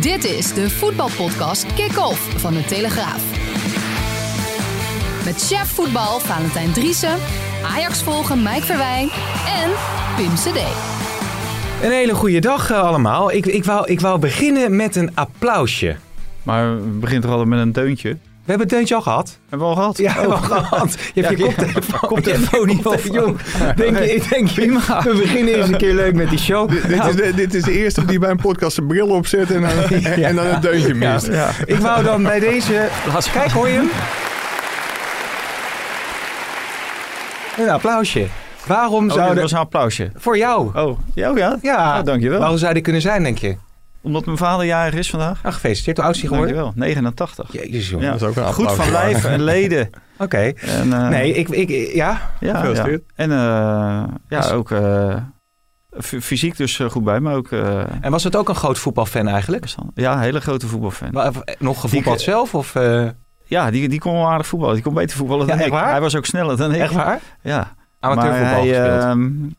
Dit 0.00 0.24
is 0.24 0.54
de 0.54 0.70
voetbalpodcast 0.70 1.74
Kick-Off 1.74 2.40
van 2.40 2.54
de 2.54 2.64
Telegraaf. 2.64 3.22
Met 5.24 5.46
chef 5.46 5.68
voetbal 5.74 6.18
Valentijn 6.20 6.72
Driessen, 6.72 7.18
Ajax 7.64 8.02
volgen 8.02 8.42
Mike 8.42 8.62
Verwijn 8.62 9.08
en 9.62 9.70
Pim 10.16 10.34
CD. 10.34 10.60
Een 11.82 11.90
hele 11.90 12.14
goede 12.14 12.38
dag 12.38 12.70
eh, 12.70 12.82
allemaal. 12.82 13.32
Ik, 13.32 13.46
ik, 13.46 13.64
wou, 13.64 13.86
ik 13.86 14.00
wou 14.00 14.18
beginnen 14.18 14.76
met 14.76 14.96
een 14.96 15.10
applausje. 15.14 15.96
Maar 16.42 16.76
we 16.76 16.82
beginnen 16.82 17.22
toch 17.22 17.30
altijd 17.30 17.48
met 17.48 17.60
een 17.60 17.72
deuntje? 17.72 18.16
We 18.50 18.56
hebben 18.56 18.76
het 18.76 18.76
deuntje 18.88 18.94
al 18.94 19.12
gehad. 19.12 19.38
Hebben 19.48 19.68
we 19.68 19.74
al 19.74 19.80
gehad? 19.80 19.98
Ja, 19.98 20.12
hebben 20.12 20.28
we 20.30 20.54
al 20.54 20.62
gehad. 20.62 20.96
Je 21.14 21.22
hebt 21.22 21.38
je 21.38 21.44
Ja, 21.44 21.52
koptelefoon, 21.54 22.00
koptelefoon 22.08 22.66
niet 22.66 22.86
op. 22.86 23.00
Jong, 23.12 23.38
denk 23.76 23.98
je, 23.98 24.14
ik 24.14 24.28
denk, 24.28 24.48
we 24.50 25.14
beginnen 25.22 25.54
eens 25.54 25.68
een 25.68 25.76
keer 25.76 25.94
leuk 25.94 26.14
met 26.14 26.30
die 26.30 26.38
show. 26.38 26.70
Dit, 26.70 27.04
is 27.04 27.14
de, 27.16 27.32
dit 27.34 27.54
is 27.54 27.62
de 27.62 27.72
eerste 27.78 28.04
die 28.04 28.18
bij 28.18 28.30
een 28.30 28.36
podcast 28.36 28.74
zijn 28.74 28.86
bril 28.86 29.08
opzet 29.08 29.50
en 29.50 29.60
dan, 29.60 29.70
en 30.28 30.34
dan 30.36 30.46
een 30.46 30.60
deuntje 30.60 30.94
Ja. 30.98 31.12
mist. 31.12 31.28
Ik 31.64 31.76
wou 31.76 32.02
dan 32.04 32.22
bij 32.22 32.40
deze... 32.40 32.88
Kijk, 33.32 33.50
hoor 33.50 33.68
je 33.68 33.74
hem? 33.74 33.90
Een 37.66 37.70
applausje. 37.72 38.26
Waarom 38.66 39.08
Oh, 39.08 39.14
zou 39.14 39.28
dat 39.34 39.42
was 39.42 39.52
een 39.52 39.58
applausje. 39.58 40.10
Voor 40.16 40.36
jou. 40.36 40.70
Oh, 40.78 40.98
ja, 41.14 41.30
oh 41.30 41.36
ja? 41.38 41.58
Ja, 41.62 41.96
Ah, 41.98 42.04
dankjewel. 42.04 42.38
Waarom 42.38 42.58
zou 42.58 42.72
die 42.74 42.82
kunnen 42.82 43.02
zijn, 43.02 43.22
denk 43.22 43.38
je? 43.38 43.56
Omdat 44.02 44.24
mijn 44.24 44.36
vader 44.36 44.66
jarig 44.66 44.94
is 44.94 45.10
vandaag. 45.10 45.42
Nou, 45.42 45.54
gefeliciteerd. 45.54 45.96
Hoe 45.96 46.06
oud 46.06 46.14
is 46.14 46.20
hij 46.20 46.30
geworden? 46.30 46.54
Dankjewel. 46.56 46.86
89. 46.88 47.52
Jezus, 47.52 47.88
jongen. 47.90 48.04
Ja. 48.06 48.12
Dat 48.12 48.20
is 48.20 48.26
ook 48.28 48.36
een 48.46 48.52
Goed 48.52 48.72
van 48.72 48.90
lijf 48.90 49.24
en 49.24 49.42
leden. 49.42 49.90
Oké. 50.18 50.52
En, 50.56 50.92
eh, 50.92 51.08
Nee, 51.08 51.32
ik, 51.34 51.48
ik, 51.48 51.68
ja. 51.94 52.30
ja, 52.40 52.64
ja. 52.66 52.86
En 53.14 53.30
eh, 53.30 53.36
ja, 54.28 54.40
Dus- 54.40 54.50
ook 54.50 54.70
eh, 54.70 55.16
fysiek 56.00 56.56
dus 56.56 56.76
goed 56.90 57.04
bij, 57.04 57.20
maar 57.20 57.34
ook... 57.34 57.52
eh, 57.52 57.82
En 58.00 58.10
was 58.10 58.24
het 58.24 58.36
ook 58.36 58.48
een 58.48 58.54
groot 58.54 58.78
voetbalfan 58.78 59.28
eigenlijk? 59.28 59.64
ja, 59.94 60.12
een 60.12 60.18
hele 60.20 60.40
grote 60.40 60.66
voetbalfan. 60.66 61.10
Wa- 61.10 61.32
Nog 61.58 61.80
gevoetbald 61.80 62.16
Die- 62.16 62.24
zelf? 62.24 62.54
Of, 62.54 62.74
eh, 62.74 63.08
Ja, 63.44 63.70
die, 63.70 63.88
die 63.88 63.98
kon 63.98 64.12
wel 64.12 64.28
aardig 64.30 64.46
voetballen. 64.46 64.74
Die 64.74 64.84
kon 64.84 64.94
beter 64.94 65.16
voetballen 65.16 65.46
dan 65.46 65.56
ik. 65.56 65.62
echt 65.62 65.70
waar? 65.72 65.90
Hij 65.90 66.00
was 66.00 66.16
ook 66.16 66.26
sneller 66.26 66.56
dan 66.56 66.74
ik. 66.74 66.80
echt 66.80 66.94
waar? 66.94 67.20
Ja. 67.42 67.74
Amateurvoetbal 68.00 68.64
maar 68.64 68.74
hij, 68.74 69.02
gespeeld. 69.02 69.52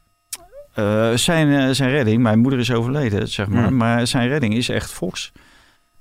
Eh, 0.73 1.13
zijn, 1.13 1.51
eh, 1.51 1.73
zijn 1.73 1.89
redding, 1.89 2.21
mijn 2.21 2.39
moeder 2.39 2.59
is 2.59 2.71
overleden, 2.71 3.27
zeg 3.27 3.47
maar. 3.47 3.73
Maar 3.73 4.07
zijn 4.07 4.27
redding 4.27 4.53
is 4.53 4.69
echt 4.69 4.91
Fox. 4.91 5.31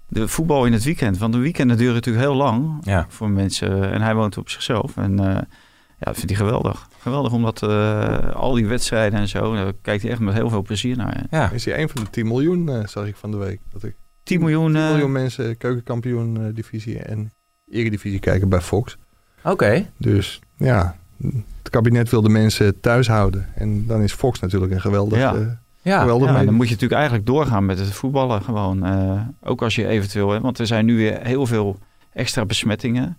De 0.09 0.29
voetbal 0.29 0.67
in 0.67 0.73
het 0.73 0.85
weekend. 0.85 1.19
Want 1.19 1.33
de 1.33 1.39
weekenden 1.39 1.77
duren 1.77 1.95
natuurlijk 1.95 2.25
heel 2.25 2.37
lang 2.37 2.79
ja. 2.81 3.07
voor 3.09 3.31
mensen. 3.31 3.93
En 3.93 4.03
hij 4.03 4.15
woont 4.15 4.37
op 4.37 4.49
zichzelf. 4.49 4.97
En 4.97 5.19
eh, 5.19 5.43
ja, 6.01 6.07
dat 6.07 6.17
vindt 6.17 6.31
hij 6.31 6.39
geweldig. 6.39 6.89
Geweldig 6.99 7.33
omdat 7.33 7.63
eh, 7.63 8.31
al 8.35 8.55
die 8.55 8.67
wedstrijden 8.67 9.19
en 9.19 9.29
zo, 9.29 9.55
daar 9.55 9.73
kijkt 9.83 10.03
hij 10.03 10.11
echt 10.11 10.21
met 10.21 10.35
heel 10.35 10.49
veel 10.51 10.63
plezier 10.63 10.97
naar. 10.97 11.27
ja. 11.31 11.51
Is 11.51 11.65
hij 11.65 11.83
een 11.83 11.89
van 11.89 12.05
de 12.05 12.11
10 12.11 12.27
miljoen, 12.27 12.69
eh, 12.69 12.87
zag 12.87 13.07
ik 13.07 13.17
van 13.17 13.31
de 13.31 13.37
week. 13.37 13.61
Dat 13.71 13.83
ik 13.83 13.97
10 14.23 14.41
miljoen. 14.41 14.73
10 14.73 14.83
eh, 14.83 14.91
miljoen 14.91 15.13
mensen 15.13 15.57
keukenkampioen 15.57 16.47
eh, 16.47 16.55
divisie 16.55 16.99
en 16.99 17.33
eredivisie 17.71 18.19
kijken 18.19 18.49
bij 18.49 18.61
Fox. 18.61 18.97
Oké. 19.45 19.91
Dus 19.97 20.41
ja, 20.57 20.97
het 21.63 21.71
kabinet 21.71 22.11
wil 22.11 22.23
de 22.23 22.29
mensen 22.29 22.81
thuis 22.81 23.09
houden. 23.09 23.47
En 23.55 23.87
dan 23.87 24.03
is 24.03 24.13
Fox 24.13 24.41
natuurlijk 24.41 24.73
een 24.73 24.81
geweldig, 24.81 25.19
Ja. 25.19 25.35
eh, 25.35 25.41
Ja. 25.83 26.01
geweldig 26.01 26.25
Ja, 26.27 26.31
medium. 26.33 26.47
dan 26.47 26.55
moet 26.55 26.67
je 26.67 26.73
natuurlijk 26.73 27.01
eigenlijk 27.01 27.27
doorgaan 27.31 27.67
met 27.67 27.79
het 27.79 27.93
voetballen 27.93 28.43
gewoon. 28.43 28.85
Eh, 28.85 29.21
ook 29.43 29.63
als 29.63 29.75
je 29.75 29.87
eventueel, 29.87 30.31
hè, 30.31 30.41
want 30.41 30.59
er 30.59 30.67
zijn 30.67 30.85
nu 30.85 30.97
weer 30.97 31.19
heel 31.23 31.47
veel 31.47 31.79
extra 32.13 32.45
besmettingen. 32.45 33.17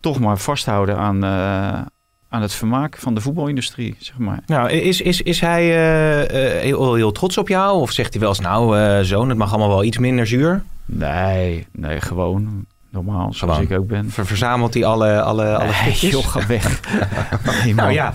Toch 0.00 0.20
maar 0.20 0.38
vasthouden 0.38 0.96
aan, 0.96 1.24
eh, 1.24 1.80
aan 2.28 2.42
het 2.42 2.52
vermaak 2.52 2.96
van 2.96 3.14
de 3.14 3.20
voetbalindustrie, 3.20 3.94
zeg 3.98 4.18
maar. 4.18 4.42
Nou, 4.46 4.70
is, 4.70 5.00
is, 5.00 5.22
is 5.22 5.40
hij 5.40 5.62
eh, 5.62 6.56
eh, 6.56 6.62
heel, 6.62 6.94
heel 6.94 7.12
trots 7.12 7.38
op 7.38 7.48
jou? 7.48 7.80
Of 7.80 7.90
zegt 7.92 8.10
hij 8.12 8.20
wel 8.20 8.28
eens, 8.30 8.40
nou 8.40 8.78
eh, 8.78 9.00
zoon, 9.00 9.28
het 9.28 9.38
mag 9.38 9.50
allemaal 9.50 9.68
wel 9.68 9.84
iets 9.84 9.98
minder 9.98 10.26
zuur? 10.26 10.62
Nee, 10.84 11.66
nee, 11.72 12.00
gewoon 12.00 12.64
normaal, 12.92 13.32
zoals 13.32 13.56
Gewoon. 13.56 13.70
ik 13.72 13.78
ook 13.78 13.86
ben. 13.86 14.10
Ver- 14.10 14.26
verzamelt 14.26 14.74
hij 14.74 14.84
alle, 14.84 15.22
alle, 15.22 15.54
alle 15.56 15.64
Nee, 15.64 15.74
stukjes? 15.74 16.10
joh, 16.10 16.26
ga 16.26 16.46
weg. 16.46 16.80
Nee. 17.64 17.74
Nou 17.74 17.92
ja, 17.92 18.12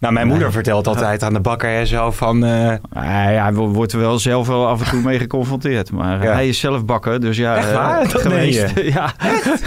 nou, 0.00 0.14
mijn 0.14 0.26
moeder 0.26 0.52
vertelt 0.52 0.86
altijd 0.86 1.22
aan 1.22 1.32
de 1.32 1.40
bakker 1.40 1.70
en 1.70 1.86
zo 1.86 2.10
van... 2.10 2.44
eh, 2.44 2.50
Nee, 2.92 3.32
ja, 3.34 3.42
hij 3.42 3.52
wo- 3.54 3.68
wordt 3.68 3.92
er 3.92 3.98
wel 3.98 4.18
zelf 4.18 4.46
wel 4.46 4.66
af 4.68 4.82
en 4.84 4.90
toe 4.90 5.00
mee 5.02 5.18
geconfronteerd. 5.18 5.92
Maar 5.92 6.22
Ja. 6.22 6.32
hij 6.32 6.48
is 6.48 6.58
zelf 6.58 6.84
bakker, 6.84 7.20
dus 7.20 7.36
ja. 7.36 7.56
Echt 7.56 7.68
eh, 7.68 7.74
waar? 7.74 8.08
Dat 8.12 8.20
geweest. 8.20 8.74
meen 8.74 8.84
ja, 8.92 9.12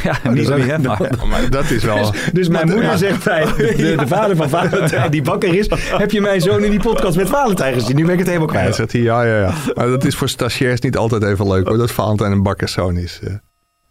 ja 0.03 0.29
niet 0.31 0.47
dat- 0.47 0.57
meer. 0.57 0.81
Maar, 0.81 1.01
Oh, 1.01 1.29
maar 1.29 1.49
dat 1.49 1.69
is 1.69 1.83
wel... 1.83 2.13
Dus 2.33 2.47
mijn 2.47 2.69
moeder 2.69 2.97
zegt 2.97 3.23
bij 3.23 3.45
de, 3.57 3.95
de 3.97 4.07
vader 4.07 4.35
van 4.35 4.49
Valentijn, 4.49 5.11
die 5.11 5.21
bakker 5.21 5.55
is... 5.55 5.67
heb 5.97 6.11
je 6.11 6.21
mijn 6.21 6.41
zoon 6.41 6.63
in 6.63 6.71
die 6.71 6.79
podcast 6.81 7.17
met 7.17 7.29
Valentijn 7.29 7.73
gezien? 7.73 7.95
Nu 7.95 8.03
ben 8.03 8.13
ik 8.13 8.19
het 8.19 8.27
helemaal 8.27 8.53
Ja, 8.53 8.59
kwijt. 8.59 8.75
zegt 8.75 8.91
hij, 8.91 9.01
ja, 9.01 9.23
ja, 9.23 9.39
ja. 9.39 9.51
Maar 9.75 9.87
dat 9.87 10.05
is 10.05 10.15
voor 10.15 10.29
stagiairs 10.29 10.79
niet 10.79 10.97
altijd 10.97 11.23
even 11.23 11.47
leuk 11.47 11.67
hoor. 11.67 11.77
Dat 11.77 11.91
Valentijn 11.91 12.31
een 12.31 12.43
bakkerszoon 12.43 12.97
is. 12.97 13.19
eh. 13.23 13.33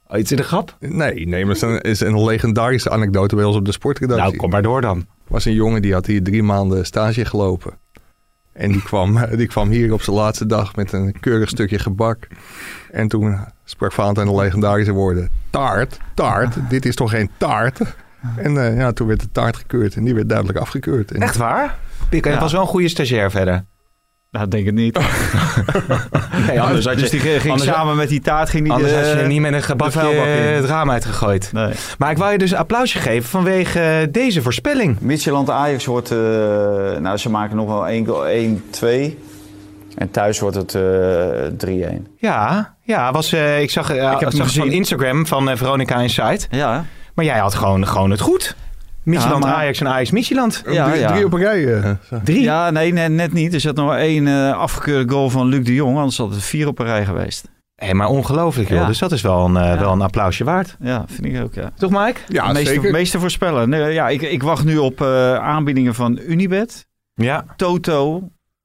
Oh, 0.08 0.18
iets 0.18 0.30
in 0.30 0.36
de 0.36 0.42
grap? 0.42 0.76
Nee, 0.80 1.26
nee, 1.28 1.44
maar 1.46 1.54
is 1.54 1.60
een, 1.62 1.80
is 1.80 2.00
een 2.00 2.24
legendarische 2.24 2.90
anekdote 2.90 3.34
bij 3.36 3.44
ons 3.44 3.56
op 3.56 3.64
de 3.64 3.72
sportredactie. 3.72 4.24
Nou, 4.26 4.36
kom 4.36 4.50
maar 4.50 4.62
door 4.62 4.80
dan. 4.80 5.06
was 5.26 5.44
een 5.44 5.52
jongen 5.54 5.82
die 5.82 5.92
had 5.92 6.06
hier 6.06 6.22
drie 6.22 6.42
maanden 6.42 6.86
stage 6.86 7.24
gelopen. 7.24 7.72
En 8.52 8.72
die 8.72 8.82
kwam, 8.82 9.18
die 9.36 9.46
kwam 9.46 9.70
hier 9.70 9.92
op 9.92 10.02
zijn 10.02 10.16
laatste 10.16 10.46
dag 10.46 10.76
met 10.76 10.92
een 10.92 11.20
keurig 11.20 11.48
stukje 11.48 11.78
gebak. 11.78 12.26
En 12.90 13.08
toen 13.08 13.38
sprak 13.64 13.92
Valentijn 13.92 14.26
de 14.26 14.34
legendarische 14.34 14.92
woorden. 14.92 15.30
Taart, 15.50 15.98
taart, 16.14 16.56
dit 16.68 16.86
is 16.86 16.94
toch 16.94 17.10
geen 17.10 17.30
taart? 17.36 17.80
En 18.36 18.64
eh, 18.64 18.76
ja, 18.76 18.92
toen 18.92 19.06
werd 19.06 19.20
de 19.20 19.30
taart 19.32 19.56
gekeurd 19.56 19.94
en 19.94 20.04
die 20.04 20.14
werd 20.14 20.28
duidelijk 20.28 20.58
afgekeurd. 20.58 21.10
En 21.12 21.20
Echt 21.22 21.36
waar? 21.36 21.78
Pik, 22.08 22.24
hij 22.24 22.32
Ja. 22.32 22.40
was 22.40 22.52
wel 22.52 22.60
een 22.60 22.66
goede 22.66 22.88
stagiair 22.88 23.30
verder. 23.30 23.64
Nou, 24.30 24.48
denk 24.48 24.66
het 24.66 24.74
niet. 24.74 24.98
Nee, 26.46 26.60
anders 26.60 26.84
had 26.84 26.94
je, 26.94 27.00
dus 27.00 27.10
die 27.10 27.20
ging 27.20 27.42
anders- 27.52 27.64
samen 27.70 27.96
met 27.96 28.08
die 28.08 28.20
taart 28.20 28.48
ging 28.50 28.64
die 28.64 28.72
anders 28.72 28.90
de, 28.92 28.98
had 28.98 29.06
je 29.06 29.12
er 29.12 29.26
niet 29.26 29.40
met 29.40 29.52
een 29.52 29.62
gebakje 29.62 30.00
het 30.00 30.64
raam 30.64 30.90
uitgegooid. 30.90 31.50
Nee. 31.52 31.72
Maar 31.98 32.10
ik 32.10 32.18
wou 32.18 32.32
je 32.32 32.38
dus 32.38 32.50
een 32.50 32.56
applausje 32.58 32.98
geven 32.98 33.28
vanwege 33.28 34.08
deze 34.10 34.42
voorspelling. 34.42 35.00
Midtjylland 35.00 35.50
Ajax 35.50 35.84
wordt, 35.84 36.10
eh, 36.10 36.18
nou 36.98 37.16
ze 37.16 37.30
maken 37.30 37.56
nog 37.56 37.66
wel 37.66 37.88
1-2. 37.88 39.18
En 39.94 40.10
thuis 40.10 40.40
wordt 40.40 40.56
het 40.56 40.74
eh 40.74 40.82
3-1. 41.56 42.06
Ja, 42.16 42.74
ja 42.82 43.12
was, 43.12 43.32
eh, 43.32 43.60
ik 43.60 43.70
zag, 43.70 43.90
eh, 43.90 44.10
heb 44.10 44.20
zag 44.20 44.32
van 44.34 44.40
gezien. 44.40 44.72
Instagram 44.72 45.26
van 45.26 45.56
Veronica 45.56 46.00
Insight. 46.00 46.48
Ja, 46.50 46.84
Maar 47.14 47.24
jij 47.24 47.38
had 47.38 47.54
gewoon, 47.54 47.86
gewoon 47.86 48.10
het 48.10 48.20
goed. 48.20 48.56
Maar- 49.16 49.42
Ajax 49.54 49.80
en 49.80 49.88
Ajax 49.88 50.10
Midtjylland. 50.10 50.62
ja, 50.70 50.88
drie, 50.88 51.00
ja. 51.00 51.12
drie 51.12 51.24
op 51.24 51.32
een 51.32 51.38
rij. 51.40 51.74
eh. 51.82 51.90
Drie. 52.24 52.40
ja 52.42 52.70
nee, 52.70 52.92
net, 52.92 53.12
net 53.12 53.32
niet. 53.32 53.54
Er 53.54 53.60
zat 53.60 53.76
nog 53.76 53.94
één 53.94 54.26
eh, 54.28 54.52
afgekeurde 54.58 55.12
goal 55.12 55.30
van 55.30 55.46
Luc 55.46 55.64
de 55.64 55.74
Jong. 55.74 55.96
Anders 55.96 56.16
had 56.18 56.30
het 56.30 56.42
vier 56.42 56.66
op 56.66 56.78
een 56.78 56.86
rij 56.86 57.04
geweest. 57.04 57.48
Hé, 57.74 57.94
maar 57.94 58.08
ongelooflijk 58.08 58.68
joh. 58.68 58.78
Ja. 58.80 58.86
Dus 58.86 58.98
dat 58.98 59.12
is 59.12 59.20
wel 59.22 59.44
een, 59.44 59.56
eh, 59.56 59.64
Ja. 59.64 59.78
wel 59.78 59.92
een 59.92 60.00
applausje 60.02 60.44
waard. 60.44 60.76
Ja, 60.80 61.04
vind 61.06 61.24
ik 61.34 61.42
ook, 61.42 61.54
ja. 61.54 61.70
Toch 61.76 61.90
Mike? 61.90 62.20
Ja, 62.28 62.52
meeste, 62.52 62.72
zeker. 62.74 62.90
meeste 62.90 63.18
voorspellen. 63.20 63.68
Nee, 63.68 63.92
ja, 63.92 64.08
ik, 64.08 64.22
ik 64.22 64.42
wacht 64.42 64.64
nu 64.64 64.76
op 64.76 65.00
eh, 65.00 65.34
aanbiedingen 65.34 65.94
van 65.94 66.18
Unibet, 66.26 66.86
Ja. 67.14 67.44
Toto 67.56 68.22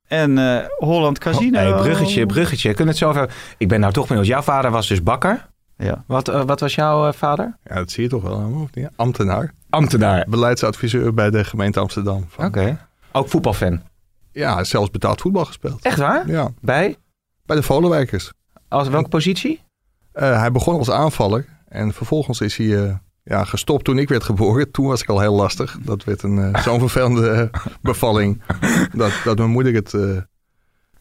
en 0.07 0.37
eh, 0.37 0.57
Holland 0.77 1.19
Casino. 1.19 1.59
Hey, 1.59 1.73
bruggetje, 1.73 2.25
bruggetje. 2.25 2.69
Kunnen 2.69 2.87
het 2.87 2.97
zo 2.97 3.09
over... 3.09 3.29
Ik 3.57 3.67
ben 3.67 3.79
nou 3.79 3.93
toch 3.93 4.07
benieuwd. 4.07 4.25
Jouw 4.25 4.41
vader 4.41 4.71
was 4.71 4.87
dus 4.87 5.03
bakker. 5.03 5.45
Ja. 5.77 6.03
Wat, 6.07 6.27
eh, 6.27 6.43
wat 6.43 6.59
was 6.59 6.75
jouw 6.75 7.07
eh, 7.07 7.13
vader? 7.13 7.57
Ja, 7.63 7.75
dat 7.75 7.91
zie 7.91 8.03
je 8.03 8.09
toch 8.09 8.23
wel. 8.23 8.69
niet? 8.73 8.89
Ambtenaar. 8.95 9.53
Ambtenaar. 9.69 10.25
Beleidsadviseur 10.29 11.13
bij 11.13 11.29
de 11.29 11.43
gemeente 11.43 11.79
Amsterdam. 11.79 12.25
Van- 12.27 12.45
Oké. 12.45 12.87
Ook 13.11 13.29
voetbalfan. 13.29 13.81
Ja, 14.31 14.63
zelfs 14.63 14.89
betaald 14.91 15.21
voetbal 15.21 15.45
gespeeld. 15.45 15.81
Echt 15.81 15.97
waar? 15.97 16.27
Ja, 16.29 16.51
Bij? 16.61 16.95
bij 17.45 17.55
de 17.55 17.63
Volenwijkers. 17.63 18.31
Als 18.67 18.87
welke 18.87 19.09
positie? 19.09 19.61
Eh, 20.11 20.39
hij 20.39 20.51
begon 20.51 20.77
als 20.77 20.91
aanvaller 20.91 21.45
en 21.67 21.93
vervolgens 21.93 22.41
is 22.41 22.57
hij 22.57 22.83
eh, 22.85 22.95
ja, 23.23 23.43
gestopt 23.43 23.83
toen 23.85 23.97
ik 23.97 24.09
werd 24.09 24.23
geboren. 24.23 24.71
Toen 24.71 24.87
was 24.87 25.01
ik 25.01 25.09
al 25.09 25.19
heel 25.19 25.33
lastig. 25.33 25.77
Dat 25.81 26.03
werd 26.03 26.23
een 26.23 26.55
zo'n 26.63 26.79
vervelende 26.87 27.49
bevalling 27.81 28.41
dat, 28.93 29.11
dat 29.23 29.37
mijn 29.37 29.49
moeder 29.49 29.73
het... 29.73 29.93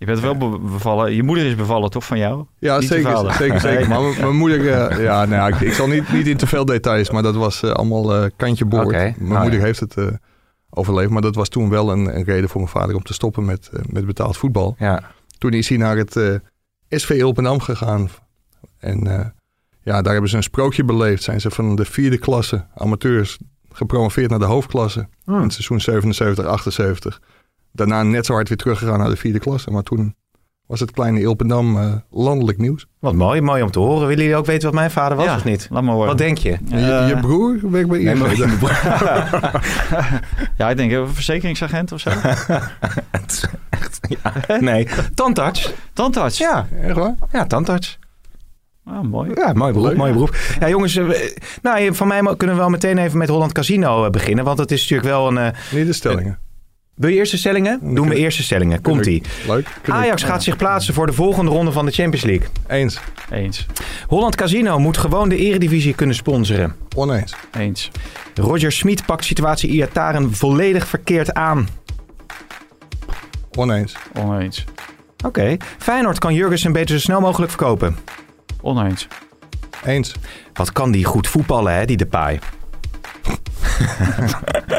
Je 0.02 0.08
bent 0.08 0.20
wel 0.20 0.36
be- 0.36 0.58
bevallen. 0.58 1.14
Je 1.14 1.22
moeder 1.22 1.46
is 1.46 1.54
bevallen, 1.54 1.90
toch, 1.90 2.04
van 2.04 2.18
jou? 2.18 2.44
ja, 2.58 2.78
Niet 2.78 2.88
zeker, 2.88 3.32
zeker, 3.32 3.60
zeker. 3.60 3.88
Maar 3.88 4.00
mijn- 4.00 4.36
moeder... 4.36 4.70
eh, 4.70 5.02
ja, 5.02 5.24
nou, 5.24 5.30
ja, 5.30 5.56
ik, 5.56 5.60
ik 5.60 5.72
zal 5.72 5.86
niet, 5.88 6.12
niet 6.12 6.26
in 6.26 6.36
te 6.36 6.46
veel 6.46 6.64
details, 6.64 7.10
maar 7.10 7.22
dat 7.22 7.34
was 7.34 7.62
eh, 7.62 7.70
allemaal 7.70 8.14
eh, 8.14 8.30
kantje 8.36 8.64
boord. 8.64 8.90
Mijn 8.90 9.14
nou 9.18 9.40
moeder 9.40 9.58
ja. 9.58 9.64
heeft 9.64 9.80
het 9.80 9.96
eh, 9.96 10.06
overleefd, 10.70 11.10
maar 11.10 11.22
dat 11.22 11.34
was 11.34 11.48
toen 11.48 11.68
wel 11.68 11.92
een, 11.92 12.16
een 12.16 12.24
reden 12.24 12.48
voor 12.48 12.60
mijn 12.60 12.72
vader 12.72 12.94
om 12.96 13.02
te 13.02 13.12
stoppen 13.12 13.44
met, 13.44 13.70
met 13.86 14.06
betaald 14.06 14.36
voetbal. 14.36 14.74
Ja. 14.78 15.02
Toen 15.38 15.52
is 15.52 15.68
hij 15.68 15.78
naar 15.78 15.96
het 15.96 16.16
eh, 16.16 16.34
SV 16.88 17.10
Ilpenam 17.10 17.60
gegaan. 17.60 18.08
En 18.78 19.06
eh, 19.06 19.26
ja, 19.82 20.02
daar 20.02 20.12
hebben 20.12 20.30
ze 20.30 20.36
een 20.36 20.42
sprookje 20.42 20.84
beleefd. 20.84 21.22
Zijn 21.22 21.40
ze 21.40 21.50
van 21.50 21.76
de 21.76 21.84
vierde 21.84 22.18
klasse 22.18 22.66
amateurs 22.74 23.38
gepromoveerd 23.72 24.30
naar 24.30 24.38
de 24.38 24.44
hoofdklasse. 24.44 25.08
Hmm. 25.24 25.36
In 25.36 25.42
het 25.42 25.52
seizoen 25.52 25.80
77, 25.80 26.44
78. 26.46 27.20
Daarna 27.72 28.02
net 28.02 28.26
zo 28.26 28.32
hard 28.32 28.48
weer 28.48 28.58
teruggegaan 28.58 28.98
naar 28.98 29.08
de 29.08 29.16
vierde 29.16 29.38
klasse. 29.38 29.70
Maar 29.70 29.82
toen 29.82 30.14
was 30.66 30.80
het 30.80 30.90
kleine 30.90 31.20
Ilpendam 31.20 31.76
eh, 31.78 31.92
landelijk 32.10 32.58
nieuws. 32.58 32.86
Wat 32.98 33.14
mooi, 33.14 33.40
mooi 33.40 33.62
om 33.62 33.70
te 33.70 33.78
horen. 33.78 34.06
Willen 34.06 34.22
jullie 34.22 34.38
ook 34.38 34.46
weten 34.46 34.64
wat 34.64 34.74
mijn 34.74 34.90
vader 34.90 35.16
was 35.16 35.26
Ja, 35.26 35.36
of 35.36 35.44
niet? 35.44 35.66
Laat 35.70 35.82
maar 35.82 35.92
horen. 35.92 36.08
Wat 36.08 36.18
denk 36.18 36.38
je? 36.38 36.56
Je, 36.68 36.76
je 37.08 37.16
broer 37.20 37.58
werkt 37.70 37.88
bij 37.88 37.98
Nee, 38.02 38.14
Ja, 40.56 40.70
ik 40.70 40.76
denk 40.76 40.92
een 40.92 41.08
verzekeringsagent 41.08 41.92
of 41.92 42.00
zo. 42.00 42.10
Het 43.10 43.30
is 43.32 43.44
echt- 43.70 43.98
ja. 44.48 44.58
Nee, 44.60 44.88
tandarts. 45.14 45.72
Tandarts. 45.92 46.38
Ja, 46.38 46.66
Echt 46.82 46.96
waar? 46.96 47.14
ja, 47.32 47.46
tandarts. 47.46 47.98
Ah, 48.84 49.00
mooi. 49.02 49.30
Ja, 49.34 49.52
mooi 49.52 49.72
beroep, 49.72 49.94
mooi 49.96 50.12
beroep. 50.12 50.36
Ja, 50.60 50.68
jongens, 50.68 50.96
eh, 50.96 51.06
nou, 51.62 51.94
van 51.94 52.08
mij 52.08 52.20
kunnen 52.36 52.56
we 52.56 52.62
wel 52.62 52.70
meteen 52.70 52.98
even 52.98 53.18
met 53.18 53.28
Holland 53.28 53.52
Casino 53.52 54.04
eh, 54.04 54.10
beginnen. 54.10 54.44
Want 54.44 54.58
het 54.58 54.70
is 54.70 54.80
natuurlijk 54.80 55.08
wel 55.08 55.28
een... 55.28 55.38
eh, 55.38 55.72
Niet 55.72 55.86
de 55.86 55.92
stellingen. 55.92 56.38
Wil 57.02 57.10
je 57.10 57.16
eerste 57.16 57.36
stellingen? 57.36 57.94
Doen 57.94 58.08
we 58.08 58.14
eerste 58.14 58.42
stellingen. 58.42 58.80
Komt-ie. 58.80 59.22
Leuk. 59.46 59.68
Ajax 59.88 60.22
gaat 60.22 60.42
zich 60.42 60.56
plaatsen 60.56 60.94
voor 60.94 61.06
de 61.06 61.12
volgende 61.12 61.50
ronde 61.50 61.72
van 61.72 61.86
de 61.86 61.92
Champions 61.92 62.24
League. 62.24 62.48
Eens. 62.68 63.00
Eens. 63.30 63.66
Holland 64.06 64.36
Casino 64.36 64.78
moet 64.78 64.96
gewoon 64.96 65.28
de 65.28 65.36
eredivisie 65.36 65.94
kunnen 65.94 66.16
sponsoren. 66.16 66.74
Oneens. 66.96 67.34
Eens. 67.58 67.90
Roger 68.34 68.72
Smit 68.72 69.06
pakt 69.06 69.24
situatie 69.24 69.70
Iataren 69.70 70.34
volledig 70.34 70.86
verkeerd 70.86 71.34
aan. 71.34 71.68
Oneens. 73.56 73.96
Oneens. 74.18 74.64
Oké. 75.24 75.56
Feyenoord 75.78 76.18
kan 76.18 76.34
Jurgensen 76.34 76.72
beter 76.72 76.94
zo 76.94 77.00
snel 77.00 77.20
mogelijk 77.20 77.50
verkopen. 77.50 77.96
Oneens. 78.60 79.08
Eens. 79.84 80.14
Wat 80.52 80.72
kan 80.72 80.90
die 80.90 81.04
goed 81.04 81.28
voetballen, 81.28 81.74
hè, 81.74 81.84
die 81.84 81.96
Depay? 81.96 82.38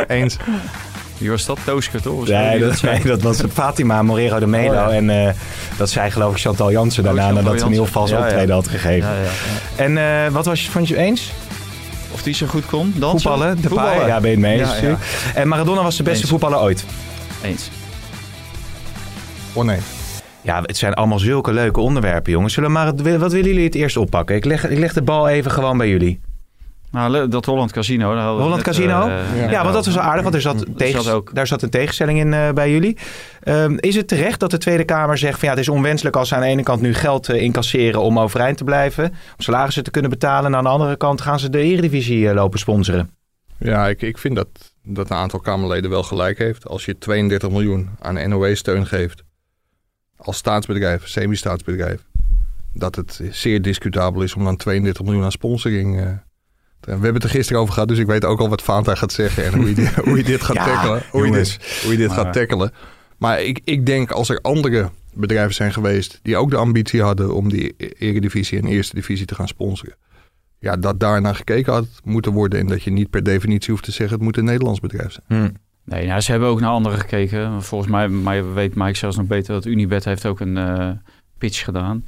Eens. 0.07 0.37
Wie 1.17 1.29
was 1.29 1.45
dat? 1.45 1.59
Toosker, 1.65 2.01
toch? 2.01 2.27
Nee, 2.27 2.59
dat, 2.59 2.77
zei? 2.77 2.97
nee, 2.97 3.05
dat 3.07 3.21
was 3.21 3.41
Fatima 3.53 4.01
Morero 4.01 4.39
de 4.39 4.47
Melo. 4.47 4.65
Oh, 4.67 4.73
ja. 4.73 4.89
En 4.89 5.09
eh, 5.27 5.33
dat 5.77 5.89
zei 5.89 6.11
geloof 6.11 6.31
ik 6.35 6.41
Chantal 6.41 6.71
Jansen 6.71 7.03
daarna, 7.03 7.19
Oh, 7.21 7.25
Chantal 7.27 7.43
nadat 7.43 7.59
ze 7.59 7.65
een 7.65 7.71
heel 7.73 7.85
vals 7.85 8.09
Ja, 8.09 8.17
ja. 8.17 8.23
optreden 8.23 8.55
had 8.55 8.67
gegeven. 8.67 9.09
Ja, 9.09 9.15
ja, 9.15 9.21
ja. 9.21 9.83
En 9.83 9.97
eh, 10.25 10.31
wat 10.33 10.45
was 10.45 10.65
je, 10.65 10.71
vond 10.71 10.87
je 10.87 10.97
eens? 10.97 11.31
Of 12.11 12.23
die 12.23 12.33
zo 12.33 12.45
goed 12.47 12.65
kon? 12.65 12.93
Dansen? 12.97 13.29
Voetballen, 13.29 13.55
Depay? 13.55 13.69
Voetballen. 13.69 14.07
Ja, 14.07 14.19
ben 14.19 14.29
je 14.29 14.35
het 14.35 14.45
mee 14.45 14.59
eens? 14.59 14.79
Ja, 14.79 14.87
ja. 14.87 14.97
En 15.35 15.47
Maradona 15.47 15.83
was 15.83 15.97
de 15.97 16.03
beste 16.03 16.19
Eens. 16.21 16.29
voetballer 16.29 16.59
ooit. 16.59 16.85
Eens. 17.43 17.69
Oneens. 19.53 19.83
Ja, 20.41 20.61
het 20.61 20.77
zijn 20.77 20.93
allemaal 20.93 21.19
zulke 21.19 21.53
leuke 21.53 21.79
onderwerpen, 21.79 22.31
jongens. 22.31 22.53
Zullen 22.53 22.69
we 22.69 22.75
maar, 22.75 22.85
wat 23.19 23.31
willen 23.31 23.47
jullie 23.49 23.63
het 23.65 23.75
eerst 23.75 23.97
oppakken? 23.97 24.35
Ik 24.35 24.45
leg, 24.45 24.69
ik 24.69 24.77
leg 24.77 24.93
de 24.93 25.01
bal 25.01 25.27
even 25.27 25.51
gewoon 25.51 25.77
bij 25.77 25.89
jullie. 25.89 26.19
Nou, 26.93 27.27
dat 27.27 27.45
Holland 27.45 27.71
Casino. 27.71 28.15
daar 28.15 28.27
Holland 28.27 28.55
net, 28.55 28.61
Casino? 28.63 29.07
eh, 29.07 29.37
Ja. 29.37 29.49
Ja, 29.49 29.61
want 29.61 29.73
dat 29.73 29.85
was 29.85 29.95
wel 29.95 30.03
aardig, 30.03 30.23
want 30.23 30.35
er 30.35 30.41
zat, 30.41 30.65
tegen, 30.77 31.01
zat 31.03 31.13
ook. 31.13 31.35
daar 31.35 31.47
zat 31.47 31.61
een 31.61 31.69
tegenstelling 31.69 32.19
in 32.19 32.33
eh, 32.33 32.51
bij 32.51 32.71
jullie. 32.71 32.97
Ehm, 33.43 33.75
is 33.79 33.95
het 33.95 34.07
terecht 34.07 34.39
dat 34.39 34.51
de 34.51 34.57
Tweede 34.57 34.83
Kamer 34.83 35.17
zegt 35.17 35.39
van 35.39 35.47
ja, 35.47 35.53
het 35.53 35.63
is 35.63 35.69
onwenselijk 35.69 36.15
als 36.15 36.27
ze 36.27 36.35
aan 36.35 36.41
de 36.41 36.47
ene 36.47 36.63
kant 36.63 36.81
nu 36.81 36.93
geld 36.93 37.29
eh, 37.29 37.41
incasseren 37.41 38.01
om 38.01 38.19
overeind 38.19 38.57
te 38.57 38.63
blijven, 38.63 39.03
om 39.09 39.15
salarissen 39.37 39.83
te 39.83 39.91
kunnen 39.91 40.09
betalen, 40.11 40.51
en 40.51 40.57
aan 40.57 40.63
de 40.63 40.69
andere 40.69 40.95
kant 40.97 41.21
gaan 41.21 41.39
ze 41.39 41.49
de 41.49 41.59
Eredivisie 41.59 42.33
lopen 42.33 42.59
sponsoren? 42.59 43.09
Ja, 43.57 43.87
ik, 43.87 44.01
ik 44.01 44.17
vind 44.17 44.35
dat, 44.35 44.47
dat 44.83 45.09
een 45.09 45.17
aantal 45.17 45.39
Kamerleden 45.39 45.89
wel 45.89 46.03
gelijk 46.03 46.37
heeft. 46.37 46.67
Als 46.67 46.85
je 46.85 46.97
32 46.97 47.49
miljoen 47.49 47.89
aan 47.99 48.29
NOE-steun 48.29 48.85
geeft 48.85 49.23
als 50.17 50.37
staatsbedrijf, 50.37 51.07
semi-staatsbedrijf, 51.07 52.01
dat 52.73 52.95
het 52.95 53.21
zeer 53.31 53.61
discutabel 53.61 54.21
is 54.21 54.33
om 54.35 54.43
dan 54.43 54.57
32 54.57 55.03
miljoen 55.05 55.23
aan 55.23 55.31
sponsoring 55.31 55.99
eh, 55.99 56.07
We 56.85 56.91
hebben 56.91 57.13
het 57.13 57.23
er 57.23 57.29
gisteren 57.29 57.61
over 57.61 57.73
gehad, 57.73 57.87
dus 57.89 57.97
ik 57.97 58.05
weet 58.07 58.25
ook 58.25 58.39
al 58.39 58.49
wat 58.49 58.61
Fanta 58.61 58.95
gaat 58.95 59.11
zeggen 59.11 59.45
en 59.45 59.53
hoe 59.53 59.67
je 59.67 59.75
dit, 59.75 59.93
hoe 60.05 60.17
je 60.17 60.23
dit 60.23 60.41
gaat 60.43 60.55
Ja, 60.55 60.65
tackelen. 60.65 61.01
Hoe 61.11 61.25
je 61.25 61.31
dit, 61.31 61.79
hoe 61.83 61.91
je 61.91 61.97
dit 61.97 62.07
Maar- 62.07 62.17
gaat 62.17 62.33
tackelen. 62.33 62.71
Maar 63.17 63.41
ik, 63.41 63.59
ik 63.63 63.85
denk 63.85 64.11
als 64.11 64.29
er 64.29 64.39
andere 64.41 64.89
bedrijven 65.13 65.53
zijn 65.53 65.73
geweest 65.73 66.19
die 66.21 66.37
ook 66.37 66.49
de 66.49 66.57
ambitie 66.57 67.01
hadden 67.01 67.35
om 67.35 67.49
die 67.49 67.75
eredivisie 67.97 68.59
en 68.59 68.65
eerste 68.67 68.95
divisie 68.95 69.25
te 69.25 69.35
gaan 69.35 69.47
sponsoren. 69.47 69.95
Ja, 70.59 70.77
dat 70.77 70.99
daar 70.99 71.21
naar 71.21 71.35
gekeken 71.35 71.73
had 71.73 71.87
moeten 72.03 72.31
worden 72.31 72.59
en 72.59 72.67
dat 72.67 72.83
je 72.83 72.91
niet 72.91 73.09
per 73.09 73.23
definitie 73.23 73.71
hoeft 73.71 73.83
te 73.83 73.91
zeggen 73.91 74.15
het 74.15 74.23
moet 74.25 74.37
een 74.37 74.43
Nederlands 74.45 74.79
bedrijf 74.79 75.11
zijn. 75.27 75.41
Hm. 75.43 75.49
Nee, 75.85 76.07
nou, 76.07 76.21
ze 76.21 76.31
hebben 76.31 76.49
ook 76.49 76.59
naar 76.59 76.69
anderen 76.69 76.99
gekeken. 76.99 77.63
Volgens 77.63 77.91
mij 77.91 78.07
maar 78.07 78.53
weet 78.53 78.75
Mike 78.75 78.97
zelfs 78.97 79.17
nog 79.17 79.27
beter 79.27 79.53
dat 79.53 79.65
Unibet 79.65 80.05
heeft 80.05 80.25
ook 80.25 80.39
een 80.39 80.57
eh, 80.57 80.89
pitch 81.37 81.63
gedaan. 81.63 82.05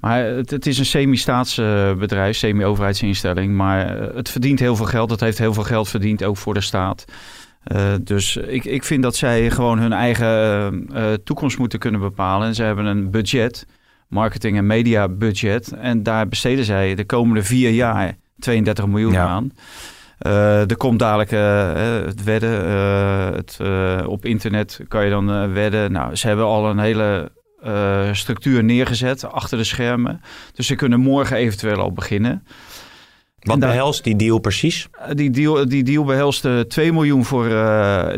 Maar 0.00 0.24
het, 0.24 0.50
het 0.50 0.66
is 0.66 0.78
een 0.78 0.84
semi-staatsbedrijf, 0.86 2.36
semi-overheidsinstelling. 2.36 3.54
Maar 3.54 3.96
eh, 3.96 4.14
het 4.16 4.28
verdient 4.30 4.58
heel 4.58 4.76
veel 4.76 4.86
geld. 4.86 5.10
Het 5.10 5.20
heeft 5.20 5.38
heel 5.38 5.54
veel 5.54 5.62
geld 5.62 5.88
verdiend, 5.88 6.24
ook 6.24 6.36
voor 6.36 6.54
de 6.54 6.60
staat. 6.60 7.04
Eh, 7.64 7.92
dus 8.02 8.36
ik, 8.36 8.64
ik 8.64 8.84
vind 8.84 9.02
dat 9.02 9.16
zij 9.16 9.50
gewoon 9.50 9.78
hun 9.78 9.92
eigen 9.92 10.86
eh, 10.94 11.12
toekomst 11.24 11.58
moeten 11.58 11.78
kunnen 11.78 12.00
bepalen. 12.00 12.46
En 12.46 12.54
ze 12.54 12.62
hebben 12.62 12.84
een 12.84 13.10
budget, 13.10 13.66
marketing- 14.08 14.56
en 14.56 14.66
media 14.66 15.08
budget. 15.08 15.72
En 15.72 16.02
daar 16.02 16.28
besteden 16.28 16.64
zij 16.64 16.94
de 16.94 17.04
komende 17.04 17.42
vier 17.42 17.70
jaar 17.70 18.16
32 18.38 18.86
miljoen 18.86 19.12
Ja. 19.12 19.26
aan. 19.26 19.52
Eh, 20.18 20.70
er 20.70 20.76
komt 20.76 20.98
dadelijk 20.98 21.30
het 22.06 22.24
wedden. 22.24 22.70
het, 23.34 23.58
op 24.06 24.24
internet 24.24 24.80
kan 24.88 25.04
je 25.04 25.10
dan 25.10 25.52
wedden. 25.52 25.92
Nou, 25.92 26.16
ze 26.16 26.26
hebben 26.26 26.44
al 26.44 26.70
een 26.70 26.78
hele 26.78 27.30
eh, 27.62 28.08
structuur 28.12 28.64
neergezet 28.64 29.24
achter 29.32 29.58
de 29.58 29.64
schermen. 29.64 30.20
Dus 30.54 30.66
ze 30.66 30.74
kunnen 30.74 31.00
morgen 31.00 31.36
eventueel 31.36 31.76
al 31.80 31.92
beginnen. 31.92 32.44
Wat 33.40 33.60
daar- 33.60 33.70
behelst 33.70 34.04
die 34.04 34.16
deal 34.16 34.38
precies? 34.38 34.88
Eh, 34.92 35.14
Die 35.14 35.30
deal, 35.30 35.68
die 35.68 35.82
deal 35.84 36.04
behelst 36.04 36.44
eh, 36.44 36.60
2 36.60 36.92
miljoen 36.92 37.24
voor 37.24 37.44
eh, 37.44 37.50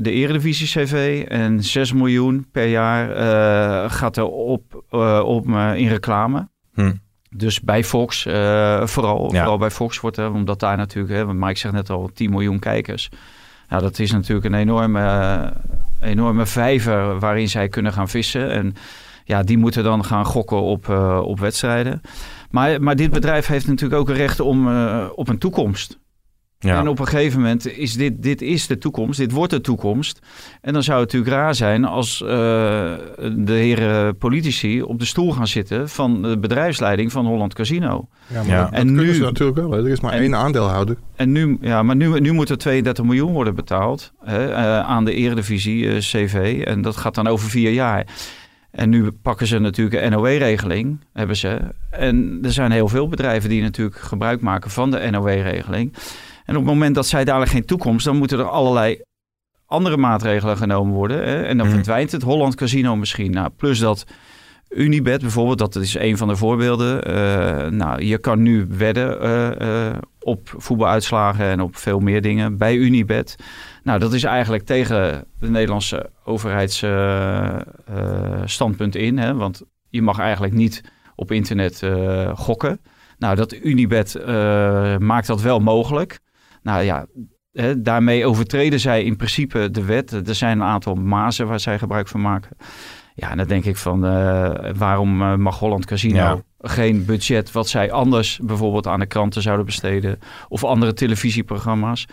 de 0.01 0.11
Eredivisie 0.11 0.67
CV 0.85 1.25
en 1.29 1.63
6 1.65 1.93
miljoen 1.93 2.47
per 2.53 2.67
jaar 2.69 3.11
eh, 3.11 3.91
gaat 3.91 4.17
er 4.17 4.25
op, 4.27 4.85
eh, 4.91 5.23
op 5.25 5.49
eh, 5.49 5.75
in 5.77 5.89
reclame. 5.89 6.49
Hm. 6.75 6.93
Dus 7.37 7.61
bij 7.61 7.85
Fox, 7.85 8.27
eh, 8.27 8.87
vooral, 8.87 9.23
Ja. 9.33 9.39
vooral 9.39 9.59
bij 9.59 9.71
Fox 9.71 10.01
wordt 10.01 10.17
er, 10.17 10.33
omdat 10.33 10.61
daar 10.61 10.77
natuurlijk, 10.77 11.15
hè, 11.15 11.25
want 11.27 11.39
Mike 11.39 11.59
zegt 11.59 11.75
net 11.75 11.91
al, 11.91 12.11
10 12.15 12.31
miljoen 12.31 12.59
kijkers. 12.59 13.09
Ja, 13.69 13.79
dat 13.79 13.99
is 13.99 14.13
natuurlijk 14.13 14.47
een 14.47 14.55
enorme, 14.55 15.01
eh, 16.01 16.11
enorme 16.11 16.47
vijver 16.47 17.19
waarin 17.19 17.49
zij 17.49 17.69
kunnen 17.69 17.93
gaan 17.93 18.09
vissen. 18.09 18.51
En 18.51 18.75
ja, 19.25 19.43
die 19.43 19.59
moeten 19.59 19.85
dan 19.85 20.05
gaan 20.05 20.25
gokken 20.25 20.63
op, 20.63 20.89
eh, 20.89 21.21
op 21.25 21.41
wedstrijden. 21.41 22.01
Maar, 22.51 22.83
maar 22.83 22.97
dit 22.97 23.11
bedrijf 23.11 23.47
heeft 23.47 23.67
natuurlijk 23.67 24.01
ook 24.01 24.09
een 24.09 24.15
recht 24.15 24.41
om, 24.41 24.69
eh, 24.69 25.07
op 25.15 25.29
een 25.29 25.39
toekomst. 25.39 26.01
Ja. 26.59 26.79
En 26.79 26.89
op 26.89 26.99
een 26.99 27.07
gegeven 27.07 27.41
moment 27.41 27.77
is 27.77 27.95
dit, 27.95 28.23
dit 28.23 28.43
is 28.43 28.67
de 28.67 28.79
toekomst, 28.79 29.19
dit 29.19 29.33
wordt 29.33 29.53
de 29.53 29.61
toekomst. 29.61 30.19
En 30.61 30.73
dan 30.73 30.83
zou 30.83 31.01
het 31.01 31.13
natuurlijk 31.13 31.41
raar 31.43 31.55
zijn 31.55 31.85
als 31.85 32.23
eh, 32.23 32.29
de 33.37 33.53
heren 33.53 34.17
politici 34.17 34.83
op 34.83 34.99
de 34.99 35.05
stoel 35.05 35.33
gaan 35.33 35.47
zitten 35.47 35.89
van 35.89 36.23
de 36.23 36.39
bedrijfsleiding 36.39 37.13
van 37.13 37.27
Holland 37.27 37.55
Casino. 37.55 38.09
Ja, 38.27 38.37
maar 38.37 38.47
Ja. 38.47 38.61
dat, 38.63 38.71
dat 38.71 38.79
En 38.81 38.87
kunnen 38.87 39.05
nu- 39.05 39.15
ze 39.15 39.23
natuurlijk 39.23 39.59
wel. 39.59 39.71
hè. 39.71 39.79
Er 39.85 39.89
is 39.89 40.01
maar 40.01 40.13
en- 40.13 40.21
één 40.21 40.37
aandeelhouder. 40.37 40.97
En 41.17 41.33
nu, 41.33 41.59
ja, 41.61 41.83
maar 41.83 41.97
nu, 41.97 42.21
nu 42.21 42.33
moet 42.33 42.49
er 42.51 42.59
32 42.59 43.05
miljoen 43.05 43.33
worden 43.33 43.55
betaald 43.55 44.13
hè, 44.25 44.53
eh, 44.53 44.81
aan 44.81 45.05
de 45.05 45.15
Eredivisie 45.15 45.99
CV. 45.99 46.63
En 46.65 46.83
dat 46.83 46.97
gaat 46.97 47.15
dan 47.15 47.27
over 47.27 47.51
vier 47.51 47.73
jaar. 47.73 48.07
En 48.73 48.89
nu 48.89 49.11
pakken 49.11 49.47
ze 49.47 49.59
natuurlijk 49.59 50.05
een 50.05 50.11
NOW-regeling, 50.11 50.99
hebben 51.13 51.37
ze. 51.37 51.59
En 51.91 52.39
er 52.43 52.53
zijn 52.53 52.71
heel 52.73 52.89
veel 52.89 53.09
bedrijven 53.09 53.49
die 53.51 53.63
natuurlijk 53.63 53.97
gebruik 53.97 54.41
maken 54.41 54.71
van 54.71 54.91
de 54.91 55.11
NOW-regeling. 55.11 55.95
En 56.45 56.57
op 56.57 56.63
het 56.63 56.73
moment 56.73 56.95
dat 56.95 57.07
zij 57.07 57.25
dadelijk 57.25 57.51
geen 57.51 57.65
toekomst, 57.65 58.05
dan 58.05 58.17
moeten 58.17 58.39
er 58.39 58.49
allerlei 58.49 59.01
andere 59.67 59.97
maatregelen 59.97 60.57
genomen 60.57 60.95
worden. 60.95 61.17
Hè? 61.29 61.43
En 61.43 61.57
dan 61.57 61.67
Mhm. 61.67 61.75
verdwijnt 61.77 62.13
het 62.13 62.23
Holland 62.23 62.55
Casino 62.55 62.97
misschien. 62.97 63.31
Nou, 63.31 63.51
plus 63.57 63.79
dat 63.79 64.05
Unibet 64.69 65.21
bijvoorbeeld, 65.21 65.59
dat 65.59 65.77
is 65.77 65.95
een 65.95 66.17
van 66.17 66.29
de 66.29 66.37
voorbeelden. 66.37 67.03
Eh, 67.05 67.71
nou, 67.71 68.05
je 68.05 68.19
kan 68.19 68.43
nu 68.43 68.67
wedden 68.69 69.21
eh, 69.21 69.89
eh, 69.89 69.97
op 70.21 70.55
voetbaluitslagen 70.57 71.45
en 71.45 71.61
op 71.61 71.77
veel 71.77 71.99
meer 72.01 72.23
dingen 72.23 72.57
bij 72.57 72.75
Unibet. 72.77 73.37
Nou, 73.83 73.99
dat 73.99 74.13
is 74.13 74.25
eigenlijk 74.25 74.65
tegen 74.65 75.25
de 75.39 75.51
Nederlandse 75.51 76.11
overheidsstandpunt 76.25 78.97
in. 78.97 79.19
Hè? 79.19 79.35
Want 79.35 79.63
je 79.89 80.03
mag 80.03 80.19
eigenlijk 80.19 80.55
niet 80.55 80.83
op 81.15 81.33
internet 81.33 81.83
eh, 81.83 82.37
gokken. 82.37 82.81
Nou, 83.19 83.37
dat 83.37 83.53
Unibet 83.53 84.15
eh, 84.15 84.97
maakt 84.97 85.27
dat 85.27 85.41
wel 85.41 85.61
mogelijk. 85.61 86.19
Nou 86.63 86.83
ja, 86.83 87.07
hè, 87.53 87.83
daarmee 87.83 88.27
overtreden 88.27 88.81
zij 88.81 89.05
in 89.05 89.17
principe 89.17 89.71
de 89.71 89.85
wet. 89.85 90.29
Er 90.29 90.35
zijn 90.35 90.61
een 90.61 90.67
aantal 90.67 90.95
mazen 90.95 91.47
waar 91.47 91.61
zij 91.61 91.79
gebruik 91.79 92.09
van 92.09 92.21
maken. 92.21 92.57
Ja, 93.15 93.31
en 93.31 93.37
dan 93.37 93.47
denk 93.47 93.65
ik 93.65 93.77
van 93.77 94.07
eh, 94.07 94.51
waarom 94.77 95.23
eh, 95.23 95.35
mag 95.35 95.59
Holland 95.59 95.85
Casino 95.85 96.17
Ja. 96.17 96.43
geen 96.59 97.05
budget 97.05 97.53
wat 97.53 97.69
zij 97.69 97.93
anders 97.93 98.39
bijvoorbeeld 98.43 98.87
aan 98.87 99.01
de 99.01 99.07
kranten 99.07 99.43
zouden 99.43 99.67
besteden 99.67 100.19
of 100.49 100.65
andere 100.65 100.93
televisieprogramma's. 100.93 102.07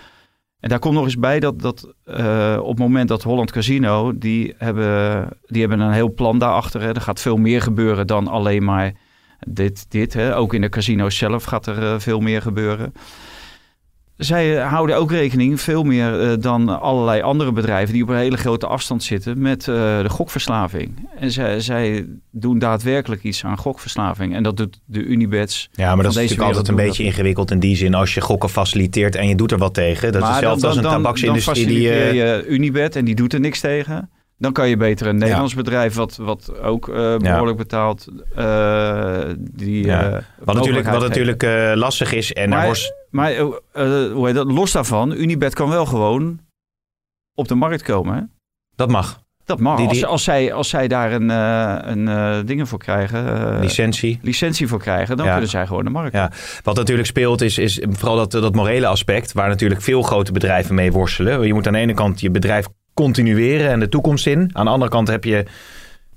En 0.59 0.69
daar 0.69 0.79
komt 0.79 0.93
nog 0.93 1.03
eens 1.03 1.17
bij 1.17 1.39
dat, 1.39 1.61
dat 1.61 1.93
eh, 2.03 2.57
op 2.61 2.69
het 2.69 2.79
moment 2.79 3.07
dat 3.07 3.23
Holland 3.23 3.51
Casino, 3.51 4.17
die 4.17 4.53
hebben, 4.57 5.29
die 5.45 5.61
hebben 5.61 5.79
een 5.79 5.91
heel 5.91 6.13
plan 6.13 6.37
daarachter. 6.37 6.81
Hè. 6.81 6.93
Er 6.93 7.01
gaat 7.01 7.21
veel 7.21 7.37
meer 7.37 7.61
gebeuren 7.61 8.07
dan 8.07 8.27
alleen 8.27 8.63
maar 8.63 8.93
Dit, 9.47 9.85
dit 9.89 10.13
hè. 10.13 10.35
ook 10.35 10.53
in 10.53 10.61
de 10.61 10.69
casino's 10.69 11.17
zelf 11.17 11.43
gaat 11.43 11.65
er 11.65 11.83
eh, 11.83 11.99
veel 11.99 12.19
meer 12.19 12.41
gebeuren. 12.41 12.93
Zij 14.19 14.57
eh, 14.57 14.69
houden 14.69 14.95
ook 14.95 15.11
rekening, 15.11 15.61
veel 15.61 15.83
meer 15.83 16.21
eh, 16.21 16.37
dan 16.39 16.81
allerlei 16.81 17.21
andere 17.21 17.51
bedrijven 17.51 17.93
die 17.93 18.03
op 18.03 18.09
een 18.09 18.15
hele 18.15 18.37
grote 18.37 18.67
afstand 18.67 19.03
zitten, 19.03 19.41
met 19.41 19.59
eh, 19.67 20.01
de 20.01 20.09
gokverslaving. 20.09 21.09
En 21.19 21.31
zij, 21.31 21.59
zij 21.59 22.07
doen 22.31 22.59
daadwerkelijk 22.59 23.23
iets 23.23 23.45
aan 23.45 23.57
gokverslaving. 23.57 24.35
En 24.35 24.43
dat 24.43 24.57
doet 24.57 24.79
de 24.85 24.99
Unibets. 25.03 25.69
Ja, 25.71 25.95
maar 25.95 26.03
dat 26.03 26.11
is 26.11 26.17
natuurlijk 26.17 26.47
altijd 26.47 26.67
een 26.67 26.75
beetje 26.75 27.03
ingewikkeld 27.03 27.51
in 27.51 27.59
die 27.59 27.75
zin. 27.75 27.93
Als 27.93 28.13
je 28.13 28.21
gokken 28.21 28.49
faciliteert 28.49 29.15
en 29.15 29.27
je 29.27 29.35
doet 29.35 29.51
er 29.51 29.57
wat 29.57 29.73
tegen. 29.73 30.11
Dat 30.11 30.21
is 30.21 30.27
hetzelfde 30.27 30.67
als 30.67 30.75
een 30.75 30.83
tabaksindustrie 30.83 31.65
Dan 31.65 31.73
die... 31.73 32.13
je 32.13 32.45
Unibet 32.47 32.95
en 32.95 33.05
die 33.05 33.15
doet 33.15 33.33
er 33.33 33.39
niks 33.39 33.59
tegen. 33.59 34.09
Dan 34.39 34.51
kan 34.53 34.69
je 34.69 34.77
beter 34.77 35.07
een 35.07 35.17
Nederlands 35.17 35.53
bedrijf, 35.55 35.93
wat, 35.95 36.15
wat 36.15 36.59
ook 36.61 36.89
eh, 36.89 37.17
behoorlijk 37.17 37.57
betaalt, 37.57 38.07
eh, 38.35 39.19
die 39.39 39.85
Ja. 39.85 40.09
eh, 40.11 40.23
wat 40.43 40.55
natuurlijk, 40.55 40.87
wat 40.89 41.01
natuurlijk 41.01 41.43
lastig 41.75 42.13
is. 42.13 42.33
En 42.33 42.49
Maar, 42.49 42.77
maar 43.09 43.35
hoe 43.37 44.21
heet 44.25 44.35
dat? 44.35 44.51
los 44.51 44.71
daarvan, 44.71 45.11
Unibet 45.11 45.53
kan 45.53 45.69
wel 45.69 45.85
gewoon 45.85 46.39
op 47.35 47.47
de 47.47 47.55
markt 47.55 47.83
komen. 47.83 48.15
Hè? 48.15 48.21
Dat 48.75 48.89
mag. 48.89 49.19
Dat 49.45 49.59
mag. 49.59 49.77
Die- 49.77 49.87
die- 49.87 50.01
Als, 50.03 50.11
als, 50.11 50.23
zij, 50.23 50.53
als 50.53 50.69
zij 50.69 50.87
daar 50.87 51.11
een, 51.11 51.29
een 51.29 52.45
dingen 52.45 52.67
voor 52.67 52.79
krijgen, 52.79 53.59
Licentie. 53.59 54.19
licentie 54.21 54.67
voor 54.67 54.79
krijgen, 54.79 55.17
dan 55.17 55.29
kunnen 55.29 55.49
zij 55.49 55.67
gewoon 55.67 55.83
de 55.83 55.89
markt. 55.89 56.13
Ja. 56.13 56.31
Wat 56.63 56.75
natuurlijk 56.75 57.07
speelt 57.07 57.41
is, 57.41 57.57
is 57.57 57.81
vooral 57.89 58.15
dat, 58.15 58.31
dat 58.31 58.55
morele 58.55 58.87
aspect. 58.87 59.31
Waar 59.33 59.49
natuurlijk 59.49 59.81
veel 59.81 60.01
grote 60.01 60.31
bedrijven 60.31 60.75
mee 60.75 60.91
worstelen. 60.91 61.47
Je 61.47 61.53
moet 61.53 61.67
aan 61.67 61.73
de 61.73 61.79
ene 61.79 61.93
kant 61.93 62.19
je 62.21 62.31
bedrijf 62.31 62.67
continueren 63.03 63.69
en 63.69 63.79
de 63.79 63.89
toekomst 63.89 64.27
in. 64.27 64.49
Aan 64.53 64.65
de 64.65 64.71
andere 64.71 64.91
kant 64.91 65.07
heb 65.07 65.23
je 65.23 65.45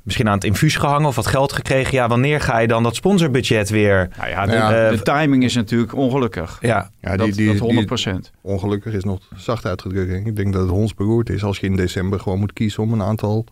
misschien 0.03 0.29
aan 0.29 0.35
het 0.35 0.45
infuus 0.45 0.77
gehangen 0.77 1.09
of 1.09 1.17
wat 1.17 1.27
geld 1.27 1.53
gekregen. 1.53 1.95
Ja, 1.95 2.09
wanneer 2.09 2.41
ga 2.41 2.59
je 2.59 2.67
dan 2.69 2.83
dat 2.83 2.95
sponsorbudget 2.95 3.71
weer... 3.71 4.09
Nou 4.17 4.29
ja, 4.31 4.47
de, 4.47 4.53
Ja. 4.53 4.91
de 4.91 5.03
timing 5.03 5.45
is 5.45 5.55
natuurlijk 5.55 5.95
ongelukkig. 5.97 6.59
Ja, 6.61 6.91
Ja, 7.01 7.17
dat, 7.17 7.27
die, 7.27 7.35
die, 7.37 7.47
dat 7.47 7.55
die- 7.55 7.63
100 7.65 7.87
procent. 7.87 8.31
ongelukkig 8.41 8.93
is 8.93 9.05
nog 9.05 9.21
zacht 9.37 9.67
uitgedrukt. 9.67 10.27
Ik 10.27 10.37
denk 10.37 10.53
dat 10.53 10.63
het 10.63 10.71
hondsberoerd 10.71 11.31
is 11.31 11.45
als 11.45 11.59
je 11.59 11.67
in 11.67 11.77
december 11.77 12.21
gewoon 12.21 12.39
moet 12.39 12.53
kiezen 12.53 12.83
om 12.83 12.93
een 12.93 13.03
aantal, 13.03 13.45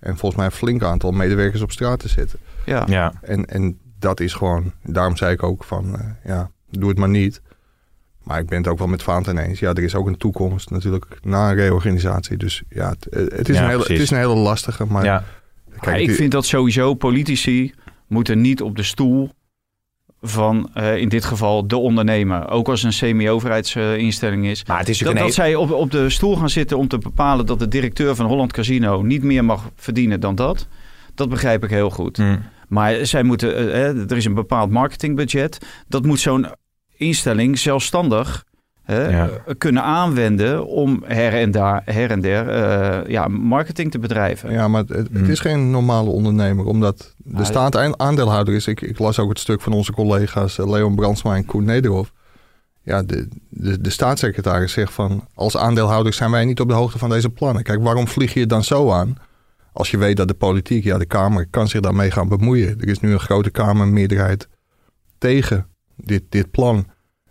en 0.00 0.16
volgens 0.16 0.36
mij 0.36 0.44
een 0.46 0.56
flink 0.56 0.82
aantal 0.82 1.10
medewerkers 1.10 1.62
op 1.62 1.72
straat 1.72 1.98
te 1.98 2.08
zetten. 2.08 2.38
Ja. 2.66 2.84
ja. 2.88 3.12
En, 3.22 3.44
en 3.46 3.78
dat 3.98 4.20
is 4.20 4.32
gewoon, 4.34 4.72
daarom 4.84 5.16
zei 5.16 5.32
ik 5.32 5.42
ook 5.42 5.64
van, 5.64 5.96
eh, 5.98 6.06
ja, 6.24 6.50
doe 6.70 6.88
het 6.88 6.98
maar 6.98 7.08
niet. 7.08 7.40
Maar 8.24 8.38
ik 8.38 8.46
ben 8.46 8.58
het 8.58 8.66
ook 8.68 8.78
wel 8.78 8.86
met 8.88 9.02
Vaanten 9.02 9.38
eens. 9.38 9.58
Ja, 9.58 9.68
er 9.72 9.82
is 9.82 9.94
ook 9.94 10.06
een 10.06 10.16
toekomst 10.16 10.70
natuurlijk 10.70 11.06
na 11.22 11.48
een 11.50 11.54
reorganisatie. 11.56 12.36
Dus 12.36 12.62
ja, 12.68 12.88
het, 12.88 13.06
eh, 13.08 13.20
het, 13.38 13.48
is, 13.48 13.56
Ja, 13.56 13.62
een 13.62 13.68
hele, 13.68 13.82
het 13.82 13.90
is 13.90 14.10
een 14.10 14.16
hele 14.18 14.34
lastige. 14.34 14.84
Maar 14.86 15.04
ja. 15.04 15.24
kijk, 15.70 15.84
Ja, 15.96 16.00
ik 16.02 16.06
die- 16.06 16.16
vind 16.16 16.32
dat 16.32 16.46
sowieso 16.46 16.94
politici 16.94 17.74
moeten 18.06 18.40
niet 18.40 18.62
op 18.62 18.76
de 18.76 18.82
stoel 18.82 19.30
van 20.20 20.70
eh, 20.74 20.96
in 20.96 21.08
dit 21.08 21.24
geval 21.24 21.66
de 21.68 21.76
ondernemer. 21.76 22.48
Ook 22.50 22.68
als 22.68 22.82
een 22.82 22.92
semi-overheidsinstelling 22.92 24.46
is. 24.46 24.64
Maar 24.64 24.78
het 24.78 24.88
is 24.88 24.98
Dat, 24.98 25.16
dat 25.16 25.34
zij 25.34 25.54
op, 25.54 25.70
op 25.70 25.90
de 25.90 26.10
stoel 26.10 26.36
gaan 26.36 26.50
zitten 26.50 26.78
om 26.78 26.88
te 26.88 26.98
bepalen 26.98 27.46
dat 27.46 27.58
de 27.58 27.68
directeur 27.68 28.14
van 28.14 28.26
Holland 28.26 28.52
Casino 28.52 29.02
niet 29.02 29.22
meer 29.22 29.44
mag 29.44 29.70
verdienen 29.76 30.20
dan 30.20 30.34
dat. 30.34 30.66
Dat 31.14 31.28
begrijp 31.28 31.64
ik 31.64 31.70
heel 31.70 31.90
goed. 31.90 32.16
Hmm. 32.16 32.42
Maar 32.68 33.06
zij 33.06 33.22
moeten, 33.22 33.72
eh, 33.72 34.10
er 34.10 34.16
is 34.16 34.24
een 34.24 34.34
bepaald 34.34 34.70
marketingbudget. 34.70 35.58
Dat 35.88 36.04
moet 36.04 36.20
zo'n 36.20 36.46
instelling 37.02 37.58
zelfstandig 37.58 38.44
hè, 38.82 39.08
Ja. 39.08 39.28
kunnen 39.58 39.82
aanwenden 39.82 40.66
om 40.66 41.02
her 41.06 41.32
en, 41.32 41.50
daar, 41.50 41.82
her 41.84 42.10
en 42.10 42.20
der 42.20 42.48
eh, 42.48 43.10
ja, 43.10 43.28
marketing 43.28 43.90
te 43.90 43.98
bedrijven. 43.98 44.52
Ja, 44.52 44.68
maar 44.68 44.80
het, 44.80 44.88
het 44.88 45.08
Hmm. 45.12 45.24
is 45.30 45.40
geen 45.40 45.70
normale 45.70 46.10
ondernemer, 46.10 46.64
omdat 46.64 47.14
de 47.16 47.38
Ah, 47.38 47.44
staat 47.44 47.76
aan- 47.76 48.00
aandeelhouder 48.00 48.54
is. 48.54 48.66
Ik, 48.66 48.80
ik 48.80 48.98
las 48.98 49.18
ook 49.18 49.28
het 49.28 49.38
stuk 49.38 49.60
van 49.60 49.72
onze 49.72 49.92
collega's 49.92 50.58
eh, 50.58 50.70
Leon 50.70 50.94
Brandsma 50.94 51.36
en 51.36 51.44
Koen 51.44 51.64
Nederhoff. 51.64 52.12
Ja, 52.84 53.02
de, 53.02 53.28
de, 53.48 53.80
de 53.80 53.90
staatssecretaris 53.90 54.72
zegt 54.72 54.92
van, 54.92 55.26
als 55.34 55.56
aandeelhouder 55.56 56.12
zijn 56.12 56.30
wij 56.30 56.44
niet 56.44 56.60
op 56.60 56.68
de 56.68 56.74
hoogte 56.74 56.98
van 56.98 57.10
deze 57.10 57.30
plannen. 57.30 57.62
Kijk, 57.62 57.82
waarom 57.82 58.08
vlieg 58.08 58.34
je 58.34 58.40
het 58.40 58.48
dan 58.48 58.64
zo 58.64 58.90
aan? 58.90 59.16
Als 59.72 59.90
je 59.90 59.98
weet 59.98 60.16
dat 60.16 60.28
de 60.28 60.34
politiek, 60.34 60.84
ja, 60.84 60.98
de 60.98 61.06
Kamer 61.06 61.46
kan 61.50 61.68
zich 61.68 61.80
daarmee 61.80 62.10
gaan 62.10 62.28
bemoeien. 62.28 62.80
Er 62.80 62.88
is 62.88 63.00
nu 63.00 63.12
een 63.12 63.20
grote 63.20 63.50
Kamermeerderheid 63.50 64.48
tegen 65.18 65.66
dit, 65.96 66.22
dit 66.28 66.50
plan. 66.50 66.86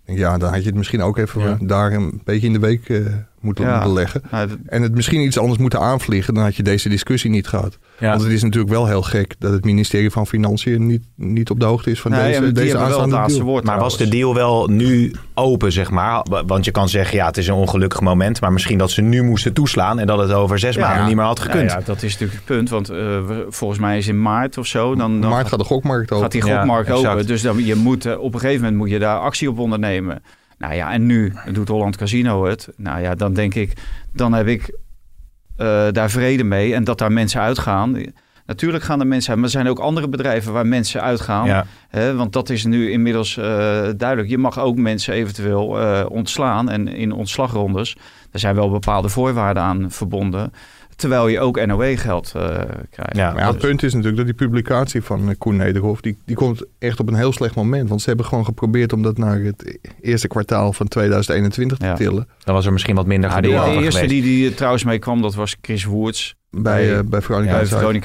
Ja, 0.06 0.38
dan 0.38 0.50
had 0.54 0.62
je 0.62 0.68
het 0.68 0.76
misschien 0.78 1.02
ook 1.02 1.18
even 1.18 1.42
Ja. 1.42 1.58
daar 1.62 1.94
een 1.94 2.22
beetje 2.24 2.48
in 2.48 2.54
de 2.54 2.60
week 2.60 2.90
eh, 2.90 3.06
moeten, 3.42 3.66
Ja. 3.66 3.74
moeten 3.76 3.94
leggen. 3.94 4.22
Nou, 4.32 4.48
dat- 4.48 4.58
En 4.66 4.82
het 4.82 4.96
misschien 4.96 5.22
iets 5.22 5.38
anders 5.38 5.60
moeten 5.60 5.80
aanvliegen, 5.80 6.34
dan 6.34 6.44
had 6.44 6.56
je 6.56 6.64
deze 6.64 6.90
discussie 6.90 7.30
niet 7.30 7.48
gehad. 7.48 7.78
Ja. 8.00 8.10
Want 8.10 8.22
het 8.22 8.32
is 8.32 8.44
natuurlijk 8.44 8.72
wel 8.72 8.88
heel 8.88 9.02
gek 9.02 9.36
dat 9.40 9.52
het 9.52 9.66
ministerie 9.66 10.12
van 10.12 10.28
Financiën 10.28 10.86
niet, 10.88 11.04
niet 11.16 11.50
op 11.50 11.60
de 11.60 11.66
hoogte 11.66 11.92
is 11.92 12.02
van 12.02 12.12
nee, 12.12 12.40
deze, 12.40 12.52
deze 12.52 12.68
het 12.78 12.86
aanstaande 12.86 13.34
deal. 13.34 13.42
woord. 13.46 13.64
Maar 13.64 13.80
was 13.80 13.98
de 13.98 14.08
deal 14.08 14.34
wel 14.34 14.68
nu 14.68 15.14
open, 15.34 15.72
zeg 15.72 15.92
maar? 15.92 16.26
Want 16.46 16.66
je 16.66 16.72
kan 16.72 16.90
zeggen, 16.90 17.18
ja, 17.18 17.26
het 17.26 17.38
is 17.38 17.48
een 17.48 17.54
ongelukkig 17.54 18.02
moment. 18.02 18.42
Maar 18.42 18.52
misschien 18.52 18.78
dat 18.78 18.92
ze 18.92 19.02
nu 19.02 19.24
moesten 19.24 19.54
toeslaan 19.54 20.00
en 20.00 20.08
dat 20.08 20.20
het 20.20 20.32
over 20.32 20.60
zes 20.60 20.76
Ja. 20.76 20.88
maanden 20.88 21.06
niet 21.08 21.16
meer 21.16 21.26
had 21.26 21.40
gekund. 21.40 21.72
Ja, 21.72 21.78
ja, 21.78 21.84
dat 21.86 22.04
is 22.04 22.12
natuurlijk 22.12 22.34
het 22.34 22.46
punt. 22.58 22.70
Want 22.70 22.90
eh, 22.90 22.98
we- 22.98 23.46
volgens 23.50 23.80
mij 23.80 23.98
is 23.98 24.08
in 24.08 24.22
maart 24.22 24.58
of 24.58 24.66
zo. 24.66 24.96
Dan, 24.96 25.22
dan 25.22 25.30
Maart 25.30 25.48
gaat 25.48 25.60
de 25.60 25.66
gokmarkt 25.66 26.12
open. 26.12 26.24
gaat 26.24 26.32
die 26.32 26.42
gokmarkt 26.42 26.90
open. 26.92 27.28
Dus 27.28 27.42
dan, 27.42 27.66
je 27.66 27.76
moet, 27.76 28.06
eh, 28.06 28.20
op 28.20 28.34
een 28.34 28.40
gegeven 28.40 28.62
moment 28.62 28.78
moet 28.82 28.90
je 28.90 29.00
daar 29.00 29.18
actie 29.20 29.50
op 29.50 29.60
ondernemen. 29.60 30.22
Nou 30.62 30.74
ja, 30.74 30.92
en 30.92 31.06
nu 31.06 31.34
doet 31.52 31.68
Holland 31.68 31.98
Casino 31.98 32.46
het. 32.46 32.70
Nou 32.78 33.02
ja, 33.02 33.16
dan 33.16 33.34
denk 33.34 33.56
ik, 33.56 33.74
dan 34.14 34.34
heb 34.34 34.48
ik 34.48 34.78
eh, 35.58 35.88
daar 35.92 36.10
vrede 36.10 36.44
mee. 36.44 36.74
En 36.74 36.84
dat 36.84 36.98
daar 36.98 37.12
mensen 37.12 37.42
uitgaan. 37.42 37.98
Natuurlijk 38.46 38.84
gaan 38.84 39.00
er 39.00 39.08
mensen 39.08 39.30
uit, 39.30 39.38
maar 39.38 39.48
er 39.48 39.56
zijn 39.56 39.68
ook 39.68 39.80
andere 39.80 40.08
bedrijven 40.08 40.54
waar 40.54 40.68
mensen 40.68 41.02
uitgaan. 41.02 41.46
Ja. 41.46 41.66
Hè, 41.90 42.16
want 42.16 42.34
dat 42.34 42.50
is 42.50 42.66
nu 42.66 42.92
inmiddels 42.92 43.38
eh, 43.38 43.44
duidelijk. 43.98 44.30
Je 44.30 44.38
mag 44.38 44.60
ook 44.60 44.76
mensen 44.76 45.14
eventueel 45.14 45.80
eh, 45.80 46.06
ontslaan. 46.10 46.70
En 46.70 46.88
in 46.88 47.12
ontslagrondes, 47.12 47.96
daar 48.32 48.42
zijn 48.42 48.56
wel 48.56 48.70
bepaalde 48.70 49.10
voorwaarden 49.10 49.64
aan 49.64 49.92
verbonden. 49.92 50.52
Terwijl 51.02 51.28
je 51.28 51.40
ook 51.40 51.66
NOE-geld 51.66 52.32
eh, 52.36 52.42
krijgt. 52.90 53.16
Ja, 53.16 53.32
Maar 53.34 53.42
ja, 53.42 53.48
het 53.48 53.58
punt 53.58 53.84
is 53.84 53.92
natuurlijk 53.94 54.18
dat 54.28 54.38
die 54.38 54.48
publicatie 54.48 55.02
van 55.02 55.30
eh, 55.30 55.36
Koen 55.38 55.56
Nederhof... 55.56 56.02
Die, 56.02 56.18
die 56.26 56.36
komt 56.36 56.64
echt 56.80 57.00
op 57.00 57.08
een 57.08 57.16
heel 57.16 57.34
slecht 57.34 57.56
moment. 57.56 57.90
Want 57.90 58.02
ze 58.02 58.08
hebben 58.08 58.26
gewoon 58.26 58.46
geprobeerd 58.46 58.94
om 58.94 59.02
dat 59.02 59.18
naar 59.18 59.40
het 59.40 59.78
eerste 60.02 60.28
kwartaal 60.28 60.74
van 60.74 60.88
2021 60.88 61.78
te 61.78 61.86
Ja. 61.86 61.94
tillen. 61.96 62.28
Dan 62.44 62.56
was 62.56 62.66
er 62.66 62.72
misschien 62.74 62.96
wat 62.96 63.06
minder 63.06 63.30
Ja, 63.30 63.36
gedoe 63.36 63.52
de, 63.52 63.82
eerste 63.84 64.06
die, 64.06 64.22
die 64.22 64.50
er 64.50 64.56
trouwens 64.56 64.84
mee 64.84 65.00
kwam, 65.00 65.22
dat 65.22 65.36
was 65.36 65.56
Chris 65.62 65.84
Woerts. 65.86 66.36
Bij, 66.50 66.62
Bij- 66.62 66.98
eh, 66.98 67.04
bij 67.06 67.22
Veronica 67.22 67.60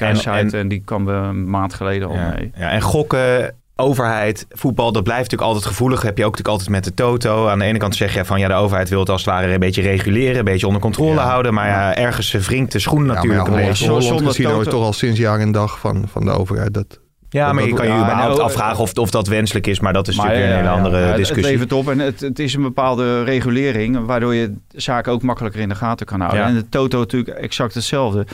En-. 0.09 0.23
En, 0.25 0.51
en- 0.53 0.67
die 0.67 0.81
kwam 0.85 1.07
een 1.07 1.49
maand 1.49 1.73
geleden 1.73 2.07
al 2.07 2.13
Ja. 2.13 2.33
mee. 2.37 2.51
Ja, 2.55 2.69
en 2.71 2.81
gokken, 2.81 3.55
overheid, 3.79 4.45
voetbal, 4.49 4.91
dat 4.91 5.03
blijft 5.03 5.21
natuurlijk 5.23 5.49
altijd 5.51 5.65
gevoelig. 5.71 6.01
heb 6.01 6.17
je 6.17 6.25
ook 6.25 6.31
natuurlijk 6.37 6.57
altijd 6.57 6.69
met 6.69 6.83
de 6.83 6.93
toto. 6.93 7.47
Aan 7.47 7.59
de 7.59 7.65
ene 7.65 7.77
kant 7.77 7.95
zeg 7.95 8.13
je 8.13 8.25
van 8.25 8.39
ja, 8.39 8.47
de 8.47 8.53
overheid 8.53 8.89
wil 8.89 8.99
het 8.99 9.09
als 9.09 9.25
het 9.25 9.29
ware 9.33 9.53
een 9.53 9.59
beetje 9.59 9.81
reguleren, 9.81 10.37
een 10.37 10.43
beetje 10.45 10.65
onder 10.67 10.81
controle 10.81 11.13
Ja. 11.15 11.23
houden. 11.27 11.53
Maar 11.53 11.67
ja, 11.67 11.95
ergens 11.95 12.31
wringt 12.31 12.71
de 12.71 12.79
schoen 12.79 12.99
Ja, 12.99 13.05
maar 13.05 13.15
natuurlijk 13.15 13.47
ja, 13.47 13.53
een 13.53 13.65
beetje. 13.65 13.87
Holland 13.89 14.23
Casino 14.23 14.59
is 14.59 14.67
toch 14.67 14.83
al 14.83 14.93
sinds 14.93 15.19
jaar 15.19 15.39
en 15.39 15.51
dag 15.51 15.79
van, 15.79 16.05
van 16.11 16.25
de 16.25 16.31
overheid. 16.31 16.73
Dat, 16.73 16.99
Ja, 17.29 17.53
maar 17.53 17.63
je 17.67 17.73
kan 17.73 17.85
je 17.85 17.91
Ja, 17.91 17.97
überhaupt 17.99 18.29
nou, 18.29 18.41
afvragen 18.41 18.79
of, 18.79 18.93
of 18.93 19.09
dat 19.11 19.27
wenselijk 19.27 19.67
is. 19.67 19.79
Maar 19.79 19.93
dat 19.93 20.07
is 20.07 20.15
Maar, 20.15 20.25
natuurlijk 20.25 20.51
weer 20.53 20.57
een 20.59 20.63
ja, 20.65 20.69
hele 20.71 20.81
ja, 20.81 20.85
andere 20.85 21.03
ja, 21.03 21.11
het- 21.11 21.17
discussie. 21.17 21.51
Het 21.57 21.71
levert 21.71 21.73
op 21.87 21.89
en 21.89 21.99
het, 21.99 22.19
het 22.19 22.39
is 22.39 22.53
een 22.53 22.61
bepaalde 22.61 23.23
regulering... 23.23 24.05
waardoor 24.05 24.35
je 24.35 24.53
zaken 24.67 25.11
ook 25.11 25.21
makkelijker 25.21 25.61
in 25.61 25.69
de 25.69 25.75
gaten 25.75 26.05
kan 26.05 26.19
houden. 26.19 26.41
Ja. 26.41 26.47
En 26.47 26.53
de 26.55 26.69
Toto 26.69 26.99
natuurlijk 26.99 27.37
exact 27.37 27.73
hetzelfde. 27.73 28.25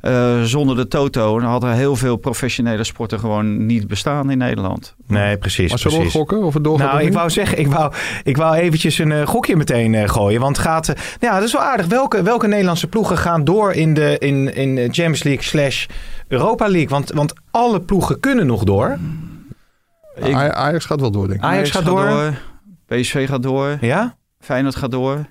Eh, 0.00 0.42
zonder 0.42 0.76
de 0.76 0.88
Toto 0.88 1.40
hadden 1.40 1.72
heel 1.72 1.96
veel 1.96 2.16
professionele 2.16 2.84
sporten 2.84 3.18
gewoon 3.18 3.66
niet 3.66 3.86
bestaan 3.88 4.30
in 4.30 4.38
Nederland. 4.38 4.94
Nee, 5.06 5.36
precies. 5.38 5.70
maar 5.70 5.78
zullen 5.78 6.00
we 6.00 6.10
gokken 6.10 6.42
of 6.42 6.54
het 6.54 6.64
doorgaat? 6.64 6.92
Nou, 6.92 7.04
ik 7.04 7.12
wou 7.12 7.30
zeggen, 7.30 7.58
ik 7.58 7.66
wou, 7.66 7.92
ik 8.22 8.36
wou 8.36 8.54
eventjes 8.56 8.98
een 8.98 9.12
eh, 9.12 9.26
gokje 9.26 9.56
meteen 9.56 9.94
eh, 9.94 10.08
gooien. 10.08 10.40
Want 10.40 10.58
gaat, 10.58 10.88
eh, 10.88 10.94
ja, 11.20 11.34
dat 11.34 11.42
is 11.42 11.52
wel 11.52 11.62
aardig. 11.62 11.86
Welke, 11.86 12.22
welke 12.22 12.46
Nederlandse 12.46 12.86
ploegen 12.86 13.18
gaan 13.18 13.44
door 13.44 13.72
in 13.72 13.94
de 13.94 14.16
in, 14.18 14.54
in 14.54 14.76
Champions 14.76 15.22
League 15.22 15.42
slash 15.42 15.86
Europa 16.28 16.68
League? 16.68 16.88
Want, 16.88 17.10
want 17.10 17.32
alle 17.50 17.80
ploegen 17.80 18.20
kunnen 18.20 18.46
nog 18.46 18.64
door. 18.64 18.98
Ik- 20.14 20.34
Ajax 20.34 20.84
gaat 20.84 21.00
wel 21.00 21.10
door, 21.10 21.28
denk 21.28 21.38
ik. 21.40 21.46
Ajax 21.46 21.70
gaat 21.70 21.84
door. 21.84 22.34
PSV 22.86 23.28
gaat 23.28 23.42
door. 23.42 23.76
Ja? 23.80 24.16
Feyenoord 24.40 24.76
gaat 24.76 24.90
door. 24.90 25.26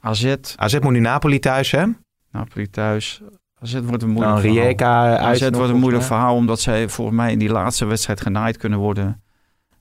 AZ, 0.00 0.34
AZ 0.56 0.78
moet 0.78 0.92
nu 0.92 1.00
Napoli 1.00 1.38
thuis, 1.38 1.70
hè? 1.70 1.84
Napoli 2.32 2.70
thuis. 2.70 3.20
AZ 3.62 3.78
wordt 3.84 4.02
een 4.02 4.08
moeilijk 4.08 4.34
Dan 4.34 4.40
verhaal. 4.42 4.62
Rijeka 4.62 5.16
uit. 5.16 5.20
AZ 5.20 5.40
nog, 5.40 5.56
wordt 5.56 5.72
een 5.72 5.78
moeilijk 5.78 6.04
verhaal, 6.04 6.34
omdat 6.34 6.60
zij 6.60 6.88
volgens 6.88 7.16
mij 7.16 7.32
in 7.32 7.38
die 7.38 7.48
laatste 7.50 7.84
wedstrijd 7.84 8.20
genaaid 8.20 8.56
kunnen 8.56 8.78
worden. 8.78 9.22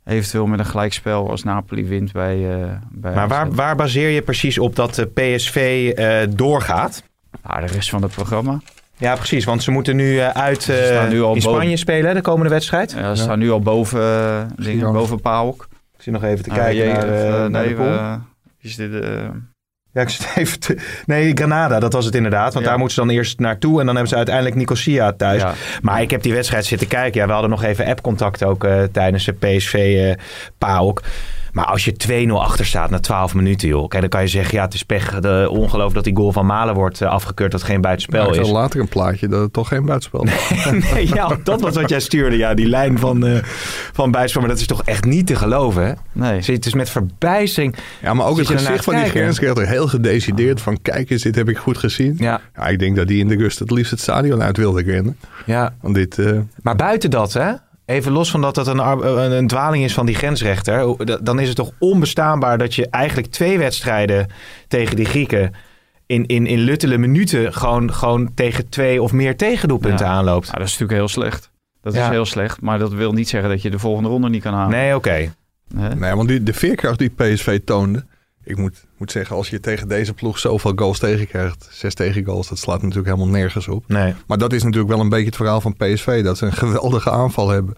Eventueel 0.05 0.45
met 0.47 0.59
een 0.59 0.65
gelijkspel 0.65 1.29
als 1.29 1.43
Napoli 1.43 1.85
wint 1.85 2.11
bij, 2.11 2.61
eh 2.61 2.67
bij 2.91 3.13
Maar 3.15 3.27
waar, 3.27 3.51
waar 3.51 3.75
baseer 3.75 4.09
je 4.09 4.21
precies 4.21 4.57
op 4.59 4.75
dat 4.75 4.95
de 4.95 5.05
PSV 5.05 5.91
eh, 5.95 6.17
doorgaat? 6.29 7.03
Ah, 7.41 7.59
de 7.67 7.73
rest 7.73 7.89
van 7.89 8.01
het 8.01 8.11
programma. 8.11 8.59
Ja, 8.97 9.15
precies. 9.15 9.45
Want 9.45 9.63
ze 9.63 9.71
moeten 9.71 9.95
nu 9.95 10.19
eh, 10.19 10.29
uit 10.29 10.69
eh, 10.69 10.75
staan 10.85 11.09
nu 11.09 11.21
al 11.21 11.35
in 11.35 11.41
boven. 11.41 11.59
Spanje 11.59 11.77
spelen, 11.77 12.15
de 12.15 12.21
komende 12.21 12.49
wedstrijd. 12.49 12.91
Ja, 12.91 13.15
ze 13.15 13.23
staan 13.23 13.39
nu 13.39 13.51
al 13.51 13.59
boven, 13.59 14.01
eh, 14.01 14.41
dingen, 14.65 14.93
boven 14.93 15.21
PAOK. 15.21 15.67
Ik 15.97 16.01
zie 16.03 16.11
nog 16.11 16.23
even 16.23 16.43
te 16.43 16.49
kijken 16.49 16.87
naar, 16.87 17.07
eh, 17.09 17.27
eh, 17.27 17.33
naar 17.39 17.49
nee, 17.49 17.67
de 17.69 17.75
pool. 17.75 17.85
eh, 17.87 18.13
is 18.59 18.75
dit, 18.75 18.93
eh, 19.03 19.27
Ja, 19.97 20.03
ik 20.03 20.09
zit 20.09 20.27
even 20.35 20.59
te- 20.59 20.77
Nee, 21.05 21.31
Granada, 21.35 21.79
dat 21.79 21.93
was 21.93 22.05
het 22.05 22.15
inderdaad. 22.15 22.53
Want 22.53 22.65
Ja. 22.65 22.71
daar 22.71 22.79
moeten 22.79 22.95
ze 22.97 23.05
dan 23.05 23.15
eerst 23.15 23.39
naartoe. 23.39 23.79
En 23.79 23.85
dan 23.85 23.87
hebben 23.95 24.07
ze 24.07 24.15
uiteindelijk 24.15 24.55
Nicosia 24.55 25.13
thuis. 25.13 25.41
Ja. 25.41 25.53
Maar 25.81 26.01
ik 26.01 26.11
heb 26.11 26.21
die 26.23 26.33
wedstrijd 26.33 26.65
zitten 26.65 26.87
kijken. 26.87 27.19
Ja, 27.21 27.25
we 27.27 27.31
hadden 27.31 27.49
nog 27.49 27.63
even 27.63 27.85
app-contact 27.85 28.43
ook 28.43 28.63
eh, 28.63 28.83
tijdens 28.91 29.25
de 29.25 29.33
PSV-PAOK. 29.33 31.01
Maar 31.51 31.65
als 31.65 31.85
je 31.85 32.27
2-0 32.27 32.31
achter 32.31 32.65
staat 32.65 32.89
na 32.89 32.99
12 32.99 33.33
minuten, 33.33 33.67
joh. 33.67 33.87
Kijk, 33.87 34.01
dan 34.01 34.09
kan 34.09 34.21
je 34.21 34.27
zeggen, 34.27 34.57
ja, 34.57 34.63
het 34.63 34.73
is 34.73 34.83
pech. 34.83 35.19
De, 35.19 35.47
ongeloof 35.49 35.93
dat 35.93 36.03
die 36.03 36.15
goal 36.15 36.31
van 36.31 36.45
Malen 36.45 36.75
wordt 36.75 37.01
eh, 37.01 37.09
afgekeurd. 37.09 37.51
Dat 37.51 37.61
het 37.61 37.69
geen 37.69 37.81
buitenspel 37.81 38.29
is. 38.29 38.35
zag 38.35 38.49
later 38.49 38.79
een 38.79 38.87
plaatje 38.87 39.27
dat 39.27 39.41
het 39.41 39.53
toch 39.53 39.67
geen 39.67 39.85
buitenspel 39.85 40.25
was. 40.25 40.71
nee, 40.93 41.07
ja, 41.13 41.37
dat 41.43 41.61
was 41.61 41.75
wat 41.75 41.89
jij 41.89 41.99
stuurde. 41.99 42.37
Ja, 42.37 42.53
die 42.53 42.67
lijn 42.67 42.99
van, 42.99 43.25
eh 43.25 43.43
van 43.93 44.11
buitenspel. 44.11 44.41
Maar 44.41 44.49
dat 44.49 44.59
is 44.59 44.67
toch 44.67 44.83
echt 44.83 45.05
niet 45.05 45.27
te 45.27 45.35
geloven, 45.35 45.85
hè? 45.85 45.93
Nee. 46.11 46.41
Zit 46.41 46.63
dus 46.63 46.73
met 46.73 46.89
verbijstering. 46.89 47.75
Ja, 48.01 48.13
maar 48.13 48.25
ook 48.25 48.37
het 48.37 48.47
gezicht 48.47 48.83
van 48.83 48.93
die 48.93 49.03
kijken? 49.03 49.21
grensrechter 49.21 49.67
heel 49.67 49.87
gedecideerd. 49.87 50.61
Van 50.61 50.81
kijk 50.81 51.09
eens, 51.09 51.21
dit 51.21 51.35
heb 51.35 51.49
ik 51.49 51.57
goed 51.57 51.77
gezien. 51.77 52.15
Ja, 52.17 52.41
Ja, 52.55 52.67
ik 52.67 52.79
denk 52.79 52.95
dat 52.95 53.07
die 53.07 53.19
in 53.19 53.27
de 53.27 53.35
rust 53.35 53.59
het 53.59 53.71
liefst 53.71 53.91
het 53.91 53.99
stadion 53.99 54.41
uit 54.41 54.57
wilde 54.57 54.81
rennen. 54.81 55.17
ja. 55.45 55.73
Want 55.81 55.95
dit, 55.95 56.17
eh, 56.19 56.39
Maar 56.61 56.75
buiten 56.75 57.09
dat, 57.09 57.33
hè? 57.33 57.51
Even 57.87 58.11
los 58.11 58.31
van 58.31 58.41
dat 58.41 58.55
het 58.55 58.67
een, 58.67 58.79
een, 58.79 59.31
een 59.31 59.47
dwaling 59.47 59.83
is 59.83 59.93
van 59.93 60.05
die 60.05 60.15
grensrechter. 60.15 60.95
Dan 61.23 61.39
is 61.39 61.47
het 61.47 61.57
toch 61.57 61.71
onbestaanbaar 61.79 62.57
dat 62.57 62.75
je 62.75 62.87
eigenlijk 62.89 63.27
twee 63.31 63.57
wedstrijden 63.57 64.27
tegen 64.67 64.95
die 64.95 65.05
Grieken. 65.05 65.53
in, 66.05 66.25
in, 66.25 66.45
in 66.47 66.59
luttele 66.59 66.97
minuten 66.97 67.53
gewoon, 67.53 67.93
gewoon 67.93 68.33
tegen 68.33 68.69
twee 68.69 69.01
of 69.01 69.11
meer 69.11 69.37
tegendoelpunten 69.37 70.05
Ja. 70.05 70.11
aanloopt. 70.11 70.45
Nou, 70.45 70.57
dat 70.57 70.67
is 70.67 70.71
natuurlijk 70.71 70.99
heel 70.99 71.07
slecht. 71.07 71.51
Dat 71.81 71.93
is 71.93 71.99
Ja. 71.99 72.09
heel 72.09 72.25
slecht. 72.25 72.61
Maar 72.61 72.79
dat 72.79 72.93
wil 72.93 73.11
niet 73.13 73.29
zeggen 73.29 73.49
dat 73.49 73.61
je 73.61 73.69
de 73.69 73.79
volgende 73.79 74.09
ronde 74.09 74.29
niet 74.29 74.41
kan 74.43 74.53
halen. 74.53 74.71
Nee, 74.77 74.95
oké. 74.95 75.33
Nee, 75.95 76.15
want 76.15 76.27
die, 76.27 76.43
de 76.43 76.53
veerkracht 76.53 76.99
die 76.99 77.09
PSV 77.09 77.59
toonde. 77.65 78.05
Ik 78.47 78.57
moet, 78.57 78.85
moet 78.97 79.11
zeggen, 79.11 79.35
als 79.35 79.49
je 79.49 79.59
tegen 79.59 79.87
deze 79.87 80.13
ploeg 80.13 80.39
zoveel 80.39 80.71
goals 80.75 80.99
tegenkrijgt. 80.99 81.69
Zes 81.71 81.93
tegengoals, 81.93 82.47
dat 82.49 82.57
slaat 82.57 82.81
natuurlijk 82.81 83.07
helemaal 83.15 83.33
nergens 83.35 83.67
op. 83.67 83.83
Nee. 83.87 84.13
Maar 84.27 84.37
dat 84.37 84.53
is 84.53 84.63
natuurlijk 84.63 84.93
wel 84.93 84.99
een 84.99 85.09
beetje 85.09 85.25
het 85.25 85.35
verhaal 85.35 85.61
van 85.61 85.75
PSV. 85.75 86.23
Dat 86.23 86.37
ze 86.37 86.45
een 86.45 86.53
geweldige 86.53 87.11
aanval 87.11 87.49
hebben. 87.49 87.75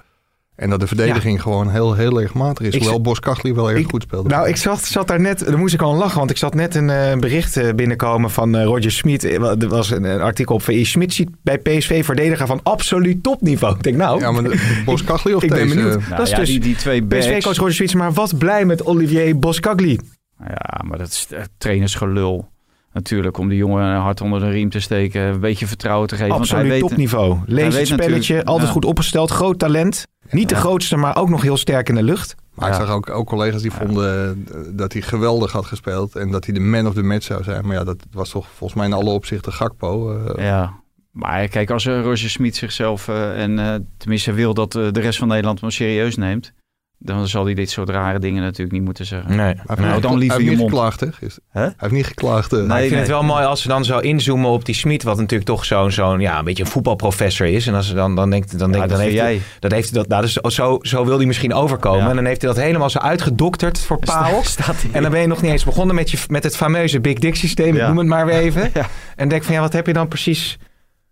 En 0.60 0.70
dat 0.70 0.80
de 0.80 0.88
verdediging 0.88 1.42
gewoon 1.42 1.70
heel, 1.70 1.94
heel 1.94 2.22
erg 2.22 2.34
matig 2.34 2.66
is. 2.66 2.74
Ik 2.74 2.82
Hoewel 2.82 3.02
Bos 3.02 3.20
Kachli 3.20 3.54
wel 3.54 3.70
erg 3.70 3.80
ik- 3.80 3.90
goed 3.90 4.02
speelde. 4.02 4.30
Nou, 4.30 4.48
ik 4.48 4.56
zat, 4.56 4.84
zat 4.84 5.08
daar 5.08 5.20
net, 5.20 5.46
daar 5.46 5.58
moest 5.58 5.74
ik 5.74 5.82
al 5.82 5.92
aan 5.92 5.98
lachen, 5.98 6.18
want 6.18 6.30
ik 6.30 6.38
zat 6.38 6.54
net 6.54 6.76
een 6.76 6.90
eh, 6.90 7.18
bericht 7.18 7.58
eh, 7.58 7.74
binnenkomen 7.74 8.32
van 8.32 8.56
eh, 8.56 8.64
Roger 8.64 8.92
Smit. 8.92 9.24
Er 9.24 9.68
was 9.68 9.92
een, 9.92 10.04
een 10.04 10.22
artikel 10.22 10.56
op 10.56 10.62
VI. 10.62 10.86
Smit 10.86 11.14
ziet 11.14 11.30
bij 11.44 11.58
PSV 11.58 12.06
verdediger 12.06 12.48
van 12.48 12.60
absoluut 12.64 13.24
topniveau. 13.24 13.76
Ik 13.76 13.84
denk, 13.84 13.98
nou, 13.98 14.20
ja, 14.20 14.32
maar 14.32 14.44
de, 14.44 14.82
Bos 14.86 15.04
Kachli 15.04 15.34
of 15.34 15.44
ik 15.44 15.50
ben 15.50 15.64
deze... 15.64 15.76
benieuwd. 15.76 16.00
Nou 16.00 16.16
dat 16.16 16.26
is 16.26 16.30
ja, 16.30 16.38
dus 16.38 16.50
die, 16.50 16.60
die 16.60 16.76
twee. 16.76 17.04
PSV-coach 17.06 17.58
Roger 17.58 17.74
Smit, 17.74 17.94
maar 17.94 18.14
wat 18.14 18.38
blij 18.38 18.66
met 18.66 18.86
Olivier 18.86 19.40
Boskagli. 19.40 20.00
Ja, 20.48 20.82
maar 20.86 20.98
dat 20.98 21.08
is 21.08 21.28
eh, 21.32 21.42
trainersgelul. 21.58 22.50
Natuurlijk, 22.94 23.38
om 23.38 23.50
die 23.50 23.58
jongen 23.58 23.84
een 23.84 24.02
hart 24.02 24.22
onder 24.22 24.40
de 24.40 24.50
riem 24.50 24.70
te 24.70 24.80
steken. 24.80 25.22
Een 25.22 25.40
beetje 25.40 25.68
vertrouwen 25.68 26.08
te 26.08 26.16
geven. 26.16 26.30
want 26.30 26.42
Absoluut 26.42 26.64
hij 26.66 26.72
weet, 26.80 26.82
topniveau. 26.90 27.38
Lees 27.46 27.76
het 27.78 27.88
spelletje, 27.88 28.46
altijd 28.46 28.68
ja. 28.68 28.74
goed 28.74 28.86
opgesteld, 28.86 29.30
groot 29.32 29.60
talent. 29.60 30.08
Niet 30.30 30.50
de 30.50 30.56
grootste, 30.56 30.96
maar 30.98 31.16
ook 31.18 31.30
nog 31.30 31.42
heel 31.42 31.58
sterk 31.58 31.90
in 31.90 31.96
de 31.96 32.04
lucht. 32.04 32.36
Maar 32.54 32.70
ik 32.70 32.76
zag 32.76 32.90
ook, 32.90 33.10
ook 33.10 33.28
collega's 33.28 33.62
die 33.62 33.72
Ja. 33.72 33.78
vonden 33.78 34.46
eh, 34.52 34.60
dat 34.72 34.94
hij 34.94 35.02
geweldig 35.02 35.52
had 35.52 35.66
gespeeld. 35.66 36.16
En 36.16 36.32
dat 36.32 36.46
hij 36.46 36.54
de 36.54 36.60
man 36.60 36.88
of 36.88 36.94
the 36.94 37.02
match 37.04 37.26
zou 37.26 37.44
zijn. 37.44 37.66
Maar 37.66 37.76
ja, 37.76 37.84
dat 37.84 37.98
was 38.12 38.30
toch 38.30 38.48
volgens 38.48 38.80
mij 38.80 38.88
in 38.88 38.94
alle 38.94 39.10
opzichten 39.10 39.54
Gakpo. 39.54 40.18
eh, 40.18 40.46
Ja. 40.46 40.74
Maar 41.12 41.48
kijk, 41.48 41.70
als 41.72 41.86
Roger 41.86 42.30
Smit 42.30 42.56
zichzelf 42.56 43.08
en 43.08 43.60
eh, 43.60 43.76
tenminste 43.98 44.32
wil 44.34 44.54
dat 44.54 44.72
de 44.72 44.92
rest 44.94 45.20
van 45.20 45.28
Nederland 45.28 45.62
hem 45.62 45.70
serieus 45.70 46.16
neemt, 46.16 46.54
dan 47.02 47.28
zal 47.28 47.46
hij 47.46 47.54
dit 47.54 47.70
soort 47.70 47.90
rare 47.90 48.20
dingen 48.20 48.42
natuurlijk 48.44 48.72
niet 48.72 48.84
moeten 48.84 49.06
zeggen. 49.06 49.30
Nee. 49.36 49.46
Hij 49.46 49.56
heeft, 49.66 49.80
Nou, 49.80 49.94
niet 49.94 50.02
dan 50.02 50.18
liever 50.18 50.38
hij 50.38 50.46
heeft 50.46 50.58
je 50.60 50.64
niet 50.66 50.72
mond. 50.74 50.90
geklaagd, 50.92 51.00
hè? 51.00 51.38
Hij 51.50 51.74
heeft 51.78 51.94
niet 51.94 52.06
geklaagd. 52.06 52.54
eh. 52.54 52.60
Nee, 52.60 52.68
ik 52.68 52.78
vind 52.80 52.90
nee. 52.90 53.00
het 53.00 53.08
wel 53.10 53.24
mooi 53.24 53.46
als 53.46 53.62
ze 53.62 53.68
dan 53.68 53.86
zo 53.86 54.00
inzoomen 54.00 54.50
op 54.50 54.66
die 54.66 54.76
Smit, 54.76 55.04
wat 55.04 55.18
natuurlijk 55.18 55.50
toch 55.50 55.66
zo'n 55.66 55.92
zo'n 55.92 56.20
ja, 56.20 56.40
een 56.40 56.46
beetje 56.46 56.64
een 56.64 56.70
voetbalprofessor 56.70 57.48
is. 57.48 57.68
En 57.68 57.74
als 57.74 57.88
ze 57.88 57.94
dan, 57.94 58.16
dan 58.16 58.30
denkt, 58.30 58.60
dan 58.60 58.68
Ja, 58.72 58.74
denkt 58.78 58.90
dan 58.90 59.00
heeft 59.00 59.18
hij, 59.20 59.34
jij. 59.34 59.42
dat 59.60 59.72
heeft 59.72 59.90
hij 59.90 60.00
dat, 60.00 60.08
nou, 60.08 60.22
dus 60.22 60.34
zo, 60.56 60.78
zo 60.82 61.06
wil 61.06 61.18
hij 61.18 61.26
misschien 61.26 61.54
overkomen. 61.54 62.04
Ja. 62.04 62.10
En 62.10 62.16
dan 62.16 62.26
heeft 62.26 62.42
hij 62.42 62.52
dat 62.54 62.60
helemaal 62.64 62.90
zo 62.90 63.00
uitgedokterd 63.00 63.80
voor 63.80 63.98
hij. 64.00 64.92
En 64.92 65.02
dan 65.02 65.12
ben 65.12 65.22
je 65.22 65.28
nog 65.28 65.42
niet 65.42 65.52
eens 65.52 65.64
begonnen 65.66 65.96
met, 65.96 66.12
je, 66.12 66.18
met 66.28 66.44
het 66.44 66.56
fameuze 66.56 67.00
Big 67.00 67.20
Dick 67.20 67.36
systeem, 67.36 67.74
ik 67.74 67.80
Ja. 67.82 67.88
noem 67.88 67.98
het 67.98 68.08
maar 68.08 68.26
weer 68.26 68.36
even. 68.36 68.70
Ja. 68.74 68.86
En 69.16 69.30
denk 69.30 69.44
van 69.44 69.54
ja, 69.54 69.62
wat 69.62 69.74
heb 69.74 69.88
je 69.88 69.94
dan 69.94 70.08
precies 70.08 70.58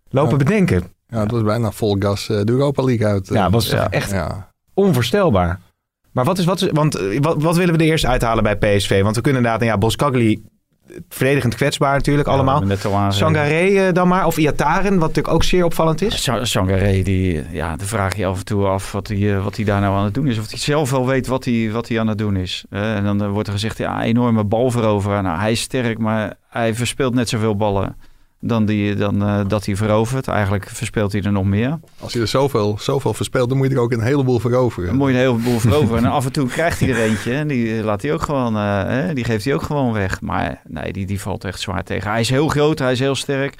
lopen 0.08 0.30
Ja. 0.38 0.44
bedenken? 0.44 0.82
Ja, 1.08 1.20
het 1.20 1.30
was 1.30 1.42
bijna 1.42 1.70
vol 1.70 1.96
gas 1.98 2.28
eh, 2.28 2.36
de 2.44 2.52
Europa 2.52 2.82
League 2.84 3.06
uit. 3.06 3.28
eh. 3.28 3.36
Ja, 3.36 3.50
was 3.50 3.70
echt 3.70 4.10
Ja. 4.10 4.50
onvoorstelbaar. 4.74 5.60
Maar 6.12 6.24
wat, 6.24 6.38
is, 6.38 6.44
wat, 6.44 6.60
is, 6.62 6.68
want, 6.72 6.94
eh, 6.94 7.18
wat, 7.20 7.42
wat 7.42 7.56
willen 7.56 7.76
we 7.76 7.80
er 7.84 7.90
eerst 7.90 8.04
uithalen 8.04 8.42
bij 8.42 8.56
PSV? 8.56 9.02
Want 9.02 9.16
we 9.16 9.22
kunnen 9.22 9.40
inderdaad, 9.42 9.60
nou 9.60 9.72
ja, 9.72 9.78
Boskagli, 9.78 10.42
verdedigend 11.08 11.54
kwetsbaar 11.54 11.92
natuurlijk 11.94 12.28
allemaal. 12.28 12.60
Ja. 12.60 13.10
Sangaré 13.12 13.86
eh, 13.86 13.92
dan 13.92 14.08
maar, 14.08 14.26
of 14.26 14.36
Iataren, 14.38 14.90
wat 14.98 15.08
natuurlijk 15.08 15.34
ook 15.34 15.44
zeer 15.44 15.64
opvallend 15.64 16.02
is. 16.02 16.22
Sa- 16.22 16.44
Sangaré, 16.44 17.02
die, 17.02 17.42
ja, 17.50 17.76
dan 17.76 17.86
vraag 17.86 18.16
je 18.16 18.26
af 18.26 18.38
en 18.38 18.44
toe 18.44 18.66
af 18.66 18.92
wat 18.92 19.08
hij, 19.08 19.34
eh, 19.36 19.44
wat 19.44 19.56
hij 19.56 19.64
daar 19.64 19.80
nou 19.80 19.96
aan 19.96 20.04
het 20.04 20.14
doen 20.14 20.26
is. 20.26 20.38
Of 20.38 20.50
hij 20.50 20.58
zelf 20.58 20.90
wel 20.90 21.06
weet 21.06 21.26
wat 21.26 21.44
hij, 21.44 21.70
wat 21.72 21.88
hij 21.88 22.00
aan 22.00 22.06
het 22.08 22.18
doen 22.18 22.36
is. 22.36 22.64
Eh, 22.70 22.96
en 22.96 23.04
dan 23.04 23.22
eh, 23.22 23.30
wordt 23.30 23.46
er 23.48 23.54
gezegd, 23.54 23.78
ja, 23.78 24.02
enorme 24.02 24.44
balveroveraar. 24.44 25.22
Nou, 25.22 25.38
hij 25.38 25.52
is 25.52 25.60
sterk, 25.60 25.98
maar 25.98 26.34
hij 26.48 26.74
verspeelt 26.74 27.14
net 27.14 27.28
zoveel 27.28 27.56
ballen 27.56 27.96
dan, 28.40 28.64
die, 28.66 28.94
dan 28.94 29.22
eh, 29.22 29.40
dat 29.48 29.66
hij 29.66 29.76
verovert. 29.76 30.28
Eigenlijk 30.28 30.68
verspeelt 30.68 31.12
hij 31.12 31.22
er 31.22 31.32
nog 31.32 31.44
meer. 31.44 31.78
Als 32.00 32.12
je 32.12 32.20
er 32.20 32.26
zoveel, 32.28 32.76
zoveel 32.80 33.14
verspeelt, 33.14 33.48
dan 33.48 33.58
moet 33.58 33.68
je 33.68 33.74
er 33.74 33.80
ook 33.80 33.92
een 33.92 34.00
heleboel 34.00 34.38
veroveren. 34.38 34.88
Dan 34.88 34.96
moet 34.96 35.08
je 35.08 35.14
een 35.14 35.20
heleboel 35.20 35.58
veroveren. 35.58 36.04
en 36.04 36.10
af 36.10 36.24
en 36.24 36.32
toe 36.32 36.48
krijgt 36.48 36.80
hij 36.80 36.88
er 36.88 36.96
eentje. 37.02 37.32
En 37.34 37.48
die 37.48 37.82
laat 37.82 38.02
hij 38.02 38.12
ook 38.12 38.22
gewoon, 38.22 38.56
eh, 38.56 38.82
hè, 38.84 39.14
die 39.14 39.24
geeft 39.24 39.44
hij 39.44 39.54
ook 39.54 39.62
gewoon 39.62 39.92
weg. 39.92 40.20
Maar 40.20 40.60
nee, 40.68 40.92
die, 40.92 41.06
die 41.06 41.20
valt 41.20 41.44
echt 41.44 41.60
zwaar 41.60 41.84
tegen. 41.84 42.10
Hij 42.10 42.20
is 42.20 42.30
heel 42.30 42.48
groot, 42.48 42.78
hij 42.78 42.92
is 42.92 42.98
heel 43.00 43.14
sterk. 43.14 43.54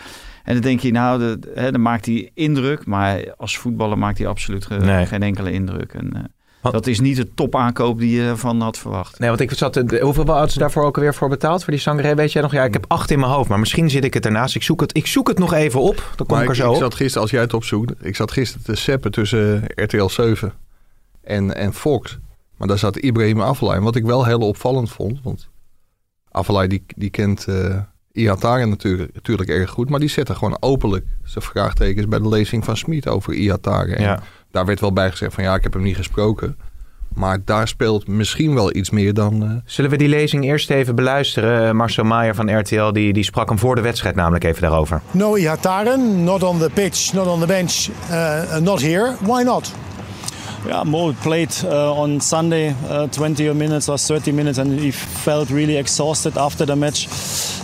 En 0.44 0.52
dan 0.54 0.62
denk 0.62 0.80
je, 0.80 0.90
nou, 0.92 1.18
de, 1.18 1.52
hè, 1.54 1.70
dan 1.72 1.82
maakt 1.82 2.06
hij 2.06 2.30
indruk. 2.34 2.86
Maar 2.86 3.34
als 3.36 3.58
voetballer 3.58 3.98
maakt 3.98 4.18
hij 4.18 4.26
absoluut 4.26 4.66
ge- 4.66 4.74
Nee. 4.76 5.06
geen 5.06 5.22
enkele 5.22 5.52
indruk. 5.52 5.92
En, 5.94 6.12
eh, 6.16 6.22
Want- 6.60 6.74
dat 6.74 6.86
is 6.86 7.00
niet 7.00 7.16
de 7.16 7.34
topaankoop 7.34 7.98
die 7.98 8.20
je 8.22 8.36
van 8.36 8.60
had 8.60 8.78
verwacht. 8.78 9.18
Nee, 9.18 9.28
want 9.28 9.40
ik 9.40 9.52
zat. 9.52 9.72
te- 9.72 9.98
hoeveel 10.02 10.26
hadden 10.26 10.50
ze 10.50 10.58
daarvoor 10.58 10.84
ook 10.84 10.96
alweer 10.96 11.14
voor 11.14 11.28
betaald? 11.28 11.64
Voor 11.64 11.72
die 11.72 11.82
Sangaré, 11.82 12.14
weet 12.14 12.32
jij 12.32 12.42
nog? 12.42 12.52
Ja, 12.52 12.64
ik 12.64 12.72
heb 12.72 12.84
acht 12.88 13.10
in 13.10 13.18
mijn 13.18 13.32
hoofd, 13.32 13.48
maar 13.48 13.58
misschien 13.58 13.90
zit 13.90 14.04
ik 14.04 14.14
het 14.14 14.24
ernaast. 14.26 14.54
Ik 14.54 14.62
zoek 14.62 14.80
het, 14.80 14.96
ik 14.96 15.06
zoek 15.06 15.28
het 15.28 15.38
nog 15.38 15.52
even 15.52 15.80
op. 15.80 15.96
Dan 16.16 16.26
kom 16.26 16.36
Maar 16.36 16.44
ik 16.44 16.50
er 16.50 16.56
zo 16.56 16.68
ik 16.68 16.74
op. 16.74 16.80
zat 16.82 16.94
gisteren, 16.94 17.22
als 17.22 17.30
jij 17.30 17.40
het 17.40 17.54
opzoekt, 17.54 17.92
ik 18.04 18.16
zat 18.16 18.30
gisteren 18.32 18.64
te 18.64 18.74
seppen 18.74 19.10
tussen 19.10 19.64
RTL 19.74 20.06
7 20.08 20.52
en, 21.22 21.54
en 21.56 21.74
Fox. 21.74 22.18
Maar 22.56 22.68
daar 22.68 22.78
zat 22.78 22.96
Ibrahim 22.96 23.40
Afellay. 23.40 23.80
Wat 23.80 23.96
ik 23.96 24.04
wel 24.04 24.24
heel 24.24 24.40
opvallend 24.40 24.90
vond, 24.90 25.20
want 25.22 25.48
Afellay 26.30 26.66
die, 26.66 26.84
die 26.96 27.10
kent 27.10 27.46
eh 27.46 27.76
Iataren 28.12 28.68
natuurlijk, 28.68 29.14
natuurlijk 29.14 29.48
erg 29.48 29.70
goed. 29.70 29.88
Maar 29.90 30.00
die 30.00 30.08
zette 30.08 30.34
gewoon 30.34 30.56
openlijk 30.60 31.06
zijn 31.24 31.44
vraagtekens 31.44 32.08
bij 32.08 32.18
de 32.18 32.28
lezing 32.28 32.64
van 32.64 32.76
Smit 32.76 33.08
over 33.08 33.32
Iataren. 33.32 33.96
En 33.96 34.20
daar 34.50 34.66
werd 34.66 34.80
wel 34.80 34.92
bij 34.92 35.10
gezegd 35.10 35.34
van 35.34 35.44
ja, 35.44 35.54
ik 35.54 35.62
heb 35.62 35.72
hem 35.72 35.82
niet 35.82 35.96
gesproken. 35.96 36.56
Maar 37.14 37.38
daar 37.44 37.68
speelt 37.68 38.08
misschien 38.08 38.54
wel 38.54 38.76
iets 38.76 38.90
meer 38.90 39.14
dan... 39.14 39.42
eh, 39.42 39.50
Zullen 39.64 39.90
we 39.90 39.96
die 39.96 40.08
lezing 40.08 40.44
eerst 40.44 40.70
even 40.70 40.94
beluisteren? 40.94 41.68
Eh, 41.68 41.72
Marcel 41.74 42.04
Maier 42.04 42.34
van 42.34 42.58
RTL, 42.58 42.92
die, 42.92 43.12
die 43.12 43.24
sprak 43.24 43.48
hem 43.48 43.58
voor 43.58 43.74
de 43.74 43.80
wedstrijd 43.80 44.14
namelijk 44.14 44.44
even 44.44 44.62
daarover. 44.62 45.00
No 45.10 45.34
Ihataren, 45.36 46.24
not 46.24 46.42
on 46.42 46.58
the 46.58 46.70
pitch, 46.74 47.12
not 47.12 47.26
on 47.26 47.40
the 47.40 47.46
bench, 47.46 47.88
uh, 48.10 48.56
not 48.56 48.80
here. 48.80 49.14
Why 49.20 49.42
not? 49.42 49.72
Yeah, 50.66 50.82
Mo 50.84 51.12
played 51.12 51.54
uh, 51.64 51.94
on 51.94 52.20
Sunday 52.20 52.74
uh, 52.88 53.06
20 53.06 53.52
minutes 53.54 53.88
or 53.88 53.96
30 53.96 54.32
minutes, 54.32 54.58
and 54.58 54.78
he 54.78 54.90
felt 54.90 55.50
really 55.50 55.76
exhausted 55.76 56.36
after 56.36 56.66
the 56.66 56.76
match. 56.76 57.08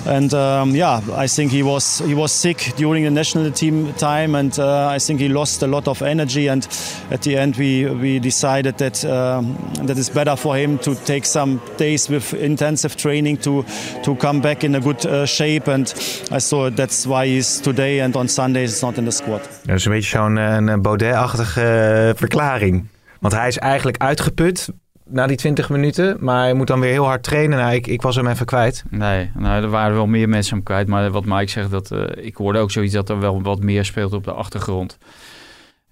And 0.06 0.32
um, 0.34 0.74
yeah, 0.74 1.00
I 1.14 1.26
think 1.26 1.50
he 1.50 1.62
was 1.62 1.98
he 2.00 2.14
was 2.14 2.30
sick 2.30 2.72
during 2.76 3.04
the 3.04 3.10
national 3.10 3.50
team 3.50 3.92
time, 3.94 4.34
and 4.34 4.58
uh, 4.58 4.88
I 4.88 4.98
think 4.98 5.20
he 5.20 5.28
lost 5.28 5.62
a 5.62 5.66
lot 5.66 5.88
of 5.88 6.02
energy. 6.02 6.48
And 6.48 6.68
at 7.10 7.22
the 7.22 7.36
end, 7.36 7.56
we 7.56 7.86
we 7.86 8.18
decided 8.18 8.76
that 8.78 9.04
um, 9.04 9.56
that 9.86 9.98
it's 9.98 10.10
better 10.10 10.36
for 10.36 10.56
him 10.56 10.78
to 10.78 10.94
take 10.94 11.24
some 11.24 11.60
days 11.78 12.08
with 12.08 12.34
intensive 12.34 12.96
training 12.96 13.38
to 13.38 13.64
to 14.02 14.14
come 14.16 14.40
back 14.40 14.62
in 14.62 14.74
a 14.74 14.80
good 14.80 15.06
uh, 15.06 15.26
shape. 15.26 15.68
And 15.68 15.92
I 16.30 16.38
saw 16.38 16.70
that's 16.70 17.06
why 17.06 17.26
he's 17.26 17.60
today 17.60 18.00
and 18.00 18.14
on 18.16 18.28
Sunday 18.28 18.64
is 18.64 18.82
not 18.82 18.98
in 18.98 19.04
the 19.04 19.12
squad. 19.12 19.40
Dat 19.66 19.76
is 19.76 19.84
een 19.84 19.92
beetje 19.92 20.18
zo'n 20.18 20.38
eh, 20.38 20.78
Baudet-achtige 20.78 21.60
eh, 21.60 22.10
verklaring. 22.16 22.86
Want 23.24 23.36
hij 23.36 23.48
is 23.48 23.58
eigenlijk 23.58 23.98
uitgeput 23.98 24.68
na 25.04 25.26
die 25.26 25.36
20 25.36 25.68
minuten. 25.68 26.16
Maar 26.20 26.42
hij 26.42 26.54
moet 26.54 26.66
dan 26.66 26.80
weer 26.80 26.90
heel 26.90 27.04
hard 27.04 27.22
trainen. 27.22 27.58
Nou, 27.58 27.74
ik, 27.74 27.86
ik 27.86 28.02
was 28.02 28.16
hem 28.16 28.26
even 28.26 28.46
kwijt. 28.46 28.84
Nee, 28.90 29.30
nou, 29.34 29.62
er 29.62 29.68
waren 29.68 29.94
wel 29.94 30.06
meer 30.06 30.28
mensen 30.28 30.54
hem 30.54 30.64
kwijt. 30.64 30.88
Maar 30.88 31.10
wat 31.10 31.24
Mike 31.24 31.50
zegt, 31.50 31.70
dat, 31.70 31.90
eh, 31.90 32.24
ik 32.24 32.36
hoorde 32.36 32.58
ook 32.58 32.70
zoiets 32.70 32.94
dat 32.94 33.08
er 33.08 33.20
wel 33.20 33.42
wat 33.42 33.60
meer 33.60 33.84
speelt 33.84 34.12
op 34.12 34.24
de 34.24 34.32
achtergrond. 34.32 34.98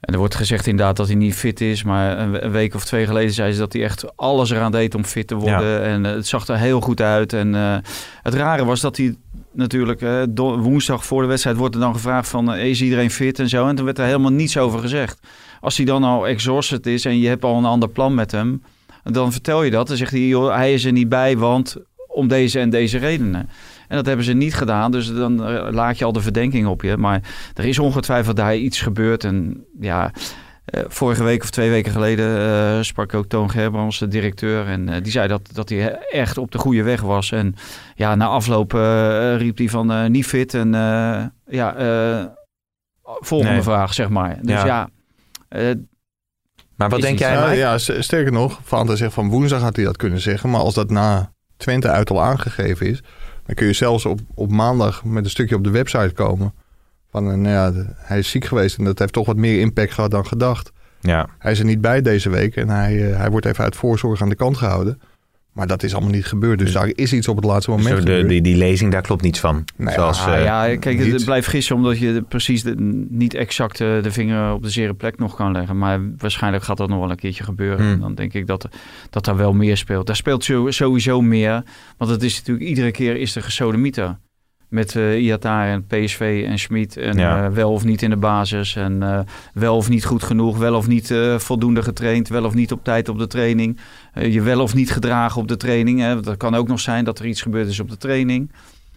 En 0.00 0.12
er 0.12 0.18
wordt 0.18 0.34
gezegd 0.34 0.66
inderdaad 0.66 0.96
dat 0.96 1.06
hij 1.06 1.16
niet 1.16 1.34
fit 1.34 1.60
is. 1.60 1.82
Maar 1.82 2.18
een, 2.18 2.50
week 2.50 2.74
of 2.74 2.84
twee 2.84 3.06
geleden 3.06 3.32
zei 3.32 3.52
ze 3.52 3.58
dat 3.58 3.72
hij 3.72 3.82
echt 3.82 4.16
alles 4.16 4.50
eraan 4.50 4.72
deed 4.72 4.94
om 4.94 5.04
fit 5.04 5.26
te 5.26 5.34
worden. 5.34 5.82
En 5.82 6.06
eh, 6.06 6.12
het 6.12 6.26
zag 6.26 6.46
er 6.48 6.58
heel 6.58 6.80
goed 6.80 7.00
uit. 7.00 7.32
En 7.32 7.54
eh, 7.54 7.76
het 8.22 8.34
rare 8.34 8.64
was 8.64 8.80
dat 8.80 8.96
hij 8.96 9.16
natuurlijk 9.52 10.00
woensdag 10.36 11.04
voor 11.06 11.22
de 11.22 11.28
wedstrijd 11.28 11.56
wordt 11.56 11.74
er 11.74 11.80
dan 11.80 11.94
gevraagd 11.94 12.28
van 12.28 12.54
is 12.54 12.82
iedereen 12.82 13.10
fit 13.10 13.38
en 13.38 13.48
zo. 13.48 13.68
En 13.68 13.74
toen 13.76 13.84
werd 13.84 13.98
er 13.98 14.04
helemaal 14.04 14.32
niets 14.32 14.58
over 14.58 14.80
gezegd. 14.80 15.18
Als 15.62 15.76
hij 15.76 15.86
dan 15.86 16.04
al 16.04 16.26
exhausted 16.26 16.86
is 16.86 17.04
en 17.04 17.18
je 17.18 17.28
hebt 17.28 17.44
al 17.44 17.58
een 17.58 17.64
ander 17.64 17.88
plan 17.88 18.14
met 18.14 18.30
hem, 18.30 18.62
dan 19.02 19.32
vertel 19.32 19.62
je 19.62 19.70
dat. 19.70 19.86
Dan 19.88 19.96
zegt 19.96 20.10
hij, 20.10 20.20
joh, 20.26 20.54
hij 20.54 20.72
is 20.72 20.84
er 20.84 20.92
niet 20.92 21.08
bij, 21.08 21.36
want 21.36 21.76
om 22.06 22.28
deze 22.28 22.60
en 22.60 22.70
deze 22.70 22.98
redenen. 22.98 23.48
En 23.88 23.96
dat 23.96 24.06
hebben 24.06 24.24
ze 24.24 24.32
niet 24.32 24.54
gedaan, 24.54 24.90
dus 24.90 25.12
dan 25.14 25.46
eh, 25.46 25.72
laat 25.72 25.98
je 25.98 26.04
al 26.04 26.12
de 26.12 26.20
verdenking 26.20 26.66
op 26.66 26.82
je. 26.82 26.96
Maar 26.96 27.20
er 27.54 27.64
is 27.64 27.78
ongetwijfeld 27.78 28.36
daar 28.36 28.56
iets 28.56 28.80
gebeurd. 28.80 29.24
En 29.24 29.64
ja, 29.80 30.10
eh, 30.64 30.82
vorige 30.88 31.24
week 31.24 31.42
of 31.42 31.50
twee 31.50 31.70
weken 31.70 31.92
geleden 31.92 32.38
eh, 32.38 32.82
sprak 32.82 33.14
ook 33.14 33.26
Toon 33.26 33.50
Gerbrands, 33.50 33.98
de 33.98 34.08
directeur. 34.08 34.66
En 34.66 35.02
die 35.02 35.12
zei 35.12 35.28
dat, 35.28 35.48
dat 35.52 35.68
hij 35.68 35.98
echt 35.98 36.38
op 36.38 36.50
de 36.50 36.58
goede 36.58 36.82
weg 36.82 37.00
was. 37.00 37.32
En 37.32 37.54
ja, 37.94 38.14
na 38.14 38.26
afloop 38.26 38.72
riep 39.36 39.58
hij 39.58 39.68
van 39.68 40.10
niet 40.10 40.26
fit. 40.26 40.54
En 40.54 40.70
ja, 41.46 41.74
volgende 43.02 43.52
Nee. 43.52 43.62
vraag, 43.62 43.94
zeg 43.94 44.08
maar. 44.08 44.38
Dus 44.42 44.60
Ja. 44.60 44.66
ja, 44.66 44.88
Maar 46.76 46.88
wat 46.88 47.00
denk 47.00 47.18
jij, 47.18 47.32
Ja, 47.32 47.44
Mike? 47.44 47.56
ja, 47.56 47.78
sterker 47.78 48.32
nog, 48.32 48.60
Fanta 48.64 48.96
zegt 48.96 49.12
van 49.12 49.28
woensdag 49.28 49.60
had 49.60 49.76
hij 49.76 49.84
dat 49.84 49.96
kunnen 49.96 50.20
zeggen. 50.20 50.50
Maar 50.50 50.60
als 50.60 50.74
dat 50.74 50.90
na 50.90 51.32
Twente 51.56 51.88
uit 51.88 52.10
al 52.10 52.22
aangegeven 52.22 52.86
is, 52.86 53.02
dan 53.46 53.54
kun 53.54 53.66
je 53.66 53.72
zelfs 53.72 54.04
op, 54.06 54.20
op 54.34 54.50
maandag 54.50 55.04
met 55.04 55.24
een 55.24 55.30
stukje 55.30 55.54
op 55.54 55.64
de 55.64 55.70
website 55.70 56.12
komen. 56.14 56.54
Van, 57.10 57.30
eh, 57.30 57.36
nou 57.36 57.48
ja, 57.48 57.86
hij 57.96 58.18
is 58.18 58.30
ziek 58.30 58.44
geweest 58.44 58.78
en 58.78 58.84
dat 58.84 58.98
heeft 58.98 59.12
toch 59.12 59.26
wat 59.26 59.36
meer 59.36 59.60
impact 59.60 59.92
gehad 59.92 60.10
dan 60.10 60.26
gedacht. 60.26 60.72
Ja. 61.00 61.28
Hij 61.38 61.52
is 61.52 61.58
er 61.58 61.64
niet 61.64 61.80
bij 61.80 62.02
deze 62.02 62.30
week 62.30 62.56
en 62.56 62.68
hij, 62.68 63.10
eh, 63.10 63.16
hij 63.16 63.30
wordt 63.30 63.46
even 63.46 63.64
uit 63.64 63.76
voorzorg 63.76 64.22
aan 64.22 64.28
de 64.28 64.34
kant 64.34 64.56
gehouden. 64.56 65.00
Maar 65.52 65.66
dat 65.66 65.82
is 65.82 65.92
allemaal 65.94 66.12
niet 66.12 66.26
gebeurd. 66.26 66.58
Dus 66.58 66.72
daar 66.72 66.90
is 66.94 67.12
iets 67.12 67.28
op 67.28 67.36
het 67.36 67.44
laatste 67.44 67.70
moment 67.70 67.88
Zo 67.88 67.94
de, 67.94 68.00
gebeurd. 68.00 68.28
die, 68.28 68.40
die 68.40 68.56
lezing, 68.56 68.92
daar 68.92 69.02
klopt 69.02 69.22
niets 69.22 69.40
van. 69.40 69.64
Ja, 69.78 69.90
Zoals, 69.92 70.20
Ah, 70.26 70.34
eh, 70.36 70.44
ja, 70.44 70.76
kijk, 70.76 70.98
het 70.98 71.24
blijft 71.24 71.48
gissen 71.48 71.76
omdat 71.76 71.98
je 71.98 72.24
precies 72.28 72.62
de, 72.62 72.74
niet 73.10 73.34
exact 73.34 73.80
eh, 73.80 74.02
de 74.02 74.10
vinger 74.12 74.52
op 74.52 74.62
de 74.62 74.70
zere 74.70 74.94
plek 74.94 75.18
nog 75.18 75.36
kan 75.36 75.52
leggen. 75.52 75.78
Maar 75.78 76.00
waarschijnlijk 76.18 76.64
gaat 76.64 76.76
dat 76.76 76.88
nog 76.88 76.98
wel 76.98 77.10
een 77.10 77.16
keertje 77.16 77.44
gebeuren. 77.44 77.84
Hmm. 77.84 77.92
En 77.92 78.00
Dan 78.00 78.14
denk 78.14 78.32
ik 78.34 78.46
dat, 78.46 78.68
dat 79.10 79.24
daar 79.24 79.36
wel 79.36 79.52
meer 79.52 79.76
speelt. 79.76 80.06
Daar 80.06 80.16
speelt 80.16 80.44
sowieso 80.68 81.20
meer. 81.20 81.62
Want 81.96 82.10
het 82.10 82.22
is 82.22 82.36
natuurlijk 82.38 82.66
iedere 82.68 82.90
keer 82.90 83.16
is 83.16 83.36
er 83.36 83.42
gesodemieter. 83.42 84.18
Met 84.72 84.96
eh 84.96 85.22
Iatare 85.24 85.70
en 85.70 85.86
PSV 85.86 86.44
en 86.48 86.58
Schmid. 86.58 86.96
En 86.96 87.18
Ja. 87.18 87.44
eh, 87.44 87.50
wel 87.50 87.72
of 87.72 87.84
niet 87.84 88.02
in 88.02 88.10
de 88.10 88.16
basis. 88.16 88.76
En 88.76 89.02
eh, 89.02 89.18
wel 89.54 89.76
of 89.76 89.88
niet 89.88 90.04
goed 90.04 90.22
genoeg. 90.22 90.58
Wel 90.58 90.74
of 90.74 90.86
niet 90.88 91.14
voldoende 91.36 91.82
getraind. 91.82 92.28
Wel 92.28 92.44
of 92.44 92.54
niet 92.54 92.72
op 92.72 92.84
tijd 92.84 93.08
op 93.08 93.18
de 93.18 93.26
training. 93.26 93.78
Je 94.20 94.42
wel 94.42 94.60
of 94.60 94.74
niet 94.74 94.90
gedragen 94.92 95.40
op 95.40 95.48
de 95.48 95.56
training. 95.56 96.00
Hè. 96.00 96.20
Dat 96.20 96.36
kan 96.36 96.54
ook 96.54 96.68
nog 96.68 96.80
zijn 96.80 97.04
dat 97.04 97.18
er 97.18 97.26
iets 97.26 97.42
gebeurd 97.42 97.68
is 97.68 97.80
op 97.80 97.90
de 97.90 97.96
training. 97.96 98.50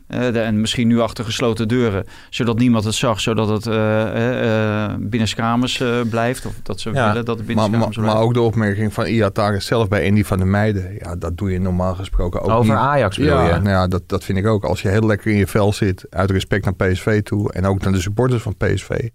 Eh, 0.08 0.46
en 0.48 0.62
misschien 0.62 0.88
nu 0.88 1.00
achter 1.00 1.26
gesloten 1.26 1.68
deuren, 1.68 2.06
zodat 2.30 2.58
niemand 2.58 2.84
het 2.84 2.94
zag, 2.94 3.20
zodat 3.20 3.48
het 3.50 3.68
eh 3.68 4.84
eh, 4.86 4.94
binnenskamers 5.00 5.80
eh, 5.80 6.02
blijft. 6.10 6.46
Of 6.46 6.54
dat 6.64 6.80
ze 6.80 6.92
Ja, 6.92 7.08
willen 7.08 7.26
dat 7.26 7.38
het 7.38 7.38
Maar, 7.38 7.56
binnenskamers 7.56 7.96
maar, 7.98 8.06
maar 8.06 8.14
blijft. 8.16 8.30
ook 8.30 8.34
de 8.34 8.42
opmerking 8.50 8.94
van 8.94 9.06
Iatare 9.06 9.60
zelf 9.60 9.88
bij 9.88 10.08
Andy 10.08 10.24
van 10.24 10.38
der 10.38 10.48
Meijden. 10.48 10.94
Ja, 11.00 11.16
dat 11.16 11.38
doe 11.38 11.52
je 11.52 11.60
normaal 11.60 11.96
gesproken 11.96 12.42
ook 12.42 12.50
over 12.50 12.74
niet. 12.74 12.84
Ajax 12.84 13.18
bedoel 13.18 13.34
Ja, 13.34 13.46
je? 13.46 13.52
nou 13.54 13.70
ja 13.70 13.88
dat, 13.88 14.04
dat 14.10 14.24
vind 14.24 14.38
ik 14.38 14.46
ook. 14.48 14.64
Als 14.64 14.82
je 14.82 14.90
heel 14.90 15.06
lekker 15.06 15.32
in 15.32 15.38
je 15.38 15.48
vel 15.48 15.74
zit, 15.74 16.06
uit 16.10 16.32
respect 16.32 16.66
naar 16.66 16.76
PSV 16.76 17.22
toe 17.22 17.52
en 17.54 17.66
ook 17.66 17.82
naar 17.82 17.94
de 17.94 18.02
supporters 18.02 18.42
van 18.42 18.56
PSV, 18.58 19.10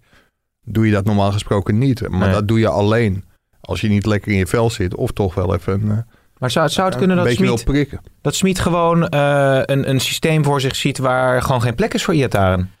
doe 0.65 0.85
je 0.85 0.91
dat 0.91 1.05
normaal 1.05 1.31
gesproken 1.31 1.77
niet. 1.77 2.09
Maar 2.09 2.19
Nee. 2.19 2.31
dat 2.31 2.47
doe 2.47 2.59
je 2.59 2.67
alleen 2.69 3.23
als 3.61 3.81
je 3.81 3.87
niet 3.89 4.05
lekker 4.05 4.31
in 4.31 4.37
je 4.37 4.47
vel 4.47 4.69
zit 4.69 4.95
of 4.95 5.11
toch 5.11 5.33
wel 5.35 5.53
even 5.55 5.73
een, 5.73 5.91
eh, 5.91 5.97
Maar 6.41 6.51
zou, 6.51 6.69
zou 6.69 6.87
het 6.87 6.97
kunnen 6.97 7.17
dat 7.17 7.31
Smit, 7.31 7.97
dat 8.21 8.35
Smit 8.35 8.59
gewoon 8.59 9.07
eh, 9.07 9.59
een, 9.65 9.89
een 9.89 9.99
systeem 9.99 10.43
voor 10.43 10.61
zich 10.61 10.75
ziet 10.75 10.97
waar 10.97 11.41
gewoon 11.41 11.61
geen 11.61 11.75
plek 11.75 11.93
is 11.93 12.03
voor 12.03 12.13
Iataren? 12.13 12.71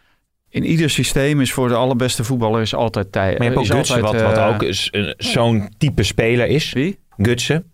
In 0.49 0.63
ieder 0.65 0.89
systeem 0.89 1.41
is 1.41 1.53
voor 1.53 1.67
de 1.67 1.73
allerbeste 1.75 2.23
voetballer 2.23 2.61
is 2.61 2.75
altijd 2.75 3.11
tijd. 3.11 3.37
Maar 3.37 3.47
je 3.47 3.53
hebt 3.53 3.71
ook 3.71 3.77
Gutsen, 3.77 4.01
wat, 4.01 4.21
wat 4.21 4.37
ook 4.37 4.63
is, 4.63 4.89
eh, 4.89 5.03
zo'n 5.17 5.69
type 5.77 6.03
speler 6.03 6.47
is. 6.47 6.73
Wie? 6.73 6.99
Gutsen. 7.17 7.71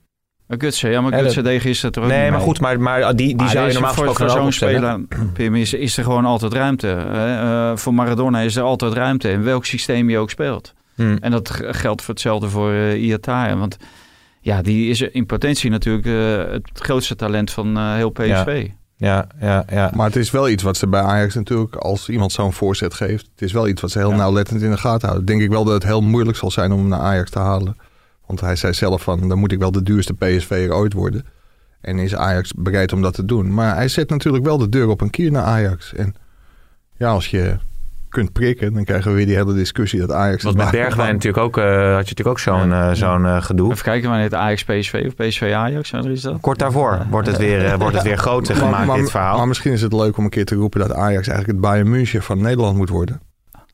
Gutsen, 0.47 0.89
ja, 0.89 1.01
maar 1.01 1.11
Ja, 1.11 1.19
Gutsen 1.19 1.43
deed 1.43 1.61
gisteren 1.61 1.95
er 1.95 2.01
ook 2.01 2.07
Nee, 2.07 2.19
niet 2.21 2.29
maar 2.29 2.37
mee. 2.37 2.47
goed, 2.47 2.59
maar, 2.59 2.79
maar 2.79 3.15
die, 3.15 3.27
die 3.27 3.35
Maar 3.35 3.49
zou 3.49 3.59
er 3.59 3.67
je 3.67 3.73
normaal 3.73 3.93
voor, 3.93 4.07
gesproken 4.07 4.31
voor 4.33 4.41
ook 4.41 4.51
zo'n 4.53 4.69
speler, 4.69 4.99
Pim, 5.33 5.55
is, 5.55 5.73
is 5.73 5.97
er 5.97 6.03
gewoon 6.03 6.25
altijd 6.25 6.53
ruimte. 6.53 6.87
hè. 6.87 7.71
Eh, 7.71 7.77
voor 7.77 7.93
Maradona 7.93 8.39
is 8.39 8.55
er 8.55 8.63
altijd 8.63 8.93
ruimte, 8.93 9.29
in 9.29 9.43
welk 9.43 9.65
systeem 9.65 10.09
je 10.09 10.17
ook 10.17 10.29
speelt. 10.29 10.73
Hmm. 10.95 11.17
En 11.21 11.31
dat 11.31 11.59
geldt 11.61 12.01
voor 12.01 12.13
hetzelfde 12.13 12.49
voor 12.49 12.71
uh, 12.71 13.03
Iatare. 13.03 13.55
Want 13.55 13.77
ja, 14.47 14.61
die 14.61 14.89
is 14.89 15.01
in 15.01 15.25
potentie 15.25 15.69
natuurlijk 15.69 16.05
eh, 16.05 16.51
het 16.51 16.69
grootste 16.73 17.15
talent 17.15 17.51
van 17.51 17.77
eh, 17.77 17.93
heel 17.93 18.09
PSV. 18.09 18.67
Ja, 18.95 19.27
ja, 19.39 19.65
ja. 19.69 19.91
Maar 19.95 20.05
het 20.05 20.15
is 20.15 20.31
wel 20.31 20.49
iets 20.49 20.63
wat 20.63 20.77
ze 20.77 20.87
bij 20.87 21.01
Ajax 21.01 21.35
natuurlijk, 21.35 21.75
als 21.75 22.09
iemand 22.09 22.31
zo'n 22.31 22.53
voorzet 22.53 22.93
geeft, 22.93 23.29
het 23.31 23.41
is 23.41 23.51
wel 23.51 23.67
iets 23.67 23.81
wat 23.81 23.91
ze 23.91 23.97
heel 23.97 24.11
nauwlettend 24.13 24.61
in 24.61 24.71
de 24.71 24.77
gaten 24.77 25.07
houden. 25.07 25.25
Denk 25.27 25.41
ik 25.41 25.49
wel 25.49 25.63
dat 25.63 25.73
het 25.73 25.83
heel 25.83 26.01
moeilijk 26.01 26.37
zal 26.37 26.51
zijn 26.51 26.71
om 26.71 26.79
hem 26.79 26.87
naar 26.87 26.99
Ajax 26.99 27.29
te 27.29 27.39
halen. 27.39 27.77
Want 28.25 28.41
hij 28.41 28.55
zei 28.55 28.73
zelf 28.73 29.01
van, 29.01 29.27
dan 29.27 29.37
moet 29.37 29.51
ik 29.51 29.59
wel 29.59 29.71
de 29.71 29.83
duurste 29.83 30.13
PSV'er 30.13 30.73
ooit 30.73 30.93
worden. 30.93 31.25
En 31.81 31.99
is 31.99 32.15
Ajax 32.15 32.53
bereid 32.53 32.93
om 32.93 33.01
dat 33.01 33.13
te 33.13 33.25
doen. 33.25 33.53
Maar 33.53 33.75
hij 33.75 33.87
zet 33.87 34.09
natuurlijk 34.09 34.45
wel 34.45 34.57
de 34.57 34.69
deur 34.69 34.87
op 34.87 35.01
een 35.01 35.09
kier 35.09 35.31
naar 35.31 35.43
Ajax. 35.43 35.93
En 35.93 36.15
ja, 36.97 37.09
als 37.09 37.27
je 37.27 37.57
kunt 38.17 38.33
prikken, 38.33 38.73
dan 38.73 38.83
krijgen 38.83 39.11
we 39.11 39.17
weer 39.17 39.25
die 39.25 39.35
hele 39.35 39.53
discussie 39.53 39.99
dat 39.99 40.11
Ajax... 40.11 40.43
Want 40.43 40.55
met 40.55 40.63
waar- 40.63 40.73
Bergwijn 40.73 41.13
natuurlijk 41.13 41.43
ook, 41.43 41.57
eh, 41.57 41.63
had 41.63 41.73
je 41.73 41.91
natuurlijk 41.91 42.27
ook 42.27 42.39
zo'n 42.39 42.73
eh, 42.73 42.91
zo'n 42.91 43.25
eh, 43.25 43.41
gedoe. 43.41 43.71
Even 43.71 43.83
kijken 43.83 44.09
wanneer 44.09 44.25
het 44.25 44.33
Ajax 44.33 44.63
PSV 44.63 45.03
of 45.07 45.15
PSV 45.15 45.51
Ajax, 45.55 45.91
wanneer 45.91 46.11
is 46.11 46.21
dat? 46.21 46.39
Kort 46.41 46.59
daarvoor 46.59 47.05
wordt 47.09 47.27
het 47.27 47.37
weer, 47.37 47.77
wordt 47.77 47.95
het 47.95 48.03
weer 48.03 48.17
groter 48.17 48.55
Maar- 48.55 48.65
gemaakt, 48.65 48.85
maar, 48.87 48.97
dit 48.97 49.11
verhaal. 49.11 49.37
Maar 49.37 49.47
misschien 49.47 49.71
is 49.71 49.81
het 49.81 49.93
leuk 49.93 50.17
om 50.17 50.23
een 50.23 50.29
keer 50.29 50.45
te 50.45 50.55
roepen 50.55 50.79
dat 50.79 50.93
Ajax 50.93 51.27
eigenlijk 51.27 51.47
het 51.47 51.59
Bayern 51.61 51.89
München 51.89 52.21
van 52.23 52.41
Nederland 52.41 52.77
moet 52.77 52.89
worden. 52.89 53.21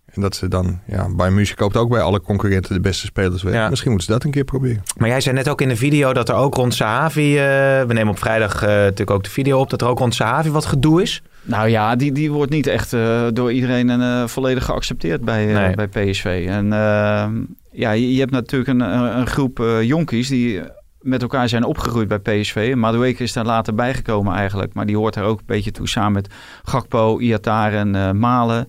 En 0.06 0.22
dat 0.22 0.36
ze 0.36 0.48
dan, 0.48 0.80
ja, 0.88 1.08
Bayern 1.16 1.36
München 1.36 1.56
koopt 1.56 1.78
ook 1.78 1.90
bij 1.90 2.02
alle 2.02 2.22
concurrenten 2.22 2.74
de 2.74 2.80
beste 2.82 3.06
spelers 3.06 3.44
weg. 3.44 3.54
Ja. 3.54 3.70
Misschien 3.70 3.92
moeten 3.92 4.08
ze 4.08 4.14
dat 4.14 4.24
een 4.26 4.32
keer 4.32 4.44
proberen. 4.44 4.84
Maar 4.98 5.10
jij 5.10 5.22
zei 5.22 5.36
net 5.36 5.50
ook 5.50 5.62
in 5.62 5.70
de 5.70 5.76
video 5.76 6.14
dat 6.14 6.30
er 6.30 6.36
ook 6.36 6.56
rond 6.56 6.74
Sahavi... 6.74 7.38
eh, 7.38 7.44
we 7.88 7.94
nemen 7.94 8.08
op 8.10 8.20
vrijdag 8.20 8.62
eh, 8.64 8.70
natuurlijk 8.70 9.12
ook 9.12 9.24
de 9.24 9.30
video 9.30 9.60
op... 9.60 9.70
dat 9.70 9.82
er 9.82 9.88
ook 9.88 10.00
rond 10.00 10.16
Sahavi 10.16 10.50
wat 10.50 10.66
gedoe 10.66 11.02
is. 11.02 11.22
Nou 11.44 11.70
ja, 11.70 11.96
die, 11.96 12.12
die 12.12 12.32
wordt 12.32 12.52
niet 12.52 12.68
echt 12.68 12.94
eh, 12.94 13.28
door 13.34 13.52
iedereen 13.52 13.90
eh, 13.90 14.28
volledig 14.28 14.66
geaccepteerd 14.66 15.22
bij, 15.22 15.46
Nee. 15.46 15.76
bij 15.76 15.88
PSV. 15.88 16.46
En 16.50 16.74
eh, 16.74 17.28
ja, 17.72 17.92
je, 17.92 18.14
je 18.14 18.20
hebt 18.20 18.32
natuurlijk 18.32 18.70
een, 18.70 18.80
een 19.20 19.28
groep 19.28 19.64
jonkies 19.82 20.28
die 20.28 20.62
met 21.02 21.22
elkaar 21.22 21.50
zijn 21.50 21.64
opgegroeid 21.64 22.08
bij 22.08 22.20
PSV. 22.20 22.74
Madueke 22.76 23.24
is 23.24 23.34
daar 23.34 23.46
later 23.46 23.76
bijgekomen 23.76 24.36
eigenlijk. 24.36 24.74
Maar 24.74 24.86
die 24.86 24.98
hoort 24.98 25.14
daar 25.14 25.24
ook 25.24 25.40
een 25.40 25.46
beetje 25.46 25.72
toe 25.72 25.88
samen 25.88 26.12
met 26.12 26.34
Gakpo, 26.64 27.20
Iatar 27.20 27.74
en 27.74 28.20
Malen. 28.20 28.68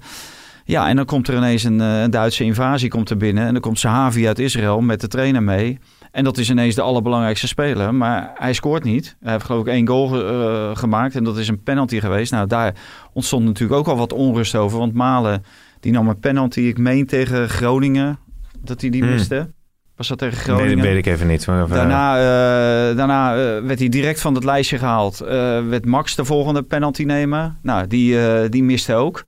Ja, 0.64 0.88
en 0.88 0.96
dan 0.96 1.04
komt 1.04 1.28
er 1.28 1.36
ineens 1.36 1.64
een, 1.64 1.80
een 1.80 2.10
Duitse 2.10 2.44
invasie 2.44 2.88
komt 2.88 3.10
er 3.10 3.16
binnen. 3.16 3.46
En 3.46 3.52
dan 3.52 3.62
komt 3.62 3.78
Sahavi 3.78 4.26
uit 4.26 4.38
Israël 4.38 4.80
met 4.80 5.00
de 5.00 5.08
trainer 5.08 5.42
mee. 5.42 5.78
En 6.14 6.24
dat 6.24 6.38
is 6.38 6.50
ineens 6.50 6.74
de 6.74 6.82
allerbelangrijkste 6.82 7.46
speler. 7.46 7.94
Maar 7.94 8.30
hij 8.34 8.52
scoort 8.52 8.84
niet. 8.84 9.16
Hij 9.20 9.32
heeft 9.32 9.44
geloof 9.44 9.60
ik 9.60 9.66
één 9.72 9.88
goal 9.88 10.26
eh, 10.28 10.76
gemaakt. 10.76 11.14
En 11.14 11.24
dat 11.24 11.38
is 11.38 11.48
een 11.48 11.62
penalty 11.62 12.00
geweest. 12.00 12.32
Nou, 12.32 12.46
daar 12.46 12.74
ontstond 13.12 13.44
natuurlijk 13.44 13.78
ook 13.80 13.86
al 13.88 13.96
wat 13.96 14.12
onrust 14.12 14.54
over. 14.54 14.78
Want 14.78 14.92
Malen, 14.94 15.44
die 15.80 15.92
nam 15.92 16.08
een 16.08 16.18
penalty, 16.18 16.60
ik 16.60 16.78
meen 16.78 17.06
tegen 17.06 17.48
Groningen, 17.48 18.18
dat 18.60 18.80
hij 18.80 18.90
die 18.90 19.02
Hmm. 19.02 19.10
miste. 19.12 19.50
Was 19.96 20.08
dat 20.08 20.18
tegen 20.18 20.36
Nee, 20.36 20.44
Groningen? 20.44 20.76
dat 20.76 20.86
weet 20.86 21.06
ik 21.06 21.06
even 21.06 21.26
niet. 21.26 21.46
Maar, 21.46 21.68
Daarna, 21.68 22.16
eh, 22.16 22.96
daarna 22.96 23.32
eh, 23.32 23.62
werd 23.66 23.78
hij 23.78 23.88
direct 23.88 24.20
van 24.20 24.34
het 24.34 24.44
lijstje 24.44 24.78
gehaald. 24.78 25.20
Eh, 25.20 25.28
werd 25.68 25.86
Max 25.86 26.14
de 26.14 26.24
volgende 26.24 26.62
penalty 26.62 27.02
nemen. 27.02 27.58
Nou, 27.62 27.86
die, 27.86 28.48
die 28.48 28.62
miste 28.62 28.94
ook. 28.94 29.24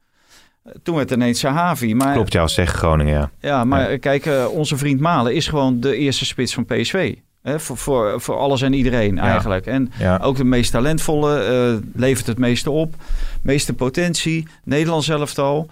Toen 0.83 0.97
werd 0.97 1.11
ineens 1.11 1.39
Sahavi. 1.39 1.95
Maar, 1.95 2.13
Klopt, 2.13 2.33
jou 2.33 2.49
tegen 2.49 2.75
Groningen, 2.75 3.15
ja. 3.15 3.31
Ja, 3.41 3.65
maar 3.65 3.99
kijk, 3.99 4.27
eh, 4.27 4.47
onze 4.51 4.77
vriend 4.77 5.01
Malen 5.01 5.35
is 5.35 5.49
gewoon 5.49 5.81
de 5.81 5.97
eerste 5.97 6.25
spits 6.25 6.55
van 6.55 6.65
PSV. 6.65 7.15
Hè, 7.43 7.61
voor, 7.61 7.77
voor, 7.77 8.21
voor 8.21 8.37
alles 8.37 8.63
en 8.63 8.73
iedereen 8.73 9.19
eigenlijk. 9.19 9.67
En 9.67 9.93
ja. 9.99 10.19
ook 10.23 10.37
de 10.37 10.45
meest 10.45 10.71
talentvolle, 10.71 11.39
eh, 11.39 12.01
levert 12.01 12.27
het 12.27 12.39
meeste 12.39 12.71
op. 12.71 12.95
Meeste 13.43 13.75
potentie, 13.75 14.49
Nederlands 14.65 15.09
elftal. 15.09 15.69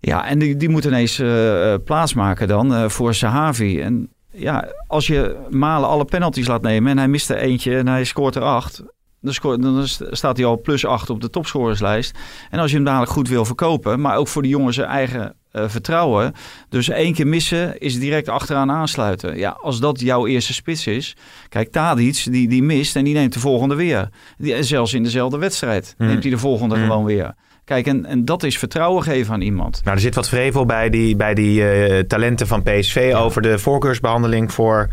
Ja, 0.00 0.26
en 0.26 0.38
die, 0.38 0.56
die 0.56 0.68
moet 0.68 0.84
ineens 0.84 1.18
eh, 1.18 1.74
plaatsmaken 1.84 2.48
dan 2.48 2.90
voor 2.90 3.14
Sahavi. 3.14 3.80
En 3.80 4.08
ja, 4.30 4.68
als 4.86 5.06
je 5.06 5.36
Malen 5.50 5.88
alle 5.88 6.04
penalties 6.04 6.46
laat 6.46 6.62
nemen 6.62 6.90
en 6.90 6.98
hij 6.98 7.08
mist 7.08 7.30
er 7.30 7.36
eentje 7.36 7.76
en 7.76 7.88
hij 7.88 8.04
scoort 8.04 8.34
er 8.34 8.42
acht. 8.42 8.82
Dan, 9.24 9.82
staat 10.10 10.36
hij 10.36 10.46
al 10.46 10.60
plus 10.60 10.86
acht 10.86 11.10
op 11.10 11.20
de 11.20 11.30
topscorerslijst. 11.30 12.18
En 12.50 12.58
als 12.58 12.70
je 12.70 12.76
hem 12.76 12.84
dadelijk 12.84 13.10
goed 13.12 13.28
wil 13.28 13.44
verkopen, 13.44 14.00
maar 14.00 14.16
ook 14.16 14.28
voor 14.28 14.42
de 14.42 14.48
jongen 14.48 14.72
zijn 14.72 14.88
eigen 14.88 15.34
eh, 15.50 15.64
vertrouwen. 15.66 16.32
Dus 16.68 16.88
één 16.88 17.14
keer 17.14 17.26
missen 17.26 17.78
is 17.78 17.98
direct 17.98 18.28
achteraan 18.28 18.70
aansluiten. 18.70 19.38
Ja, 19.38 19.58
als 19.62 19.80
dat 19.80 20.00
jouw 20.00 20.26
eerste 20.26 20.52
spits 20.52 20.86
is. 20.86 21.16
Kijk, 21.48 21.72
Tadic, 21.72 22.26
die, 22.30 22.48
die 22.48 22.62
mist 22.62 22.96
en 22.96 23.04
die 23.04 23.14
neemt 23.14 23.32
de 23.32 23.40
volgende 23.40 23.74
weer. 23.74 24.08
Die, 24.38 24.62
zelfs 24.62 24.94
in 24.94 25.02
dezelfde 25.02 25.38
wedstrijd 25.38 25.94
Mm. 25.98 26.06
neemt 26.06 26.22
hij 26.22 26.32
de 26.32 26.38
volgende 26.38 26.76
Mm. 26.76 26.82
gewoon 26.82 27.04
weer. 27.04 27.34
Kijk, 27.64 27.86
en, 27.86 28.04
en 28.04 28.24
dat 28.24 28.42
is 28.42 28.58
vertrouwen 28.58 29.02
geven 29.02 29.34
aan 29.34 29.40
iemand. 29.40 29.80
Nou, 29.84 29.96
er 29.96 30.02
zit 30.02 30.14
wat 30.14 30.28
vrevel 30.28 30.66
bij 30.66 30.90
die, 30.90 31.16
bij 31.16 31.34
die 31.34 31.68
eh, 31.68 31.98
talenten 32.04 32.46
van 32.46 32.62
PSV... 32.62 33.12
over 33.16 33.42
de 33.42 33.58
voorkeursbehandeling 33.58 34.52
voor 34.52 34.88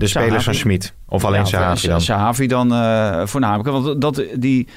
de 0.00 0.06
spelers 0.06 0.44
van 0.44 0.54
Sahavi. 0.54 0.58
Schmid. 0.58 0.94
Of 1.08 1.24
alleen 1.24 1.40
Ja, 1.40 1.44
Sahavi 1.46 1.88
dan. 1.88 2.00
Sahavi 2.00 2.46
dan 2.46 2.72
eh, 2.72 3.26
voornamelijk. 3.26 3.68
Want 3.68 4.00
dat, 4.00 4.24
die 4.34 4.68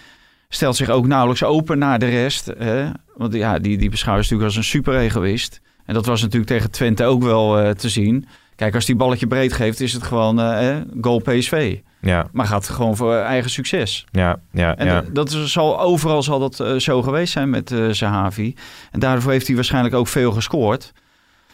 stelt 0.49 0.75
zich 0.75 0.89
ook 0.89 1.07
nauwelijks 1.07 1.43
open 1.43 1.77
naar 1.77 1.99
de 1.99 2.09
rest. 2.09 2.53
Hè? 2.57 2.89
Want 3.15 3.33
ja, 3.33 3.59
die, 3.59 3.77
die 3.77 3.89
beschouwen 3.89 4.25
ze 4.25 4.33
natuurlijk 4.33 4.57
als 4.57 4.65
een 4.65 4.71
super-egoïst. 4.71 5.61
En 5.85 5.93
dat 5.93 6.05
was 6.05 6.21
natuurlijk 6.21 6.51
tegen 6.51 6.71
Twente 6.71 7.05
ook 7.05 7.23
wel 7.23 7.59
eh, 7.59 7.69
te 7.69 7.89
zien. 7.89 8.27
Kijk, 8.55 8.75
als 8.75 8.85
die 8.85 8.95
balletje 8.95 9.27
breed 9.27 9.53
geeft, 9.53 9.79
is 9.79 9.93
het 9.93 10.03
gewoon 10.03 10.39
eh, 10.39 10.69
eh, 10.69 10.81
goal 11.01 11.19
PSV. 11.19 11.77
Ja, 12.01 12.27
Maar 12.31 12.45
gaat 12.45 12.69
gewoon 12.69 12.95
voor 12.95 13.15
eigen 13.15 13.49
succes. 13.49 14.05
ja, 14.11 14.39
ja. 14.51 14.77
En 14.77 14.85
ja. 14.87 15.03
dat, 15.11 15.31
zal, 15.31 15.79
overal 15.79 16.23
zal 16.23 16.39
dat 16.39 16.59
eh, 16.59 16.75
zo 16.75 17.01
geweest 17.01 17.33
zijn 17.33 17.49
met 17.49 17.71
eh 17.71 17.89
Zahavi. 17.89 18.55
En 18.91 18.99
daarvoor 18.99 19.31
heeft 19.31 19.47
hij 19.47 19.55
waarschijnlijk 19.55 19.95
ook 19.95 20.07
veel 20.07 20.31
gescoord. 20.31 20.93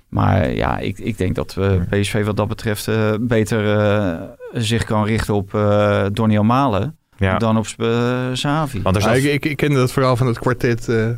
Maar 0.09 0.51
ja, 0.51 0.77
ik, 0.77 0.99
ik 0.99 1.17
denk 1.17 1.35
dat 1.35 1.55
eh, 1.57 1.81
PSV 1.89 2.25
wat 2.25 2.37
dat 2.37 2.47
betreft 2.47 2.87
eh, 2.87 3.13
beter 3.19 3.79
eh, 3.79 4.21
zich 4.53 4.83
kan 4.83 5.05
richten 5.05 5.33
op 5.33 5.53
eh 5.53 6.05
Donny 6.11 6.37
Malen 6.37 6.99
ja. 7.19 7.37
dan 7.37 7.57
op 7.57 7.67
uh, 7.77 8.31
Zahavi. 8.33 8.81
Want 8.81 8.95
er 8.95 9.15
ik, 9.15 9.23
ik, 9.23 9.45
ik 9.45 9.57
kende 9.57 9.75
dat 9.75 9.91
verhaal 9.91 10.15
van 10.15 10.27
het 10.27 10.39
kwartet 10.39 10.89
eh, 10.89 11.09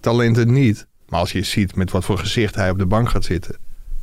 talenten 0.00 0.52
niet. 0.52 0.86
Maar 1.08 1.20
als 1.20 1.32
je 1.32 1.42
ziet 1.42 1.76
met 1.76 1.90
wat 1.90 2.04
voor 2.04 2.18
gezicht 2.18 2.54
hij 2.54 2.70
op 2.70 2.78
de 2.78 2.86
bank 2.86 3.08
gaat 3.08 3.24
zitten. 3.24 3.56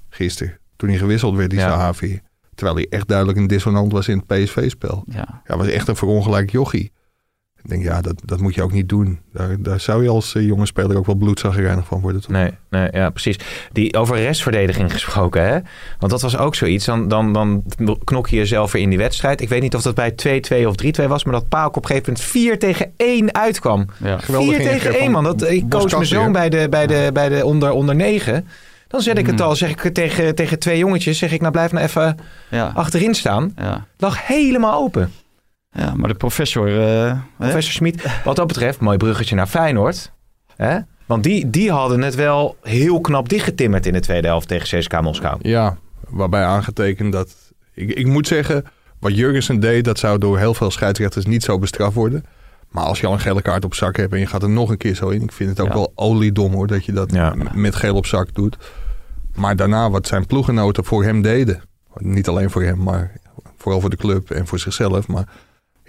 Gisteren, 0.09 0.57
toen 0.75 0.89
hij 0.89 0.97
gewisseld 0.97 1.35
werd, 1.35 1.49
die 1.49 1.59
Ja. 1.59 1.69
Sahavi. 1.69 2.19
Terwijl 2.55 2.77
hij 2.77 2.87
echt 2.89 3.07
duidelijk 3.07 3.37
een 3.37 3.47
dissonant 3.47 3.91
was 3.91 4.07
in 4.07 4.17
het 4.17 4.27
PSV-spel. 4.27 5.03
ja. 5.07 5.41
Ja, 5.45 5.57
was 5.57 5.67
echt 5.67 5.87
een 5.87 5.95
verongelijk 5.95 6.51
jochie. 6.51 6.91
Ik 7.63 7.69
denk, 7.69 7.83
ja, 7.83 8.01
dat, 8.01 8.21
dat 8.25 8.39
moet 8.39 8.55
je 8.55 8.61
ook 8.63 8.71
niet 8.71 8.89
doen. 8.89 9.19
Daar, 9.33 9.55
daar 9.59 9.79
zou 9.79 10.03
je 10.03 10.09
als 10.09 10.35
eh, 10.35 10.45
jonge 10.45 10.65
speler 10.65 10.97
ook 10.97 11.05
wel 11.05 11.15
bloedzagrijnig 11.15 11.85
van 11.85 12.01
worden. 12.01 12.21
Toch? 12.21 12.31
Nee, 12.31 12.51
nee, 12.69 12.87
ja, 12.91 13.09
precies. 13.09 13.35
Die 13.71 13.97
over 13.97 14.15
restverdediging 14.17 14.91
gesproken, 14.93 15.43
hè? 15.47 15.59
Want 15.99 16.11
dat 16.11 16.21
was 16.21 16.37
ook 16.37 16.55
zoiets. 16.55 16.85
Dan, 16.85 17.07
dan, 17.07 17.33
dan 17.33 17.63
knok 18.03 18.27
je 18.29 18.35
jezelf 18.35 18.71
weer 18.71 18.81
in 18.81 18.89
die 18.89 18.97
wedstrijd. 18.97 19.41
Ik 19.41 19.49
weet 19.49 19.61
niet 19.61 19.75
of 19.75 19.81
dat 19.81 19.95
bij 19.95 20.11
2-2 20.11 20.65
of 20.67 20.75
3-2 21.01 21.07
was, 21.07 21.23
maar 21.23 21.33
dat 21.33 21.49
Paak 21.49 21.75
op 21.75 21.83
een 21.83 21.85
gegeven 21.89 22.11
moment 22.13 22.29
4 22.29 22.59
tegen 22.59 22.91
1 22.97 23.33
uitkwam. 23.35 23.85
Ja. 24.03 24.17
Geweldig 24.17 24.55
4 24.55 24.57
tegen 24.57 24.73
ingreep 24.73 24.93
1, 24.93 25.03
van 25.03 25.11
man. 25.11 25.23
Dat, 25.23 25.49
ik 25.49 25.69
Bos 25.69 25.81
coach 25.81 25.91
mijn 25.91 26.05
zoon 26.05 26.31
bij 26.31 26.49
de, 26.49 26.67
bij 26.69 26.87
de, 26.87 27.09
bij 27.13 27.29
de 27.29 27.45
onder, 27.45 27.71
onder 27.71 27.95
9. 27.95 28.47
Dan 28.87 29.01
zet 29.01 29.17
ik 29.17 29.25
het 29.25 29.39
Hmm. 29.39 29.47
al, 29.47 29.55
zeg 29.55 29.69
ik 29.69 29.93
tegen, 29.93 30.35
tegen 30.35 30.59
twee 30.59 30.77
jongetjes, 30.77 31.17
zeg 31.17 31.31
ik, 31.31 31.39
nou 31.39 31.51
blijf 31.51 31.71
nou 31.71 31.85
even 31.85 32.17
Ja. 32.49 32.71
achterin 32.75 33.13
staan. 33.15 33.53
Ja. 33.55 33.85
Lag 33.97 34.27
helemaal 34.27 34.81
open. 34.81 35.11
Ja, 35.71 35.93
maar 35.95 36.07
de 36.09 36.15
professor... 36.15 36.81
eh? 36.81 37.17
Professor 37.37 37.73
Smit, 37.73 38.03
wat 38.23 38.35
dat 38.35 38.47
betreft, 38.47 38.79
mooi 38.79 38.97
bruggetje 38.97 39.35
naar 39.35 39.47
Feyenoord. 39.47 40.11
Hè? 40.55 40.77
Want 41.05 41.23
die, 41.23 41.49
die 41.49 41.71
hadden 41.71 42.01
het 42.01 42.15
wel 42.15 42.57
heel 42.61 43.01
knap 43.01 43.29
dichtgetimmerd 43.29 43.85
in 43.85 43.93
de 43.93 43.99
tweede 43.99 44.27
helft 44.27 44.47
tegen 44.47 44.79
CSKA 44.79 45.01
Moskou. 45.01 45.37
Ja, 45.41 45.77
waarbij 46.09 46.43
aangetekend 46.43 47.11
dat... 47.11 47.35
Ik, 47.73 47.89
ik 47.89 48.05
moet 48.07 48.27
zeggen, 48.27 48.65
wat 48.99 49.15
Jurgensen 49.15 49.59
deed... 49.59 49.83
dat 49.85 49.99
zou 49.99 50.17
door 50.17 50.37
heel 50.37 50.53
veel 50.53 50.71
scheidsrechters 50.71 51.25
niet 51.25 51.43
zo 51.43 51.59
bestraft 51.59 51.95
worden. 51.95 52.25
Maar 52.69 52.83
als 52.83 52.99
je 52.99 53.07
al 53.07 53.13
een 53.13 53.19
gele 53.19 53.41
kaart 53.41 53.65
op 53.65 53.73
zak 53.73 53.97
hebt... 53.97 54.13
en 54.13 54.19
je 54.19 54.25
gaat 54.27 54.43
er 54.43 54.49
nog 54.49 54.69
een 54.69 54.77
keer 54.77 54.95
zo 54.95 55.09
in... 55.09 55.21
ik 55.21 55.31
vind 55.31 55.49
het 55.49 55.59
ook 55.59 55.67
Ja. 55.67 55.73
wel 55.73 55.91
oliedom 55.95 56.53
hoor... 56.53 56.67
dat 56.67 56.85
je 56.85 56.91
dat 56.91 57.11
Ja. 57.11 57.33
met 57.53 57.75
geel 57.75 57.95
op 57.95 58.05
zak 58.05 58.33
doet. 58.33 58.57
Maar 59.35 59.55
daarna 59.55 59.89
wat 59.89 60.07
zijn 60.07 60.25
ploegenoten 60.25 60.85
voor 60.85 61.03
hem 61.03 61.21
deden... 61.21 61.61
niet 61.97 62.27
alleen 62.27 62.49
voor 62.49 62.63
hem, 62.63 62.83
maar 62.83 63.11
vooral 63.57 63.81
voor 63.81 63.89
de 63.89 63.95
club 63.97 64.31
en 64.31 64.47
voor 64.47 64.59
zichzelf... 64.59 65.07
maar 65.07 65.27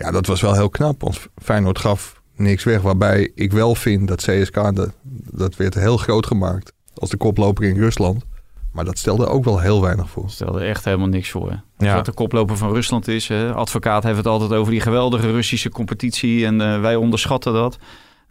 ja, 0.03 0.11
dat 0.11 0.27
was 0.27 0.41
wel 0.41 0.55
heel 0.55 0.69
knap. 0.69 1.01
Want 1.01 1.27
Feyenoord 1.43 1.79
gaf 1.79 2.23
niks 2.37 2.65
weg. 2.65 2.81
Waarbij 2.81 3.31
ik 3.35 3.53
wel 3.53 3.75
vind 3.75 4.09
dat 4.09 4.23
CSK... 4.23 4.55
dat, 4.55 4.91
dat 5.31 5.57
werd 5.57 5.75
heel 5.75 5.97
groot 5.97 6.27
gemaakt... 6.27 6.73
als 6.95 7.11
de 7.11 7.17
koploper 7.17 7.65
in 7.65 7.77
Rusland... 7.77 8.25
Maar 8.73 8.85
dat 8.85 8.99
stelde 8.99 9.27
ook 9.27 9.45
wel 9.45 9.61
heel 9.61 9.81
weinig 9.81 10.11
voor. 10.11 10.31
stelde 10.31 10.65
echt 10.65 10.85
helemaal 10.85 11.07
niks 11.07 11.31
voor. 11.31 11.63
Ja. 11.79 11.95
Wat 11.95 12.05
de 12.05 12.13
koploper 12.13 12.57
van 12.57 12.73
Rusland 12.73 13.09
is. 13.09 13.29
Hè. 13.29 13.53
Advocaat 13.55 14.03
heeft 14.03 14.17
het 14.17 14.27
altijd 14.27 14.53
over 14.53 14.73
die 14.73 14.81
geweldige 14.81 15.31
Russische 15.31 15.71
competitie. 15.71 16.47
En 16.47 16.61
eh, 16.61 16.81
wij 16.81 16.97
onderschatten 16.97 17.53
dat. 17.53 17.79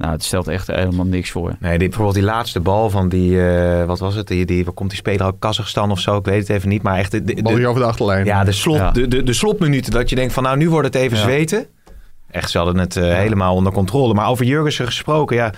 Nou, 0.01 0.13
het 0.13 0.23
stelt 0.23 0.47
echt 0.47 0.67
helemaal 0.67 1.05
niks 1.05 1.29
voor. 1.31 1.55
Nee, 1.59 1.77
die, 1.77 1.87
bijvoorbeeld 1.87 2.15
die 2.17 2.25
laatste 2.25 2.59
bal 2.59 2.89
van 2.89 3.09
die, 3.09 3.47
eh, 3.49 3.85
wat 3.85 3.99
was 3.99 4.15
het? 4.15 4.27
Die, 4.27 4.45
die, 4.45 4.63
waar 4.65 4.73
komt 4.73 4.89
die 4.89 4.97
speler 4.99 5.25
uit 5.25 5.35
Kazachstan 5.39 5.91
of 5.91 5.99
zo? 5.99 6.17
Ik 6.17 6.25
weet 6.25 6.39
het 6.47 6.49
even 6.57 6.69
niet, 6.69 6.81
maar 6.81 6.97
echt 6.97 7.11
de, 7.11 7.23
de, 7.23 7.33
de- 7.33 7.41
Bal 7.41 7.65
over 7.65 7.81
de 7.81 7.87
achterlijn. 7.87 8.25
ja, 8.25 8.43
de, 8.43 8.51
slot, 8.51 8.77
Ja. 8.77 8.91
De, 8.91 9.07
de, 9.07 9.23
de 9.23 9.33
slotminuten 9.33 9.91
dat 9.91 10.09
je 10.09 10.15
denkt 10.15 10.33
van 10.33 10.43
nou, 10.43 10.57
nu 10.57 10.69
wordt 10.69 10.87
het 10.87 10.95
even 10.95 11.17
Ja. 11.17 11.23
zweten. 11.23 11.65
Echt, 12.31 12.49
ze 12.51 12.57
hadden 12.57 12.77
het 12.77 12.95
eh, 12.95 13.13
helemaal 13.13 13.55
onder 13.55 13.73
controle. 13.73 14.13
Maar 14.13 14.27
over 14.27 14.45
Jurgensen 14.45 14.85
gesproken, 14.85 15.35
ja. 15.35 15.53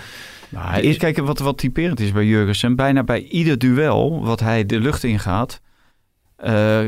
Nou, 0.50 0.68
hij 0.70 0.82
is, 0.82 0.98
kijk, 0.98 1.18
wat, 1.18 1.40
wat 1.40 1.58
typerend 1.58 2.00
is 2.00 2.12
bij 2.12 2.26
Jurgensen. 2.26 2.76
Bijna 2.76 3.04
bij 3.04 3.22
ieder 3.24 3.58
duel 3.58 4.24
wat 4.26 4.40
hij 4.40 4.66
de 4.66 4.80
lucht 4.80 5.04
ingaat... 5.04 5.60
eh, 6.36 6.80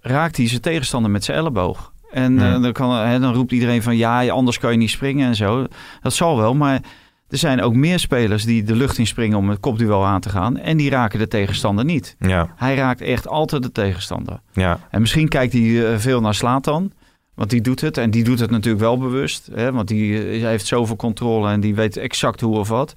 raakt 0.00 0.36
hij 0.36 0.48
zijn 0.48 0.60
tegenstander 0.60 1.10
met 1.10 1.24
zijn 1.24 1.38
elleboog. 1.38 1.92
En 2.16 2.38
eh, 2.38 2.62
dan, 2.62 2.72
kan, 2.72 2.94
hè, 2.94 3.20
dan 3.20 3.34
roept 3.34 3.52
iedereen 3.52 3.82
van... 3.82 3.96
ja, 3.96 4.28
anders 4.28 4.58
kan 4.58 4.72
je 4.72 4.78
niet 4.78 4.90
springen 4.90 5.28
en 5.28 5.34
zo. 5.34 5.66
Dat 6.00 6.12
zal 6.12 6.36
wel, 6.36 6.54
maar... 6.54 6.80
Er 7.28 7.38
zijn 7.38 7.62
ook 7.62 7.74
meer 7.74 7.98
spelers 7.98 8.44
die 8.44 8.62
de 8.62 8.76
lucht 8.76 8.98
in 8.98 9.06
springen 9.06 9.38
om 9.38 9.48
het 9.48 9.60
kopduel 9.60 10.04
aan 10.04 10.20
te 10.20 10.28
gaan. 10.28 10.56
En 10.56 10.76
die 10.76 10.90
raken 10.90 11.18
de 11.18 11.28
tegenstander 11.28 11.84
niet. 11.84 12.16
Ja, 12.18 12.48
Hij 12.56 12.74
raakt 12.74 13.00
echt 13.00 13.28
altijd 13.28 13.62
de 13.62 13.72
tegenstander. 13.72 14.40
ja. 14.52 14.78
En 14.90 15.00
misschien 15.00 15.28
kijkt 15.28 15.52
hij 15.52 15.92
eh, 15.92 15.98
veel 15.98 16.20
naar 16.20 16.34
Slatan. 16.34 16.92
Want 17.34 17.50
die 17.50 17.60
doet 17.60 17.80
het. 17.80 17.98
En 17.98 18.10
die 18.10 18.24
doet 18.24 18.40
het 18.40 18.50
natuurlijk 18.50 18.82
wel 18.82 18.98
bewust. 18.98 19.48
Hè, 19.54 19.72
want 19.72 19.88
die 19.88 20.28
eh, 20.28 20.42
heeft 20.42 20.66
zoveel 20.66 20.96
controle 20.96 21.50
en 21.50 21.60
die 21.60 21.74
weet 21.74 21.96
exact 21.96 22.40
hoe 22.40 22.58
of 22.58 22.68
wat. 22.68 22.92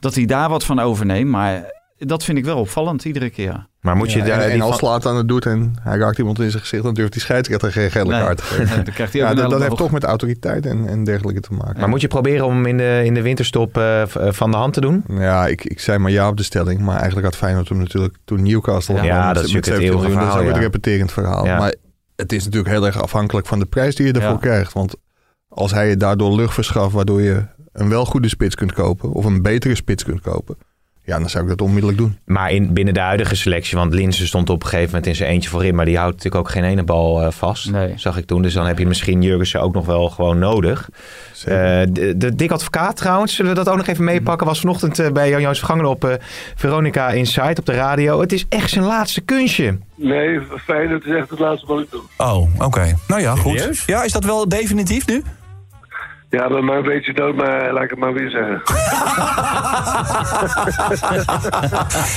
Dat 0.00 0.14
hij 0.14 0.24
daar 0.24 0.48
wat 0.48 0.64
van 0.64 0.78
overneemt. 0.80 1.30
Maar 1.30 1.81
dat 2.06 2.24
vind 2.24 2.38
ik 2.38 2.44
wel 2.44 2.58
opvallend 2.58 3.04
iedere 3.04 3.30
keer. 3.30 3.66
Maar 3.80 3.96
moet 3.96 4.12
je 4.12 4.18
Ja, 4.18 4.24
daar... 4.24 4.40
en, 4.40 4.60
als 4.60 4.78
van- 4.78 4.78
Slaat 4.88 5.06
aan 5.06 5.16
het 5.16 5.28
doet 5.28 5.46
en 5.46 5.74
hij 5.82 5.98
raakt 5.98 6.18
iemand 6.18 6.38
in 6.40 6.50
zijn 6.50 6.62
gezicht, 6.62 6.82
dan 6.82 6.94
durft 6.94 7.12
die 7.12 7.20
scheidsrechter 7.20 7.72
geen 7.72 7.90
gele 7.90 8.10
Nee. 8.10 8.20
kaart 8.20 8.36
te 8.36 8.42
geven. 8.54 8.84
Dan 8.84 8.94
krijgt 8.94 9.12
hij 9.12 9.22
ook 9.22 9.36
Ja, 9.36 9.42
een 9.44 9.50
dat, 9.50 9.62
heeft 9.62 9.76
toch 9.76 9.90
met 9.90 10.04
autoriteit 10.04 10.66
en, 10.66 10.88
en 10.88 11.04
dergelijke 11.04 11.40
te 11.40 11.52
maken. 11.52 11.80
maar 11.80 11.88
moet 11.88 12.00
je 12.00 12.08
proberen 12.08 12.46
om 12.46 12.52
hem 12.54 12.66
in 12.66 12.76
de, 12.76 13.00
in 13.04 13.14
de 13.14 13.22
winterstop 13.22 13.76
eh, 13.76 14.02
eh, 14.02 14.08
van 14.32 14.50
de 14.50 14.56
hand 14.56 14.72
te 14.72 14.80
doen? 14.80 15.04
Ja, 15.08 15.46
ik, 15.46 15.64
ik 15.64 15.80
zei 15.80 15.98
maar 15.98 16.10
ja 16.10 16.28
op 16.28 16.36
de 16.36 16.42
stelling. 16.42 16.80
Maar 16.80 16.96
eigenlijk 16.96 17.26
had 17.26 17.36
Feyenoord 17.36 17.68
hem 17.68 17.78
natuurlijk 17.78 18.16
toen 18.24 18.42
Newcastle. 18.42 18.94
Ja, 18.94 19.00
gewonnen 19.00 19.26
dat 19.26 19.34
met- 19.34 19.44
is 19.44 19.52
met 19.52 19.64
het 19.64 19.74
17 19.74 19.92
miljoen. 19.94 20.10
eeuwige 20.10 20.24
Dat 20.24 20.34
is 20.34 20.40
ook 20.40 20.46
verhaal, 20.46 20.46
het 20.46 20.56
ja. 20.56 20.62
repeterend 20.62 21.12
verhaal. 21.12 21.44
Ja. 21.46 21.58
Maar 21.58 21.74
het 22.16 22.32
is 22.32 22.44
natuurlijk 22.44 22.72
heel 22.74 22.86
erg 22.86 23.02
afhankelijk 23.02 23.46
van 23.46 23.58
de 23.58 23.66
prijs 23.66 23.94
die 23.94 24.06
je 24.06 24.12
ervoor 24.12 24.30
Ja. 24.30 24.36
krijgt. 24.36 24.72
Want 24.72 24.94
als 25.48 25.72
hij 25.72 25.88
je 25.88 25.96
daardoor 25.96 26.34
lucht 26.36 26.54
verschaft, 26.54 26.92
waardoor 26.94 27.22
je 27.22 27.42
een 27.72 27.88
wel 27.88 28.04
goede 28.04 28.28
spits 28.28 28.54
kunt 28.54 28.72
kopen. 28.72 29.12
Of 29.12 29.24
een 29.24 29.42
betere 29.42 29.74
spits 29.74 30.04
kunt 30.04 30.20
kopen. 30.20 30.56
Ja, 31.04 31.18
dan 31.18 31.30
zou 31.30 31.42
ik 31.42 31.48
dat 31.50 31.60
onmiddellijk 31.60 31.98
doen. 31.98 32.18
Maar 32.24 32.50
in, 32.50 32.72
binnen 32.72 32.94
de 32.94 33.00
huidige 33.00 33.36
selectie, 33.36 33.78
want 33.78 33.94
Linsen 33.94 34.26
stond 34.26 34.50
op 34.50 34.62
een 34.62 34.68
gegeven 34.68 34.86
moment 34.86 35.06
in 35.06 35.14
zijn 35.14 35.30
eentje 35.30 35.50
voorin, 35.50 35.74
maar 35.74 35.84
die 35.84 35.96
houdt 35.96 36.16
natuurlijk 36.16 36.44
ook 36.44 36.50
geen 36.50 36.64
ene 36.64 36.82
bal 36.82 37.22
eh, 37.22 37.30
vast. 37.30 37.70
Nee. 37.70 37.92
Zag 37.96 38.16
ik 38.16 38.26
toen. 38.26 38.42
Dus 38.42 38.54
dan 38.54 38.66
heb 38.66 38.78
je 38.78 38.86
misschien 38.86 39.22
Jurgensen 39.22 39.60
ook 39.60 39.74
nog 39.74 39.86
wel 39.86 40.08
gewoon 40.08 40.38
nodig. 40.38 40.88
Eh, 41.44 41.54
de, 41.90 42.14
de 42.16 42.34
Dick 42.34 42.50
Advocaat 42.50 42.96
trouwens, 42.96 43.34
zullen 43.34 43.50
we 43.50 43.56
dat 43.56 43.68
ook 43.68 43.76
nog 43.76 43.86
even 43.86 44.04
meepakken? 44.04 44.46
Was 44.46 44.60
vanochtend 44.60 44.98
eh, 44.98 45.10
bij 45.10 45.28
Jan 45.30 45.40
Joos 45.40 45.58
Vergangen 45.58 45.84
op 45.84 46.18
Veronica 46.54 47.08
Inside 47.08 47.60
op 47.60 47.66
de 47.66 47.74
radio. 47.74 48.20
Het 48.20 48.32
is 48.32 48.46
echt 48.48 48.70
zijn 48.70 48.84
laatste 48.84 49.20
kunstje. 49.20 49.78
Nee, 49.94 50.40
Feyenoord 50.64 51.04
is 51.04 51.14
echt 51.14 51.30
het 51.30 51.38
laatste 51.38 51.66
wat 51.66 51.80
ik 51.80 51.90
doe. 51.90 52.02
Oh, 52.16 52.48
oké. 52.58 52.96
Nou 53.08 53.20
ja, 53.20 53.34
goed. 53.34 53.58
Serieus? 53.58 53.84
Ja, 53.86 54.02
is 54.02 54.12
dat 54.12 54.24
wel 54.24 54.48
definitief 54.48 55.06
nu? 55.06 55.22
Ja, 56.32 56.48
ben 56.48 56.64
maar 56.64 56.76
een 56.76 56.82
beetje 56.82 57.12
dood, 57.12 57.34
maar 57.34 57.72
laat 57.72 57.82
ik 57.82 57.90
het 57.90 57.98
maar 57.98 58.12
weer 58.12 58.30
zeggen. 58.30 58.62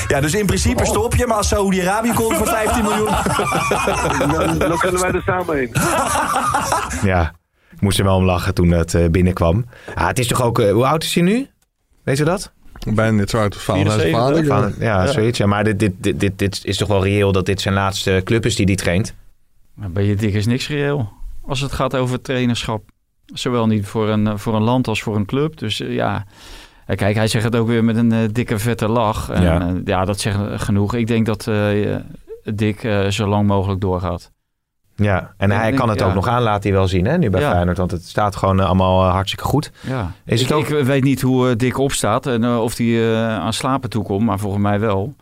Ja, 0.08 0.22
dus 0.22 0.34
in 0.34 0.46
principe 0.46 0.86
stop 0.86 1.16
je, 1.16 1.28
maar 1.28 1.38
als 1.38 1.48
Saudi-Arabië 1.48 2.14
komt 2.14 2.36
voor 2.36 2.48
15 2.48 2.84
miljoen... 2.84 3.08
dan, 4.48 4.58
dan 4.58 4.78
kunnen 4.78 5.02
wij 5.02 5.12
er 5.12 5.22
samen 5.26 5.56
heen. 5.56 5.72
Ja, 7.12 7.34
ik 7.72 7.82
moest 7.82 8.00
er 8.00 8.06
wel 8.06 8.16
om 8.16 8.24
lachen 8.26 8.54
toen 8.54 8.72
het 8.72 8.94
eh, 8.94 9.10
binnenkwam. 9.10 9.66
Ah, 9.96 10.08
het 10.08 10.20
is 10.20 10.28
toch 10.28 10.42
ook, 10.42 10.60
eh, 10.60 10.72
hoe 10.72 10.86
oud 10.86 11.04
is 11.04 11.16
hij 11.16 11.24
nu? 11.24 11.48
Weet 12.04 12.18
je 12.18 12.24
dat? 12.24 12.54
Bijna 12.94 13.18
net 13.18 13.30
zo 13.30 13.40
uit 13.40 13.54
als 13.54 13.64
vader 13.64 13.86
als 13.86 13.94
zijn 13.94 14.14
74, 14.16 14.48
vader. 14.48 14.72
Van, 14.72 14.86
ja, 14.86 15.08
zoiets. 15.08 15.38
Ja, 15.38 15.46
maar 15.46 15.64
dit, 15.64 15.80
dit, 15.80 15.94
dit, 15.98 16.20
dit, 16.20 16.40
dit 16.40 16.60
is 16.64 16.78
toch 16.78 16.88
wel 16.88 17.04
reëel 17.04 17.32
dat 17.32 17.46
dit 17.46 17.62
zijn 17.62 17.74
laatste 17.74 18.22
club 18.24 18.46
is 18.46 18.56
die 18.56 18.66
die 18.66 18.76
traint? 18.76 19.16
Maar 19.74 19.92
bij 19.92 20.04
je 20.04 20.16
dik 20.16 20.34
is 20.34 20.46
niks 20.46 20.68
reëel. 20.68 21.12
Als 21.48 21.62
het 21.62 21.72
gaat 21.72 21.96
over 21.96 22.22
trainerschap. 22.22 22.94
Zowel 23.34 23.68
niet 23.68 23.86
voor 23.86 24.10
een, 24.10 24.28
eh, 24.28 24.34
voor 24.38 24.56
een 24.56 24.62
land 24.64 24.88
als 24.88 25.02
voor 25.02 25.16
een 25.16 25.26
club. 25.26 25.58
Dus 25.58 25.80
eh, 25.82 25.94
ja... 25.94 26.26
Eh, 26.86 26.98
Kijk, 26.98 27.16
hij 27.16 27.28
zegt 27.28 27.44
het 27.44 27.56
ook 27.56 27.68
weer 27.68 27.84
met 27.84 27.96
een 27.96 28.30
dikke 28.34 28.60
vette 28.60 28.88
lach. 28.88 29.30
En, 29.30 29.82
Ja. 29.86 30.06
dat 30.06 30.20
zegt 30.20 30.38
genoeg. 30.62 30.94
Ik 30.94 31.08
denk 31.08 31.26
dat 31.26 31.50
Dick 32.44 32.88
zo 33.10 33.28
lang 33.28 33.48
mogelijk 33.48 33.82
doorgaat. 33.82 34.32
Ja, 34.96 35.34
en 35.38 35.52
hij 35.52 35.72
kan 35.72 35.90
het 35.90 36.04
ook 36.04 36.14
nog 36.14 36.28
aan, 36.28 36.42
laat 36.42 36.64
hij 36.64 36.72
wel 36.72 36.88
zien, 36.88 37.06
hè, 37.06 37.18
nu 37.18 37.30
bij 37.30 37.42
Ja. 37.42 37.52
Feyenoord. 37.52 37.78
Want 37.78 37.92
het 37.92 38.04
staat 38.08 38.36
gewoon 38.36 38.60
allemaal 38.60 39.04
hartstikke 39.04 39.46
goed. 39.46 39.72
Ja. 39.88 40.12
Is 40.26 40.42
ik, 40.42 40.48
het 40.48 40.58
ook- 40.58 40.68
ik 40.68 40.86
weet 40.86 41.04
niet 41.04 41.22
hoe 41.22 41.56
Dick 41.56 41.78
opstaat 41.78 42.26
en 42.28 42.46
of 42.46 42.78
hij 42.78 43.16
aan 43.38 43.54
slapen 43.54 43.90
toekomt, 43.90 44.26
maar 44.26 44.40
volgens 44.40 44.64
mij 44.64 44.80
wel. 44.80 45.16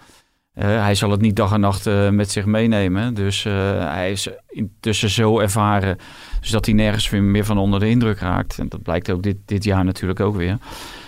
Eh, 0.54 0.66
hij 0.66 0.96
zal 0.96 1.12
het 1.12 1.22
niet 1.22 1.36
dag 1.36 1.54
en 1.54 1.60
nacht 1.60 1.88
eh, 1.88 2.10
met 2.10 2.32
zich 2.32 2.46
meenemen. 2.46 3.13
Dus 3.13 3.46
eh, 3.46 3.54
hij 3.94 4.12
is 4.12 4.28
intussen 4.48 5.10
zo 5.10 5.39
ervaren 5.39 5.98
dus 6.42 6.50
dat 6.50 6.66
hij 6.66 6.74
nergens 6.76 7.10
weer 7.10 7.24
meer 7.24 7.46
van 7.46 7.58
onder 7.58 7.80
de 7.80 7.89
indruk 7.89 8.20
raakt. 8.20 8.60
En 8.60 8.70
dat 8.70 8.82
blijkt 8.84 9.12
ook 9.12 9.24
dit, 9.24 9.38
dit 9.46 9.63
jaar 9.63 9.86
natuurlijk 9.86 10.20
ook 10.20 10.36
weer. 10.36 10.58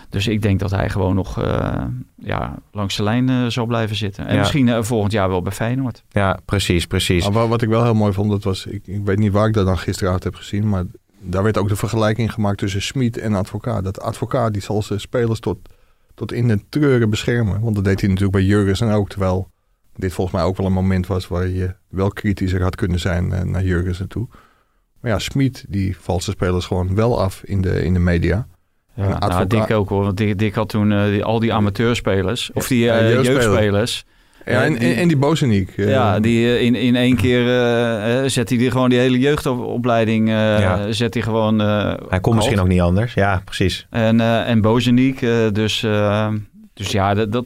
Dus 0.09 0.27
ik 0.27 0.41
denk 0.41 0.59
dat 0.59 0.71
hij 0.71 0.89
gewoon 0.89 1.15
nog 1.15 1.41
eh, 1.41 1.83
ja, 2.15 2.55
langs 2.71 2.95
de 2.95 3.03
lijn 3.03 3.29
eh, 3.29 3.45
zal 3.47 3.65
blijven 3.65 3.95
zitten. 3.95 4.25
En 4.27 4.33
Ja. 4.33 4.39
misschien 4.39 4.69
eh, 4.69 4.83
volgend 4.83 5.11
jaar 5.11 5.29
wel 5.29 5.41
bij 5.41 5.51
Feyenoord. 5.51 6.03
Ja, 6.09 6.39
precies, 6.45 6.85
precies. 6.87 7.23
Maar 7.23 7.33
wa- 7.33 7.47
wat 7.47 7.61
ik 7.61 7.69
wel 7.69 7.83
heel 7.83 7.93
mooi 7.93 8.13
vond, 8.13 8.29
dat 8.31 8.43
was, 8.43 8.65
ik, 8.65 8.87
ik 8.87 9.01
weet 9.05 9.17
niet 9.19 9.31
waar 9.31 9.47
ik 9.47 9.53
dat 9.53 9.65
dan 9.65 9.77
gisteravond 9.77 10.23
heb 10.23 10.35
gezien, 10.35 10.69
maar 10.69 10.83
daar 11.19 11.43
werd 11.43 11.57
ook 11.57 11.67
de 11.69 11.75
vergelijking 11.75 12.33
gemaakt 12.33 12.57
tussen 12.57 12.81
Smit 12.81 13.17
en 13.17 13.33
advocaat. 13.33 13.83
Dat 13.83 14.01
advocaat 14.01 14.53
die 14.53 14.61
zal 14.61 14.81
zijn 14.81 14.99
spelers 14.99 15.39
tot, 15.39 15.57
tot 16.15 16.31
in 16.31 16.47
de 16.47 16.59
treuren 16.69 17.09
beschermen. 17.09 17.61
Want 17.61 17.75
dat 17.75 17.83
deed 17.83 17.99
hij 17.99 18.09
natuurlijk 18.09 18.37
bij 18.37 18.45
Jurgensen 18.45 18.91
ook, 18.91 19.09
terwijl 19.09 19.49
dit 19.95 20.13
volgens 20.13 20.35
mij 20.35 20.45
ook 20.45 20.57
wel 20.57 20.65
een 20.65 20.71
moment 20.73 21.07
was 21.07 21.27
waar 21.27 21.47
je 21.47 21.75
wel 21.89 22.09
kritischer 22.09 22.61
had 22.61 22.75
kunnen 22.75 22.99
zijn 22.99 23.31
eh, 23.31 23.41
naar 23.41 23.63
Jurgensen 23.63 24.07
toe. 24.07 24.27
Maar 25.01 25.11
ja, 25.11 25.19
Smit 25.19 25.65
die 25.69 25.97
valt 25.99 26.23
zijn 26.23 26.35
spelers 26.35 26.65
gewoon 26.65 26.95
wel 26.95 27.21
af 27.21 27.41
in 27.43 27.61
de, 27.61 27.83
in 27.83 27.93
de 27.93 27.99
media. 27.99 28.47
Ja, 28.95 29.17
nou, 29.19 29.47
Dick 29.47 29.71
ook 29.71 29.89
hoor. 29.89 30.03
Want 30.03 30.17
Dick, 30.17 30.37
Dick 30.37 30.53
had 30.55 30.69
toen 30.69 30.91
eh, 30.91 31.05
die- 31.05 31.23
al 31.23 31.39
die 31.39 31.53
amateurspelers, 31.53 32.51
of 32.53 32.67
die 32.67 32.89
eh, 32.89 33.23
jeugdspelers. 33.23 34.05
Ja, 34.45 34.63
en, 34.63 34.73
die- 34.73 34.93
en, 34.93 34.95
en 34.95 35.07
die 35.07 35.17
Bozeniek. 35.17 35.69
eh, 35.77 35.89
Ja, 35.89 36.19
die 36.19 36.45
eh, 36.47 36.61
in, 36.61 36.75
in 36.75 36.95
één 36.95 37.15
keer 37.15 37.41
eh, 37.41 38.29
zet 38.29 38.49
hij 38.49 38.57
die 38.57 38.71
gewoon 38.71 38.89
die 38.89 38.99
hele 38.99 39.19
jeugdopleiding 39.19 40.27
eh, 40.27 40.33
Ja. 40.59 40.91
zet 40.91 41.13
hij 41.13 41.23
gewoon. 41.23 41.61
eh, 41.61 41.93
Hij 42.09 42.19
kon 42.19 42.35
misschien 42.35 42.59
ook 42.59 42.67
niet 42.67 42.81
anders. 42.81 43.13
Ja, 43.13 43.41
precies. 43.45 43.87
En, 43.89 44.19
eh 44.19 44.49
en 44.49 44.61
Bozeniek, 44.61 45.21
eh, 45.21 45.31
dus, 45.51 45.83
eh, 45.83 46.27
dus 46.73 46.91
ja, 46.91 47.13
dat, 47.13 47.31
dat, 47.31 47.45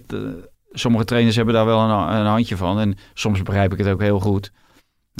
sommige 0.71 1.03
trainers 1.05 1.35
hebben 1.35 1.53
daar 1.53 1.65
wel 1.65 1.79
een, 1.79 1.89
een 2.19 2.25
handje 2.25 2.57
van. 2.57 2.79
En 2.79 2.95
soms 3.13 3.43
begrijp 3.43 3.71
ik 3.71 3.77
het 3.77 3.87
ook 3.87 4.01
heel 4.01 4.19
goed. 4.19 4.51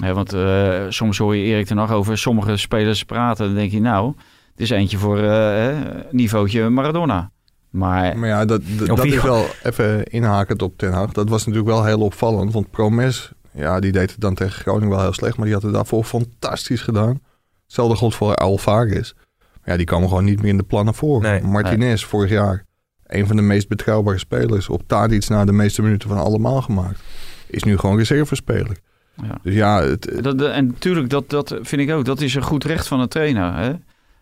Hè, 0.03 0.13
want 0.13 0.33
eh, 0.33 0.71
soms 0.89 1.17
hoor 1.17 1.35
je 1.35 1.43
Erik 1.43 1.65
ten 1.65 1.77
Hag 1.77 1.91
over 1.91 2.17
sommige 2.17 2.57
spelers 2.57 3.03
praten. 3.03 3.45
Dan 3.45 3.55
denk 3.55 3.71
je, 3.71 3.81
nou, 3.81 4.13
het 4.51 4.59
is 4.61 4.69
eentje 4.69 4.97
voor 4.97 5.17
eh, 5.17 5.29
hè, 5.39 5.73
niveautje 6.11 6.69
Maradona. 6.69 7.31
Maar 7.69 8.17
Maar 8.17 8.29
ja, 8.29 8.45
dat, 8.45 8.61
dat, 8.85 9.05
is 9.05 9.21
wel 9.21 9.45
even 9.63 10.03
inhakend 10.03 10.61
op 10.61 10.77
Ten 10.77 10.91
Hag. 10.91 11.11
Dat 11.11 11.29
was 11.29 11.45
natuurlijk 11.45 11.73
wel 11.73 11.85
heel 11.85 11.99
opvallend. 11.99 12.53
Want 12.53 12.71
Promes, 12.71 13.31
ja, 13.51 13.79
die 13.79 13.91
deed 13.91 14.11
het 14.11 14.21
dan 14.21 14.33
tegen 14.33 14.61
Groningen 14.61 14.89
wel 14.89 14.99
heel 15.01 15.13
slecht. 15.13 15.35
Maar 15.37 15.45
die 15.45 15.53
had 15.53 15.63
het 15.63 15.73
daarvoor 15.73 16.03
fantastisch 16.03 16.81
gedaan. 16.81 17.19
Hetzelfde 17.63 17.95
geldt 17.95 18.15
voor 18.15 18.35
Alvarez. 18.35 19.11
Ja, 19.63 19.77
die 19.77 19.85
kwam 19.85 20.07
gewoon 20.07 20.23
niet 20.23 20.41
meer 20.41 20.49
in 20.51 20.57
de 20.57 20.63
plannen 20.63 20.93
voor. 20.93 21.21
Nee. 21.21 21.41
Martinez, 21.41 22.03
vorig 22.03 22.29
jaar. 22.29 22.65
Een 23.05 23.27
van 23.27 23.35
de 23.35 23.41
meest 23.41 23.67
betrouwbare 23.67 24.17
spelers. 24.17 24.69
Op 24.69 24.81
Tadic 24.87 25.27
na 25.29 25.45
de 25.45 25.51
meeste 25.51 25.81
minuten 25.81 26.09
van 26.09 26.17
allemaal 26.17 26.61
gemaakt. 26.61 26.99
Is 27.47 27.63
nu 27.63 27.77
gewoon 27.77 27.97
reservespeler. 27.97 28.77
Ja. 29.21 29.37
Dus 29.43 29.53
ja, 29.53 29.81
het, 29.81 30.23
Dat, 30.23 30.37
dat- 30.39 30.51
en 30.51 30.65
natuurlijk, 30.67 31.09
dat, 31.09 31.29
dat 31.29 31.55
vind 31.61 31.81
ik 31.81 31.91
ook. 31.91 32.05
Dat 32.05 32.21
is 32.21 32.35
een 32.35 32.41
goed 32.43 32.63
recht 32.63 32.87
van 32.87 32.99
een 32.99 33.07
trainer. 33.07 33.55
Hè? 33.55 33.71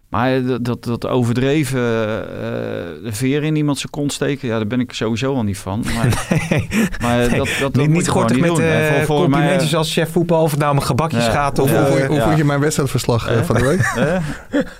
Maar 0.09 0.43
dat, 0.43 0.65
dat, 0.65 0.83
dat 0.83 1.07
overdreven 1.07 1.79
eh, 1.79 1.85
de 3.03 3.09
veer 3.11 3.43
in 3.43 3.55
iemand 3.55 3.77
zijn 3.79 3.91
kont 3.91 4.13
steken, 4.13 4.47
ja, 4.47 4.55
daar 4.57 4.67
ben 4.67 4.79
ik 4.79 4.93
sowieso 4.93 5.33
al 5.35 5.43
niet 5.43 5.57
van. 5.57 5.83
Maar, 5.95 6.27
maar 7.01 7.29
dat, 7.29 7.37
dat, 7.37 7.47
dat 7.59 7.75
niet 7.75 7.87
moet 7.87 7.95
niet 7.95 8.05
je 8.05 8.11
gewoon 8.11 8.27
gortig 8.27 8.39
met 8.39 8.55
doen. 8.55 8.61
En 8.61 8.95
eh, 8.95 9.01
voor- 9.03 9.19
mij, 9.19 9.39
complimentjes 9.39 9.75
als 9.75 9.93
chef 9.93 10.11
voetbal. 10.11 10.41
Of 10.41 10.51
het 10.51 10.59
nou 10.59 10.71
om 10.73 10.79
gebakjes 10.79 11.25
Ja. 11.25 11.31
gaat. 11.31 11.57
hoe, 11.57 11.65
Of, 11.65 11.71
hoe, 11.71 11.79
eh, 11.85 11.91
hoe, 11.95 12.05
hoe 12.05 12.15
ja. 12.15 12.23
vond 12.25 12.37
je 12.37 12.43
mijn 12.45 12.59
wedstrijdverslag 12.59 13.27
eh, 13.29 13.37
Eh? 13.37 13.43
van 13.43 13.55
de 13.55 13.63
week? 13.63 13.81
Hè? 13.95 14.17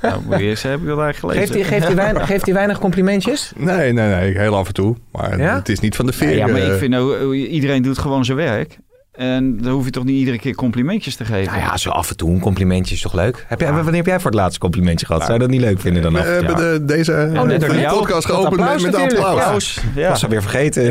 Nou, 0.02 0.22
moet 0.26 0.38
je 0.38 0.44
eerst 0.44 0.64
heb 0.64 0.80
ik 0.82 0.88
dat 0.88 1.00
eigenlijk 1.00 1.34
gelezen. 1.34 1.54
geeft, 1.56 1.70
hij, 1.70 1.80
geeft, 1.80 1.88
hij 1.88 1.96
weinig, 1.96 2.26
geeft 2.28 2.46
hij 2.46 2.54
weinig 2.54 2.80
complimentjes? 2.80 3.52
Nee, 3.56 3.94
nee, 3.94 4.08
nee. 4.16 4.38
Heel 4.38 4.56
af 4.56 4.68
en 4.68 4.74
toe. 4.74 4.96
Maar 5.12 5.40
Ja? 5.40 5.56
het 5.56 5.70
is 5.70 5.80
niet 5.80 5.96
van 5.96 6.06
de 6.06 6.14
veer. 6.14 6.36
Ja, 6.38 6.48
maar 6.48 6.62
eh, 6.62 6.68
ik 6.74 6.78
vind 6.78 6.92
nou, 6.92 7.36
iedereen 7.36 7.82
doet 7.82 7.98
gewoon 7.98 8.26
zijn 8.26 8.38
werk. 8.38 8.78
En 9.18 9.58
dan 9.62 9.72
hoef 9.72 9.86
je 9.86 9.92
toch 9.92 10.04
niet 10.04 10.18
iedere 10.18 10.40
keer 10.40 10.56
complimentjes 10.56 11.16
te 11.16 11.26
geven. 11.26 11.52
Nou 11.54 11.66
ja, 11.66 11.78
zo 11.78 11.90
af 11.90 12.10
en 12.10 12.18
toe 12.18 12.30
een 12.32 12.40
complimentje 12.40 12.96
is 12.96 13.02
toch 13.02 13.14
leuk? 13.14 13.46
Heb 13.48 13.60
jij, 13.60 13.74
Wanneer 13.74 13.94
heb 13.96 14.06
jij 14.06 14.20
voor 14.20 14.32
het 14.32 14.40
laatste 14.40 14.60
complimentje 14.60 15.06
gehad? 15.06 15.22
Zou 15.22 15.34
je 15.34 15.40
dat 15.40 15.50
niet 15.50 15.62
leuk 15.62 15.80
vinden 15.80 16.02
dan 16.02 16.14
We 16.14 16.20
af 16.20 16.26
en 16.26 16.38
toe? 16.38 16.46
hebben 16.56 16.80
de, 16.80 16.86
deze 16.94 17.12
Oh, 17.36 17.42
net 17.42 17.60
door 17.60 17.70
de 17.70 17.80
jou. 17.80 17.98
podcast 17.98 18.28
Dat 18.28 18.36
geopend 18.36 18.60
met, 18.82 18.92
natuurlijk. 18.92 19.20
applaus. 19.20 19.80
Ja. 19.96 20.02
Ja. 20.02 20.10
was 20.10 20.24
alweer 20.24 20.42
vergeten. 20.42 20.84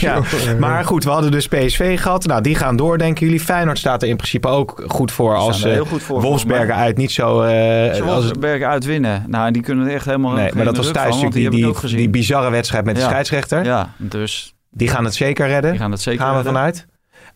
Ja. 0.00 0.20
Maar 0.58 0.84
goed, 0.84 1.04
we 1.04 1.10
hadden 1.10 1.30
dus 1.30 1.48
PSV 1.48 2.00
gehad. 2.00 2.26
Nou, 2.26 2.42
die 2.42 2.54
gaan 2.54 2.76
door, 2.76 2.98
denken 2.98 3.26
jullie. 3.26 3.40
Feyenoord 3.40 3.78
staat 3.78 4.02
er 4.02 4.08
in 4.08 4.16
principe 4.16 4.48
ook 4.48 4.84
goed 4.86 5.12
voor 5.12 5.36
als 5.36 5.64
eh, 5.64 5.72
heel 5.72 5.84
goed 5.84 6.02
voor, 6.02 6.20
Wolfsberger 6.20 6.64
volgens 6.66 6.84
uit 6.86 6.96
niet 6.96 7.10
zo... 7.12 7.40
eh, 7.42 7.50
Ze 7.50 8.02
als, 8.02 8.12
Wolfsberg 8.22 8.62
uitwinnen. 8.62 9.24
Nou, 9.26 9.46
en 9.46 9.52
die 9.52 9.62
kunnen 9.62 9.86
er 9.86 9.94
echt 9.94 10.04
helemaal 10.04 10.32
nee, 10.32 10.50
maar 10.54 10.64
dat 10.64 10.76
was 10.76 10.90
thuis 10.90 11.14
natuurlijk 11.14 11.50
die, 11.54 11.72
die, 11.80 11.96
die, 11.96 12.10
bizarre 12.10 12.50
wedstrijd 12.50 12.84
met 12.84 12.94
de 12.94 13.00
scheidsrechter. 13.00 13.64
Ja, 13.64 13.92
dus 13.96 14.54
Die 14.72 14.88
gaan 14.88 15.04
het 15.04 15.14
zeker 15.14 15.46
redden. 15.46 15.70
die 15.70 15.80
gaan 15.80 15.90
het 15.90 16.00
zeker 16.00 16.20
gaan 16.20 16.30
we 16.30 16.34
redden. 16.36 16.52
vanuit. 16.52 16.86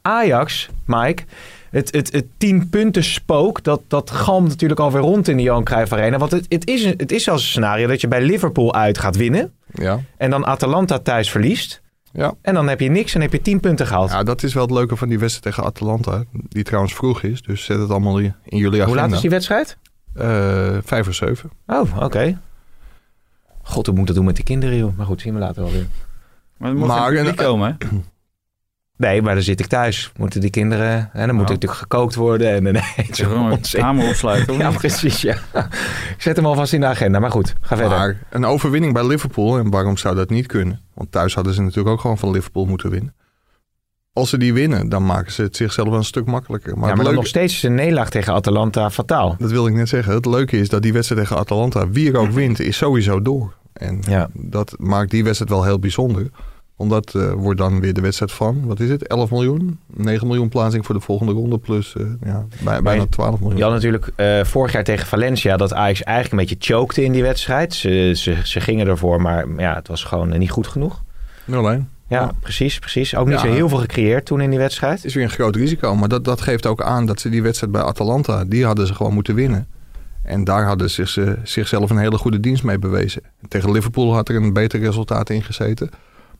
Ajax, 0.02 0.68
Mike. 0.84 1.22
Het, 1.70 1.92
het, 1.94 2.12
het 2.12 2.26
tien 2.36 2.68
punten 2.68 3.04
spook, 3.04 3.62
dat, 3.62 3.80
dat 3.88 4.10
galmt 4.10 4.48
natuurlijk 4.48 4.80
alweer 4.80 5.00
rond 5.00 5.28
in 5.28 5.36
de 5.36 5.42
Johan 5.42 5.64
Cruijff 5.64 5.92
Arena. 5.92 6.18
Want 6.18 6.30
het, 6.30 6.46
het, 6.48 6.66
is, 6.68 6.84
een- 6.84 6.94
het 6.96 7.12
is 7.12 7.24
zelfs 7.24 7.42
een 7.42 7.48
scenario 7.48 7.86
dat 7.86 8.00
je 8.00 8.08
bij 8.08 8.22
Liverpool 8.22 8.74
uit 8.74 8.98
gaat 8.98 9.16
winnen. 9.16 9.52
Ja. 9.72 10.00
En 10.16 10.30
dan 10.30 10.46
Atalanta 10.46 10.98
thuis 10.98 11.30
verliest. 11.30 11.82
Ja. 12.12 12.34
En 12.42 12.54
dan 12.54 12.68
heb 12.68 12.80
je 12.80 12.88
niks 12.90 13.14
en 13.14 13.20
heb 13.20 13.32
je 13.32 13.42
tien 13.42 13.60
punten 13.60 13.86
gehaald. 13.86 14.10
ja, 14.10 14.22
dat 14.22 14.42
is 14.42 14.54
wel 14.54 14.62
het 14.62 14.72
leuke 14.72 14.96
van 14.96 15.08
die 15.08 15.18
wedstrijd 15.18 15.54
tegen 15.56 15.70
Atalanta. 15.70 16.24
Die 16.32 16.62
trouwens 16.64 16.94
vroeg 16.94 17.22
is. 17.22 17.42
Dus 17.42 17.64
zet 17.64 17.78
het 17.78 17.90
allemaal 17.90 18.18
in 18.18 18.34
jullie 18.44 18.66
agenda. 18.66 18.84
Hoe 18.86 18.94
laat 18.96 19.12
is 19.12 19.20
die 19.20 19.30
wedstrijd? 19.30 19.76
Eh, 20.14 20.76
vijf 20.84 21.08
of 21.08 21.14
zeven. 21.14 21.50
Oh, 21.66 22.02
oké. 22.02 22.38
God, 23.62 23.86
hoe 23.86 23.94
moet 23.94 24.06
dat 24.06 24.16
doen 24.16 24.24
met 24.24 24.36
de 24.36 24.42
kinderen, 24.42 24.76
joh. 24.76 24.96
Maar 24.96 25.06
goed, 25.06 25.20
zien 25.20 25.34
we 25.34 25.38
later 25.40 25.62
wel 25.62 25.72
weer. 25.72 25.86
Maar 26.58 26.70
er 26.70 26.76
moet 26.76 26.86
Maar- 26.86 27.06
geen 27.12 27.16
publiek 27.16 27.36
komen, 27.36 27.76
hè? 27.78 27.86
Nee, 28.98 29.22
maar 29.22 29.34
dan 29.34 29.42
zit 29.42 29.60
ik 29.60 29.66
thuis. 29.66 30.12
Moeten 30.16 30.40
die 30.40 30.50
kinderen... 30.50 31.10
En 31.12 31.26
dan 31.26 31.36
moet 31.36 31.48
Ja. 31.48 31.52
natuurlijk 31.52 31.80
gekookt 31.80 32.14
worden. 32.14 32.50
En, 32.50 32.62
nee, 32.62 32.82
het 32.96 33.10
is 33.10 33.18
Gewoon 33.18 33.46
een 33.46 33.52
onzin. 33.52 33.80
kamer 33.80 34.08
opsluiten, 34.08 34.56
Ja, 34.58 34.68
niet? 34.68 34.78
precies, 34.78 35.20
ja. 35.20 35.34
Ik 36.16 36.16
zet 36.22 36.36
hem 36.36 36.46
alvast 36.46 36.72
in 36.72 36.80
de 36.80 36.86
agenda. 36.86 37.18
Maar 37.18 37.30
goed, 37.30 37.54
ga 37.60 37.76
verder. 37.76 37.98
Maar 37.98 38.16
een 38.30 38.44
overwinning 38.44 38.92
bij 38.92 39.06
Liverpool. 39.06 39.58
En 39.58 39.70
waarom 39.70 39.96
zou 39.96 40.14
dat 40.14 40.30
niet 40.30 40.46
kunnen? 40.46 40.80
Want 40.94 41.12
thuis 41.12 41.34
hadden 41.34 41.54
ze 41.54 41.60
natuurlijk 41.60 41.88
ook 41.88 42.00
gewoon 42.00 42.18
van 42.18 42.30
Liverpool 42.30 42.64
moeten 42.64 42.90
winnen. 42.90 43.14
Als 44.16 44.30
ze 44.30 44.38
die 44.38 44.52
winnen, 44.52 44.88
dan 44.88 45.06
maken 45.06 45.32
ze 45.32 45.42
het 45.42 45.56
zichzelf 45.56 45.88
wel 45.88 45.98
een 45.98 46.04
stuk 46.04 46.26
makkelijker. 46.26 46.78
Maar, 46.78 46.88
ja, 46.88 46.94
maar 46.94 47.04
leuke, 47.04 47.18
nog 47.18 47.26
steeds 47.26 47.54
is 47.54 47.62
een 47.62 47.74
nederlaag 47.74 48.10
tegen 48.10 48.32
Atalanta 48.34 48.90
fataal. 48.90 49.34
dat 49.38 49.50
wil 49.50 49.66
ik 49.66 49.74
net 49.74 49.88
zeggen. 49.88 50.14
Het 50.14 50.26
leuke 50.26 50.58
is 50.58 50.68
dat 50.68 50.82
die 50.82 50.92
wedstrijd 50.92 51.20
tegen 51.22 51.36
Atalanta, 51.38 51.88
wie 51.90 52.12
er 52.12 52.18
ook 52.18 52.30
wint, 52.30 52.60
is 52.60 52.76
sowieso 52.76 53.22
door. 53.22 53.54
En 53.72 54.02
Ja. 54.08 54.28
dat 54.32 54.74
maakt 54.78 55.10
die 55.10 55.24
wedstrijd 55.24 55.50
wel 55.50 55.64
heel 55.64 55.78
bijzonder. 55.78 56.30
Omdat 56.76 57.14
eh 57.14 57.32
wordt 57.32 57.58
dan 57.58 57.80
weer 57.80 57.92
de 57.92 58.00
wedstrijd 58.00 58.32
van, 58.32 58.66
wat 58.66 58.80
is 58.80 58.90
het, 58.90 59.06
11 59.06 59.30
miljoen? 59.30 59.78
9 59.86 60.26
miljoen 60.26 60.48
plaatsing 60.48 60.86
voor 60.86 60.94
de 60.94 61.00
volgende 61.00 61.32
ronde. 61.32 61.58
Plus 61.58 61.94
eh, 61.96 62.04
ja, 62.24 62.46
bij, 62.62 62.82
bijna 62.82 63.06
12 63.10 63.40
miljoen. 63.40 63.56
Je 63.58 63.62
had 63.64 63.72
natuurlijk 63.72 64.10
eh, 64.16 64.44
vorig 64.44 64.72
jaar 64.72 64.84
tegen 64.84 65.06
Valencia 65.06 65.56
dat 65.56 65.74
Ajax 65.74 66.02
eigenlijk 66.02 66.32
een 66.32 66.48
beetje 66.48 66.74
chokte 66.74 67.04
in 67.04 67.12
die 67.12 67.22
wedstrijd. 67.22 67.74
Ze, 67.74 68.12
ze, 68.16 68.36
ze 68.44 68.60
gingen 68.60 68.86
ervoor, 68.86 69.20
maar 69.20 69.46
ja, 69.56 69.74
het 69.74 69.88
was 69.88 70.04
gewoon 70.04 70.38
niet 70.38 70.50
goed 70.50 70.66
genoeg. 70.66 71.02
0-1. 71.50 71.95
Ja, 72.08 72.32
precies, 72.40 72.78
precies. 72.78 73.16
Ook 73.16 73.26
niet 73.28 73.40
zo 73.40 73.52
heel 73.52 73.68
veel 73.68 73.78
gecreëerd 73.78 74.26
toen 74.26 74.40
in 74.40 74.50
die 74.50 74.58
wedstrijd. 74.58 74.96
Het 74.96 75.04
is 75.04 75.14
weer 75.14 75.24
een 75.24 75.30
groot 75.30 75.56
risico. 75.56 75.94
Maar 75.94 76.08
dat, 76.08 76.24
dat 76.24 76.40
geeft 76.40 76.66
ook 76.66 76.82
aan 76.82 77.06
dat 77.06 77.20
ze 77.20 77.28
die 77.28 77.42
wedstrijd 77.42 77.72
bij 77.72 77.82
Atalanta, 77.82 78.44
die 78.44 78.64
hadden 78.64 78.86
ze 78.86 78.94
gewoon 78.94 79.14
moeten 79.14 79.34
winnen. 79.34 79.68
En 80.22 80.44
daar 80.44 80.64
hadden 80.64 80.90
ze 80.90 81.04
zich, 81.04 81.36
zichzelf 81.42 81.90
een 81.90 81.98
hele 81.98 82.18
goede 82.18 82.40
dienst 82.40 82.62
mee 82.62 82.78
bewezen. 82.78 83.22
Tegen 83.48 83.72
Liverpool 83.72 84.14
had 84.14 84.28
er 84.28 84.36
een 84.36 84.52
beter 84.52 84.80
resultaat 84.80 85.30
in 85.30 85.42
gezeten. 85.42 85.90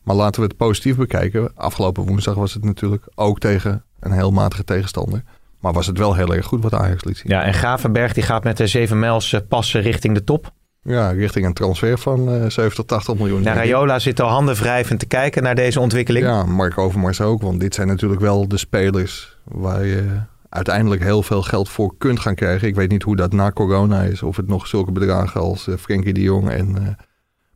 Maar 0.03 0.15
laten 0.15 0.41
we 0.41 0.47
het 0.47 0.57
positief 0.57 0.95
bekijken. 0.95 1.51
Afgelopen 1.55 2.05
woensdag 2.05 2.35
was 2.35 2.53
het 2.53 2.63
natuurlijk 2.63 3.07
ook 3.15 3.39
tegen 3.39 3.83
een 3.99 4.11
heel 4.11 4.31
matige 4.31 4.63
tegenstander. 4.63 5.23
Maar 5.59 5.73
was 5.73 5.87
het 5.87 5.97
wel 5.97 6.15
heel 6.15 6.35
erg 6.35 6.45
goed 6.45 6.63
wat 6.63 6.73
Ajax 6.73 7.03
liet 7.03 7.17
zien. 7.17 7.31
Ja, 7.31 7.43
en 7.43 7.53
Gravenberg 7.53 8.13
die 8.13 8.23
gaat 8.23 8.43
met 8.43 8.57
de 8.57 8.67
7 8.67 8.99
mijls 8.99 9.33
eh, 9.33 9.41
passen 9.47 9.81
richting 9.81 10.13
de 10.13 10.23
top. 10.23 10.51
Ja, 10.87 11.09
richting 11.09 11.45
een 11.45 11.53
transfer 11.53 11.97
van 11.97 12.29
eh 12.31 12.49
70, 12.49 12.85
80 12.85 13.15
miljoen. 13.15 13.43
Ja, 13.43 13.53
Rayola 13.53 13.99
zit 13.99 14.19
al 14.21 14.29
handen 14.29 14.55
wrijvend 14.55 14.99
te 14.99 15.05
kijken 15.05 15.43
naar 15.43 15.55
deze 15.55 15.79
ontwikkeling. 15.79 16.25
Ja, 16.25 16.43
Mark 16.45 16.77
Overmars 16.77 17.21
ook. 17.21 17.41
Want 17.41 17.59
dit 17.59 17.75
zijn 17.75 17.87
natuurlijk 17.87 18.21
wel 18.21 18.47
de 18.47 18.57
spelers 18.57 19.37
waar 19.43 19.85
je 19.85 20.03
uiteindelijk 20.49 21.03
heel 21.03 21.23
veel 21.23 21.41
geld 21.41 21.69
voor 21.69 21.93
kunt 21.97 22.19
gaan 22.19 22.35
krijgen. 22.35 22.67
Ik 22.67 22.75
weet 22.75 22.89
niet 22.89 23.03
hoe 23.03 23.15
dat 23.15 23.33
na 23.33 23.51
corona 23.51 24.01
is. 24.01 24.23
Of 24.23 24.35
het 24.37 24.47
nog 24.47 24.67
zulke 24.67 24.91
bedragen 24.91 25.41
als 25.41 25.67
eh, 25.67 25.75
Frenkie 25.79 26.13
de 26.13 26.21
Jong 26.21 26.49
en 26.49 26.77
eh, 26.77 26.87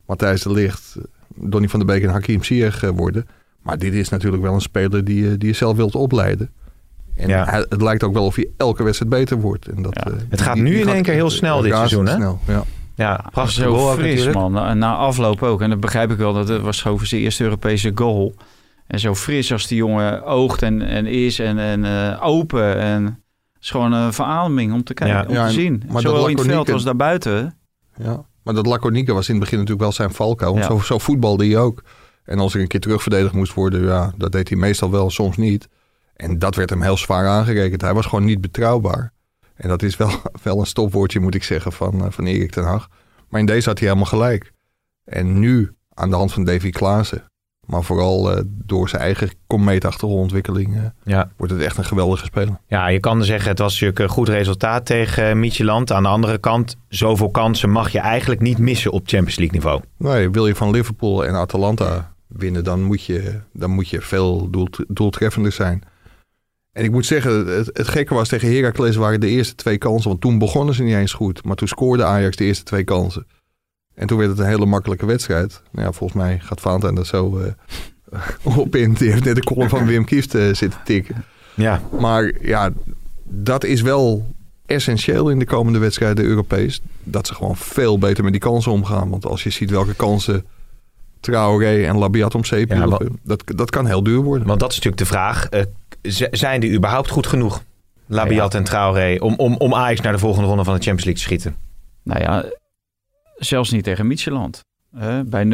Matthijs 0.06 0.42
de 0.42 0.52
Ligt, 0.52 0.94
eh, 0.98 1.02
Donny 1.34 1.68
van 1.68 1.78
der 1.80 1.88
Beek 1.88 2.02
en 2.02 2.08
Hakim 2.10 2.44
Ziyech 2.44 2.80
worden. 2.80 3.26
Maar 3.62 3.78
dit 3.78 3.92
is 3.94 4.08
natuurlijk 4.08 4.42
wel 4.42 4.54
een 4.54 4.60
speler 4.60 5.04
die, 5.04 5.22
je- 5.30 5.38
die 5.38 5.48
je 5.48 5.54
zelf 5.54 5.76
wilt 5.76 5.94
opleiden. 5.94 6.50
En 7.14 7.28
Ja. 7.28 7.64
het 7.68 7.82
lijkt 7.82 8.02
ook 8.02 8.12
wel 8.14 8.24
of 8.24 8.34
hij 8.36 8.48
elke 8.56 8.82
wedstrijd 8.82 9.10
beter 9.12 9.40
wordt. 9.40 9.66
En 9.66 9.82
dat, 9.82 10.00
Ja. 10.04 10.12
Het 10.28 10.40
gaat 10.40 10.54
die- 10.54 10.62
nu 10.62 10.70
die 10.70 10.80
in 10.80 10.88
één 10.88 11.02
keer 11.02 11.14
heel 11.14 11.30
snel 11.30 11.60
dit 11.60 11.72
seizoen, 11.74 12.06
hè? 12.06 12.12
razendsnel, 12.12 12.40
Ja. 12.46 12.64
Ja, 12.94 13.24
prachtig 13.30 13.62
Zo 13.64 13.74
goal 13.74 13.90
ook 13.90 13.98
fris, 13.98 14.08
natuurlijk. 14.08 14.36
man. 14.38 14.52
Na, 14.52 14.74
na 14.74 14.94
afloop 14.96 15.42
ook. 15.42 15.60
En 15.60 15.70
dat 15.70 15.80
begrijp 15.80 16.10
ik 16.10 16.16
wel. 16.16 16.32
Dat 16.32 16.48
het 16.48 16.62
was 16.62 16.86
over 16.86 17.06
zijn 17.06 17.20
eerste 17.20 17.44
Europese 17.44 17.92
goal. 17.94 18.34
En 18.86 18.98
zo 19.00 19.14
fris 19.14 19.52
als 19.52 19.66
die 19.66 19.76
jongen 19.76 20.24
oogt 20.24 20.62
en, 20.62 20.82
en 20.82 21.06
is 21.06 21.38
en, 21.38 21.58
en 21.58 21.84
eh, 21.84 22.18
open. 22.26 22.76
En 22.78 23.04
het 23.04 23.62
is 23.62 23.70
gewoon 23.70 23.92
een 23.92 24.12
verademing 24.12 24.72
om 24.72 24.84
te 24.84 24.94
kijken, 24.94 25.16
Ja. 25.16 25.24
om 25.28 25.34
Ja, 25.34 25.40
te 25.42 25.46
en- 25.48 25.52
zien. 25.54 25.82
maar 25.88 26.02
Zowel 26.02 26.26
in 26.28 26.36
het 26.36 26.46
veld 26.46 26.70
als 26.72 26.82
daarbuiten. 26.84 27.54
Ja, 27.96 28.24
maar 28.42 28.54
dat 28.54 28.66
laconieke 28.66 29.12
was 29.12 29.26
in 29.28 29.34
het 29.34 29.42
begin 29.42 29.58
natuurlijk 29.58 29.84
wel 29.84 29.92
zijn 29.92 30.12
valkuil. 30.14 30.52
Want 30.52 30.64
Ja. 30.64 30.70
zo, 30.70 30.78
zo 30.78 30.98
voetbalde 30.98 31.46
hij 31.46 31.58
ook. 31.58 31.82
En 32.24 32.38
als 32.38 32.54
er 32.54 32.60
een 32.60 32.66
keer 32.66 32.80
terugverdedigd 32.80 33.34
moest 33.34 33.54
worden, 33.54 33.84
ja, 33.84 34.12
dat 34.16 34.32
deed 34.32 34.48
hij 34.48 34.58
meestal 34.58 34.90
wel, 34.90 35.10
soms 35.10 35.36
niet. 35.36 35.68
En 36.16 36.38
dat 36.38 36.54
werd 36.54 36.70
hem 36.70 36.82
heel 36.82 36.96
zwaar 36.96 37.26
aangerekend. 37.28 37.80
Hij 37.80 37.94
was 37.94 38.06
gewoon 38.06 38.24
niet 38.24 38.40
betrouwbaar. 38.40 39.11
En 39.62 39.68
dat 39.68 39.82
is 39.82 39.96
wel, 39.96 40.10
wel 40.42 40.58
een 40.60 40.66
stopwoordje, 40.66 41.20
moet 41.20 41.34
ik 41.34 41.42
zeggen, 41.42 41.72
van, 41.72 42.04
eh, 42.04 42.10
van 42.10 42.26
Erik 42.26 42.50
ten 42.50 42.64
Hag. 42.64 42.88
Maar 43.28 43.40
in 43.40 43.46
deze 43.46 43.68
had 43.68 43.78
hij 43.78 43.88
helemaal 43.88 44.08
gelijk. 44.10 44.52
En 45.04 45.38
nu, 45.38 45.72
aan 45.94 46.10
de 46.10 46.16
hand 46.16 46.32
van 46.32 46.44
Davy 46.44 46.70
Klaassen, 46.70 47.24
maar 47.66 47.82
vooral 47.82 48.32
eh, 48.32 48.42
door 48.46 48.88
zijn 48.88 49.02
eigen 49.02 49.30
komeetachtige 49.46 50.12
ontwikkeling, 50.12 50.76
eh, 50.76 50.82
Ja. 51.04 51.30
wordt 51.36 51.52
het 51.52 51.62
echt 51.62 51.76
een 51.76 51.84
geweldige 51.84 52.24
speler. 52.24 52.56
Ja, 52.66 52.86
je 52.88 53.00
kan 53.00 53.24
zeggen 53.24 53.48
het 53.50 53.58
was 53.58 53.72
natuurlijk 53.72 53.98
een 53.98 54.08
goed 54.08 54.28
resultaat 54.28 54.86
tegen 54.86 55.28
uh, 55.28 55.34
Midtjylland. 55.34 55.92
Aan 55.92 56.02
de 56.02 56.08
andere 56.08 56.38
kant, 56.38 56.76
zoveel 56.88 57.30
kansen 57.30 57.70
mag 57.70 57.90
je 57.92 57.98
eigenlijk 57.98 58.40
niet 58.40 58.58
missen 58.58 58.90
op 58.92 59.02
Champions 59.08 59.36
League 59.36 59.54
niveau. 59.56 59.80
Nee, 59.96 60.30
wil 60.30 60.46
je 60.46 60.54
van 60.54 60.70
Liverpool 60.70 61.24
en 61.26 61.34
Atalanta 61.34 62.14
winnen, 62.26 62.64
dan 62.64 62.82
moet 62.82 63.04
je, 63.04 63.40
dan 63.52 63.70
moet 63.70 63.88
je 63.88 64.00
veel 64.00 64.50
doelt, 64.50 64.78
doeltreffender 64.88 65.52
zijn. 65.52 65.82
En 66.72 66.84
ik 66.84 66.90
moet 66.90 67.06
zeggen, 67.06 67.46
het, 67.46 67.70
het 67.72 67.88
gekke 67.88 68.14
was 68.14 68.28
tegen 68.28 68.52
Heracles 68.54 68.96
waren 68.96 69.20
de 69.20 69.28
eerste 69.28 69.54
twee 69.54 69.78
kansen. 69.78 70.08
Want 70.08 70.20
toen 70.20 70.38
begonnen 70.38 70.74
ze 70.74 70.82
niet 70.82 70.94
eens 70.94 71.12
goed. 71.12 71.44
Maar 71.44 71.56
toen 71.56 71.68
scoorde 71.68 72.04
Ajax 72.04 72.36
de 72.36 72.44
eerste 72.44 72.64
twee 72.64 72.84
kansen. 72.84 73.26
En 73.94 74.06
toen 74.06 74.18
werd 74.18 74.30
het 74.30 74.38
een 74.38 74.46
hele 74.46 74.66
makkelijke 74.66 75.06
wedstrijd. 75.06 75.62
Nou 75.72 75.86
ja, 75.86 75.92
volgens 75.92 76.22
mij 76.22 76.38
gaat 76.38 76.60
Valentijn 76.60 76.96
er 76.96 77.06
zo 77.06 77.38
eh, 77.38 78.20
op 78.58 78.76
in. 78.76 78.92
Die 78.92 79.10
heeft 79.10 79.24
net 79.24 79.34
de 79.36 79.42
column 79.44 79.68
van 79.68 79.86
Wim 79.86 80.04
Kieft 80.04 80.34
eh, 80.34 80.42
zitten 80.54 80.80
tikken. 80.84 81.24
Ja. 81.54 81.82
Maar 82.00 82.32
ja, 82.40 82.70
dat 83.24 83.64
is 83.64 83.80
wel 83.82 84.34
essentieel 84.66 85.30
in 85.30 85.38
de 85.38 85.44
komende 85.46 85.78
wedstrijden 85.78 86.24
Europees. 86.24 86.80
Dat 87.02 87.26
ze 87.26 87.34
gewoon 87.34 87.56
veel 87.56 87.98
beter 87.98 88.22
met 88.24 88.32
die 88.32 88.40
kansen 88.42 88.72
omgaan. 88.72 89.10
Want 89.10 89.26
als 89.26 89.42
je 89.42 89.50
ziet 89.50 89.70
welke 89.70 89.94
kansen 89.94 90.44
Traoré 91.20 91.84
en 91.86 91.98
Labiat 91.98 92.34
om 92.34 92.44
zeep 92.44 92.72
Ja, 92.72 92.98
dat, 93.22 93.42
dat 93.44 93.70
kan 93.70 93.86
heel 93.86 94.02
duur 94.02 94.20
worden. 94.22 94.46
Want 94.46 94.60
dat 94.60 94.70
is 94.70 94.76
natuurlijk 94.76 95.02
de 95.02 95.08
vraag. 95.14 95.46
z- 95.50 95.64
zijn 96.30 96.60
die 96.60 96.72
überhaupt 96.72 97.10
goed 97.10 97.26
genoeg? 97.26 97.62
Labiat 98.06 98.54
en 98.54 98.64
Traoré. 98.64 99.16
Om, 99.18 99.34
om, 99.36 99.56
om 99.56 99.74
Ajax 99.74 100.00
naar 100.00 100.12
de 100.12 100.18
volgende 100.18 100.48
ronde 100.48 100.64
van 100.64 100.74
de 100.74 100.82
Champions 100.82 101.04
League 101.04 101.22
te 101.22 101.28
schieten. 101.28 101.56
Nou 102.02 102.20
ja, 102.20 102.44
zelfs 103.36 103.70
niet 103.70 103.84
tegen 103.84 104.06
Micheland. 104.06 104.60
Bij 105.24 105.44
0-0. 105.44 105.48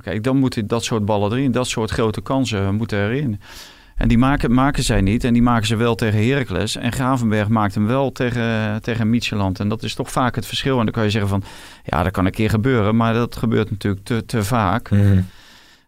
Kijk, 0.00 0.22
dan 0.22 0.36
moeten 0.36 0.66
dat 0.66 0.84
soort 0.84 1.04
ballen 1.04 1.32
erin. 1.32 1.52
Dat 1.52 1.66
soort 1.66 1.90
grote 1.90 2.20
kansen 2.20 2.74
moeten 2.74 2.98
erin. 2.98 3.40
En 3.96 4.08
die 4.08 4.18
maken, 4.18 4.54
maken 4.54 4.82
zij 4.82 5.00
niet. 5.00 5.24
En 5.24 5.32
die 5.32 5.42
maken 5.42 5.66
ze 5.66 5.76
wel 5.76 5.94
tegen 5.94 6.28
Heracles. 6.28 6.76
En 6.76 6.92
Gravenberg 6.92 7.48
maakt 7.48 7.74
hem 7.74 7.86
wel 7.86 8.12
tegen, 8.12 8.82
tegen 8.82 9.10
Micheland. 9.10 9.60
En 9.60 9.68
dat 9.68 9.82
is 9.82 9.94
toch 9.94 10.10
vaak 10.10 10.34
het 10.34 10.46
verschil. 10.46 10.78
En 10.78 10.84
dan 10.84 10.94
kan 10.94 11.04
je 11.04 11.10
zeggen 11.10 11.30
van... 11.30 11.42
Ja, 11.84 12.02
dat 12.02 12.12
kan 12.12 12.26
een 12.26 12.32
keer 12.32 12.50
gebeuren. 12.50 12.96
Maar 12.96 13.14
dat 13.14 13.36
gebeurt 13.36 13.70
natuurlijk 13.70 14.04
te, 14.04 14.26
te 14.26 14.44
vaak. 14.44 14.90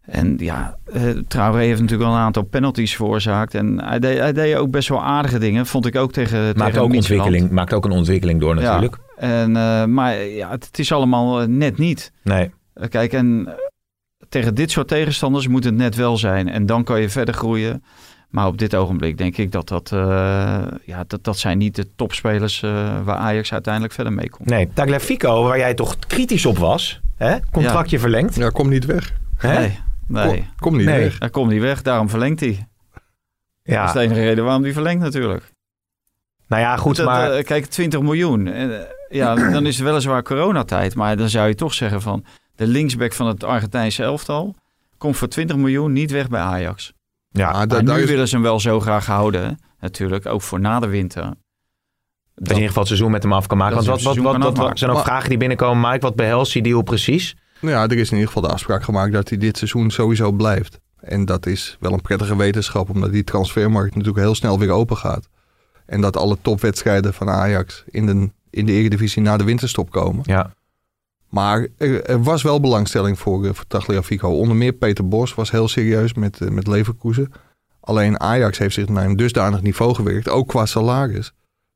En 0.06 0.34
ja, 0.38 0.76
eh, 0.92 1.02
Traoré 1.28 1.58
heeft 1.62 1.80
natuurlijk 1.80 2.08
wel 2.08 2.18
een 2.18 2.24
aantal 2.24 2.42
penalties 2.42 2.96
veroorzaakt. 2.96 3.54
En 3.54 3.80
hij 3.84 3.98
deed, 3.98 4.18
hij 4.18 4.32
deed 4.32 4.56
ook 4.56 4.70
best 4.70 4.88
wel 4.88 5.02
aardige 5.02 5.38
dingen. 5.38 5.66
Vond 5.66 5.86
ik 5.86 5.96
ook 5.96 6.12
tegen, 6.12 6.44
Maakt 6.44 6.58
tegen 6.58 6.80
ook, 6.80 6.94
ontwikkeling, 6.94 7.50
maakt 7.50 7.72
ook 7.72 7.84
een 7.84 7.90
ontwikkeling 7.90 8.40
door 8.40 8.54
natuurlijk. 8.54 8.96
Ja, 8.96 9.26
en, 9.26 9.56
eh, 9.56 9.84
maar 9.84 10.22
ja, 10.24 10.50
het, 10.50 10.66
het 10.66 10.78
is 10.78 10.92
allemaal 10.92 11.40
eh, 11.40 11.46
net 11.46 11.78
niet. 11.78 12.12
Nee. 12.22 12.50
Kijk, 12.88 13.12
en 13.12 13.54
tegen 14.28 14.54
dit 14.54 14.70
soort 14.70 14.88
tegenstanders 14.88 15.48
moet 15.48 15.64
het 15.64 15.74
net 15.74 15.94
wel 15.94 16.16
zijn. 16.16 16.48
En 16.48 16.66
dan 16.66 16.84
kan 16.84 17.00
je 17.00 17.08
verder 17.08 17.34
groeien. 17.34 17.82
Maar 18.30 18.46
op 18.46 18.58
dit 18.58 18.74
ogenblik 18.74 19.18
denk 19.18 19.36
ik 19.36 19.52
dat 19.52 19.68
dat... 19.68 19.92
eh, 19.92 19.98
ja, 20.84 21.04
dat, 21.06 21.24
dat 21.24 21.38
zijn 21.38 21.58
niet 21.58 21.74
de 21.74 21.86
topspelers 21.96 22.62
eh, 22.62 22.70
waar 23.04 23.16
Ajax 23.16 23.52
uiteindelijk 23.52 23.94
verder 23.94 24.12
mee 24.12 24.30
komt. 24.30 24.48
Nee, 24.48 24.68
Tagliafico, 24.72 25.42
waar 25.42 25.58
jij 25.58 25.74
toch 25.74 25.98
kritisch 25.98 26.46
op 26.46 26.58
was. 26.58 27.00
Hè? 27.16 27.36
Contractje 27.52 27.98
verlengd. 27.98 28.34
Ja, 28.34 28.48
kom 28.48 28.68
niet 28.68 28.84
weg. 28.84 29.12
Hè? 29.36 29.58
Nee, 29.58 29.78
nee. 30.06 30.36
Kom, 30.36 30.46
kom 30.58 30.76
niet 30.76 30.86
Nee. 30.86 31.00
weg. 31.02 31.18
Hij 31.18 31.30
komt 31.30 31.50
niet 31.50 31.60
weg, 31.60 31.82
daarom 31.82 32.08
verlengt 32.08 32.40
hij. 32.40 32.66
Ja. 33.62 33.78
Dat 33.78 33.86
is 33.86 33.92
de 33.92 34.00
enige 34.00 34.20
reden 34.20 34.44
waarom 34.44 34.62
hij 34.62 34.72
verlengt 34.72 35.02
natuurlijk. 35.02 35.52
Nou 36.48 36.62
ja, 36.62 36.76
goed, 36.76 36.96
Dat, 36.96 37.06
maar... 37.06 37.30
eh, 37.32 37.44
kijk, 37.44 37.66
20 37.66 38.00
miljoen. 38.00 38.46
Eh, 38.46 38.80
ja, 39.08 39.34
dan 39.52 39.66
is 39.66 39.76
het 39.76 39.86
weliswaar 39.86 40.22
coronatijd. 40.22 40.94
Maar 40.94 41.16
dan 41.16 41.28
zou 41.28 41.48
je 41.48 41.54
toch 41.54 41.74
zeggen 41.74 42.02
van... 42.02 42.24
De 42.54 42.66
linksback 42.66 43.12
van 43.12 43.26
het 43.26 43.44
Argentijnse 43.44 44.02
elftal... 44.02 44.54
komt 44.98 45.16
voor 45.16 45.28
20 45.28 45.56
miljoen 45.56 45.92
niet 45.92 46.10
weg 46.10 46.28
bij 46.28 46.40
Ajax. 46.40 46.92
ja, 47.30 47.66
da- 47.66 47.82
Maar 47.82 47.94
nu 47.96 48.02
is- 48.02 48.08
willen 48.08 48.28
ze 48.28 48.34
hem 48.34 48.44
wel 48.44 48.60
zo 48.60 48.80
graag 48.80 49.06
houden. 49.06 49.58
Natuurlijk, 49.80 50.26
ook 50.26 50.42
voor 50.42 50.60
na 50.60 50.80
de 50.80 50.86
winter. 50.86 51.22
dat 51.22 51.34
je 52.34 52.44
in 52.44 52.54
ieder 52.54 52.66
geval 52.66 52.78
het 52.82 52.86
seizoen 52.86 53.10
met 53.10 53.22
hem 53.22 53.32
af 53.32 53.46
kan 53.46 53.58
maken. 53.58 53.74
Want 53.74 53.86
wat, 53.86 54.16
wat, 54.16 54.56
wat, 54.56 54.78
zijn 54.78 54.90
ook 54.90 55.04
vragen 55.04 55.28
die 55.28 55.38
binnenkomen, 55.38 55.90
Mike? 55.90 56.00
Wat 56.06 56.14
behelst 56.16 56.52
die 56.52 56.62
deal 56.62 56.82
precies? 56.82 57.36
Nou 57.60 57.74
ja, 57.74 57.82
er 57.82 57.98
is 57.98 58.10
in 58.10 58.16
ieder 58.16 58.32
geval 58.32 58.48
de 58.48 58.54
afspraak 58.54 58.82
gemaakt 58.82 59.12
dat 59.12 59.28
hij 59.28 59.38
dit 59.38 59.56
seizoen 59.56 59.90
sowieso 59.90 60.32
blijft. 60.32 60.80
En 61.00 61.24
dat 61.24 61.46
is 61.46 61.76
wel 61.80 61.92
een 61.92 62.00
prettige 62.00 62.36
wetenschap, 62.36 62.90
omdat 62.90 63.12
die 63.12 63.24
transfermarkt 63.24 63.94
natuurlijk 63.94 64.24
heel 64.24 64.34
snel 64.34 64.58
weer 64.58 64.70
open 64.70 64.96
gaat. 64.96 65.28
En 65.86 66.00
dat 66.00 66.16
alle 66.16 66.38
topwedstrijden 66.42 67.14
van 67.14 67.28
Ajax 67.28 67.84
in 67.86 68.06
de, 68.06 68.30
in 68.50 68.66
de 68.66 68.72
Eredivisie 68.72 69.22
na 69.22 69.36
de 69.36 69.44
winterstop 69.44 69.90
komen. 69.90 70.22
Ja. 70.24 70.54
Maar 71.28 71.66
er, 71.76 72.04
er 72.04 72.22
was 72.22 72.42
wel 72.42 72.60
belangstelling 72.60 73.18
voor, 73.18 73.46
eh, 73.46 73.52
voor 73.52 73.66
Tagliafico. 73.66 74.28
Onder 74.28 74.56
meer 74.56 74.72
Peter 74.72 75.08
Bos 75.08 75.34
was 75.34 75.50
heel 75.50 75.68
serieus 75.68 76.14
met, 76.14 76.40
eh, 76.40 76.48
met 76.48 76.66
Leverkusen. 76.66 77.32
Alleen 77.80 78.20
Ajax 78.20 78.58
heeft 78.58 78.74
zich 78.74 78.88
naar 78.88 79.04
een 79.04 79.16
dusdanig 79.16 79.62
niveau 79.62 79.94
gewerkt, 79.94 80.28
ook 80.28 80.48
qua 80.48 80.66
salaris. 80.66 81.32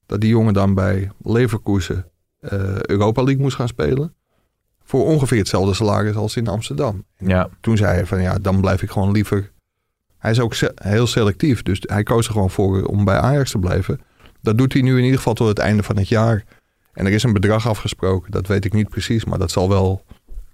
Dat 0.07 0.20
die 0.20 0.31
jongen 0.31 0.55
dan 0.55 0.74
bij 0.74 1.11
Leverkusen 1.22 2.11
eh, 2.41 2.81
Europa 2.81 3.22
League 3.22 3.43
moest 3.43 3.57
gaan 3.57 3.68
spelen. 3.68 4.14
Voor 4.91 5.05
ongeveer 5.07 5.38
hetzelfde 5.38 5.74
salaris 5.74 6.16
als 6.16 6.36
in 6.36 6.49
Amsterdam. 6.49 7.05
Ja. 7.18 7.49
Toen 7.61 7.76
zei 7.76 7.95
hij 7.95 8.07
van 8.07 8.22
ja, 8.22 8.38
dan 8.38 8.61
blijf 8.61 8.82
ik 8.82 8.91
gewoon 8.91 9.11
liever... 9.12 9.51
Hij 10.18 10.30
is 10.30 10.41
ook 10.41 10.55
se- 10.55 10.72
heel 10.74 11.07
selectief, 11.07 11.62
dus 11.62 11.78
hij 11.86 12.03
koos 12.03 12.26
er 12.26 12.32
gewoon 12.32 12.51
voor 12.51 12.84
om 12.84 13.05
bij 13.05 13.16
Ajax 13.18 13.51
te 13.51 13.59
blijven. 13.59 14.01
Dat 14.43 14.59
doet 14.59 14.72
hij 14.72 14.82
nu 14.82 14.97
in 14.97 15.03
ieder 15.05 15.16
geval 15.16 15.34
tot 15.34 15.49
het 15.49 15.59
einde 15.59 15.82
van 15.82 15.97
het 15.97 16.09
jaar. 16.09 16.45
En 16.93 17.07
er 17.07 17.12
is 17.12 17.22
een 17.22 17.32
bedrag 17.32 17.68
afgesproken, 17.68 18.30
dat 18.30 18.47
weet 18.47 18.64
ik 18.64 18.72
niet 18.72 18.88
precies. 18.88 19.24
Maar 19.24 19.38
dat 19.38 19.51
zal 19.51 19.68
wel 19.68 20.05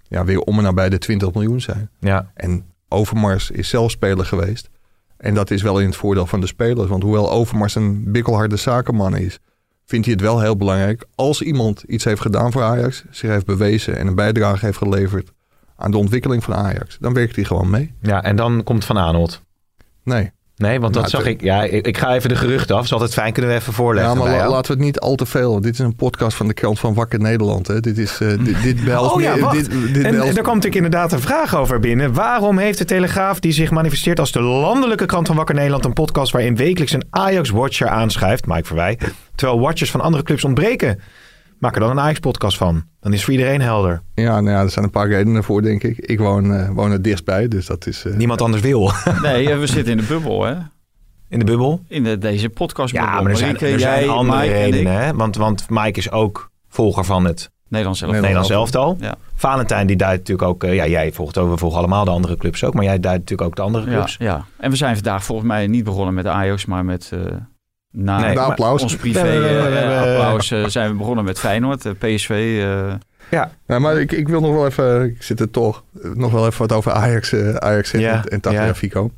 ja, 0.07 0.25
weer 0.25 0.39
om 0.39 0.57
en 0.57 0.63
nabij 0.63 0.89
de 0.89 0.97
20 0.97 1.33
miljoen 1.33 1.61
zijn. 1.61 1.89
Ja. 1.99 2.31
En 2.33 2.65
Overmars 2.89 3.51
is 3.51 3.69
zelf 3.69 3.91
speler 3.91 4.25
geweest. 4.25 4.69
En 5.17 5.33
dat 5.33 5.51
is 5.51 5.61
wel 5.61 5.79
in 5.79 5.85
het 5.85 5.95
voordeel 5.95 6.25
van 6.25 6.41
de 6.41 6.47
spelers. 6.47 6.89
Want 6.89 7.03
hoewel 7.03 7.31
Overmars 7.31 7.75
een 7.75 8.11
bikkelharde 8.11 8.55
zakenman 8.55 9.15
is... 9.15 9.39
vindt 9.87 10.05
hij 10.05 10.13
het 10.13 10.23
wel 10.23 10.41
heel 10.41 10.57
belangrijk... 10.57 11.05
als 11.15 11.41
iemand 11.41 11.83
iets 11.83 12.03
heeft 12.03 12.21
gedaan 12.21 12.51
voor 12.51 12.63
Ajax... 12.63 13.03
zich 13.09 13.29
heeft 13.29 13.45
bewezen 13.45 13.97
en 13.97 14.07
een 14.07 14.15
bijdrage 14.15 14.65
heeft 14.65 14.77
geleverd... 14.77 15.31
aan 15.75 15.91
de 15.91 15.97
ontwikkeling 15.97 16.43
van 16.43 16.55
Ajax... 16.55 16.97
dan 16.99 17.13
werkt 17.13 17.35
hij 17.35 17.45
gewoon 17.45 17.69
mee. 17.69 17.93
ja, 18.01 18.23
en 18.23 18.35
dan 18.35 18.63
komt 18.63 18.85
Van 18.85 18.97
Aanholt. 18.97 19.41
Nee. 20.03 20.31
Nee, 20.57 20.79
want 20.79 20.93
dat 20.93 21.11
Nou, 21.11 21.15
zag 21.23 21.25
ik. 21.31 21.41
Ja, 21.41 21.63
ik, 21.63 21.97
ga 21.97 22.15
even 22.15 22.29
de 22.29 22.35
geruchten 22.35 22.75
af. 22.75 22.83
Is 22.83 22.93
altijd 22.93 23.13
fijn, 23.13 23.33
kunnen 23.33 23.51
we 23.51 23.57
even 23.57 23.73
voorleggen. 23.73 24.13
Ja, 24.13 24.19
maar 24.19 24.31
la- 24.37 24.49
laten 24.49 24.71
we 24.71 24.77
het 24.77 24.85
niet 24.85 24.99
al 24.99 25.15
te 25.15 25.25
veel... 25.25 25.61
Dit 25.61 25.73
is 25.73 25.79
een 25.79 25.95
podcast 25.95 26.37
van 26.37 26.47
de 26.47 26.53
krant 26.53 26.79
van 26.79 26.93
Wakker 26.93 27.19
Nederland. 27.19 27.67
Hè. 27.67 27.79
Dit, 27.79 27.97
is, 27.97 28.19
eh, 28.21 28.27
dit, 28.43 28.61
dit 28.63 28.95
Oh 28.97 29.21
ja, 29.21 29.39
wacht. 29.39 29.55
dit, 29.55 29.69
dit 29.71 29.79
en, 29.79 29.91
behelst- 29.91 30.27
en 30.27 30.33
daar 30.33 30.43
kwam 30.43 30.55
natuurlijk 30.55 30.75
inderdaad 30.75 31.11
een 31.11 31.19
vraag 31.19 31.55
over 31.55 31.79
binnen. 31.79 32.13
Waarom 32.13 32.57
heeft 32.57 32.77
de 32.77 32.85
Telegraaf, 32.85 33.39
die 33.39 33.51
zich 33.51 33.71
manifesteert 33.71 34.19
als 34.19 34.31
de 34.31 34.41
landelijke 34.41 35.05
krant 35.05 35.27
van 35.27 35.35
Wakker 35.35 35.55
Nederland, 35.55 35.85
een 35.85 35.93
podcast 35.93 36.31
waarin 36.31 36.55
wekelijks 36.55 36.93
een 36.93 37.05
Ajax-watcher 37.09 37.87
aanschuift, 37.87 38.45
Mike 38.47 38.65
Verwij, 38.67 38.99
terwijl 39.35 39.59
watchers 39.59 39.91
van 39.91 40.01
andere 40.01 40.23
clubs 40.23 40.43
ontbreken? 40.43 40.99
Maak 41.59 41.73
er 41.73 41.79
dan 41.79 41.89
een 41.89 41.99
Ajax-podcast 41.99 42.57
van. 42.57 42.83
Dan 42.99 43.13
is 43.13 43.23
voor 43.23 43.33
iedereen 43.33 43.61
helder. 43.61 44.01
Ja, 44.13 44.41
nou 44.41 44.55
ja, 44.55 44.61
er 44.61 44.69
zijn 44.69 44.85
een 44.85 44.91
paar 44.91 45.07
redenen 45.07 45.43
voor, 45.43 45.61
denk 45.61 45.83
ik. 45.83 45.97
Ik 45.97 46.19
woon, 46.19 46.53
eh, 46.53 46.69
woon 46.69 46.91
er 46.91 47.01
dichtstbij, 47.01 47.47
dus 47.47 47.65
dat 47.65 47.87
is... 47.87 48.05
eh, 48.05 48.13
Niemand 48.13 48.41
anders 48.41 48.61
wil. 48.61 48.91
Nee, 49.21 49.49
eh, 49.51 49.59
we 49.59 49.67
zitten 49.67 49.91
in 49.93 49.97
de 49.99 50.03
bubbel, 50.07 50.43
hè? 50.43 50.53
In 51.29 51.39
de 51.39 51.45
bubbel? 51.45 51.81
In 51.87 52.03
de, 52.03 52.17
deze 52.17 52.49
podcast. 52.49 52.93
Ja, 52.93 53.21
maar 53.21 53.31
er 53.31 53.37
zijn, 53.37 53.53
Marieke, 53.53 53.73
er 53.73 53.79
zijn 53.79 53.99
jij, 54.05 54.09
andere 54.09 54.39
Mike 54.41 54.53
en 54.53 54.67
ik. 54.67 54.73
redenen. 54.73 55.01
Hè? 55.01 55.13
Want, 55.13 55.35
want 55.35 55.65
Mike 55.69 55.99
is 55.99 56.11
ook 56.11 56.51
volger 56.69 57.05
van 57.05 57.25
het 57.25 57.49
Nederlands 57.67 57.99
zelf. 57.99 58.11
Nederlands 58.11 58.49
elftal. 58.49 58.97
Ja. 58.99 59.15
Valentijn 59.35 59.87
die 59.87 59.95
duidt 59.95 60.17
natuurlijk 60.17 60.47
ook... 60.47 60.63
eh, 60.63 60.75
ja, 60.75 60.87
jij 60.87 61.11
volgt 61.11 61.37
ook, 61.37 61.49
we 61.49 61.57
volgen 61.57 61.77
allemaal 61.79 62.05
de 62.05 62.11
andere 62.11 62.37
clubs 62.37 62.63
ook. 62.63 62.73
Maar 62.73 62.83
jij 62.83 62.99
duidt 62.99 63.19
natuurlijk 63.19 63.49
ook 63.49 63.55
de 63.55 63.61
andere 63.61 63.85
Ja, 63.85 63.91
clubs. 63.95 64.15
ja, 64.19 64.45
en 64.57 64.69
we 64.69 64.75
zijn 64.75 64.95
vandaag 64.95 65.23
volgens 65.23 65.47
mij 65.47 65.67
niet 65.67 65.83
begonnen 65.83 66.13
met 66.13 66.23
de 66.23 66.29
Ajax, 66.29 66.65
maar 66.65 66.85
met... 66.85 67.11
eh 67.97 68.03
na 68.03 68.19
Nee, 68.19 68.39
applaus. 68.39 68.81
ons 68.81 68.95
privé 68.95 69.47
eh, 69.47 69.99
applaus 70.01 70.51
eh, 70.51 70.65
zijn 70.65 70.91
we 70.91 70.97
begonnen 70.97 71.25
met 71.25 71.39
Feyenoord, 71.39 71.85
eh, 71.85 71.91
PSV. 71.99 72.29
eh, 72.29 72.93
Ja, 73.31 73.51
Ja, 73.67 73.79
maar 73.79 73.99
ik, 73.99 74.11
ik 74.11 74.27
wil 74.27 74.41
nog 74.41 74.51
wel 74.53 74.65
even, 74.65 75.03
ik 75.03 75.23
zit 75.23 75.39
er 75.39 75.49
toch, 75.51 75.83
nog 76.13 76.31
wel 76.31 76.45
even 76.45 76.59
wat 76.67 76.71
over 76.77 76.91
Ajax, 76.91 77.31
eh, 77.33 77.53
Ajax 77.55 77.89
zeggen 77.89 78.09
Ja, 78.09 78.15
en, 78.23 78.29
en 78.29 78.39
Tagliafico. 78.41 79.11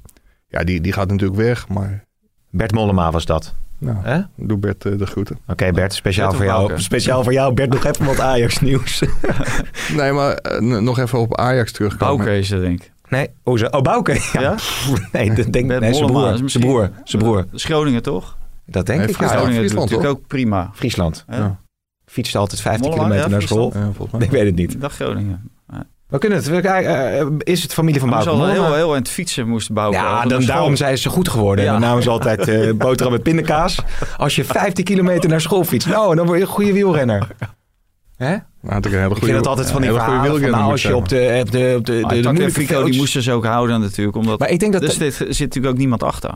Ja, 0.48 0.64
die, 0.64 0.82
die 0.82 0.94
gaat 0.94 1.10
natuurlijk 1.10 1.40
weg, 1.40 1.68
maar 1.68 2.04
Bert 2.50 2.72
Mollema 2.72 3.12
was 3.12 3.26
dat. 3.26 3.56
nou, 3.78 3.98
Hè? 4.02 4.20
doe 4.36 4.58
Bert 4.58 4.86
eh, 4.86 4.98
de 4.98 5.06
groeten. 5.06 5.38
Oké, 5.48 5.72
Bert, 5.72 5.94
speciaal 5.94 6.28
Bert 6.28 6.38
voor 6.38 6.46
jou. 6.52 6.80
Speciaal 6.82 7.24
voor 7.24 7.34
jou, 7.34 7.54
Bert, 7.54 7.70
nog 7.70 7.86
even 7.86 8.06
wat 8.06 8.20
Ajax-nieuws. 8.20 9.04
Nee, 9.98 10.12
maar 10.12 10.34
eh, 10.34 10.60
nog 10.60 11.00
even 11.00 11.20
op 11.20 11.38
Ajax 11.38 11.72
terugkomen. 11.72 12.16
Bouke 12.18 12.38
is 12.38 12.50
het, 12.50 12.62
denk 12.62 12.84
ik. 12.84 12.92
nee, 13.10 13.30
oh, 13.44 13.58
ze, 13.58 13.70
oh 13.72 13.82
Bouke. 13.82 14.14
Ja. 14.34 14.42
Ja? 14.42 14.56
Nee, 15.12 15.34
dat 15.34 15.54
denk 15.54 15.68
Bert 15.68 15.80
nee, 15.82 15.94
zijn 15.94 16.12
Mollema 16.12 16.36
broer. 16.38 16.50
Zijn 16.50 16.64
broer. 16.64 16.90
Zijn 17.04 17.22
broer. 17.24 17.46
Groningen, 17.54 18.02
toch? 18.02 18.38
Dat 18.72 18.86
denk 18.86 19.00
Nee, 19.00 19.08
ik. 19.08 19.16
Friesland. 19.16 19.48
Ja. 19.48 19.54
Friesland, 19.54 19.90
natuurlijk 19.90 20.18
ook 20.20 20.28
prima. 20.28 20.70
Friesland. 20.74 21.26
Ja. 21.30 21.60
Fietste 22.06 22.38
altijd 22.38 22.62
15 22.62 22.82
Mollema, 22.90 23.04
kilometer 23.04 23.32
ja, 23.32 23.38
naar 23.38 23.48
school. 23.48 23.74
Ja. 24.12 24.20
Ik 24.26 24.32
weet 24.32 24.46
het 24.46 24.56
niet. 24.56 24.82
Dag 24.82 24.94
Groningen. 24.94 25.52
We 26.08 26.18
kunnen 26.18 26.38
het. 26.38 26.48
we- 26.48 26.62
eh, 26.62 27.20
eh, 27.20 27.28
is 27.40 27.64
het 27.64 27.74
familie 27.74 28.00
van 28.00 28.10
Bouke 28.10 28.30
ze 28.30 28.36
al 28.36 28.48
heel, 28.48 28.74
heel 28.74 28.90
aan 28.92 29.00
het 29.00 29.10
fietsen 29.10 29.48
moest 29.48 29.72
bouwen. 29.74 29.98
Ja, 30.00 30.26
dan, 30.26 30.46
daarom 30.46 30.76
zijn 30.76 30.98
ze 30.98 31.10
goed 31.10 31.30
geworden. 31.30 31.66
En 31.66 31.72
Ja. 31.72 31.80
dan 31.80 31.88
namen 31.88 32.04
ze 32.04 32.10
altijd 32.10 32.48
eh 32.48 32.72
boterham 32.78 33.12
met 33.14 33.24
pindakaas. 33.24 33.78
Als 34.18 34.36
je 34.36 34.46
15 34.46 34.84
kilometer 34.86 35.30
naar 35.30 35.42
school 35.42 35.64
fietst, 35.64 35.88
nou, 35.88 36.16
dan 36.16 36.26
word 36.26 36.38
je 36.38 36.44
een 36.44 36.52
goede 36.52 36.74
wielrenner. 36.74 37.28
Hè? 38.16 38.36
Nou, 38.62 38.78
ik 38.78 38.86
een 38.86 38.92
hele 38.92 39.04
Ik 39.04 39.10
goede, 39.10 39.20
vind 39.26 39.38
het 39.38 39.48
altijd 39.48 39.72
van 39.72 39.82
die 39.82 39.90
een 39.90 39.96
hele 39.96 40.06
goede 40.08 40.20
verhalen 40.20 40.32
van, 40.32 40.40
wielrenner, 40.40 40.60
nou, 40.60 40.72
als 40.72 40.84
ik 40.84 40.90
je 40.90 40.96
op 40.96 41.10
de, 41.10 41.40
op 41.46 41.52
de, 41.52 41.76
op 41.78 41.86
de, 41.86 41.94
de, 41.94 42.04
Ah, 42.04 42.10
de, 42.10 42.32
moeilijke 42.32 42.84
die 42.84 42.98
moesten 43.00 43.24
ze 43.24 43.32
ook 43.32 43.46
houden 43.46 43.82
natuurlijk. 43.82 44.18
Omdat 44.18 44.40
Maar 44.40 44.50
ik 44.50 44.60
denk 44.60 44.74
dat... 44.74 44.82
er 44.84 44.92
zit, 44.92 45.14
zit 45.14 45.28
natuurlijk 45.40 45.74
ook 45.74 45.78
niemand 45.78 46.04
achter. 46.04 46.32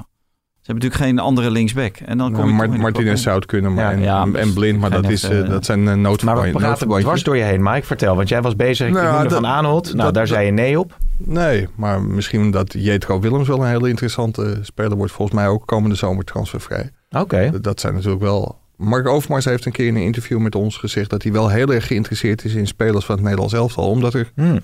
Ze 0.64 0.72
hebben 0.72 0.84
natuurlijk 0.90 1.12
geen 1.12 1.26
andere 1.26 1.52
linksback. 1.52 1.96
En 1.98 2.18
dan 2.18 2.32
kom 2.34 2.56
Nou, 2.56 2.72
je 2.72 2.78
Martinez 2.78 3.22
zou 3.22 3.36
het 3.36 3.46
kunnen, 3.46 3.74
maar 3.74 3.84
Ja, 3.84 3.92
en, 3.92 4.02
ja, 4.02 4.22
en, 4.22 4.36
en 4.36 4.54
blind, 4.54 4.80
maar 4.80 4.90
dat, 4.90 5.10
is, 5.10 5.24
echte, 5.24 5.42
eh, 5.42 5.50
dat 5.50 5.66
zijn 5.66 5.80
uh, 5.80 5.94
Maar 6.24 6.42
we 6.42 6.52
praten 6.52 6.88
dwars 7.00 7.24
door 7.24 7.38
je 7.38 7.44
heen, 7.44 7.64
Mike. 7.64 7.86
Vertel, 7.86 8.16
want 8.16 8.30
jij 8.30 8.42
was 8.42 8.56
bezig. 8.56 8.88
Ik 8.88 8.94
Nou, 8.94 9.30
Van 9.30 9.48
Aanholt. 9.48 9.86
Nou, 9.86 9.98
dat- 9.98 10.14
daar 10.14 10.28
zei 10.28 10.46
je 10.46 10.52
nee 10.52 10.80
op. 10.80 10.98
Nee, 11.18 11.68
maar 11.76 12.02
misschien 12.02 12.52
dat 12.52 12.74
Jetro 12.78 13.20
Willems 13.20 13.48
wel 13.48 13.62
een 13.64 13.70
hele 13.70 13.90
interessante 13.90 14.60
speler 14.62 14.98
wordt. 14.98 15.12
Volgens 15.12 15.38
mij 15.38 15.48
ook 15.48 15.66
komende 15.66 15.96
zomer 15.96 16.24
transfervrij. 16.24 16.90
Oké. 17.12 17.50
Dat- 17.52 17.64
Dat 17.64 17.80
zijn 17.80 17.94
natuurlijk 17.94 18.22
wel... 18.22 18.60
Mark 18.78 19.08
Overmars 19.08 19.46
heeft 19.46 19.66
een 19.66 19.72
keer 19.72 19.88
in 19.88 19.96
een 19.96 20.02
interview 20.04 20.40
met 20.40 20.56
ons 20.56 20.78
gezegd... 20.78 21.10
dat 21.10 21.24
hij 21.24 21.32
wel 21.32 21.50
heel 21.50 21.74
erg 21.74 21.88
geïnteresseerd 21.88 22.46
is 22.46 22.54
in 22.54 22.68
spelers 22.68 23.06
van 23.06 23.16
het 23.16 23.24
Nederlands 23.24 23.54
elftal. 23.54 23.90
Omdat 23.90 24.14
er... 24.14 24.32
Hmm. 24.36 24.60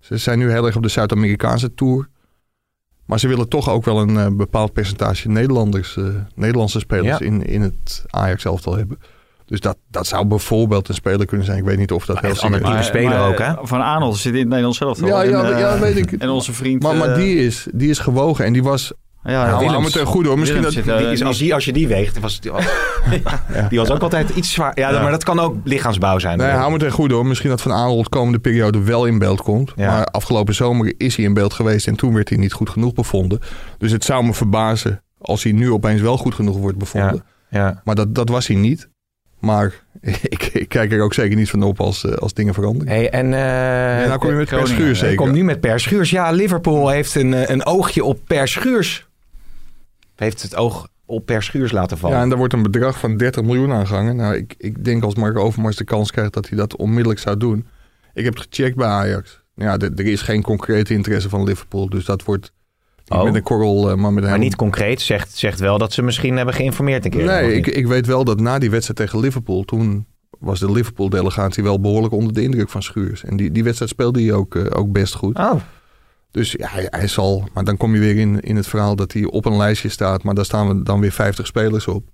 Ze 0.00 0.16
zijn 0.16 0.38
nu 0.38 0.50
heel 0.50 0.66
erg 0.66 0.76
op 0.76 0.82
de 0.82 0.88
Zuid-Amerikaanse 0.88 1.74
tour. 1.74 2.08
Maar 3.10 3.18
ze 3.18 3.28
willen 3.28 3.48
toch 3.48 3.70
ook 3.70 3.84
wel 3.84 4.00
een 4.00 4.16
eh, 4.18 4.26
bepaald 4.32 4.72
percentage 4.72 5.28
Nederlanders, 5.28 5.96
eh, 5.96 6.04
Nederlandse 6.34 6.78
spelers 6.78 7.18
Ja. 7.18 7.26
in, 7.26 7.46
in 7.46 7.60
het 7.60 8.04
Ajax 8.10 8.44
elftal 8.44 8.76
hebben. 8.76 8.98
Dus 9.46 9.60
dat, 9.60 9.76
dat 9.88 10.06
zou 10.06 10.26
bijvoorbeeld 10.26 10.88
een 10.88 10.94
speler 10.94 11.26
kunnen 11.26 11.46
zijn. 11.46 11.58
Ik 11.58 11.64
weet 11.64 11.78
niet 11.78 11.92
of 11.92 12.06
dat 12.06 12.20
heel 12.20 12.30
echt 12.30 12.40
ander 12.40 12.60
serieus 12.60 12.86
type 12.86 12.98
is. 12.98 13.04
speler 13.04 13.26
ook, 13.26 13.38
hè? 13.38 13.52
Van 13.62 13.80
Arnold 13.80 14.16
zit 14.16 14.32
in 14.32 14.38
het 14.38 14.48
Nederlands 14.48 14.78
zelf. 14.78 15.00
Ja, 15.00 15.22
ja, 15.22 15.42
en, 15.44 15.58
ja, 15.58 15.74
eh, 15.74 15.80
weet 15.80 15.96
ik. 15.96 16.12
En 16.22 16.28
onze 16.28 16.52
vriend... 16.52 16.82
Maar, 16.82 16.96
maar 16.96 17.08
eh, 17.08 17.14
die, 17.14 17.36
is, 17.46 17.66
die 17.72 17.90
is 17.90 17.98
gewogen 17.98 18.44
en 18.44 18.52
die 18.52 18.62
was... 18.62 18.92
ja, 19.24 19.60
nou, 19.60 19.90
ten 19.90 20.06
goede 20.06 20.28
hoor. 20.28 20.38
Misschien 20.38 20.60
Willems 20.62 20.76
dat, 20.76 20.84
zit, 20.84 20.94
eh, 20.94 21.00
Die 21.02 21.12
is, 21.12 21.22
als, 21.24 21.38
die, 21.38 21.54
als 21.54 21.64
je 21.64 21.72
die 21.72 21.88
weegt, 21.88 22.20
was 22.20 22.40
die, 22.40 22.50
die 23.68 23.78
was 23.78 23.90
ook 23.90 24.02
altijd 24.02 24.30
iets 24.30 24.52
zwaar. 24.52 24.72
Ja, 24.74 24.90
Ja. 24.90 25.02
maar 25.02 25.10
dat 25.10 25.24
kan 25.24 25.38
ook 25.40 25.56
lichaamsbouw 25.64 26.18
zijn. 26.18 26.38
Nee, 26.38 26.50
hou 26.50 26.72
me 26.72 26.78
ten 26.78 26.90
goede 26.90 27.14
hoor. 27.14 27.26
Misschien 27.26 27.50
dat 27.50 27.60
Van 27.62 27.72
Aanholt 27.72 28.08
komende 28.08 28.38
periode 28.38 28.82
wel 28.82 29.04
in 29.06 29.18
beeld 29.18 29.42
komt. 29.42 29.72
Ja. 29.76 29.90
Maar 29.90 30.04
afgelopen 30.04 30.54
zomer 30.54 30.94
is 30.96 31.16
hij 31.16 31.24
in 31.24 31.34
beeld 31.34 31.52
geweest 31.52 31.86
en 31.86 31.96
toen 31.96 32.14
werd 32.14 32.28
hij 32.28 32.38
niet 32.38 32.52
goed 32.52 32.70
genoeg 32.70 32.92
bevonden. 32.94 33.38
Dus 33.78 33.92
het 33.92 34.04
zou 34.04 34.24
me 34.24 34.34
verbazen 34.34 35.02
als 35.18 35.42
hij 35.42 35.52
nu 35.52 35.70
opeens 35.72 36.00
wel 36.00 36.16
goed 36.16 36.34
genoeg 36.34 36.56
wordt 36.56 36.78
bevonden. 36.78 37.24
Ja. 37.50 37.80
Maar 37.84 37.94
dat, 37.94 38.14
dat 38.14 38.28
was 38.28 38.46
hij 38.46 38.56
niet. 38.56 38.88
Maar 39.40 39.72
ik, 40.22 40.42
ik 40.52 40.68
kijk 40.68 40.92
er 40.92 41.02
ook 41.02 41.14
zeker 41.14 41.36
niet 41.36 41.50
van 41.50 41.62
op 41.62 41.80
als, 41.80 42.04
eh, 42.04 42.12
als 42.12 42.34
dingen 42.34 42.54
veranderen. 42.54 42.92
Hey, 42.92 43.10
en, 43.10 43.34
eh, 43.34 44.00
en 44.02 44.08
nou 44.08 44.18
kom 44.18 44.30
je 44.30 44.36
met 44.36 44.48
Per 44.48 44.58
Groningen. 44.58 44.76
Schuur 44.80 44.90
Ik 44.90 44.96
zeker. 44.96 45.16
kom 45.16 45.32
nu 45.32 45.44
met 45.44 45.60
Per 45.60 45.80
Schuurs. 45.80 46.10
Ja, 46.10 46.30
Liverpool 46.30 46.88
heeft 46.88 47.14
een, 47.14 47.34
eh, 47.34 47.48
een 47.48 47.66
oogje 47.66 48.04
op 48.04 48.18
Per 48.26 48.48
Schuurs. 48.48 49.08
Heeft 50.20 50.42
het 50.42 50.56
oog 50.56 50.88
op 51.06 51.26
Per 51.26 51.42
Schuurs 51.42 51.72
laten 51.72 51.98
vallen. 51.98 52.16
Ja, 52.16 52.22
en 52.22 52.28
daar 52.28 52.38
wordt 52.38 52.52
een 52.52 52.62
bedrag 52.62 52.98
van 52.98 53.16
30 53.16 53.42
miljoen 53.42 53.72
aan 53.72 53.86
gehangen. 53.86 54.16
Nou, 54.16 54.34
ik, 54.34 54.54
ik 54.58 54.84
denk 54.84 55.02
als 55.02 55.14
Mark 55.14 55.38
Overmars 55.38 55.76
de 55.76 55.84
kans 55.84 56.10
krijgt 56.10 56.32
dat 56.32 56.48
hij 56.48 56.58
dat 56.58 56.76
onmiddellijk 56.76 57.20
zou 57.20 57.36
doen. 57.36 57.66
Ik 58.14 58.24
heb 58.24 58.34
het 58.34 58.46
gecheckt 58.50 58.76
bij 58.76 58.86
Ajax. 58.86 59.42
Ja, 59.54 59.78
er, 59.78 60.00
is 60.00 60.22
geen 60.22 60.42
concrete 60.42 60.94
interesse 60.94 61.28
van 61.28 61.44
Liverpool. 61.44 61.88
Dus 61.88 62.04
dat 62.04 62.24
wordt 62.24 62.52
Oh. 63.08 63.24
met 63.24 63.34
een 63.34 63.42
korrel, 63.42 63.90
eh, 63.90 63.96
maar 63.96 64.12
met 64.12 64.24
een 64.24 64.30
maar 64.30 64.38
niet 64.38 64.56
concreet. 64.56 65.00
Zegt, 65.00 65.36
zegt 65.36 65.60
wel 65.60 65.78
dat 65.78 65.92
ze 65.92 66.02
misschien 66.02 66.36
hebben 66.36 66.54
geïnformeerd 66.54 67.04
een 67.04 67.10
keer. 67.10 67.24
Nee, 67.24 67.54
ik, 67.54 67.66
ik 67.66 67.86
weet 67.86 68.06
wel 68.06 68.24
dat 68.24 68.40
na 68.40 68.58
die 68.58 68.70
wedstrijd 68.70 68.98
tegen 68.98 69.20
Liverpool... 69.20 69.64
toen 69.64 70.06
was 70.38 70.60
de 70.60 70.72
Liverpool-delegatie 70.72 71.62
wel 71.62 71.80
behoorlijk 71.80 72.12
onder 72.14 72.32
de 72.32 72.42
indruk 72.42 72.68
van 72.68 72.82
Schuurs. 72.82 73.24
En 73.24 73.36
die, 73.36 73.50
die 73.50 73.64
wedstrijd 73.64 73.90
speelde 73.90 74.22
hij 74.22 74.32
ook, 74.32 74.54
eh, 74.54 74.78
ook 74.78 74.92
best 74.92 75.14
goed. 75.14 75.38
Oh, 75.38 75.54
Dus 76.30 76.52
ja, 76.52 76.68
hij, 76.68 76.86
hij 76.90 77.06
zal... 77.08 77.48
Maar 77.54 77.64
dan 77.64 77.76
kom 77.76 77.94
je 77.94 78.00
weer 78.00 78.16
in, 78.16 78.40
in 78.40 78.56
het 78.56 78.66
verhaal 78.66 78.96
dat 78.96 79.12
hij 79.12 79.24
op 79.24 79.44
een 79.44 79.56
lijstje 79.56 79.88
staat... 79.88 80.22
maar 80.22 80.34
daar 80.34 80.44
staan 80.44 80.68
we 80.68 80.82
dan 80.82 81.00
weer 81.00 81.12
50 81.12 81.46
spelers 81.46 81.86
op. 81.86 82.08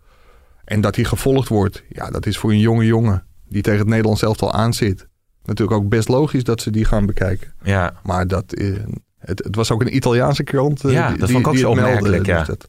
En 0.65 0.81
dat 0.81 0.97
hij 0.97 1.05
gevolgd 1.05 1.49
wordt, 1.49 1.83
ja, 1.89 2.11
dat 2.11 2.27
is 2.27 2.39
voor 2.39 2.51
een 2.51 2.59
jonge 2.59 2.85
jongen... 2.85 3.27
die 3.49 3.63
tegen 3.63 3.79
het 3.79 3.89
Nederlands 3.89 4.23
elftal 4.23 4.53
aanzit... 4.53 5.09
natuurlijk 5.45 5.79
ook 5.81 5.89
best 5.89 6.09
logisch 6.09 6.45
dat 6.45 6.61
ze 6.61 6.71
die 6.71 6.85
gaan 6.85 7.07
bekijken. 7.07 7.53
ja. 7.63 8.01
Maar 8.03 8.27
dat, 8.27 8.53
eh, 8.53 8.75
het, 9.19 9.45
het 9.45 9.57
was 9.57 9.71
ook 9.71 9.81
een 9.81 9.97
Italiaanse 9.97 10.43
krant 10.43 10.85
eh, 10.85 10.93
Ja, 10.93 11.09
die, 11.09 11.19
dat 11.19 11.29
die, 11.29 11.37
vond 11.37 11.47
ik 11.47 11.47
ook 11.47 11.57
die 11.57 11.63
zo 11.63 11.71
het 11.71 11.81
meldde. 11.81 11.97
opmerkelijk, 11.97 12.27
ja. 12.27 12.39
Dus 12.39 12.47
dat, 12.47 12.69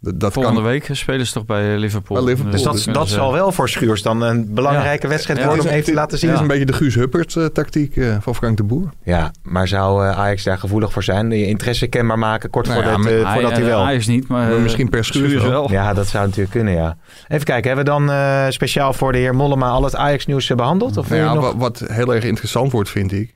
dat, 0.00 0.20
dat 0.20 0.32
Volgende 0.32 0.60
kan, 0.60 0.68
week 0.70 0.88
spelen 0.92 1.26
ze 1.26 1.32
toch 1.32 1.44
bij 1.44 1.76
Liverpool. 1.78 2.16
Bij 2.16 2.26
Liverpool. 2.26 2.52
Dus 2.52 2.62
dat, 2.62 2.72
Dus, 2.72 2.84
dat 2.84 3.06
eh, 3.06 3.12
zal 3.12 3.32
wel 3.32 3.52
voor 3.52 3.68
Schuurs 3.68 4.02
dan 4.02 4.20
een 4.22 4.54
belangrijke 4.54 5.02
Ja. 5.02 5.08
wedstrijd 5.08 5.38
Ja. 5.38 5.46
worden 5.46 5.64
om 5.64 5.70
even 5.70 5.84
te 5.84 5.92
laten 5.94 6.18
zien. 6.18 6.28
Het 6.28 6.36
is 6.38 6.42
een 6.42 6.48
beetje 6.50 6.66
de 6.66 6.72
Guus 6.72 6.94
Huppert 6.94 7.36
eh, 7.36 7.44
tactiek 7.44 7.96
eh, 7.96 8.16
van 8.20 8.34
Frank 8.34 8.56
de 8.56 8.62
Boer. 8.62 8.90
Ja, 9.02 9.32
maar 9.42 9.68
zou 9.68 10.06
eh, 10.06 10.18
Ajax 10.18 10.42
daar 10.44 10.58
gevoelig 10.58 10.92
voor 10.92 11.02
zijn? 11.02 11.30
Je 11.30 11.46
interesse 11.46 11.86
kenbaar 11.86 12.18
maken 12.18 12.50
kort 12.50 12.66
Nou 12.66 12.78
ja, 12.82 12.94
voordat, 12.94 13.12
eh, 13.12 13.32
voordat 13.32 13.50
hij 13.52 13.60
eh, 13.60 13.66
wel... 13.66 13.80
Ajax 13.82 14.06
niet, 14.06 14.28
maar... 14.28 14.46
Maar 14.48 14.56
eh, 14.56 14.62
misschien 14.62 14.88
per 14.88 15.04
Schuurs 15.04 15.26
Schuurs 15.28 15.42
wel. 15.42 15.52
wel. 15.52 15.70
Ja, 15.70 15.94
dat 15.94 16.06
zou 16.06 16.24
natuurlijk 16.24 16.50
kunnen, 16.50 16.74
ja. 16.74 16.96
Even 17.28 17.44
kijken, 17.44 17.66
hebben 17.76 17.84
we 17.84 17.90
dan 17.90 18.10
eh, 18.10 18.46
speciaal 18.48 18.92
voor 18.92 19.12
de 19.12 19.18
heer 19.18 19.34
Mollema 19.34 19.68
al 19.68 19.84
het 19.84 19.96
Ajax-nieuws 19.96 20.50
eh, 20.50 20.56
behandeld? 20.56 20.96
Of 20.96 21.08
Nou 21.08 21.20
ja, 21.22 21.34
nog... 21.34 21.42
wat, 21.44 21.54
wat 21.56 21.90
heel 21.92 22.14
erg 22.14 22.24
interessant 22.24 22.72
wordt, 22.72 22.90
vind 22.90 23.12
ik, 23.12 23.34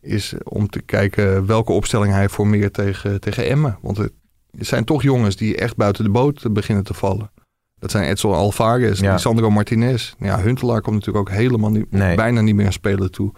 is 0.00 0.34
om 0.42 0.68
te 0.68 0.82
kijken 0.82 1.46
welke 1.46 1.72
opstelling 1.72 2.12
hij 2.12 2.28
formeert 2.28 2.72
tegen, 2.74 3.20
tegen 3.20 3.46
Emmen. 3.48 3.78
Want 3.82 3.96
het 3.96 4.12
zijn 4.58 4.84
toch 4.84 5.02
jongens 5.02 5.36
die 5.36 5.56
echt 5.56 5.76
buiten 5.76 6.04
de 6.04 6.10
boot 6.10 6.52
beginnen 6.52 6.84
te 6.84 6.94
vallen. 6.94 7.30
Dat 7.78 7.90
zijn 7.90 8.04
Edson 8.08 8.34
Alvarez, 8.34 9.00
Ja. 9.00 9.18
Sandro 9.18 9.50
Martinez. 9.50 10.12
Ja, 10.18 10.40
Huntelaar 10.40 10.80
komt 10.80 10.96
natuurlijk 10.96 11.28
ook 11.28 11.34
helemaal 11.36 11.70
niet, 11.70 11.90
Nee. 11.90 12.16
bijna 12.16 12.40
niet 12.40 12.54
meer 12.54 12.66
aan 12.66 12.72
spelen 12.72 13.10
toe. 13.10 13.32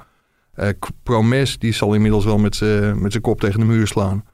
Eh, 0.55 0.69
Promes, 1.03 1.59
die 1.59 1.73
zal 1.73 1.95
inmiddels 1.95 2.25
wel 2.25 2.39
met 2.39 2.57
zijn 2.57 3.03
met 3.03 3.11
zijn 3.11 3.23
kop 3.23 3.41
tegen 3.41 3.61
de 3.61 3.67
muur 3.67 3.87
slaan. 3.87 4.25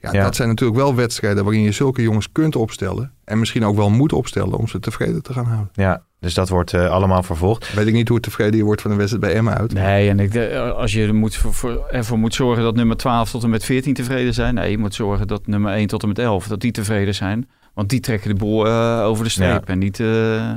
Ja, 0.00 0.12
Ja. 0.12 0.22
dat 0.22 0.36
zijn 0.36 0.48
natuurlijk 0.48 0.78
wel 0.78 0.94
wedstrijden 0.94 1.44
waarin 1.44 1.62
je 1.62 1.72
zulke 1.72 2.02
jongens 2.02 2.32
kunt 2.32 2.56
opstellen. 2.56 3.12
En 3.24 3.38
misschien 3.38 3.64
ook 3.64 3.76
wel 3.76 3.90
moet 3.90 4.12
opstellen 4.12 4.58
om 4.58 4.68
ze 4.68 4.80
tevreden 4.80 5.22
te 5.22 5.32
gaan 5.32 5.44
houden. 5.46 5.68
Ja, 5.72 6.02
dus 6.20 6.34
dat 6.34 6.48
wordt 6.48 6.74
eh, 6.74 6.90
allemaal 6.90 7.22
vervolgd. 7.22 7.74
Weet 7.74 7.86
ik 7.86 7.92
niet 7.92 8.08
hoe 8.08 8.20
tevreden 8.20 8.56
je 8.56 8.64
wordt 8.64 8.82
van 8.82 8.90
een 8.90 8.96
wedstrijd 8.96 9.24
bij 9.24 9.34
Emmen 9.34 9.58
uit. 9.58 9.72
Nee, 9.72 10.08
en 10.08 10.20
ik, 10.20 10.34
eh, 10.34 10.70
als 10.70 10.92
je 10.92 11.06
er 11.06 11.14
moet 11.14 11.36
voor, 11.36 11.54
voor, 11.54 11.86
ervoor 11.90 12.18
moet 12.18 12.34
zorgen 12.34 12.62
dat 12.62 12.74
nummer 12.76 12.96
12 12.96 13.30
tot 13.30 13.42
en 13.42 13.50
met 13.50 13.64
14 13.64 13.94
tevreden 13.94 14.34
zijn. 14.34 14.54
Nee, 14.54 14.70
je 14.70 14.78
moet 14.78 14.94
zorgen 14.94 15.26
dat 15.26 15.46
nummer 15.46 15.72
1 15.72 15.86
tot 15.86 16.02
en 16.02 16.08
met 16.08 16.18
11 16.18 16.46
dat 16.46 16.60
die 16.60 16.70
tevreden 16.72 17.14
zijn. 17.14 17.48
Want 17.74 17.90
die 17.90 18.00
trekken 18.00 18.28
de 18.28 18.34
boel 18.36 18.66
eh, 18.66 19.00
over 19.04 19.24
de 19.24 19.30
streep. 19.30 19.50
Ja. 19.66 19.72
En 19.72 19.78
niet... 19.78 20.00
eh, 20.00 20.06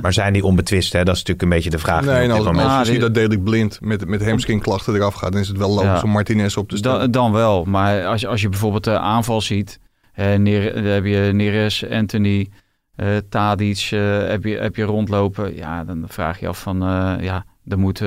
Maar 0.02 0.12
zijn 0.12 0.32
die 0.32 0.44
onbetwist? 0.44 0.92
Hè? 0.92 0.98
Dat 1.04 1.14
is 1.14 1.18
natuurlijk 1.24 1.42
een 1.42 1.48
beetje 1.48 1.70
de 1.70 1.78
vraag. 1.78 2.04
Nee, 2.04 2.30
als, 2.32 2.44
moment- 2.44 2.68
als 2.68 2.88
je 2.88 2.94
Ah, 2.94 3.00
dat 3.00 3.14
Delik 3.14 3.44
Blind 3.44 3.78
met, 3.80 4.06
met 4.08 4.24
hamstringklachten 4.28 4.94
eraf 4.94 5.14
gaat, 5.14 5.32
dan 5.32 5.40
is 5.40 5.48
het 5.48 5.56
wel 5.56 5.68
logisch 5.68 5.84
Ja. 5.84 6.02
om 6.02 6.10
Martinez 6.10 6.56
op 6.56 6.68
te 6.68 6.76
stellen. 6.76 6.98
dan, 7.00 7.10
dan 7.10 7.32
wel. 7.32 7.64
Maar 7.64 8.04
als 8.06 8.20
je, 8.20 8.26
als 8.26 8.40
je 8.40 8.48
bijvoorbeeld 8.48 8.84
de 8.84 8.98
aanval 8.98 9.40
ziet. 9.40 9.78
eh, 10.12 10.34
Neer, 10.34 10.74
dan 10.74 10.84
heb 10.84 11.04
je 11.04 11.30
Neres, 11.32 11.88
Anthony, 11.90 12.48
eh 12.96 13.16
Tadic. 13.28 13.88
eh, 13.90 14.26
heb, 14.26 14.44
je, 14.44 14.56
heb 14.58 14.76
je 14.76 14.82
rondlopen. 14.84 15.56
Ja, 15.56 15.84
dan 15.84 16.04
vraag 16.08 16.40
je 16.40 16.48
af 16.48 16.60
van... 16.62 16.82
eh, 16.82 17.14
ja, 17.20 17.44
dan 17.64 17.78
moet 17.78 18.00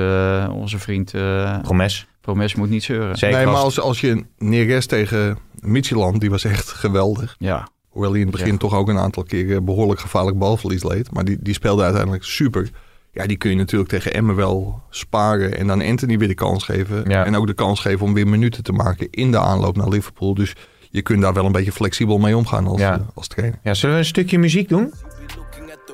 onze 0.50 0.78
vriend 0.78 1.14
eh 1.14 1.60
Promes. 1.62 2.06
Promes 2.20 2.54
moet 2.54 2.70
niet 2.70 2.84
zeuren. 2.84 3.16
Zeker 3.16 3.36
nee, 3.36 3.46
maar 3.46 3.54
als- 3.56 3.80
als, 3.80 4.00
je 4.00 4.24
Neres 4.38 4.86
tegen 4.86 5.38
Midtjylland, 5.60 6.20
die 6.20 6.30
was 6.30 6.44
echt 6.44 6.68
geweldig. 6.68 7.34
Ja, 7.38 7.68
Hoewel 7.88 8.10
hij 8.10 8.20
in 8.20 8.26
het 8.26 8.36
begin 8.36 8.52
Ja. 8.52 8.58
toch 8.58 8.74
ook 8.74 8.88
een 8.88 8.98
aantal 8.98 9.22
keer 9.22 9.64
behoorlijk 9.64 10.00
gevaarlijk 10.00 10.38
balverlies 10.38 10.84
leed. 10.84 11.12
Maar 11.12 11.24
die, 11.24 11.36
die 11.40 11.54
speelde 11.54 11.82
uiteindelijk 11.82 12.24
super. 12.24 12.70
Ja, 13.12 13.26
die 13.26 13.36
kun 13.36 13.50
je 13.50 13.56
natuurlijk 13.56 13.90
tegen 13.90 14.12
Emmen 14.14 14.34
wel 14.36 14.82
sparen. 14.90 15.58
En 15.58 15.66
dan 15.66 15.82
Anthony 15.82 16.18
weer 16.18 16.28
de 16.28 16.34
kans 16.34 16.64
geven. 16.64 17.04
Ja. 17.10 17.24
En 17.24 17.36
ook 17.36 17.46
de 17.46 17.54
kans 17.54 17.80
geven 17.80 18.06
om 18.06 18.14
weer 18.14 18.26
minuten 18.28 18.62
te 18.62 18.72
maken 18.72 19.10
in 19.10 19.30
de 19.30 19.38
aanloop 19.38 19.76
naar 19.76 19.88
Liverpool. 19.88 20.34
Dus 20.34 20.54
je 20.90 21.02
kunt 21.02 21.22
daar 21.22 21.32
wel 21.32 21.44
een 21.44 21.52
beetje 21.52 21.72
flexibel 21.72 22.18
mee 22.18 22.36
omgaan 22.36 22.66
als, 22.66 22.80
Ja. 22.80 22.92
eh, 22.92 23.00
als 23.14 23.28
trainer. 23.28 23.58
Ja, 23.62 23.74
zullen 23.74 23.94
we 23.94 24.00
een 24.00 24.06
stukje 24.06 24.38
muziek 24.38 24.68
doen? 24.68 24.94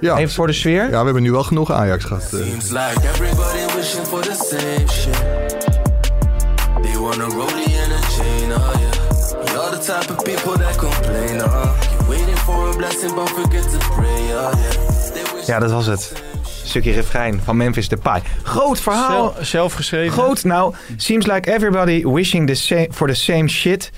Ja, 0.01 0.17
Even 0.19 0.35
voor 0.35 0.47
de 0.47 0.53
sfeer? 0.53 0.83
ja, 0.83 0.99
we 0.99 1.05
hebben 1.05 1.23
nu 1.23 1.31
wel 1.31 1.43
genoeg 1.45 1.73
Ajax 1.73 2.05
gehad. 2.05 2.23
eh. 2.23 2.29
Seems 2.29 2.71
like 2.71 3.01
everybody 3.13 3.75
wishing 3.77 4.07
for 4.07 4.21
the 4.21 4.35
same 4.51 4.89
shit. 4.89 5.21
They 6.83 6.99
want 7.01 7.19
a 7.19 7.29
chain, 7.29 8.53
oh 8.53 8.73
yeah. 8.81 9.53
You're 9.53 9.79
the 9.79 9.93
type 9.93 10.11
of 10.17 10.23
people 10.25 10.65
that 10.65 10.77
complain, 10.77 11.35
uh. 11.35 11.43
You're 11.43 12.09
waiting 12.09 12.37
for 12.39 12.69
a 12.73 12.77
blessing, 12.77 13.15
but 13.15 13.29
forget 13.29 13.63
to 13.71 13.79
pray, 13.95 14.23
oh 14.35 14.53
yeah. 14.53 15.47
Ja, 15.47 15.59
dat 15.59 15.71
was 15.71 15.87
het. 15.87 16.13
Stukje 16.65 16.93
refrein 16.93 17.41
van 17.45 17.57
Memphis 17.57 17.89
Depay. 17.89 18.23
Groot 18.43 18.81
verhaal. 18.81 19.33
Zelf, 19.35 19.47
zelf 19.47 19.73
geschreven. 19.73 20.13
Groot. 20.13 20.45
Nou, 20.45 20.75
seems 20.97 21.27
like 21.27 21.51
everybody 21.53 22.05
wishing 22.07 22.47
the 22.47 22.55
same 22.55 22.87
for 22.91 23.07
the 23.09 23.15
same 23.15 23.49
shit. 23.49 23.91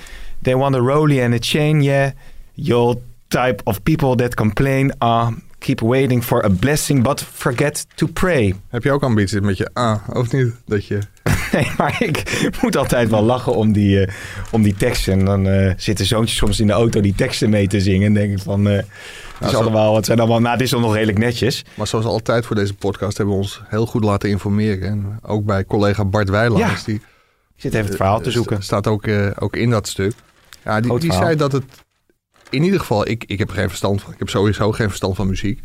They 0.45 0.55
want 0.57 0.75
a 0.75 0.79
rollie 0.81 1.23
and 1.25 1.35
a 1.35 1.39
chain, 1.41 1.83
yeah. 1.83 2.11
You're 2.53 2.97
type 3.29 3.61
of 3.65 3.83
people 3.83 4.15
that 4.17 4.35
complain, 4.35 4.95
uh, 5.03 5.29
keep 5.59 5.81
waiting 5.81 6.23
for 6.25 6.45
a 6.45 6.49
blessing, 6.49 7.03
but 7.03 7.23
forget 7.33 7.87
to 7.95 8.07
pray. 8.07 8.55
Heb 8.69 8.83
je 8.85 8.93
ook 8.93 9.03
ambities 9.03 9.41
met 9.41 9.57
je 9.57 9.71
A, 9.79 10.03
of 10.13 10.33
niet? 10.33 10.53
Dat 10.67 10.87
je... 10.87 10.99
Nee, 11.53 11.71
maar 11.77 11.97
ik 12.03 12.49
moet 12.63 12.77
altijd 12.77 13.11
wel 13.11 13.23
lachen 13.23 13.55
om 13.55 13.73
die, 13.73 14.05
eh, 14.05 14.15
om 14.51 14.63
die 14.63 14.75
teksten. 14.75 15.13
En 15.13 15.25
dan 15.25 15.47
eh, 15.49 15.73
zitten 15.77 16.07
zoontjes 16.07 16.39
soms 16.39 16.61
in 16.61 16.67
de 16.67 16.73
auto 16.73 17.01
die 17.01 17.15
teksten 17.15 17.51
mee 17.51 17.67
te 17.67 17.81
zingen. 17.81 18.07
En 18.07 18.15
denk 18.15 18.33
ik 18.33 18.39
van, 18.39 18.69
eh, 18.69 18.75
het, 18.77 18.87
is 19.41 19.51
zo- 19.51 19.57
allemaal, 19.61 19.97
het 19.97 20.05
zijn 20.07 20.19
allemaal, 20.19 20.41
nou, 20.41 20.53
het 20.53 20.61
is 20.63 20.71
nog 20.71 20.95
redelijk 20.95 21.19
netjes. 21.19 21.65
Maar 21.75 21.87
zoals 21.87 22.05
altijd 22.05 22.47
voor 22.47 22.57
deze 22.57 22.75
podcast 22.75 23.17
hebben 23.17 23.35
we 23.35 23.41
ons 23.41 23.63
heel 23.69 23.87
goed 23.87 24.05
laten 24.05 24.29
informeren. 24.29 24.89
En 24.89 25.19
ook 25.23 25.45
bij 25.45 25.65
collega 25.65 26.05
Bart 26.05 26.29
Wijlaars. 26.31 26.79
Ja. 26.79 26.85
Die 26.87 26.95
Ik 26.95 27.03
zit 27.57 27.75
even 27.75 27.87
het 27.87 27.97
verhaal 27.97 28.21
te 28.21 28.31
zoeken. 28.31 28.57
st- 28.57 28.65
Staat 28.65 28.87
ook, 28.87 29.05
ook 29.39 29.57
in 29.57 29.71
dat 29.71 29.89
stuk. 29.89 30.13
Ja, 30.65 30.81
die, 30.81 30.99
die 30.99 31.13
zei 31.13 31.37
dat 31.37 31.53
het... 31.53 31.65
In 32.51 32.63
ieder 32.63 32.81
geval, 32.81 33.09
ik, 33.09 33.25
ik 33.25 33.39
heb 33.39 33.51
geen 33.51 33.69
verstand 33.69 34.03
van. 34.03 34.13
Ik 34.13 34.19
heb 34.19 34.29
sowieso 34.29 34.73
geen 34.73 34.89
verstand 34.89 35.17
van 35.17 35.27
muziek. 35.27 35.61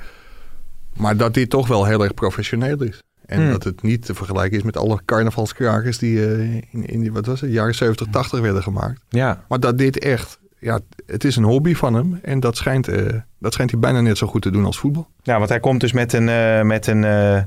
Maar 0.95 1.17
dat 1.17 1.33
dit 1.33 1.49
toch 1.49 1.67
wel 1.67 1.85
heel 1.85 2.03
erg 2.03 2.13
professioneel 2.13 2.83
is. 2.83 3.03
En 3.25 3.41
Hmm. 3.41 3.51
dat 3.51 3.63
het 3.63 3.81
niet 3.81 4.05
te 4.05 4.13
vergelijken 4.13 4.57
is 4.57 4.63
met 4.63 4.77
alle 4.77 4.99
carnavalskrakers 5.05 5.97
die 5.97 6.25
eh, 6.25 6.55
in, 6.55 6.85
in 6.85 7.01
die, 7.01 7.11
wat 7.11 7.25
was 7.25 7.41
het, 7.41 7.51
jaren 7.51 7.75
70, 7.75 8.07
80 8.11 8.39
werden 8.39 8.63
gemaakt. 8.63 9.01
Ja, 9.09 9.45
Maar 9.47 9.59
dat 9.59 9.77
dit 9.77 9.99
echt 9.99 10.39
ja, 10.59 10.79
het 11.05 11.23
is 11.23 11.35
een 11.35 11.43
hobby 11.43 11.73
van 11.73 11.93
hem. 11.93 12.19
En 12.21 12.39
dat 12.39 12.57
schijnt, 12.57 12.87
eh, 12.87 13.19
dat 13.39 13.53
schijnt 13.53 13.71
hij 13.71 13.79
bijna 13.79 14.01
net 14.01 14.17
zo 14.17 14.27
goed 14.27 14.41
te 14.41 14.51
doen 14.51 14.65
als 14.65 14.79
voetbal. 14.79 15.07
Ja, 15.23 15.37
want 15.37 15.49
hij 15.49 15.59
komt 15.59 15.79
dus 15.81 15.91
met 15.91 16.13
een, 16.13 16.29
eh, 16.29 16.61
met 16.61 16.87
een 16.87 17.03
eh, 17.03 17.43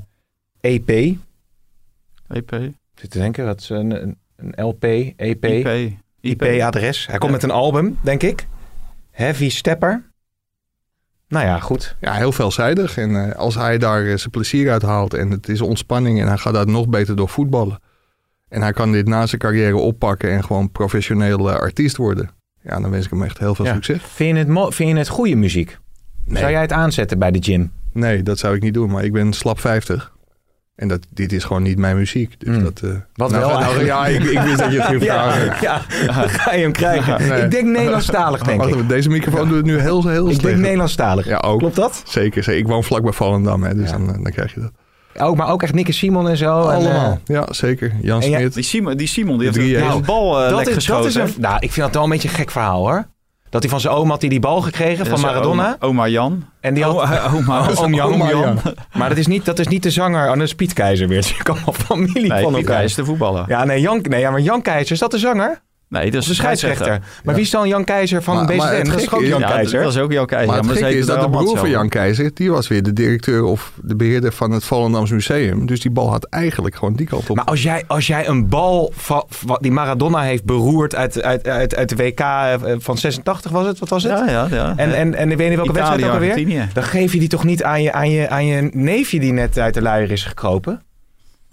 EP. 0.61 0.89
EP. 2.29 2.53
Ik 2.53 2.75
zit 2.95 3.11
te 3.11 3.19
denken, 3.19 3.47
dat 3.47 3.61
is 3.61 3.69
een, 3.69 4.03
een, 4.03 4.19
een 4.37 4.65
LP, 4.65 4.85
EP, 4.85 5.45
IP. 5.45 5.93
IP-adres. 6.23 7.07
Hij 7.07 7.19
komt 7.19 7.33
met 7.33 7.43
een 7.43 7.51
album, 7.51 7.99
denk 8.03 8.23
ik. 8.23 8.47
Heavy 9.11 9.51
Stepper. 9.51 10.11
Nou 11.29 11.47
ja, 11.47 11.59
goed. 11.59 11.97
Ja, 12.01 12.13
heel 12.13 12.33
veelzijdig. 12.33 12.97
En 12.97 13.29
eh, 13.31 13.37
als 13.37 13.55
hij 13.55 13.79
daar 13.79 14.07
eh, 14.07 14.17
zijn 14.17 14.31
plezier 14.31 14.71
uit 14.71 14.83
haalt 14.83 15.15
en 15.15 15.31
het 15.31 15.49
is 15.49 15.61
ontspanning 15.61 16.21
en 16.21 16.27
hij 16.27 16.37
gaat 16.39 16.55
daar 16.55 16.67
nog 16.67 16.89
beter 16.89 17.17
door 17.17 17.29
voetballen. 17.29 17.81
En 18.49 18.63
hij 18.63 18.73
kan 18.73 18.93
dit 18.93 19.07
na 19.09 19.27
zijn 19.27 19.41
carrière 19.41 19.77
oppakken 19.77 20.31
en 20.31 20.45
gewoon 20.45 20.71
professioneel 20.71 21.51
artiest 21.51 21.97
worden. 21.97 22.31
Ja, 22.63 22.81
dan 22.81 22.91
wens 22.91 23.05
ik 23.05 23.11
hem 23.11 23.23
echt 23.23 23.39
heel 23.39 23.55
veel 23.55 23.65
Ja. 23.65 23.73
succes. 23.75 24.03
Vind 24.03 24.37
je 24.37 24.45
het, 24.45 24.75
vind 24.75 24.91
je 24.91 24.97
het 24.97 25.09
goede 25.09 25.35
muziek? 25.35 25.79
Zou 26.27 26.51
jij 26.51 26.61
het 26.61 26.73
aanzetten 26.73 27.19
bij 27.19 27.31
de 27.31 27.43
gym? 27.43 27.73
Nee, 27.93 28.23
dat 28.23 28.39
zou 28.39 28.55
ik 28.57 28.63
niet 28.63 28.75
doen. 28.75 28.91
Maar 28.91 29.05
ik 29.05 29.13
ben 29.13 29.33
slap 29.33 29.61
50. 29.61 30.13
En 30.75 30.89
dat, 30.89 31.01
dit 31.11 31.33
is 31.33 31.45
gewoon 31.45 31.63
niet 31.63 31.79
mijn 31.79 31.97
muziek. 31.97 32.35
Dus 32.39 32.63
dat, 32.63 32.81
eh, 32.83 32.91
Hmm. 32.91 33.05
Wat 33.15 33.31
nou, 33.31 33.41
wel 33.43 33.51
nou, 33.59 33.63
eigenlijk. 33.63 33.87
Ja, 33.89 34.07
ik, 34.07 34.23
ik 34.23 34.39
wist 34.41 34.59
dat 34.59 34.73
je 34.73 34.79
het 34.81 34.87
ging 34.89 35.03
Ja, 35.13 35.33
vragen. 35.33 35.57
ja, 35.61 35.83
dan 36.07 36.29
ga 36.29 36.55
je 36.55 36.63
hem 36.63 36.73
krijgen. 36.73 37.29
Nee. 37.29 37.43
Ik 37.43 37.51
denk 37.51 37.67
Nederlandstalig, 37.67 38.43
denk 38.43 38.61
Wacht 38.63 38.75
ik. 38.75 38.89
deze 38.89 39.09
microfoon 39.09 39.49
doet 39.49 39.57
het 39.57 39.67
nu 39.67 39.79
heel, 39.79 40.07
heel 40.09 40.31
Ik 40.31 40.43
denk 40.43 40.57
Nederlandstalig. 40.59 41.27
Ja, 41.27 41.39
ook. 41.39 41.59
Klopt 41.59 41.77
dat? 41.77 42.03
Zeker, 42.07 42.43
zeker. 42.43 42.61
Ik 42.61 42.67
woon 42.67 42.85
vlak 42.85 43.03
bij 43.03 43.13
Volendam, 43.13 43.63
hè, 43.63 43.75
dus 43.75 43.91
dan, 43.91 44.09
eh, 44.09 44.23
dan 44.23 44.33
krijg 44.33 44.55
je 44.55 44.61
dat. 44.61 44.71
Ook, 45.19 45.37
maar 45.37 45.49
ook 45.49 45.63
echt 45.63 45.75
Nick 45.75 45.87
en 45.87 45.95
Simon 45.95 46.29
en 46.29 46.37
zo. 46.37 46.69
En, 46.69 46.75
Allemaal. 46.77 47.11
eh, 47.27 47.35
Ja, 47.37 47.47
zeker. 47.51 47.93
Jan 48.03 48.21
En 48.23 48.33
Smit. 48.33 48.55
Die 48.55 48.63
Simon, 48.63 48.97
die, 48.97 49.07
Simon, 49.07 49.39
die 49.39 49.53
heeft 49.53 49.85
een, 49.95 50.03
bal 50.05 50.43
eh 50.43 50.51
dat, 50.51 50.67
lek 50.67 50.77
is, 50.77 50.85
dat 50.87 51.05
is 51.05 51.15
een, 51.15 51.29
nou, 51.39 51.55
ik 51.61 51.73
vind 51.73 51.87
dat 51.87 51.95
wel 51.95 52.05
een 52.05 52.11
beetje 52.11 52.29
een 52.29 52.35
gek 52.35 52.51
verhaal 52.51 52.79
hoor. 52.89 53.07
Dat 53.53 53.63
hij 53.63 53.71
van 53.71 53.81
zijn 53.81 53.95
oom 53.95 54.11
had 54.11 54.21
hij 54.21 54.31
die 54.31 54.41
bal 54.41 54.61
gekregen 54.61 55.07
van 55.07 55.21
Ja, 55.21 55.27
Maradona. 55.27 55.65
Oma, 55.65 55.77
oma 55.81 56.09
Jan. 56.09 56.45
En 56.61 56.75
die 56.75 56.85
had... 56.85 57.33
Oma, 57.35 57.69
Oom 57.83 57.95
Jan. 57.95 58.13
Oma 58.13 58.29
Jan. 58.29 58.59
Maar 58.99 59.09
dat 59.09 59.19
is, 59.19 59.27
niet, 59.27 59.45
dat 59.45 59.59
is 59.59 59.67
niet 59.67 59.83
de 59.83 59.91
zanger. 59.91 60.29
Oh, 60.31 60.33
dat 60.35 60.43
is 60.43 60.55
Piet 60.55 60.73
Keizer 60.73 61.09
weer. 61.09 61.35
Ik 61.41 61.49
allemaal 61.49 61.73
familie 61.73 62.29
Nee, 62.29 62.43
van 62.43 62.53
Piet 62.53 62.61
elkaar. 62.61 62.77
Hij 62.77 62.85
is 62.85 62.95
de 62.95 63.05
voetballer. 63.05 63.45
Ja, 63.49 63.65
nee, 63.65 63.81
Jan, 63.81 64.01
nee, 64.09 64.21
ja, 64.21 64.31
maar 64.31 64.41
Jan 64.41 64.63
Keizer, 64.63 64.93
is 64.93 64.99
dat 64.99 65.11
de 65.11 65.19
zanger? 65.19 65.61
Nee, 65.93 66.11
dat 66.11 66.23
is 66.23 66.29
de 66.29 66.35
scheidsrechter. 66.35 67.01
Maar 67.25 67.35
wie 67.35 67.45
is 67.45 67.51
dan 67.51 67.69
Jan 67.69 67.85
Keizer 67.85 68.23
van 68.23 68.35
Maar- 68.35 68.45
BZN? 68.47 68.57
maar 68.57 68.75
het 68.77 68.87
dat 68.87 69.01
is 69.01 69.13
ook 69.13 69.23
Jan 69.23 69.41
Ja, 69.41 69.47
Keizer. 69.49 69.83
dat 69.83 69.93
is 69.93 69.99
ook 69.99 70.13
Jan 70.13 70.27
Keizer. 70.27 70.49
Maar 70.65 70.65
het 70.71 70.79
Ja, 70.79 70.87
is 70.87 71.07
dat 71.07 71.21
de 71.21 71.31
broer 71.31 71.59
van 71.59 71.71
Jan. 71.71 71.89
Keizer, 71.89 72.31
die 72.35 72.51
was 72.51 72.69
weer 72.69 72.83
de 72.83 72.93
directeur 72.93 73.45
of 73.45 73.73
de 73.83 73.97
beheerder 73.97 74.33
van 74.33 74.51
het 74.51 74.65
Volendams 74.65 75.11
Museum. 75.11 75.67
Dus 75.67 75.81
die 75.81 75.91
bal 75.91 76.11
had 76.11 76.25
eigenlijk 76.25 76.75
gewoon 76.75 76.95
die 76.95 77.07
kant 77.07 77.31
op. 77.31 77.37
Maar 77.37 77.45
als 77.45 77.63
jij, 77.63 77.85
als 77.87 78.07
jij 78.07 78.29
een 78.29 78.49
bal 78.49 78.93
va- 78.97 79.25
va- 79.29 79.59
die 79.61 79.71
Maradona 79.73 80.23
heeft 80.23 80.45
beroerd 80.45 80.95
uit, 80.95 81.23
uit, 81.23 81.49
uit, 81.49 81.75
uit 81.77 81.89
de 81.89 81.97
WK 81.97 82.21
eh, 82.21 82.55
van 82.79 82.99
86 82.99 83.51
was 83.51 83.67
het? 83.67 83.79
Wat 83.79 83.89
was 83.89 84.03
het? 84.03 84.13
Ja, 84.13 84.29
ja, 84.31 84.47
ja. 84.51 84.73
En, 84.77 84.95
en, 84.95 85.15
en 85.15 85.31
ik 85.31 85.37
weet 85.37 85.49
niet 85.49 85.57
welke 85.57 85.73
Italië, 85.73 85.89
wedstrijd 85.91 86.05
ook 86.05 86.13
alweer. 86.15 86.31
Argentinië. 86.31 86.69
Dan 86.73 86.83
geef 86.85 87.13
je 87.13 87.19
die 87.19 87.29
toch 87.29 87.45
niet 87.45 87.63
aan 87.63 87.83
je, 87.83 87.93
aan, 87.93 88.11
je, 88.11 88.29
aan 88.29 88.47
je 88.47 88.71
neefje 88.73 89.21
die 89.21 89.33
net 89.33 89.59
uit 89.59 89.75
de 89.75 89.83
luier 89.83 90.11
is 90.11 90.25
gekropen? 90.25 90.83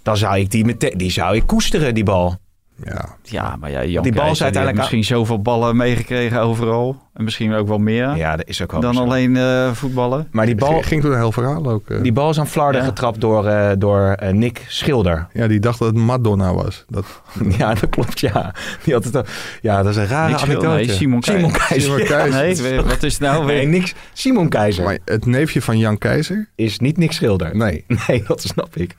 Dan 0.04 0.18
zou 0.18 0.38
ik 0.38 0.52
die 0.52 0.66
meteen, 0.66 0.94
die 0.98 1.12
zou 1.12 1.36
ik 1.36 1.44
koesteren, 1.48 1.94
die 1.94 2.04
bal. 2.04 2.38
Ja. 2.84 3.05
Ja, 3.23 3.55
maar 3.59 3.71
ja, 3.71 3.84
Jan 3.86 4.03
Die 4.03 4.11
bal 4.13 4.21
is 4.21 4.25
Keizer, 4.27 4.36
die 4.36 4.43
uiteindelijk 4.43 4.77
misschien 4.77 5.03
zoveel 5.03 5.41
ballen 5.41 5.75
meegekregen 5.77 6.39
overal. 6.41 7.07
En 7.13 7.23
misschien 7.23 7.53
ook 7.53 7.67
wel 7.67 7.77
meer 7.77 8.15
Ja, 8.15 8.36
dat 8.36 8.47
is 8.47 8.61
ook 8.61 8.71
wel 8.71 8.82
dan 8.82 8.93
zo. 8.93 9.01
alleen 9.01 9.38
eh, 9.38 9.71
voetballen. 9.71 10.27
Maar 10.32 10.45
die 10.45 10.55
bal, 10.55 10.69
Ging, 10.71 10.86
ging 10.86 11.01
toen 11.01 11.11
een 11.11 11.17
heel 11.17 11.32
verhaal 11.32 11.69
ook. 11.69 11.89
eh. 11.89 12.01
die 12.01 12.11
bal 12.13 12.30
is 12.30 12.39
aan 12.39 12.47
Flarden 12.47 12.82
Ja. 12.82 12.88
getrapt 12.88 13.21
door, 13.21 13.45
eh, 13.47 13.69
door 13.77 14.17
Nick 14.32 14.65
Schilder. 14.67 15.27
ja, 15.34 15.47
die 15.47 15.59
dacht 15.59 15.80
dat 15.80 15.88
het 15.88 15.97
Madonna 15.97 16.53
was. 16.53 16.86
Dat, 16.88 17.05
Ja, 17.57 17.73
dat 17.73 17.89
klopt, 17.89 18.19
ja. 18.19 18.53
Die 18.84 18.93
had 18.93 19.03
het, 19.03 19.15
al- 19.15 19.25
ja, 19.61 19.77
dat 19.84 19.91
is 19.91 19.97
een 19.97 20.07
rare 20.07 20.32
Nick 20.32 20.41
anekdote. 20.41 20.67
nee, 20.67 20.89
Simon 20.89 21.23
Simon 21.23 21.51
Keizer. 21.51 21.69
Keizer. 21.69 21.99
Simon 22.05 22.32
Keizer. 22.39 22.71
Nee, 22.71 22.82
wat 22.82 23.03
is 23.03 23.17
nou 23.17 23.45
Nee, 23.45 23.55
weer? 23.57 23.67
niks. 23.67 23.93
Simon 24.13 24.49
Keizer 24.49 24.84
maar 24.84 24.97
het 25.05 25.25
neefje 25.25 25.61
van 25.61 25.77
Jan 25.77 25.97
Keizer? 25.97 26.49
is 26.55 26.80
niet 26.80 26.97
Nick 26.97 27.11
Schilder. 27.11 27.55
Nee. 27.55 27.86
Nee, 28.07 28.23
dat 28.27 28.41
snap 28.41 28.75
ik. 28.75 28.95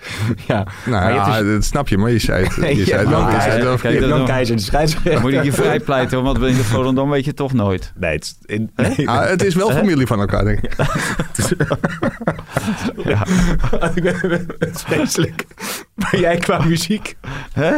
Ja. 0.46 0.66
Nou 0.86 1.04
Maar 1.04 1.12
ja, 1.14 1.40
dus- 1.42 1.52
dat 1.52 1.64
snap 1.64 1.88
je, 1.88 1.98
maar 1.98 2.10
je 2.10 2.18
zei 2.18 2.44
het. 2.44 2.56
Nee, 2.56 2.76
je 2.76 2.84
zei 2.84 2.98
het 2.98 3.08
wel, 3.08 3.69
Je. 3.72 3.78
Kijk, 3.78 4.00
Jan 4.00 4.08
dan- 4.08 4.24
Keizer, 4.26 4.56
de 4.56 4.62
scheidsrechter. 4.62 5.12
Dan 5.12 5.20
moet 5.22 5.32
ik 5.32 5.42
je 5.44 5.52
vrij 5.52 5.80
pleiten, 5.80 6.22
want 6.22 6.36
in 6.38 6.56
de 6.56 6.64
Volendam 6.64 7.10
weet 7.10 7.24
je 7.24 7.34
toch 7.34 7.52
nooit. 7.52 7.92
Nee, 7.96 8.12
het, 8.12 8.24
is- 8.24 8.36
in- 8.56 8.70
nee. 8.76 8.92
Ja, 8.96 9.24
het 9.26 9.44
is 9.44 9.54
wel 9.54 9.70
familie 9.70 10.06
van 10.06 10.20
elkaar, 10.20 10.44
denk 10.44 10.60
ik. 10.60 10.74
Ja. 13.04 13.26
Ik 13.94 14.02
ben- 14.02 14.46
Het 14.58 14.74
is 14.74 14.82
vreselijk. 14.82 15.44
Maar 15.94 16.18
jij 16.20 16.36
qua 16.36 16.64
muziek? 16.64 17.16
Hè? 17.52 17.70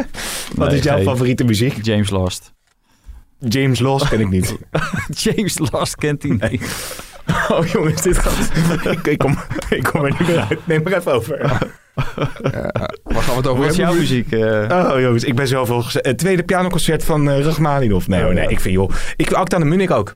Wat 0.55 0.67
Nee, 0.69 0.77
is 0.77 0.83
jouw 0.83 0.95
geen- 0.95 1.05
favoriete 1.05 1.43
muziek? 1.43 1.85
James 1.85 2.09
Lost. 2.09 2.53
James 3.39 3.79
Lost 3.79 4.09
ken 4.09 4.19
ik 4.19 4.29
niet. 4.29 4.57
James 5.23 5.57
Lost 5.71 5.95
kent 5.95 6.23
hij 6.23 6.31
niet. 6.49 6.63
Oh 7.47 7.65
jongens, 7.67 8.01
dit 8.01 8.17
gaat... 8.17 8.49
ik, 8.85 9.07
ik, 9.07 9.17
kom, 9.17 9.37
ik 9.69 9.83
kom 9.83 10.03
er 10.05 10.09
niet 10.19 10.27
meer 10.27 10.39
uit. 10.39 10.67
Neem 10.67 10.83
maar 10.83 10.93
even 10.93 11.13
over. 11.13 11.57
Ja, 11.95 12.71
waar 13.03 13.21
gaan 13.21 13.29
we 13.29 13.35
het 13.35 13.47
over 13.47 13.61
Wat 13.61 13.71
is 13.71 13.77
jouw 13.77 13.93
muziek? 13.93 14.31
eh? 14.31 14.89
Oh 14.93 14.99
jongens, 14.99 15.23
ik 15.23 15.35
ben 15.35 15.47
zoveel... 15.47 15.83
Het 15.91 16.17
tweede 16.17 16.43
pianoconcert 16.43 17.03
van 17.03 17.27
uh, 17.29 17.39
Rachmaninoff. 17.39 18.07
Nee, 18.07 18.21
hoor, 18.23 18.33
nee, 18.33 18.47
ik 18.47 18.59
vind 18.59 18.73
joh... 18.75 18.89
Ik 19.15 19.27
vind 19.27 19.33
Acta 19.39 19.57
de 19.57 19.65
Munich 19.65 19.91
ook. 19.91 20.15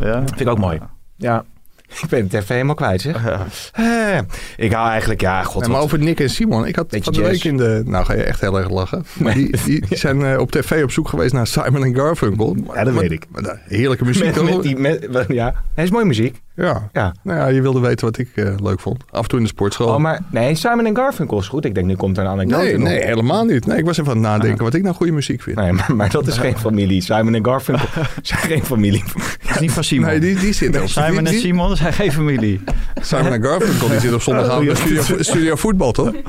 ja? 0.00 0.18
Vind 0.26 0.40
ik 0.40 0.48
ook 0.48 0.58
mooi. 0.58 0.78
Ja. 1.16 1.44
Ik 2.02 2.08
ben 2.08 2.22
het 2.22 2.32
even 2.34 2.54
helemaal 2.54 2.74
kwijt, 2.74 3.00
zeg. 3.00 3.24
Eh, 3.72 4.18
ik 4.56 4.72
hou 4.72 4.88
eigenlijk, 4.90 5.20
ja, 5.20 5.42
god. 5.42 5.60
Nee, 5.60 5.70
maar 5.70 5.76
wat- 5.78 5.86
over 5.86 5.98
Nick 5.98 6.20
en 6.20 6.30
Simon. 6.30 6.66
Ik 6.66 6.76
had 6.76 6.96
van 7.00 7.12
de 7.12 7.22
week 7.22 7.44
in 7.44 7.56
de... 7.56 7.82
Nou 7.84 8.04
ga 8.04 8.12
je 8.14 8.22
echt 8.22 8.40
heel 8.40 8.58
erg 8.58 8.70
lachen. 8.70 9.04
Maar 9.22 9.34
die, 9.34 9.56
die, 9.64 9.86
die 9.88 9.98
zijn 9.98 10.22
eh, 10.24 10.38
op 10.38 10.50
tv 10.50 10.82
op 10.82 10.90
zoek 10.90 11.08
geweest 11.08 11.32
naar 11.32 11.46
Simon 11.46 11.84
en 11.84 11.94
Garfunkel. 11.94 12.56
Ja, 12.74 12.84
dat 12.84 12.92
Maar- 12.92 13.02
weet 13.02 13.12
ik. 13.12 13.24
maar 13.30 13.42
de 13.42 13.58
heerlijke 13.66 14.04
muziek. 14.04 14.42
Met 14.42 14.62
die, 14.62 14.76
met, 14.76 15.08
ja, 15.28 15.54
hij 15.74 15.84
is 15.84 15.90
mooie 15.90 16.04
muziek. 16.04 16.40
Ja. 16.58 16.88
Ja. 16.92 17.14
Nou 17.22 17.38
ja, 17.38 17.46
je 17.46 17.62
wilde 17.62 17.80
weten 17.80 18.04
wat 18.06 18.18
ik 18.18 18.28
eh, 18.34 18.54
leuk 18.62 18.80
vond. 18.80 19.04
Af 19.10 19.22
en 19.22 19.28
toe 19.28 19.38
in 19.38 19.44
de 19.44 19.50
sportschool. 19.50 19.86
Oh, 19.88 19.96
maar 19.98 20.20
nee, 20.30 20.54
Simon 20.54 20.86
en 20.86 20.96
Garfunkel 20.96 21.38
is 21.38 21.48
goed. 21.48 21.64
Ik 21.64 21.74
denk, 21.74 21.86
nu 21.86 21.94
komt 21.96 22.18
er 22.18 22.24
een 22.24 22.30
anekdote 22.30 22.62
nee, 22.64 22.78
nee, 22.78 23.04
helemaal 23.04 23.44
niet. 23.44 23.66
Nee, 23.66 23.78
ik 23.78 23.84
was 23.84 23.98
even 23.98 24.10
aan 24.10 24.16
het 24.18 24.26
nadenken 24.26 24.64
wat 24.64 24.74
ik 24.74 24.82
nou 24.82 24.94
goede 24.94 25.12
muziek 25.12 25.42
vind. 25.42 25.56
Nee, 25.56 25.72
maar, 25.72 25.94
maar 25.96 26.10
dat 26.10 26.26
is 26.26 26.36
geen 26.38 26.58
familie. 26.58 27.02
Simon 27.02 27.34
en 27.34 27.44
Garfunkel 27.44 27.88
zijn 28.22 28.40
geen 28.40 28.64
familie. 28.64 29.04
Dat 29.42 29.50
is 29.54 29.58
niet 29.60 29.72
van 29.72 29.84
Simon. 29.84 30.06
Nee, 30.06 30.20
die, 30.20 30.34
die 30.38 30.82
op 30.82 30.88
Simon 30.88 31.24
die- 31.24 31.34
en 31.34 31.40
Simon 31.40 31.76
zijn 31.76 31.92
geen 31.92 32.12
familie. 32.12 32.60
Simon 33.00 33.32
en 33.32 33.42
Garfunkel 33.42 33.88
die 33.88 34.00
zit 34.00 34.12
op 34.14 34.22
zondagavond 34.22 34.66
bij 34.66 34.74
studio, 34.74 35.02
studio 35.22 35.56
voetbal, 35.56 35.92
toch? 35.92 36.12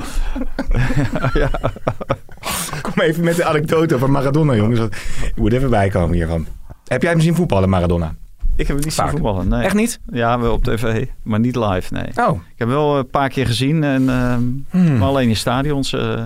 Kom 2.82 2.92
even 3.02 3.24
met 3.24 3.36
de 3.36 3.44
anekdote 3.44 3.94
over 3.94 4.10
Maradona, 4.10 4.54
jongens. 4.54 4.80
Ik 4.80 5.36
moet 5.36 5.52
even 5.52 5.70
bijkomen 5.70 6.14
hiervan. 6.14 6.46
Heb 6.86 7.02
jij 7.02 7.10
hem 7.10 7.20
zien 7.20 7.34
voetballen, 7.34 7.68
Maradona? 7.68 8.14
Ik 8.60 8.66
heb 8.66 8.76
het 8.76 8.84
niet 8.84 8.94
zien 8.94 9.04
Vaak. 9.04 9.10
voetballen. 9.14 9.48
Nee. 9.48 9.62
Echt 9.62 9.74
niet? 9.74 10.00
Ja, 10.12 10.38
wel 10.40 10.52
op 10.52 10.64
tv, 10.64 11.06
maar 11.22 11.40
niet 11.40 11.56
live. 11.56 11.92
Nee. 11.94 12.06
Oh. 12.26 12.40
Ik 12.52 12.58
heb 12.58 12.68
wel 12.68 12.98
een 12.98 13.08
paar 13.10 13.28
keer 13.28 13.46
gezien, 13.46 13.84
en, 13.84 14.08
ehm, 14.08 14.42
Hmm. 14.70 14.98
maar 14.98 15.08
alleen 15.08 15.28
in 15.28 15.36
stadions. 15.36 15.92
eh, 15.92 16.24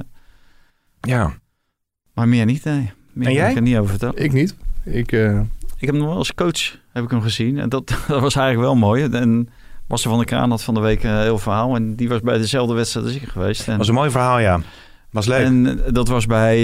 Ja. 1.01 1.33
maar 2.15 2.29
meer 2.29 2.45
niet, 2.45 2.65
nee. 2.65 2.93
Meer 3.13 3.27
En 3.29 3.33
jij? 3.33 3.41
kan 3.43 3.51
ik 3.51 3.57
er 3.57 3.63
niet 3.63 3.77
over 3.77 3.91
vertellen. 3.91 4.17
Ik 4.25 4.33
niet. 4.33 4.55
Ik, 4.85 5.13
eh, 5.13 5.41
Ik 5.79 5.81
heb 5.81 5.91
hem 5.91 5.99
nog 5.99 6.09
wel 6.09 6.17
als 6.17 6.35
coach 6.35 6.77
heb 6.93 7.05
ik 7.05 7.11
hem 7.11 7.23
gezien. 7.23 7.59
En 7.59 7.69
dat, 7.69 7.87
dat 8.09 8.21
was 8.21 8.35
eigenlijk 8.37 8.67
wel 8.67 8.75
mooi. 8.77 9.05
En 9.05 9.49
Marcel 9.87 10.11
van 10.11 10.19
der 10.19 10.29
Kraan 10.29 10.51
had 10.51 10.63
van 10.65 10.75
de 10.75 10.81
week 10.81 11.03
een 11.03 11.21
heel 11.21 11.39
verhaal. 11.39 11.75
En 11.75 11.95
die 11.95 12.09
was 12.09 12.21
bij 12.21 12.39
dezelfde 12.39 12.75
wedstrijd 12.75 13.07
als 13.07 13.15
ik 13.15 13.29
geweest. 13.29 13.69
En, 13.69 13.79
was 13.79 13.89
een 13.89 13.95
mooi 13.95 14.11
verhaal, 14.11 14.39
ja. 14.39 14.61
Was 15.11 15.27
leuk. 15.27 15.45
En 15.45 15.81
dat 15.93 16.09
was 16.09 16.27
bij 16.27 16.57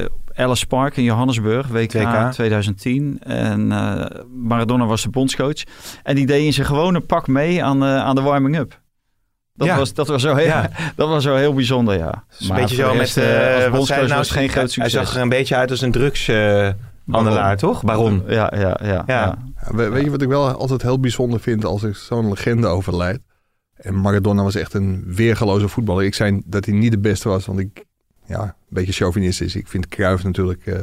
eh 0.00 0.06
Alice 0.34 0.66
Park 0.66 0.96
in 0.96 1.02
Johannesburg, 1.04 1.66
WK, 1.68 1.92
2K. 1.96 2.30
2010. 2.30 3.18
En 3.22 3.72
eh, 3.72 4.04
Maradona 4.34 4.86
was 4.86 5.02
de 5.02 5.08
bondscoach. 5.10 5.62
En 6.02 6.14
die 6.14 6.26
deed 6.26 6.44
in 6.44 6.52
zijn 6.52 6.66
gewone 6.66 7.00
pak 7.00 7.26
mee 7.26 7.64
aan, 7.64 7.82
eh, 7.82 7.96
aan 7.96 8.14
de 8.14 8.20
warming-up. 8.22 8.80
Dat, 9.54 9.66
Ja. 9.68 9.76
was, 9.76 9.94
dat, 9.94 10.08
was 10.08 10.22
zo 10.22 10.34
heel, 10.34 10.46
Ja. 10.46 10.70
dat 10.96 11.08
was 11.08 11.22
zo 11.22 11.34
heel 11.34 11.54
bijzonder, 11.54 11.98
ja. 11.98 12.24
Een 12.48 12.54
beetje 12.56 12.74
zo 12.76 12.94
met... 12.94 13.00
als 13.00 13.14
hij 13.88 13.98
nou? 14.06 14.08
was 14.08 14.28
het 14.28 14.38
geen 14.38 14.48
groot 14.48 14.74
Hij 14.74 14.88
succes. 14.88 14.92
zag 14.92 15.14
er 15.14 15.20
een 15.22 15.28
beetje 15.28 15.56
uit 15.56 15.70
als 15.70 15.80
een 15.80 15.92
drugshandelaar, 15.92 17.56
toch? 17.56 17.82
Baron. 17.84 18.22
Ja, 18.26 18.52
ja, 18.56 18.58
ja. 18.60 18.76
Ja. 18.82 19.02
ja. 19.06 19.38
Ja, 19.64 19.74
we- 19.76 19.88
weet 19.88 20.04
je 20.04 20.10
wat 20.10 20.22
ik 20.22 20.28
wel 20.28 20.48
altijd 20.50 20.82
heel 20.82 21.00
bijzonder 21.00 21.40
vind 21.40 21.64
als 21.64 21.82
er 21.82 21.94
zo'n 21.94 22.28
legende 22.28 22.66
overlijdt? 22.66 23.20
En 23.74 24.00
Maradona 24.00 24.42
was 24.42 24.54
echt 24.54 24.74
een 24.74 25.04
weergeloze 25.06 25.68
voetballer. 25.68 26.04
Ik 26.04 26.14
zei 26.14 26.42
dat 26.44 26.64
hij 26.64 26.74
niet 26.74 26.90
de 26.90 26.98
beste 26.98 27.28
was, 27.28 27.46
want 27.46 27.58
ik, 27.58 27.84
ja, 28.26 28.42
een 28.42 28.52
beetje 28.68 28.92
chauvinistisch. 28.92 29.56
Ik 29.56 29.68
vind 29.68 29.88
Cruijff 29.88 30.24
natuurlijk 30.24 30.66
eh, 30.66 30.74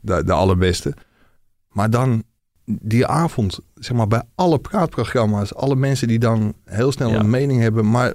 de, 0.00 0.24
de 0.24 0.32
allerbeste. 0.32 0.94
Maar 1.72 1.90
dan 1.90 2.22
die 2.64 3.06
avond, 3.06 3.58
zeg 3.74 3.96
maar 3.96 4.08
bij 4.08 4.22
alle 4.34 4.58
praatprogramma's, 4.58 5.54
alle 5.54 5.76
mensen 5.76 6.08
die 6.08 6.18
dan 6.18 6.54
heel 6.64 6.92
snel 6.92 7.10
Ja. 7.10 7.18
een 7.18 7.30
mening 7.30 7.60
hebben. 7.60 7.90
Maar 7.90 8.12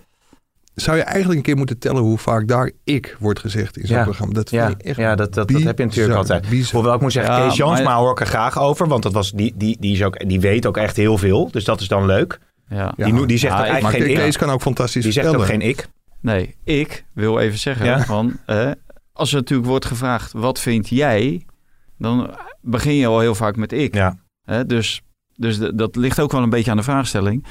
zou 0.75 0.97
je 0.97 1.03
eigenlijk 1.03 1.37
een 1.37 1.43
keer 1.45 1.55
moeten 1.57 1.77
tellen 1.79 2.01
hoe 2.01 2.17
vaak 2.17 2.47
daar 2.47 2.71
ik 2.83 3.17
wordt 3.19 3.39
gezegd 3.39 3.77
in 3.77 3.87
zo'n 3.87 3.97
Ja. 3.97 4.03
programma? 4.03 4.33
Dat 4.33 4.49
Ja, 4.49 4.65
vind 4.67 4.79
ik 4.79 4.85
echt 4.85 4.97
ja 4.97 5.15
dat, 5.15 5.33
dat, 5.33 5.47
dat 5.47 5.61
heb 5.61 5.77
je 5.77 5.85
natuurlijk 5.85 6.17
altijd. 6.17 6.49
bizar. 6.49 6.73
Hoewel 6.73 6.95
ik 6.95 7.01
moet 7.01 7.11
zeggen, 7.11 7.33
Ja, 7.35 7.47
Kees 7.47 7.57
Jansma 7.57 7.83
maar- 7.85 7.97
hoor 7.97 8.11
ik 8.11 8.19
er 8.19 8.25
graag 8.25 8.59
over. 8.59 8.87
Want 8.87 9.03
dat 9.03 9.13
was, 9.13 9.31
die, 9.31 9.53
die, 9.57 9.77
die, 9.79 9.93
is 9.93 10.03
ook, 10.03 10.27
die 10.29 10.39
weet 10.39 10.65
ook 10.65 10.77
echt 10.77 10.95
heel 10.95 11.17
veel. 11.17 11.51
Dus 11.51 11.63
dat 11.63 11.81
is 11.81 11.87
dan 11.87 12.05
leuk. 12.05 12.39
ja. 12.69 12.93
Die, 12.95 13.25
die 13.25 13.37
zegt 13.37 13.53
Ja, 13.53 13.65
eigenlijk 13.65 14.03
geen 14.03 14.15
Kees 14.15 14.33
ik. 14.35 14.39
kan 14.41 14.49
ook 14.49 14.61
fantastisch 14.61 15.03
Die 15.03 15.11
zegt 15.11 15.27
ook 15.35 15.45
geen 15.45 15.61
ik. 15.61 15.87
Nee, 16.21 16.55
ik 16.63 17.05
wil 17.13 17.39
even 17.39 17.59
zeggen 17.59 17.85
Ja. 17.85 17.99
van... 18.03 18.37
eh, 18.45 18.71
als 19.13 19.29
er 19.31 19.37
natuurlijk 19.37 19.69
wordt 19.69 19.85
gevraagd, 19.85 20.31
wat 20.33 20.59
vind 20.59 20.89
jij? 20.89 21.45
Dan 21.97 22.35
begin 22.61 22.93
je 22.95 23.07
al 23.07 23.19
heel 23.19 23.35
vaak 23.35 23.55
met 23.55 23.71
ik. 23.71 23.93
Ja. 23.93 24.17
Hè, 24.45 24.65
dus 24.65 25.01
dus 25.35 25.57
de- 25.57 25.75
dat 25.75 25.95
ligt 25.95 26.19
ook 26.19 26.31
wel 26.31 26.43
een 26.43 26.49
beetje 26.49 26.71
aan 26.71 26.77
de 26.77 26.83
vraagstelling. 26.83 27.45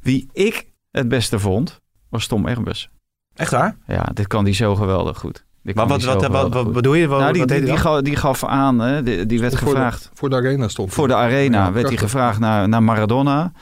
Wie 0.00 0.28
ik 0.32 0.66
het 0.90 1.08
beste 1.08 1.38
vond, 1.38 1.80
was 2.08 2.26
Tom 2.26 2.46
Egbers. 2.48 2.88
Echt 3.34 3.50
waar? 3.50 3.76
Ja, 3.86 4.02
dit 4.14 4.26
kan 4.26 4.44
die 4.44 4.54
zo 4.54 4.74
geweldig 4.74 5.18
goed. 5.18 5.44
Dit 5.62 5.74
Maar 5.74 5.86
wat, 5.86 6.02
wat, 6.04 6.26
wat, 6.52 6.72
bedoel 6.72 6.94
je? 6.94 7.06
Wat, 7.06 7.20
Nou, 7.20 7.32
die, 7.32 7.40
wat 7.40 7.50
die, 7.50 7.60
die, 7.64 7.76
gaf, 7.76 8.00
die 8.00 8.16
gaf 8.16 8.44
aan, 8.44 8.78
hè, 8.78 9.02
die, 9.02 9.26
die 9.26 9.40
werd 9.40 9.52
Voor 9.52 9.64
de- 9.68 9.70
gevraagd. 9.74 10.10
voor 10.14 10.30
de 10.30 10.36
arena 10.36 10.68
stond 10.68 10.88
hij. 10.88 10.96
Voor 10.96 11.08
de 11.08 11.14
arena 11.14 11.64
Ja, 11.64 11.72
werd 11.72 11.88
hij 11.88 11.96
gevraagd 11.96 12.38
naar, 12.38 12.68
naar 12.68 12.82
Maradona. 12.82 13.52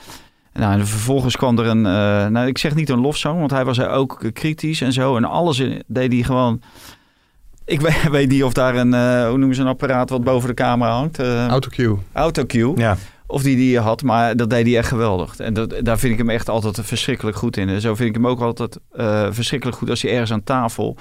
Nou, 0.53 0.72
en 0.78 0.86
vervolgens 0.86 1.36
kwam 1.36 1.59
er 1.59 1.66
een, 1.66 1.86
eh, 1.86 2.26
nou, 2.26 2.46
ik 2.46 2.59
zeg 2.59 2.74
niet 2.74 2.88
een 2.88 3.00
lofzang, 3.00 3.38
want 3.38 3.50
hij 3.50 3.64
was 3.64 3.78
er 3.78 3.88
ook 3.88 4.20
kritisch 4.32 4.80
en 4.80 4.92
zo. 4.92 5.16
En 5.16 5.24
alles 5.24 5.59
in- 5.59 5.82
deed 5.86 6.12
hij 6.12 6.22
gewoon. 6.22 6.62
Ik 7.64 7.80
weet, 7.80 8.09
weet 8.11 8.28
niet 8.28 8.44
of 8.44 8.53
daar 8.53 8.76
een, 8.76 8.94
eh, 8.94 9.28
hoe 9.28 9.38
noemen 9.38 9.55
ze 9.57 9.61
een 9.62 9.66
apparaat 9.68 10.11
wat 10.11 10.24
boven 10.24 10.48
de 10.48 10.55
camera 10.55 10.90
hangt? 10.92 11.18
Eh, 11.18 11.46
Autocue. 11.46 11.96
autocue. 12.12 12.72
Ja. 12.76 12.96
Of 13.26 13.42
die 13.42 13.57
die 13.57 13.78
had, 13.78 14.03
maar 14.03 14.36
dat 14.36 14.50
deed 14.50 14.66
hij 14.66 14.76
echt 14.76 14.88
geweldig. 14.88 15.36
En 15.36 15.55
dat, 15.55 15.74
daar 15.82 15.98
vind 15.98 16.12
ik 16.12 16.18
hem 16.18 16.30
echt 16.30 16.48
altijd 16.48 16.78
verschrikkelijk 16.82 17.36
goed 17.36 17.57
in. 17.57 17.68
En 17.68 17.80
zo 17.80 17.94
vind 17.94 18.09
ik 18.09 18.14
hem 18.14 18.26
ook 18.26 18.40
altijd 18.40 18.78
verschrikkelijk 19.30 19.78
goed 19.78 19.90
als 19.90 20.03
hij 20.03 20.11
ergens 20.12 20.32
aan 20.32 20.44
tafel 20.44 20.96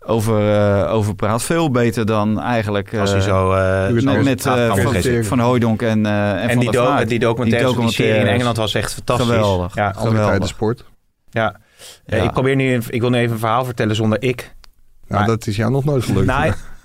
over, 0.00 0.54
eh, 0.84 0.92
over 0.94 1.14
praat. 1.14 1.42
Veel 1.42 1.70
beter 1.70 2.06
dan 2.06 2.40
eigenlijk 2.40 2.94
Als 2.94 3.10
hij 3.10 3.18
eh, 3.18 3.24
zo... 3.26 3.52
eh, 3.52 3.88
met, 3.92 4.24
met 4.24 4.46
eh, 4.46 4.74
van, 4.74 5.24
van 5.24 5.38
Hooijdonk 5.38 5.82
en, 5.82 6.06
eh 6.06 6.30
en, 6.30 6.38
en 6.38 6.48
Van 6.50 6.58
die, 6.58 6.70
der 6.70 6.80
do- 6.80 6.86
Vaart. 6.86 7.08
die 7.08 7.18
documentaire, 7.18 7.76
die, 7.80 7.90
serie 7.90 8.20
in. 8.20 8.26
Engeland 8.26 8.56
was 8.56 8.74
echt 8.74 8.94
fantastisch. 8.94 9.26
Geweldig. 9.26 9.74
Ja, 9.74 9.92
geweldig. 9.92 10.48
sport. 10.48 10.84
ja. 11.30 11.56
Eh, 12.06 12.18
Ja. 12.18 12.24
Ik 12.24 12.32
probeer 12.32 12.56
nu, 12.56 12.82
ik 12.88 13.00
wil 13.00 13.10
nu 13.10 13.18
even 13.18 13.32
een 13.32 13.38
verhaal 13.38 13.64
vertellen 13.64 13.96
zonder 13.96 14.22
ik. 14.22 14.54
Nou, 15.06 15.20
Maar- 15.20 15.26
dat 15.30 15.46
is 15.46 15.56
jou 15.56 15.70
nog 15.70 15.84
nooit 15.84 16.04
gelukt. 16.04 16.26
Nou, 16.26 16.52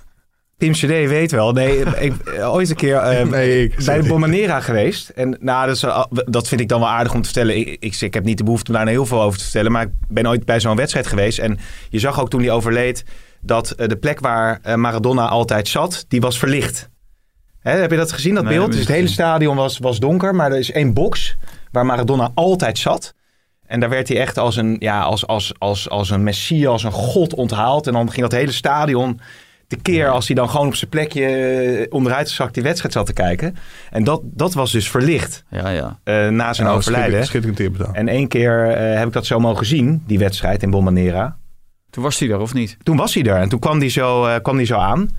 Team 0.72 0.72
CD 1.04 1.08
weet 1.08 1.30
wel. 1.30 1.52
Nee, 1.52 1.78
ik 1.80 2.12
eh, 2.26 2.52
ooit 2.54 2.70
een 2.70 2.76
keer 2.76 2.96
eh, 2.96 3.26
nee, 3.30 3.62
ik, 3.64 3.84
bij 3.84 4.00
de 4.00 4.08
Bomanera 4.08 4.60
geweest. 4.60 5.08
En 5.08 5.36
nou, 5.40 5.66
dat, 5.66 5.76
is, 5.76 5.82
wel- 5.82 6.08
dat 6.10 6.48
vind 6.48 6.60
ik 6.60 6.68
dan 6.68 6.80
wel 6.80 6.88
aardig 6.88 7.14
om 7.14 7.18
te 7.22 7.28
vertellen. 7.28 7.56
Ik, 7.56 7.76
ik, 7.80 8.00
ik 8.00 8.14
heb 8.14 8.24
niet 8.24 8.38
de 8.38 8.44
behoefte 8.44 8.70
om 8.70 8.76
daar 8.76 8.84
nou 8.84 8.96
heel 8.96 9.06
veel 9.06 9.22
over 9.22 9.38
te 9.38 9.44
vertellen. 9.44 9.72
Maar 9.72 9.82
ik 9.82 9.90
ben 10.08 10.26
ooit 10.26 10.44
bij 10.44 10.60
zo'n 10.60 10.76
wedstrijd 10.76 11.06
geweest. 11.06 11.38
En 11.38 11.58
je 11.88 11.98
zag 11.98 12.20
ook 12.20 12.30
toen 12.30 12.40
hij 12.40 12.50
overleed 12.50 13.04
dat 13.40 13.70
eh, 13.70 13.88
de 13.88 13.96
plek 13.96 14.20
waar 14.20 14.58
eh, 14.62 14.74
Maradona 14.74 15.28
altijd 15.28 15.68
zat, 15.68 16.04
die 16.08 16.20
was 16.20 16.38
verlicht. 16.38 16.88
Hè, 17.60 17.70
heb 17.72 17.90
je 17.90 17.96
dat 17.96 18.12
gezien, 18.12 18.34
dat 18.34 18.44
Nee, 18.44 18.56
beeld? 18.56 18.70
Dus 18.70 18.80
het 18.80 18.88
hele 18.88 19.08
stadion 19.08 19.56
was, 19.56 19.78
was 19.78 19.98
donker, 19.98 20.34
maar 20.34 20.52
er 20.52 20.58
is 20.58 20.70
één 20.70 20.94
box 20.94 21.36
waar 21.70 21.86
Maradona 21.86 22.30
altijd 22.34 22.78
zat. 22.78 23.14
En 23.66 23.80
daar 23.80 23.88
werd 23.88 24.08
hij 24.08 24.20
echt 24.20 24.38
als 24.38 24.56
een, 24.56 24.76
ja, 24.78 25.00
als, 25.02 25.26
als, 25.26 25.52
als, 25.58 25.88
als 25.88 26.10
een 26.10 26.22
messias, 26.22 26.72
als 26.72 26.82
een 26.82 26.92
god 26.92 27.34
onthaald. 27.34 27.86
En 27.86 27.92
dan 27.92 28.10
ging 28.10 28.22
dat 28.22 28.32
hele 28.38 28.52
stadion 28.52 29.20
tekeer 29.68 30.08
als 30.08 30.26
hij 30.26 30.36
dan 30.36 30.50
gewoon 30.50 30.66
op 30.66 30.74
zijn 30.74 30.90
plekje 30.90 31.26
eh, 31.26 31.86
onderuit 31.90 32.28
gezakt 32.28 32.54
die 32.54 32.62
wedstrijd 32.62 32.92
zat 32.94 33.06
te 33.06 33.12
kijken. 33.12 33.56
En 33.90 34.04
dat, 34.04 34.20
dat 34.24 34.54
was 34.54 34.72
dus 34.72 34.90
verlicht 34.90 35.44
Ja, 35.50 35.68
ja. 35.68 35.98
eh, 36.04 36.28
na 36.28 36.52
zijn 36.52 36.66
Nou, 36.66 36.78
overlijden. 36.78 37.26
schitterend. 37.26 37.80
En 37.92 38.08
één 38.08 38.28
keer 38.28 38.68
eh, 38.70 38.98
heb 38.98 39.06
ik 39.06 39.12
dat 39.12 39.26
zo 39.26 39.38
mogen 39.40 39.66
zien, 39.66 40.02
die 40.06 40.18
wedstrijd 40.18 40.62
in 40.62 40.70
Bombonera. 40.70 41.36
Toen 41.90 42.02
was 42.02 42.18
hij 42.18 42.28
er, 42.30 42.38
of 42.38 42.54
niet? 42.54 42.76
Toen 42.82 42.96
was 42.96 43.14
hij 43.14 43.22
er 43.24 43.36
en 43.36 43.48
toen 43.48 43.58
kwam 43.58 43.78
hij 43.78 43.88
zo, 43.90 44.24
eh, 44.26 44.34
kwam 44.42 44.56
hij 44.56 44.66
zo 44.66 44.76
aan. 44.76 45.10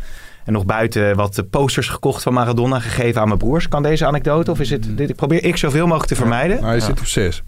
En 0.46 0.54
nog 0.54 0.66
buiten 0.66 1.16
wat 1.16 1.44
posters 1.50 1.88
gekocht 1.90 2.24
van 2.24 2.34
Maradona 2.34 2.80
gegeven 2.80 3.22
aan 3.22 3.28
mijn 3.28 3.40
broers. 3.40 3.68
Kan 3.68 3.84
deze 3.84 4.06
anekdote? 4.06 4.52
Of 4.52 4.60
is 4.60 4.70
het, 4.70 4.98
dit, 4.98 5.10
ik 5.10 5.16
probeer 5.16 5.44
ik 5.44 5.58
zoveel 5.58 5.86
mogelijk 5.86 6.08
te 6.10 6.16
vermijden. 6.16 6.62
Maar 6.62 6.70
hij 6.70 6.80
zit 6.80 7.00
op 7.00 7.06
zes. 7.06 7.44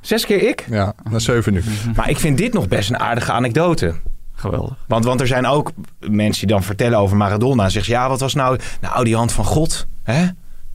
Zes 0.00 0.26
keer 0.26 0.42
ik. 0.48 0.64
Ja, 0.70 0.94
na 1.10 1.18
zeven 1.18 1.52
nu. 1.52 1.62
Maar 1.96 2.10
ik 2.10 2.18
vind 2.18 2.38
dit 2.38 2.52
nog 2.52 2.68
best 2.68 2.90
een 2.90 2.98
aardige 2.98 3.32
anekdote. 3.32 3.94
Geweldig. 4.34 4.76
Want, 4.88 5.04
want 5.04 5.20
er 5.20 5.26
zijn 5.26 5.46
ook 5.46 5.72
mensen 6.00 6.46
die 6.46 6.56
dan 6.56 6.62
vertellen 6.62 6.98
over 6.98 7.16
Maradona. 7.16 7.64
En 7.64 7.70
zeggen 7.70 7.92
ze, 7.92 7.98
ja, 7.98 8.08
wat 8.08 8.20
was 8.20 8.34
nou... 8.34 8.58
Nou, 8.80 9.04
die 9.04 9.16
hand 9.16 9.32
van 9.32 9.44
God. 9.44 9.86
Hè? 10.02 10.26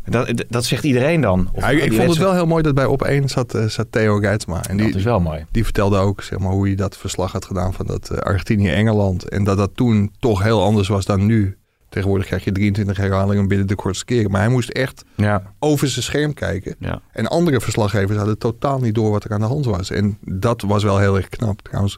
Dat, 0.06 0.44
dat 0.50 0.66
zegt 0.66 0.84
iedereen 0.84 1.22
dan. 1.22 1.50
Of 1.54 1.62
Ja, 1.62 1.70
ik, 1.70 1.94
vond 1.94 2.10
het 2.10 2.18
wel 2.18 2.34
heel 2.34 2.46
mooi 2.46 2.64
dat 2.64 2.76
bij 2.76 2.86
op 2.86 3.02
één 3.04 3.30
zat, 3.30 3.54
eh, 3.54 3.66
zat 3.66 3.88
Theo 3.90 4.18
Reitsma. 4.18 4.64
En 4.68 4.78
Dat 4.78 4.86
die, 4.88 4.96
is 4.96 5.04
wel 5.04 5.20
mooi. 5.20 5.46
die 5.52 5.64
vertelde 5.64 5.98
ook 5.98 6.22
zeg 6.24 6.40
maar, 6.40 6.52
hoe 6.52 6.66
hij 6.68 6.76
dat 6.76 6.98
verslag 6.98 7.32
had 7.32 7.46
gedaan 7.46 7.74
van 7.74 7.86
dat 7.86 8.10
eh, 8.10 8.18
Argentinië-Engeland. 8.18 9.30
En 9.30 9.44
dat 9.44 9.58
dat 9.58 9.72
toen 9.76 10.12
toch 10.20 10.44
heel 10.44 10.64
anders 10.64 10.88
was 10.88 11.06
dan 11.06 11.26
nu. 11.26 11.58
Tegenwoordig 11.90 12.28
krijg 12.28 12.44
je 12.44 12.52
23 12.52 12.98
herhalingen 12.98 13.48
binnen 13.48 13.68
de 13.68 13.76
kortste 13.76 14.06
keren. 14.06 14.32
Maar 14.32 14.42
hij 14.42 14.50
moest 14.50 14.70
echt 14.70 15.04
Ja. 15.16 15.42
over 15.60 15.88
zijn 15.88 16.04
scherm 16.04 16.34
kijken. 16.34 16.76
Ja. 16.80 17.02
En 17.12 17.28
andere 17.28 17.62
verslaggevers 17.62 18.18
hadden 18.18 18.38
totaal 18.38 18.80
niet 18.80 18.96
door 18.96 19.12
wat 19.12 19.24
er 19.24 19.32
aan 19.34 19.40
de 19.40 19.46
hand 19.46 19.66
was. 19.66 19.90
En 19.92 20.18
dat 20.22 20.62
was 20.62 20.84
wel 20.84 20.98
heel 20.98 21.16
erg 21.16 21.30
knap. 21.30 21.62
Trouwens, 21.62 21.98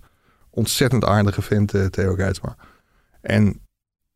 ontzettend 0.50 1.06
aardige 1.06 1.42
vent, 1.42 1.74
eh, 1.74 1.86
Theo 1.86 2.14
Reitsma. 2.14 2.56
En 3.22 3.60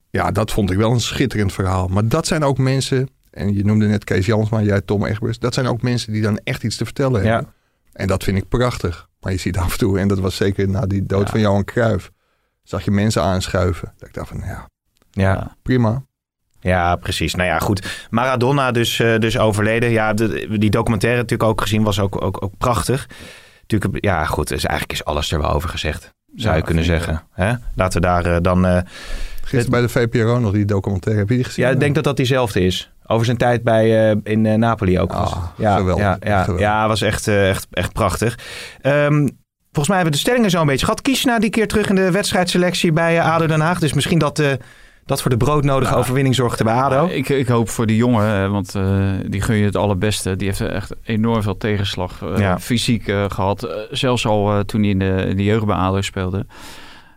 ja, 0.10 0.32
dat 0.32 0.52
vond 0.52 0.72
ik 0.72 0.78
wel 0.78 0.92
een 0.92 1.00
schitterend 1.00 1.54
verhaal. 1.54 1.88
Maar 1.88 2.08
dat 2.08 2.28
zijn 2.28 2.44
ook 2.44 2.58
mensen, 2.58 3.10
en 3.32 3.54
je 3.54 3.66
noemde 3.66 3.86
net 3.86 4.04
Kees 4.04 4.26
Jansma, 4.26 4.62
jij 4.62 4.82
Tom 4.82 5.06
Egbers. 5.06 5.40
Dat 5.40 5.54
zijn 5.54 5.68
ook 5.68 5.82
mensen 5.82 6.14
die 6.14 6.22
dan 6.22 6.38
echt 6.44 6.64
iets 6.64 6.78
te 6.78 6.86
vertellen 6.86 7.24
Ja. 7.24 7.34
hebben. 7.34 7.54
En 7.94 8.08
dat 8.08 8.24
vind 8.24 8.38
ik 8.38 8.48
prachtig. 8.48 9.08
Maar 9.20 9.32
je 9.32 9.38
ziet 9.38 9.58
af 9.58 9.72
en 9.72 9.78
toe, 9.78 10.00
en 10.00 10.08
dat 10.08 10.20
was 10.20 10.36
zeker 10.36 10.70
na 10.70 10.86
die 10.86 11.06
dood 11.06 11.26
Ja. 11.26 11.30
van 11.32 11.40
Johan 11.40 11.64
Cruijff, 11.64 12.12
zag 12.64 12.84
je 12.86 12.92
mensen 12.92 13.22
aanschuiven. 13.22 13.94
Dat 13.98 14.08
ik 14.08 14.14
dacht 14.14 14.28
van, 14.28 14.42
ja, 14.46 14.70
Ja. 15.12 15.56
prima. 15.62 16.04
Ja, 16.60 16.96
precies. 16.96 17.36
Nou 17.36 17.50
ja, 17.50 17.60
goed. 17.60 18.08
Maradona 18.10 18.72
dus, 18.72 19.00
eh, 19.00 19.20
dus 19.20 19.38
overleden. 19.38 19.90
Ja, 19.90 20.14
de- 20.14 20.58
die 20.60 20.70
documentaire 20.70 21.22
natuurlijk 21.22 21.50
ook 21.50 21.62
gezien 21.62 21.84
was 21.84 22.00
ook, 22.00 22.22
ook, 22.22 22.44
ook 22.44 22.58
prachtig. 22.58 23.10
Natuurlijk, 23.68 24.04
ja, 24.06 24.26
goed. 24.26 24.48
Dus 24.48 24.64
eigenlijk 24.66 25.00
is 25.00 25.06
alles 25.06 25.32
er 25.32 25.40
wel 25.42 25.52
over 25.52 25.70
gezegd. 25.70 26.14
Zou 26.36 26.52
Ja, 26.52 26.56
je 26.60 26.62
kunnen 26.66 26.84
zeggen. 26.84 27.22
Hè? 27.32 27.54
Laten 27.76 28.02
we 28.02 28.08
daar 28.08 28.26
eh, 28.26 28.38
dan... 28.42 28.66
eh, 28.66 28.78
Gisteren 29.42 29.70
bij 29.72 29.82
de 29.82 29.90
VPRO 29.90 30.40
nog 30.40 30.52
die 30.52 30.66
documentaire. 30.66 31.22
Heb 31.22 31.30
je 31.30 31.36
die 31.36 31.44
gezien? 31.46 31.66
ja, 31.66 31.72
ik 31.72 31.80
denk 31.80 31.96
dat 31.96 32.04
dat 32.04 32.18
diezelfde 32.18 32.60
is. 32.66 32.92
Over 33.06 33.26
zijn 33.26 33.38
tijd 33.38 33.64
bij, 33.64 34.12
eh, 34.12 34.18
in 34.24 34.60
Napoli 34.60 35.00
ook. 35.00 35.14
was. 35.14 35.34
Ah, 35.34 35.44
ja, 35.58 35.78
geweldig. 35.78 36.04
Ja, 36.06 36.18
ja, 36.20 36.42
Geweldig. 36.44 36.66
ja, 36.66 36.88
was 36.88 37.02
echt, 37.02 37.28
echt, 37.28 37.68
echt 37.72 37.94
prachtig. 37.94 38.38
Ehm, 38.82 39.28
volgens 39.72 39.88
mij 39.88 39.96
hebben 39.96 40.04
we 40.06 40.10
de 40.12 40.18
stellingen 40.18 40.50
zo 40.50 40.62
een 40.62 40.68
beetje 40.68 40.86
gehad. 40.86 41.02
Kiesna 41.02 41.40
die 41.40 41.50
keer 41.50 41.68
terug 41.68 41.90
in 41.90 41.96
de 41.96 42.12
wedstrijdselectie 42.12 42.92
bij 42.92 43.22
ADO 43.22 43.46
Den 43.48 43.60
Haag. 43.62 43.80
Dus 43.80 43.94
misschien 43.94 44.20
dat, 44.20 44.40
eh, 44.40 44.52
dat 45.06 45.22
voor 45.22 45.32
de 45.32 45.38
broodnodige 45.38 45.92
Ja. 45.94 45.98
overwinning 45.98 46.36
zorgde 46.36 46.64
bij 46.64 46.74
ADO. 46.74 47.06
Ik, 47.08 47.30
ik 47.30 47.48
hoop 47.48 47.70
voor 47.70 47.86
die 47.86 47.96
jongen, 47.98 48.52
want 48.52 48.76
eh, 48.76 49.10
die 49.28 49.42
gun 49.42 49.56
je 49.56 49.66
het 49.66 49.76
allerbeste. 49.76 50.36
Die 50.36 50.48
heeft 50.48 50.62
echt 50.62 50.94
enorm 51.04 51.42
veel 51.42 51.58
tegenslag 51.58 52.22
eh, 52.22 52.38
Ja. 52.38 52.60
fysiek 52.60 53.08
eh, 53.08 53.26
gehad. 53.28 53.64
Eh, 53.64 53.76
zelfs 53.92 54.26
al 54.26 54.66
toen 54.66 54.82
hij 54.82 54.90
in 54.90 55.00
de, 55.00 55.26
in 55.30 55.38
de 55.38 55.44
jeugd 55.44 55.66
bij 55.66 55.76
ADO 55.76 56.02
speelde. 56.02 56.46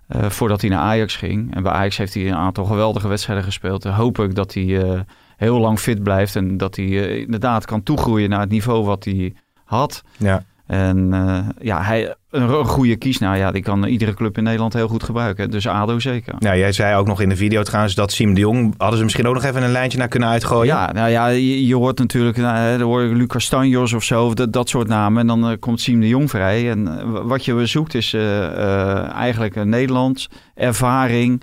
Voordat 0.09 0.61
hij 0.61 0.71
naar 0.71 0.81
Ajax 0.81 1.17
ging. 1.17 1.55
En 1.55 1.63
bij 1.63 1.73
Ajax 1.73 1.97
heeft 1.97 2.15
hij 2.15 2.27
een 2.29 2.35
aantal 2.35 2.65
geweldige 2.65 3.09
wedstrijden 3.09 3.45
gespeeld. 3.45 3.85
Hoop 3.85 4.19
ik 4.19 4.35
dat 4.35 4.55
hij 4.55 5.05
heel 5.37 5.59
lang 5.59 5.79
fit 5.79 6.03
blijft. 6.03 6.37
En 6.37 6.57
dat 6.57 6.77
hij 6.77 6.87
inderdaad 7.19 7.65
kan 7.65 7.83
toegroeien 7.83 8.31
naar 8.31 8.41
het 8.41 8.51
niveau 8.51 8.85
wat 8.85 9.05
hij 9.05 9.35
had. 9.65 10.03
Ja. 10.17 10.45
En 10.67 11.13
eh, 11.13 11.39
ja, 11.61 11.83
hij, 11.83 12.15
een, 12.31 12.65
goede 12.65 12.97
kiesnaar, 12.97 13.39
ja, 13.39 13.51
die 13.51 13.63
kan 13.63 13.85
iedere 13.85 14.15
club 14.15 14.39
in 14.39 14.43
Nederland 14.45 14.73
heel 14.73 14.89
goed 14.89 15.03
gebruiken. 15.03 15.51
Dus 15.51 15.67
ADO 15.67 15.99
zeker. 15.99 16.35
Nou, 16.39 16.59
jij 16.59 16.73
zei 16.73 16.97
ook 16.97 17.07
nog 17.07 17.21
in 17.21 17.29
de 17.29 17.37
video 17.37 17.63
trouwens 17.63 17.95
dat 17.95 18.13
Siem 18.13 18.35
de 18.35 18.41
Jong... 18.41 18.75
hadden 18.77 18.99
ze 18.99 19.05
misschien 19.05 19.27
ook 19.27 19.35
nog 19.35 19.45
even 19.45 19.63
een 19.63 19.73
lijntje 19.73 19.99
naar 19.99 20.09
kunnen 20.09 20.29
uitgooien. 20.29 20.75
Ja, 20.75 20.93
nou 20.93 21.11
ja, 21.11 21.27
je, 21.27 21.67
je 21.67 21.75
hoort 21.75 21.99
natuurlijk, 21.99 22.37
nou, 22.37 22.83
hoor 22.83 23.03
je 23.03 23.15
Lucas 23.15 23.45
Stanjos 23.45 23.93
of 23.93 24.05
zo, 24.05 24.35
dat, 24.35 24.53
dat 24.53 24.69
soort 24.69 24.89
namen. 24.89 25.21
En 25.21 25.27
dan 25.27 25.51
eh, 25.51 25.57
komt 25.61 25.81
Siem 25.81 26.01
de 26.01 26.09
Jong 26.09 26.31
vrij. 26.31 26.71
En 26.71 26.99
eh, 26.99 27.21
wat 27.25 27.45
je 27.45 27.67
zoekt 27.67 27.95
is 27.95 28.15
eigenlijk 28.15 29.57
een 29.57 29.69
Nederlands 29.69 30.29
ervaring. 30.55 31.43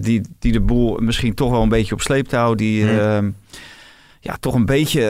die, 0.00 0.20
die 0.38 0.52
de 0.52 0.60
boel 0.60 0.96
misschien 1.00 1.34
toch 1.34 1.50
wel 1.50 1.62
een 1.62 1.68
beetje 1.68 1.94
op 1.94 2.00
sleeptouw. 2.00 2.54
Die 2.54 2.84
Hmm. 2.86 3.34
Ja, 4.26 4.36
toch 4.40 4.54
een 4.54 4.66
beetje 4.66 5.02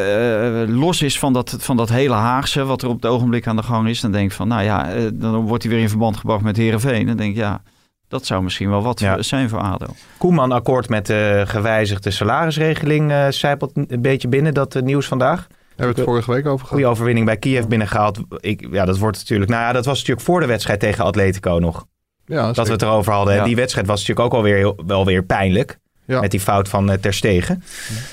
eh, 0.67 0.75
los 0.77 1.03
is 1.03 1.19
van 1.19 1.33
dat, 1.33 1.57
van 1.59 1.77
dat 1.77 1.89
hele 1.89 2.15
Haagse 2.15 2.65
wat 2.65 2.83
er 2.83 2.89
op 2.89 2.95
het 3.03 3.07
ogenblik 3.11 3.47
aan 3.47 3.57
de 3.57 3.63
gang 3.63 3.89
is. 3.89 4.01
Dan 4.01 4.13
denk 4.13 4.31
ik 4.31 4.37
van, 4.37 4.49
nou 4.49 4.63
ja, 4.63 4.93
eh, 4.93 5.03
dan 5.13 5.41
wordt 5.47 5.63
hij 5.63 5.73
weer 5.73 5.83
in 5.83 5.89
verband 5.89 6.17
gebracht 6.17 6.43
met 6.43 6.57
Herenveen. 6.57 7.07
Dan 7.07 7.17
denk 7.17 7.31
ik, 7.31 7.37
ja, 7.37 7.63
dat 8.09 8.27
zou 8.27 8.43
misschien 8.43 8.71
wel 8.71 8.83
wat 8.83 9.01
Ja. 9.01 9.23
zijn 9.23 9.49
voor 9.49 9.59
ADO. 9.61 9.87
Koeman 10.19 10.53
akkoord 10.53 10.89
met 10.89 11.07
de 11.07 11.43
gewijzigde 11.47 12.11
salarisregeling 12.11 13.11
eh 13.11 13.27
zijpelt 13.29 13.71
een 13.75 14.03
beetje 14.03 14.29
binnen 14.29 14.55
dat 14.55 14.81
nieuws 14.83 15.07
vandaag. 15.07 15.47
Hebben 15.77 15.95
we 15.95 16.01
het 16.01 16.11
vorige 16.11 16.31
week 16.33 16.47
over 16.47 16.59
gehad? 16.59 16.69
Goede 16.73 16.87
overwinning 16.87 17.27
bij 17.27 17.37
Kiev 17.37 17.65
binnengehaald. 17.67 18.19
Ik, 18.41 18.67
ja, 18.71 18.85
dat 18.85 18.99
wordt 18.99 19.19
natuurlijk. 19.19 19.51
Nou 19.51 19.63
ja, 19.63 19.73
dat 19.73 19.85
was 19.85 19.99
natuurlijk 19.99 20.27
voor 20.27 20.41
de 20.41 20.47
wedstrijd 20.47 20.81
tegen 20.81 21.05
Atletico 21.05 21.59
nog. 21.59 21.87
Ja, 22.27 22.53
Dat 22.53 22.67
we 22.67 22.73
het 22.73 22.83
erover 22.83 23.13
hadden. 23.13 23.35
Ja. 23.35 23.45
die 23.45 23.57
wedstrijd 23.57 23.87
was 23.87 24.01
natuurlijk 24.01 24.27
ook 24.27 24.35
alweer, 24.35 24.75
wel 24.87 25.05
weer 25.05 25.23
pijnlijk. 25.25 25.79
Ja. 26.07 26.21
Met 26.21 26.31
die 26.31 26.41
fout 26.41 26.69
van 26.69 26.91
eh, 26.91 26.99
Ter 26.99 27.15
Stegen. 27.15 27.63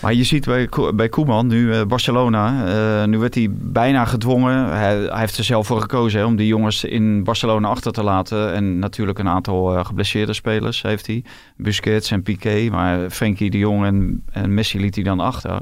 Maar 0.02 0.14
je 0.14 0.24
ziet 0.24 0.46
bij, 0.46 0.70
bij 0.96 1.10
Koeman, 1.10 1.48
nu 1.48 1.74
eh, 1.74 1.86
Barcelona, 1.86 2.66
eh, 3.02 3.08
nu 3.08 3.18
werd 3.18 3.36
hij 3.36 3.48
bijna 3.52 4.06
gedwongen. 4.06 4.68
Hij, 4.70 4.98
hij 5.00 5.20
heeft 5.20 5.38
er 5.38 5.44
zelf 5.44 5.68
voor 5.68 5.82
gekozen 5.82 6.20
hè, 6.20 6.26
om 6.26 6.36
die 6.36 6.48
jongens 6.48 6.84
in 6.84 7.24
Barcelona 7.24 7.68
achter 7.68 7.91
te 7.91 8.04
laten. 8.04 8.54
En 8.54 8.80
natuurlijk 8.80 9.20
een 9.20 9.28
aantal 9.28 9.78
eh, 9.78 9.86
geblesseerde 9.86 10.34
spelers 10.34 10.82
heeft 10.82 11.08
hij. 11.08 11.24
Busquets 11.58 12.12
en 12.12 12.22
Piqué, 12.24 12.70
maar 12.72 13.10
Frenkie 13.10 13.50
de 13.50 13.58
Jong 13.58 13.86
en, 13.86 14.24
en 14.32 14.54
Messi 14.54 14.80
liet 14.80 14.96
hij 14.96 15.04
dan 15.04 15.20
achter. 15.20 15.62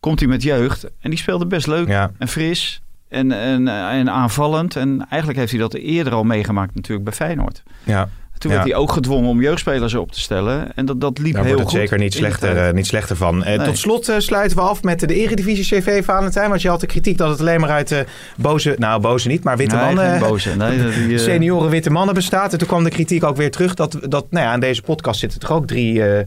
Komt 0.00 0.18
hij 0.20 0.28
met 0.28 0.42
jeugd 0.42 0.84
en 1.00 1.10
die 1.10 1.18
speelde 1.18 1.46
best 1.46 1.66
leuk 1.66 1.88
Ja. 1.88 2.10
en 2.18 2.28
fris 2.28 2.82
en, 3.08 3.32
en, 3.32 3.68
en 3.68 4.10
aanvallend. 4.10 4.76
En 4.76 5.06
eigenlijk 5.08 5.38
heeft 5.38 5.50
hij 5.52 5.60
dat 5.60 5.74
eerder 5.74 6.12
al 6.12 6.24
meegemaakt 6.24 6.74
natuurlijk 6.74 7.04
bij 7.04 7.14
Feyenoord. 7.14 7.62
Ja. 7.84 8.08
Toen 8.38 8.50
Ja. 8.50 8.56
werd 8.56 8.68
hij 8.68 8.78
ook 8.78 8.92
gedwongen 8.92 9.28
om 9.28 9.40
jeugdspelers 9.42 9.94
op 9.94 10.12
te 10.12 10.20
stellen. 10.20 10.72
En 10.74 10.86
dat, 10.86 11.00
dat 11.00 11.18
liep 11.18 11.32
Daar 11.34 11.44
heel 11.44 11.54
wordt 11.54 11.70
het 11.70 11.80
goed. 11.80 11.88
zeker 11.88 11.98
niet 12.04 12.14
slechter, 12.14 12.56
eh, 12.56 12.72
niet 12.72 12.86
slechter 12.86 13.16
van. 13.16 13.44
Eh, 13.44 13.56
Nee. 13.58 13.66
Tot 13.66 13.78
slot 13.78 14.08
eh, 14.08 14.18
sluiten 14.18 14.56
we 14.56 14.62
af 14.62 14.82
met 14.82 15.00
de 15.00 15.14
Eredivisie 15.14 15.80
CV 15.80 16.04
Valentijn. 16.04 16.48
Want 16.48 16.62
je 16.62 16.68
had 16.68 16.80
de 16.80 16.86
kritiek 16.86 17.18
dat 17.18 17.30
het 17.30 17.40
alleen 17.40 17.60
maar 17.60 17.70
uit 17.70 17.92
eh, 17.92 17.98
boze, 18.36 18.74
nou 18.78 19.00
boze 19.00 19.28
niet, 19.28 19.44
maar 19.44 19.56
witte 19.56 19.76
Nee, 19.76 19.84
mannen, 19.84 20.18
boze. 20.18 20.56
Nee, 20.56 20.78
die, 21.06 21.18
senioren 21.28 21.70
witte 21.70 21.90
mannen 21.90 22.14
bestaat. 22.14 22.52
En 22.52 22.58
toen 22.58 22.68
kwam 22.68 22.84
de 22.84 22.90
kritiek 22.90 23.24
ook 23.24 23.36
weer 23.36 23.50
terug 23.50 23.74
dat, 23.74 23.98
dat 24.02 24.26
nou 24.30 24.44
ja, 24.46 24.52
aan 24.52 24.60
deze 24.60 24.82
podcast 24.82 25.20
zitten 25.20 25.40
toch 25.40 25.52
ook 25.52 25.66
drie 25.66 26.04
eh, 26.04 26.24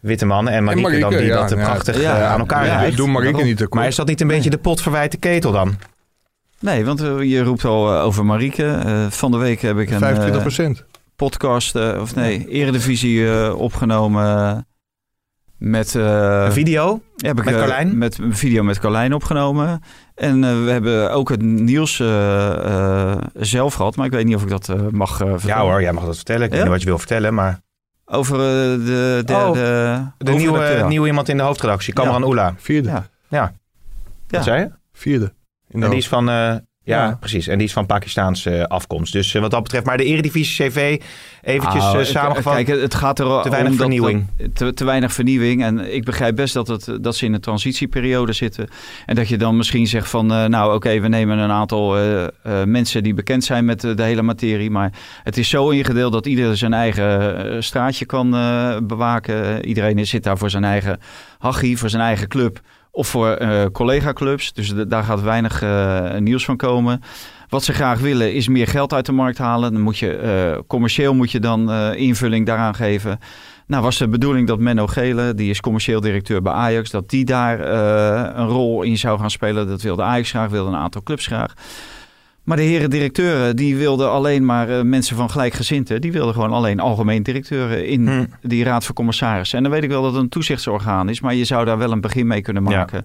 witte 0.00 0.26
mannen. 0.26 0.52
En 0.52 0.64
Marieke, 0.64 0.88
Marieke, 0.88 1.08
dan 1.10 1.18
die 1.18 1.28
ja, 1.28 1.40
dat 1.46 1.58
ja. 1.58 1.64
prachtig 1.64 2.00
Ja, 2.00 2.26
aan 2.26 2.38
elkaar 2.40 2.66
ja. 2.66 2.96
Doe 2.96 3.08
Marieke 3.08 3.42
niet 3.42 3.56
te 3.56 3.66
Maar 3.70 3.86
is 3.86 3.96
dat 3.96 4.06
niet 4.06 4.20
een 4.20 4.26
beetje 4.26 4.50
de 4.50 4.58
pot 4.58 4.82
verwijt 4.82 5.10
de 5.12 5.18
ketel 5.18 5.52
dan? 5.52 5.76
Nee, 6.60 6.84
want 6.84 7.00
je 7.20 7.42
roept 7.42 7.64
al 7.64 7.92
over 7.98 8.24
Marieke. 8.24 8.64
Eh, 8.66 9.06
van 9.08 9.30
de 9.30 9.36
week 9.36 9.60
heb 9.62 9.78
ik 9.78 9.90
een 9.90 9.98
25 9.98 10.34
eh, 10.36 10.40
procent. 10.42 10.84
Podcast, 11.16 11.76
eh, 11.76 11.98
of 12.00 12.14
nee, 12.14 12.48
Eredivisie 12.48 13.30
eh, 13.32 13.54
opgenomen 13.58 14.66
met... 15.58 15.94
eh, 15.94 16.42
Een 16.44 16.52
video? 16.52 17.02
heb 17.16 17.38
ik, 17.38 17.44
met 17.44 17.54
Carlijn? 17.54 17.98
met 17.98 18.18
een 18.18 18.36
video 18.36 18.62
met 18.62 18.78
Carlijn 18.78 19.14
opgenomen. 19.14 19.80
En 20.14 20.44
eh, 20.44 20.64
we 20.64 20.70
hebben 20.70 21.12
ook 21.12 21.28
het 21.28 21.42
nieuws 21.42 21.96
zelf 23.34 23.74
gehad. 23.74 23.96
Maar 23.96 24.06
ik 24.06 24.12
weet 24.12 24.24
niet 24.24 24.34
of 24.36 24.42
ik 24.42 24.48
dat 24.48 24.68
eh, 24.68 24.80
mag 24.90 25.10
eh, 25.20 25.28
vertellen. 25.30 25.56
Ja 25.56 25.62
hoor, 25.62 25.82
jij 25.82 25.92
mag 25.92 26.04
dat 26.04 26.16
vertellen. 26.16 26.42
Ik 26.42 26.48
weet 26.50 26.58
Ja? 26.58 26.64
niet 26.64 26.72
wat 26.72 26.82
je 26.82 26.88
wil 26.88 26.98
vertellen, 26.98 27.34
maar... 27.34 27.60
Over 28.04 28.38
de 28.38 29.22
derde 29.24 30.00
Oh, 30.00 30.06
De 30.18 30.32
nieuwe, 30.32 30.84
nieuwe 30.88 31.06
iemand 31.06 31.28
in 31.28 31.36
de 31.36 31.42
hoofdredactie, 31.42 31.92
Kamran 31.94 32.24
Oela. 32.24 32.54
Vierde. 32.58 32.88
Ja. 32.88 33.06
Ja. 33.28 33.38
Ja. 33.38 33.52
Wat 34.28 34.44
zei 34.44 34.60
je? 34.60 34.70
Vierde. 34.92 35.32
In 35.68 35.78
de 35.80 35.84
En 35.84 35.90
die 35.90 35.98
is 36.00 36.08
van, 36.08 36.28
eh, 36.28 36.54
ja, 36.84 37.06
Ja. 37.06 37.16
precies. 37.20 37.46
En 37.46 37.58
die 37.58 37.66
is 37.66 37.72
van 37.72 37.86
Pakistaanse 37.86 38.50
eh, 38.56 38.64
afkomst. 38.64 39.12
Dus 39.12 39.34
eh, 39.34 39.40
wat 39.40 39.50
dat 39.50 39.62
betreft, 39.62 39.86
maar 39.86 39.96
de 39.96 40.04
Eredivisie 40.04 40.68
CV, 40.68 41.00
eventjes 41.42 41.82
Nou, 41.82 41.98
eh, 41.98 42.04
samengevat. 42.04 42.54
Kijk, 42.54 42.66
het 42.66 42.94
gaat 42.94 43.18
er 43.18 43.42
Te 43.42 43.50
weinig 43.50 43.72
om 43.72 43.78
vernieuwing. 43.78 44.26
dat- 44.36 44.54
te, 44.54 44.74
te 44.74 44.84
weinig 44.84 45.12
vernieuwing. 45.12 45.62
En 45.62 45.94
ik 45.94 46.04
begrijp 46.04 46.36
best 46.36 46.54
dat, 46.54 46.68
het, 46.68 46.98
dat 47.00 47.16
ze 47.16 47.24
in 47.24 47.34
een 47.34 47.40
transitieperiode 47.40 48.32
zitten. 48.32 48.68
En 49.06 49.14
dat 49.14 49.28
je 49.28 49.36
dan 49.36 49.56
misschien 49.56 49.86
zegt 49.86 50.08
van... 50.08 50.26
nou, 50.26 50.74
oké, 50.74 51.00
we 51.00 51.08
nemen 51.08 51.38
een 51.38 51.50
aantal 51.50 51.96
mensen 52.66 53.02
die 53.02 53.14
bekend 53.14 53.44
zijn 53.44 53.64
met 53.64 53.80
de, 53.80 54.02
hele 54.02 54.22
materie. 54.22 54.70
Maar 54.70 54.92
het 55.22 55.36
is 55.38 55.48
zo 55.48 55.68
ingedeeld 55.70 56.12
dat 56.12 56.26
ieder 56.26 56.56
zijn 56.56 56.72
eigen 56.72 57.62
straatje 57.64 58.04
kan 58.06 58.30
bewaken. 58.86 59.64
Iedereen 59.66 60.06
zit 60.06 60.22
daar 60.24 60.38
voor 60.38 60.50
zijn 60.50 60.64
eigen 60.64 61.00
hachie, 61.38 61.78
voor 61.78 61.90
zijn 61.90 62.02
eigen 62.02 62.28
club... 62.28 62.60
Of 62.94 63.08
voor 63.08 63.30
eh 63.30 63.64
collega-clubs. 63.72 64.52
Dus 64.52 64.74
daar 64.88 65.04
gaat 65.04 65.22
weinig 65.22 65.62
eh, 65.62 66.16
nieuws 66.16 66.44
van 66.44 66.56
komen. 66.56 67.00
Wat 67.48 67.64
ze 67.64 67.72
graag 67.72 68.00
willen 68.00 68.34
is 68.34 68.48
meer 68.48 68.66
geld 68.66 68.92
uit 68.92 69.06
de 69.06 69.12
markt 69.12 69.38
halen. 69.38 69.72
Dan 69.72 69.82
moet 69.82 69.98
je 69.98 70.16
eh, 70.16 70.58
commercieel 70.66 71.14
moet 71.14 71.30
je 71.30 71.40
dan 71.40 71.72
invulling 71.94 72.46
daaraan 72.46 72.74
geven. 72.74 73.18
Nou 73.66 73.82
was 73.82 73.98
de 73.98 74.08
bedoeling 74.08 74.46
dat 74.46 74.58
Menno 74.58 74.86
Gele, 74.86 75.34
die 75.34 75.50
is 75.50 75.60
commercieel 75.60 76.00
directeur 76.00 76.42
bij 76.42 76.52
Ajax, 76.52 76.90
dat 76.90 77.10
die 77.10 77.24
daar 77.24 77.60
een 78.38 78.48
rol 78.48 78.82
in 78.82 78.98
zou 78.98 79.18
gaan 79.18 79.30
spelen. 79.30 79.68
Dat 79.68 79.82
wilde 79.82 80.02
Ajax 80.02 80.30
graag, 80.30 80.50
wilde 80.50 80.70
een 80.70 80.76
aantal 80.76 81.02
clubs 81.02 81.26
graag. 81.26 81.54
Maar 82.44 82.56
de 82.56 82.62
heren 82.62 82.90
directeuren, 82.90 83.56
die 83.56 83.76
wilden 83.76 84.10
alleen 84.10 84.44
maar 84.44 84.68
eh, 84.70 84.82
mensen 84.82 85.16
van 85.16 85.30
gelijkgezinten. 85.30 86.00
Die 86.00 86.12
wilden 86.12 86.34
gewoon 86.34 86.52
alleen 86.52 86.80
algemeen 86.80 87.22
directeuren 87.22 87.86
in 87.86 88.08
Hm. 88.08 88.24
die 88.42 88.64
raad 88.64 88.84
van 88.84 88.94
commissarissen. 88.94 89.56
En 89.56 89.62
dan 89.64 89.72
weet 89.72 89.82
ik 89.82 89.88
wel 89.90 90.02
dat 90.02 90.12
het 90.12 90.22
een 90.22 90.28
toezichtsorgaan 90.28 91.08
is, 91.08 91.20
maar 91.20 91.34
je 91.34 91.44
zou 91.44 91.64
daar 91.64 91.78
wel 91.78 91.92
een 91.92 92.00
begin 92.00 92.26
mee 92.26 92.42
kunnen 92.42 92.62
Ja. 92.64 92.70
maken. 92.76 93.04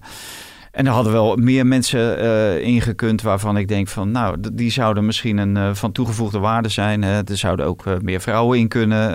En 0.71 0.85
er 0.85 0.91
hadden 0.91 1.13
wel 1.13 1.35
meer 1.35 1.65
mensen 1.65 2.19
eh 2.19 2.61
ingekund 2.61 3.21
waarvan 3.21 3.57
ik 3.57 3.67
denk 3.67 3.87
van, 3.87 4.11
nou, 4.11 4.35
die 4.53 4.71
zouden 4.71 5.05
misschien 5.05 5.37
een 5.37 5.57
eh, 5.57 5.69
van 5.73 5.91
toegevoegde 5.91 6.39
waarde 6.39 6.69
zijn. 6.69 7.01
Hè. 7.03 7.17
Er 7.17 7.37
zouden 7.37 7.65
ook 7.65 7.83
meer 8.01 8.21
vrouwen 8.21 8.59
in 8.59 8.67
kunnen. 8.67 9.11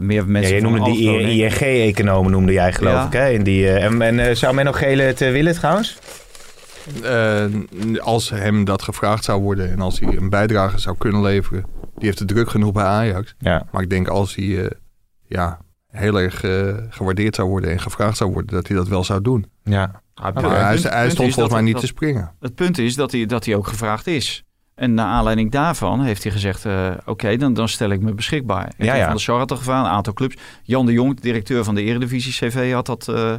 meer 0.00 0.22
Ja, 0.22 0.24
mensen 0.26 0.54
je 0.54 0.60
van 0.60 0.72
noemde 0.72 0.90
die. 0.92 1.42
ING-economen, 1.44 2.30
noemde 2.32 2.52
jij 2.52 2.72
geloof 2.72 2.92
Ja. 2.94 3.06
ik. 3.06 3.12
Hè? 3.12 3.28
In 3.30 3.42
die, 3.42 3.70
en 3.70 4.02
en 4.02 4.36
zou 4.36 4.54
Menno 4.54 4.72
Gele 4.72 5.02
het 5.02 5.18
willen 5.18 5.54
trouwens? 5.54 5.98
Eh, 7.02 7.44
als 8.00 8.30
hem 8.30 8.64
dat 8.64 8.82
gevraagd 8.82 9.24
zou 9.24 9.40
worden 9.42 9.70
en 9.70 9.80
als 9.80 10.00
hij 10.00 10.16
een 10.16 10.28
bijdrage 10.30 10.78
zou 10.78 10.96
kunnen 10.98 11.22
leveren, 11.22 11.64
die 11.96 12.04
heeft 12.06 12.18
het 12.18 12.28
druk 12.28 12.50
genoeg 12.50 12.72
bij 12.72 12.84
Ajax. 12.84 13.34
Ja. 13.38 13.66
Maar 13.72 13.82
ik 13.82 13.90
denk 13.90 14.08
als 14.08 14.34
hij 14.34 14.64
eh, 14.64 14.70
ja, 15.26 15.58
heel 15.86 16.20
erg 16.20 16.42
eh, 16.44 16.74
gewaardeerd 16.90 17.34
zou 17.34 17.48
worden 17.48 17.70
en 17.70 17.80
gevraagd 17.80 18.16
zou 18.16 18.32
worden, 18.32 18.54
dat 18.54 18.66
hij 18.68 18.76
dat 18.76 18.88
wel 18.88 19.04
zou 19.04 19.20
doen. 19.20 19.46
Ja. 19.64 20.02
Maar 20.22 20.32
hij, 20.32 20.42
punt- 20.74 20.82
hij 20.82 21.00
punt 21.00 21.12
stond 21.12 21.32
volgens 21.32 21.54
mij 21.54 21.62
niet 21.62 21.72
dat- 21.72 21.80
te 21.80 21.86
springen. 21.86 22.32
Het 22.40 22.54
punt 22.54 22.78
is 22.78 22.94
dat 22.94 23.12
hij, 23.12 23.26
dat 23.26 23.44
hij 23.44 23.54
ook 23.54 23.66
gevraagd 23.66 24.06
is. 24.06 24.44
En 24.74 24.94
naar 24.94 25.06
aanleiding 25.06 25.50
daarvan 25.50 26.02
heeft 26.02 26.22
hij 26.22 26.32
gezegd: 26.32 26.64
eh, 26.64 26.90
Oké, 27.04 27.36
dan, 27.36 27.54
dan 27.54 27.68
stel 27.68 27.90
ik 27.90 28.00
me 28.00 28.14
beschikbaar. 28.14 28.72
En 28.76 28.86
Ja, 28.86 28.94
ja. 28.94 29.04
Van 29.06 29.14
de 29.14 29.20
Sar 29.20 29.38
had 29.38 29.52
gevraagd, 29.52 29.86
een 29.86 29.92
aantal 29.92 30.12
clubs. 30.12 30.36
Jan 30.62 30.86
de 30.86 30.92
Jong, 30.92 31.14
de 31.14 31.20
directeur 31.20 31.64
van 31.64 31.74
de 31.74 31.82
Eredivisie 31.82 32.32
CV, 32.48 32.72
had 32.72 32.86
dat 32.86 33.08
eh, 33.08 33.34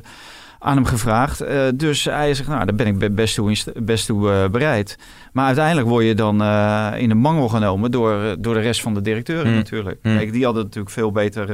aan 0.63 0.75
hem 0.75 0.85
gevraagd. 0.85 1.41
Eh, 1.41 1.61
dus 1.75 2.05
hij 2.05 2.33
zegt: 2.33 2.49
Nou, 2.49 2.65
daar 2.65 2.75
ben 2.75 2.87
ik 2.87 2.97
be- 2.99 3.11
best 3.11 3.35
toe, 3.35 3.55
best 3.75 4.05
toe 4.05 4.31
eh, 4.31 4.49
bereid. 4.49 4.97
Maar 5.33 5.45
uiteindelijk 5.45 5.87
word 5.87 6.05
je 6.05 6.15
dan 6.15 6.41
eh, 6.41 6.91
in 6.97 7.09
de 7.09 7.15
mangel 7.15 7.47
genomen 7.49 7.91
door, 7.91 8.35
door 8.39 8.53
de 8.53 8.59
rest 8.59 8.81
van 8.81 8.93
de 8.93 9.01
directeuren 9.01 9.45
Hmm. 9.47 9.55
natuurlijk. 9.55 9.99
Hmm. 10.01 10.17
Kijk, 10.17 10.31
die 10.31 10.43
hadden 10.45 10.63
natuurlijk 10.63 10.93
veel 10.93 11.11
beter. 11.11 11.47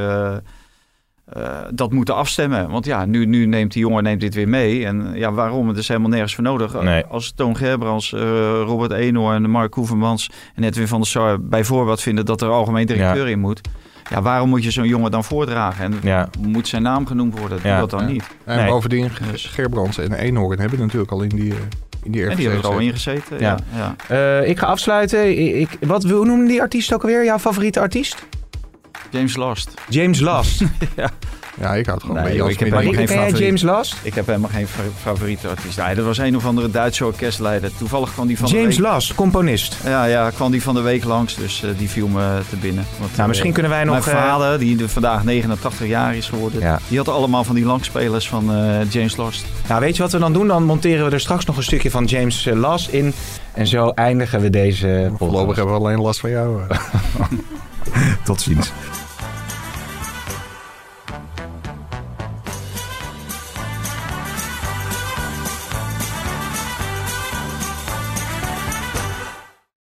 dat 1.73 1.91
moeten 1.91 2.15
afstemmen. 2.15 2.69
Want 2.69 2.85
ja, 2.85 3.05
nu, 3.05 3.25
nu 3.25 3.45
neemt 3.45 3.71
die 3.73 3.81
jongen 3.81 4.03
neemt 4.03 4.21
dit 4.21 4.33
weer 4.33 4.49
mee. 4.49 4.85
En 4.85 5.11
ja, 5.13 5.31
waarom? 5.31 5.67
Het 5.67 5.77
is 5.77 5.87
helemaal 5.87 6.09
nergens 6.09 6.35
voor 6.35 6.43
nodig. 6.43 6.81
Nee. 6.81 7.05
Als 7.05 7.31
Toon 7.35 7.57
Gerbrands, 7.57 8.11
Robert 8.65 8.91
Eenhoorn, 8.91 9.49
Mark 9.49 9.73
Hoevermans 9.73 10.29
en 10.55 10.63
Edwin 10.63 10.87
van 10.87 10.99
der 10.99 11.07
Sar 11.09 11.41
bijvoorbeeld 11.41 12.01
vinden 12.01 12.25
dat 12.25 12.41
er 12.41 12.49
algemeen 12.49 12.85
directeur 12.87 13.27
in 13.27 13.39
moet. 13.39 13.61
Ja, 14.09 14.21
waarom 14.21 14.49
moet 14.49 14.63
je 14.63 14.71
zo'n 14.71 14.87
jongen 14.87 15.11
dan 15.11 15.23
voordragen? 15.23 15.83
En 15.83 15.99
Ja. 16.01 16.29
moet 16.39 16.67
zijn 16.67 16.81
naam 16.81 17.05
genoemd 17.05 17.39
worden? 17.39 17.59
Doe 17.63 17.77
dat 17.77 17.89
dan 17.89 17.99
Ja. 18.01 18.07
niet. 18.07 18.23
En 18.45 18.57
Nee. 18.57 18.67
bovendien, 18.69 19.09
Dus- 19.31 19.45
Gerbrands 19.45 19.97
en 19.97 20.13
Eenhoorn 20.13 20.59
hebben 20.59 20.79
natuurlijk 20.79 21.11
al 21.11 21.21
in 21.21 21.29
die, 21.29 21.51
eh, 21.51 21.57
in 22.03 22.11
die 22.11 22.25
En 22.25 22.35
die 22.35 22.47
hebben 22.47 22.63
er 22.63 22.69
al 22.69 22.77
gezeten. 22.77 22.85
in 22.85 22.91
gezeten. 22.93 23.39
Ja. 23.39 23.57
Ja. 23.75 23.95
Ja. 24.09 24.39
Eh, 24.41 24.49
ik 24.49 24.59
ga 24.59 24.65
afsluiten. 24.65 25.29
Ik, 25.29 25.55
ik- 25.71 25.87
wat, 25.87 26.03
hoe 26.03 26.25
noemde 26.25 26.47
die 26.47 26.61
artiest 26.61 26.93
ook 26.93 27.01
alweer? 27.01 27.25
Jouw 27.25 27.39
favoriete 27.39 27.79
artiest? 27.79 28.25
James 29.09 29.35
Last. 29.35 29.73
James 29.89 30.19
Last. 30.19 30.61
Ja, 30.95 31.09
ik 31.57 31.85
houd 31.85 32.01
gewoon 32.01 32.15
Nee, 32.15 32.23
bij 32.25 32.35
joh, 32.35 32.41
Jan 32.41 32.49
ik 32.49 32.59
heb 32.59 32.69
helemaal 32.69 32.93
geen 32.93 33.05
ken 33.05 33.15
jij 33.15 33.23
favoriet. 33.23 33.45
James 33.45 33.61
Last? 33.61 33.95
Ik 34.03 34.13
heb 34.13 34.25
helemaal 34.25 34.49
geen 34.49 34.67
fa- 34.67 34.81
favoriete 35.01 35.47
artiest. 35.47 35.77
Nee, 35.77 35.95
dat 35.95 36.05
was 36.05 36.17
een 36.17 36.35
of 36.35 36.45
andere 36.45 36.69
Duitse 36.71 37.05
orkestleider. 37.05 37.71
Toevallig 37.77 38.13
kwam 38.13 38.27
die 38.27 38.37
van 38.37 38.49
de 38.49 38.55
James 38.55 38.75
week... 38.77 38.85
Last, 38.85 39.15
componist. 39.15 39.77
Ja, 39.83 40.05
ja, 40.05 40.29
kwam 40.29 40.51
die 40.51 40.61
van 40.61 40.73
de 40.75 40.81
week 40.81 41.03
langs, 41.03 41.35
dus 41.35 41.63
eh, 41.63 41.69
die 41.77 41.89
viel 41.89 42.07
me 42.07 42.39
te 42.49 42.55
binnen. 42.55 42.85
Want, 42.97 43.09
Nou, 43.11 43.21
eh, 43.21 43.27
misschien 43.27 43.51
kunnen 43.53 43.71
wij 43.71 43.83
nog... 43.83 44.05
Mijn 44.05 44.17
eh, 44.17 44.23
vader, 44.23 44.59
die 44.59 44.75
de- 44.75 44.89
vandaag 44.89 45.23
89 45.23 45.87
jaar 45.87 46.15
is 46.15 46.27
geworden, 46.29 46.59
Ja. 46.61 46.79
die 46.87 46.97
had 46.97 47.07
allemaal 47.07 47.43
van 47.43 47.55
die 47.55 47.65
langspelers 47.65 48.27
van 48.27 48.53
eh, 48.53 48.89
James 48.91 49.15
Last. 49.15 49.45
Nou, 49.67 49.81
weet 49.81 49.95
je 49.95 50.01
wat 50.01 50.11
we 50.11 50.19
dan 50.19 50.33
doen? 50.33 50.47
Dan 50.47 50.63
monteren 50.63 51.05
we 51.05 51.11
er 51.11 51.19
straks 51.19 51.45
nog 51.45 51.57
een 51.57 51.63
stukje 51.63 51.91
van 51.91 52.05
James 52.05 52.45
eh, 52.45 52.55
Last 52.55 52.89
in. 52.89 53.13
En 53.53 53.67
zo 53.67 53.89
eindigen 53.89 54.41
we 54.41 54.49
deze 54.49 55.11
Voorlopig 55.17 55.55
hebben 55.55 55.73
we 55.73 55.79
alleen 55.79 55.99
last 56.01 56.19
van 56.19 56.29
jou. 56.29 56.61
eh. 56.69 56.77
Tot 58.25 58.41
ziens. 58.41 58.71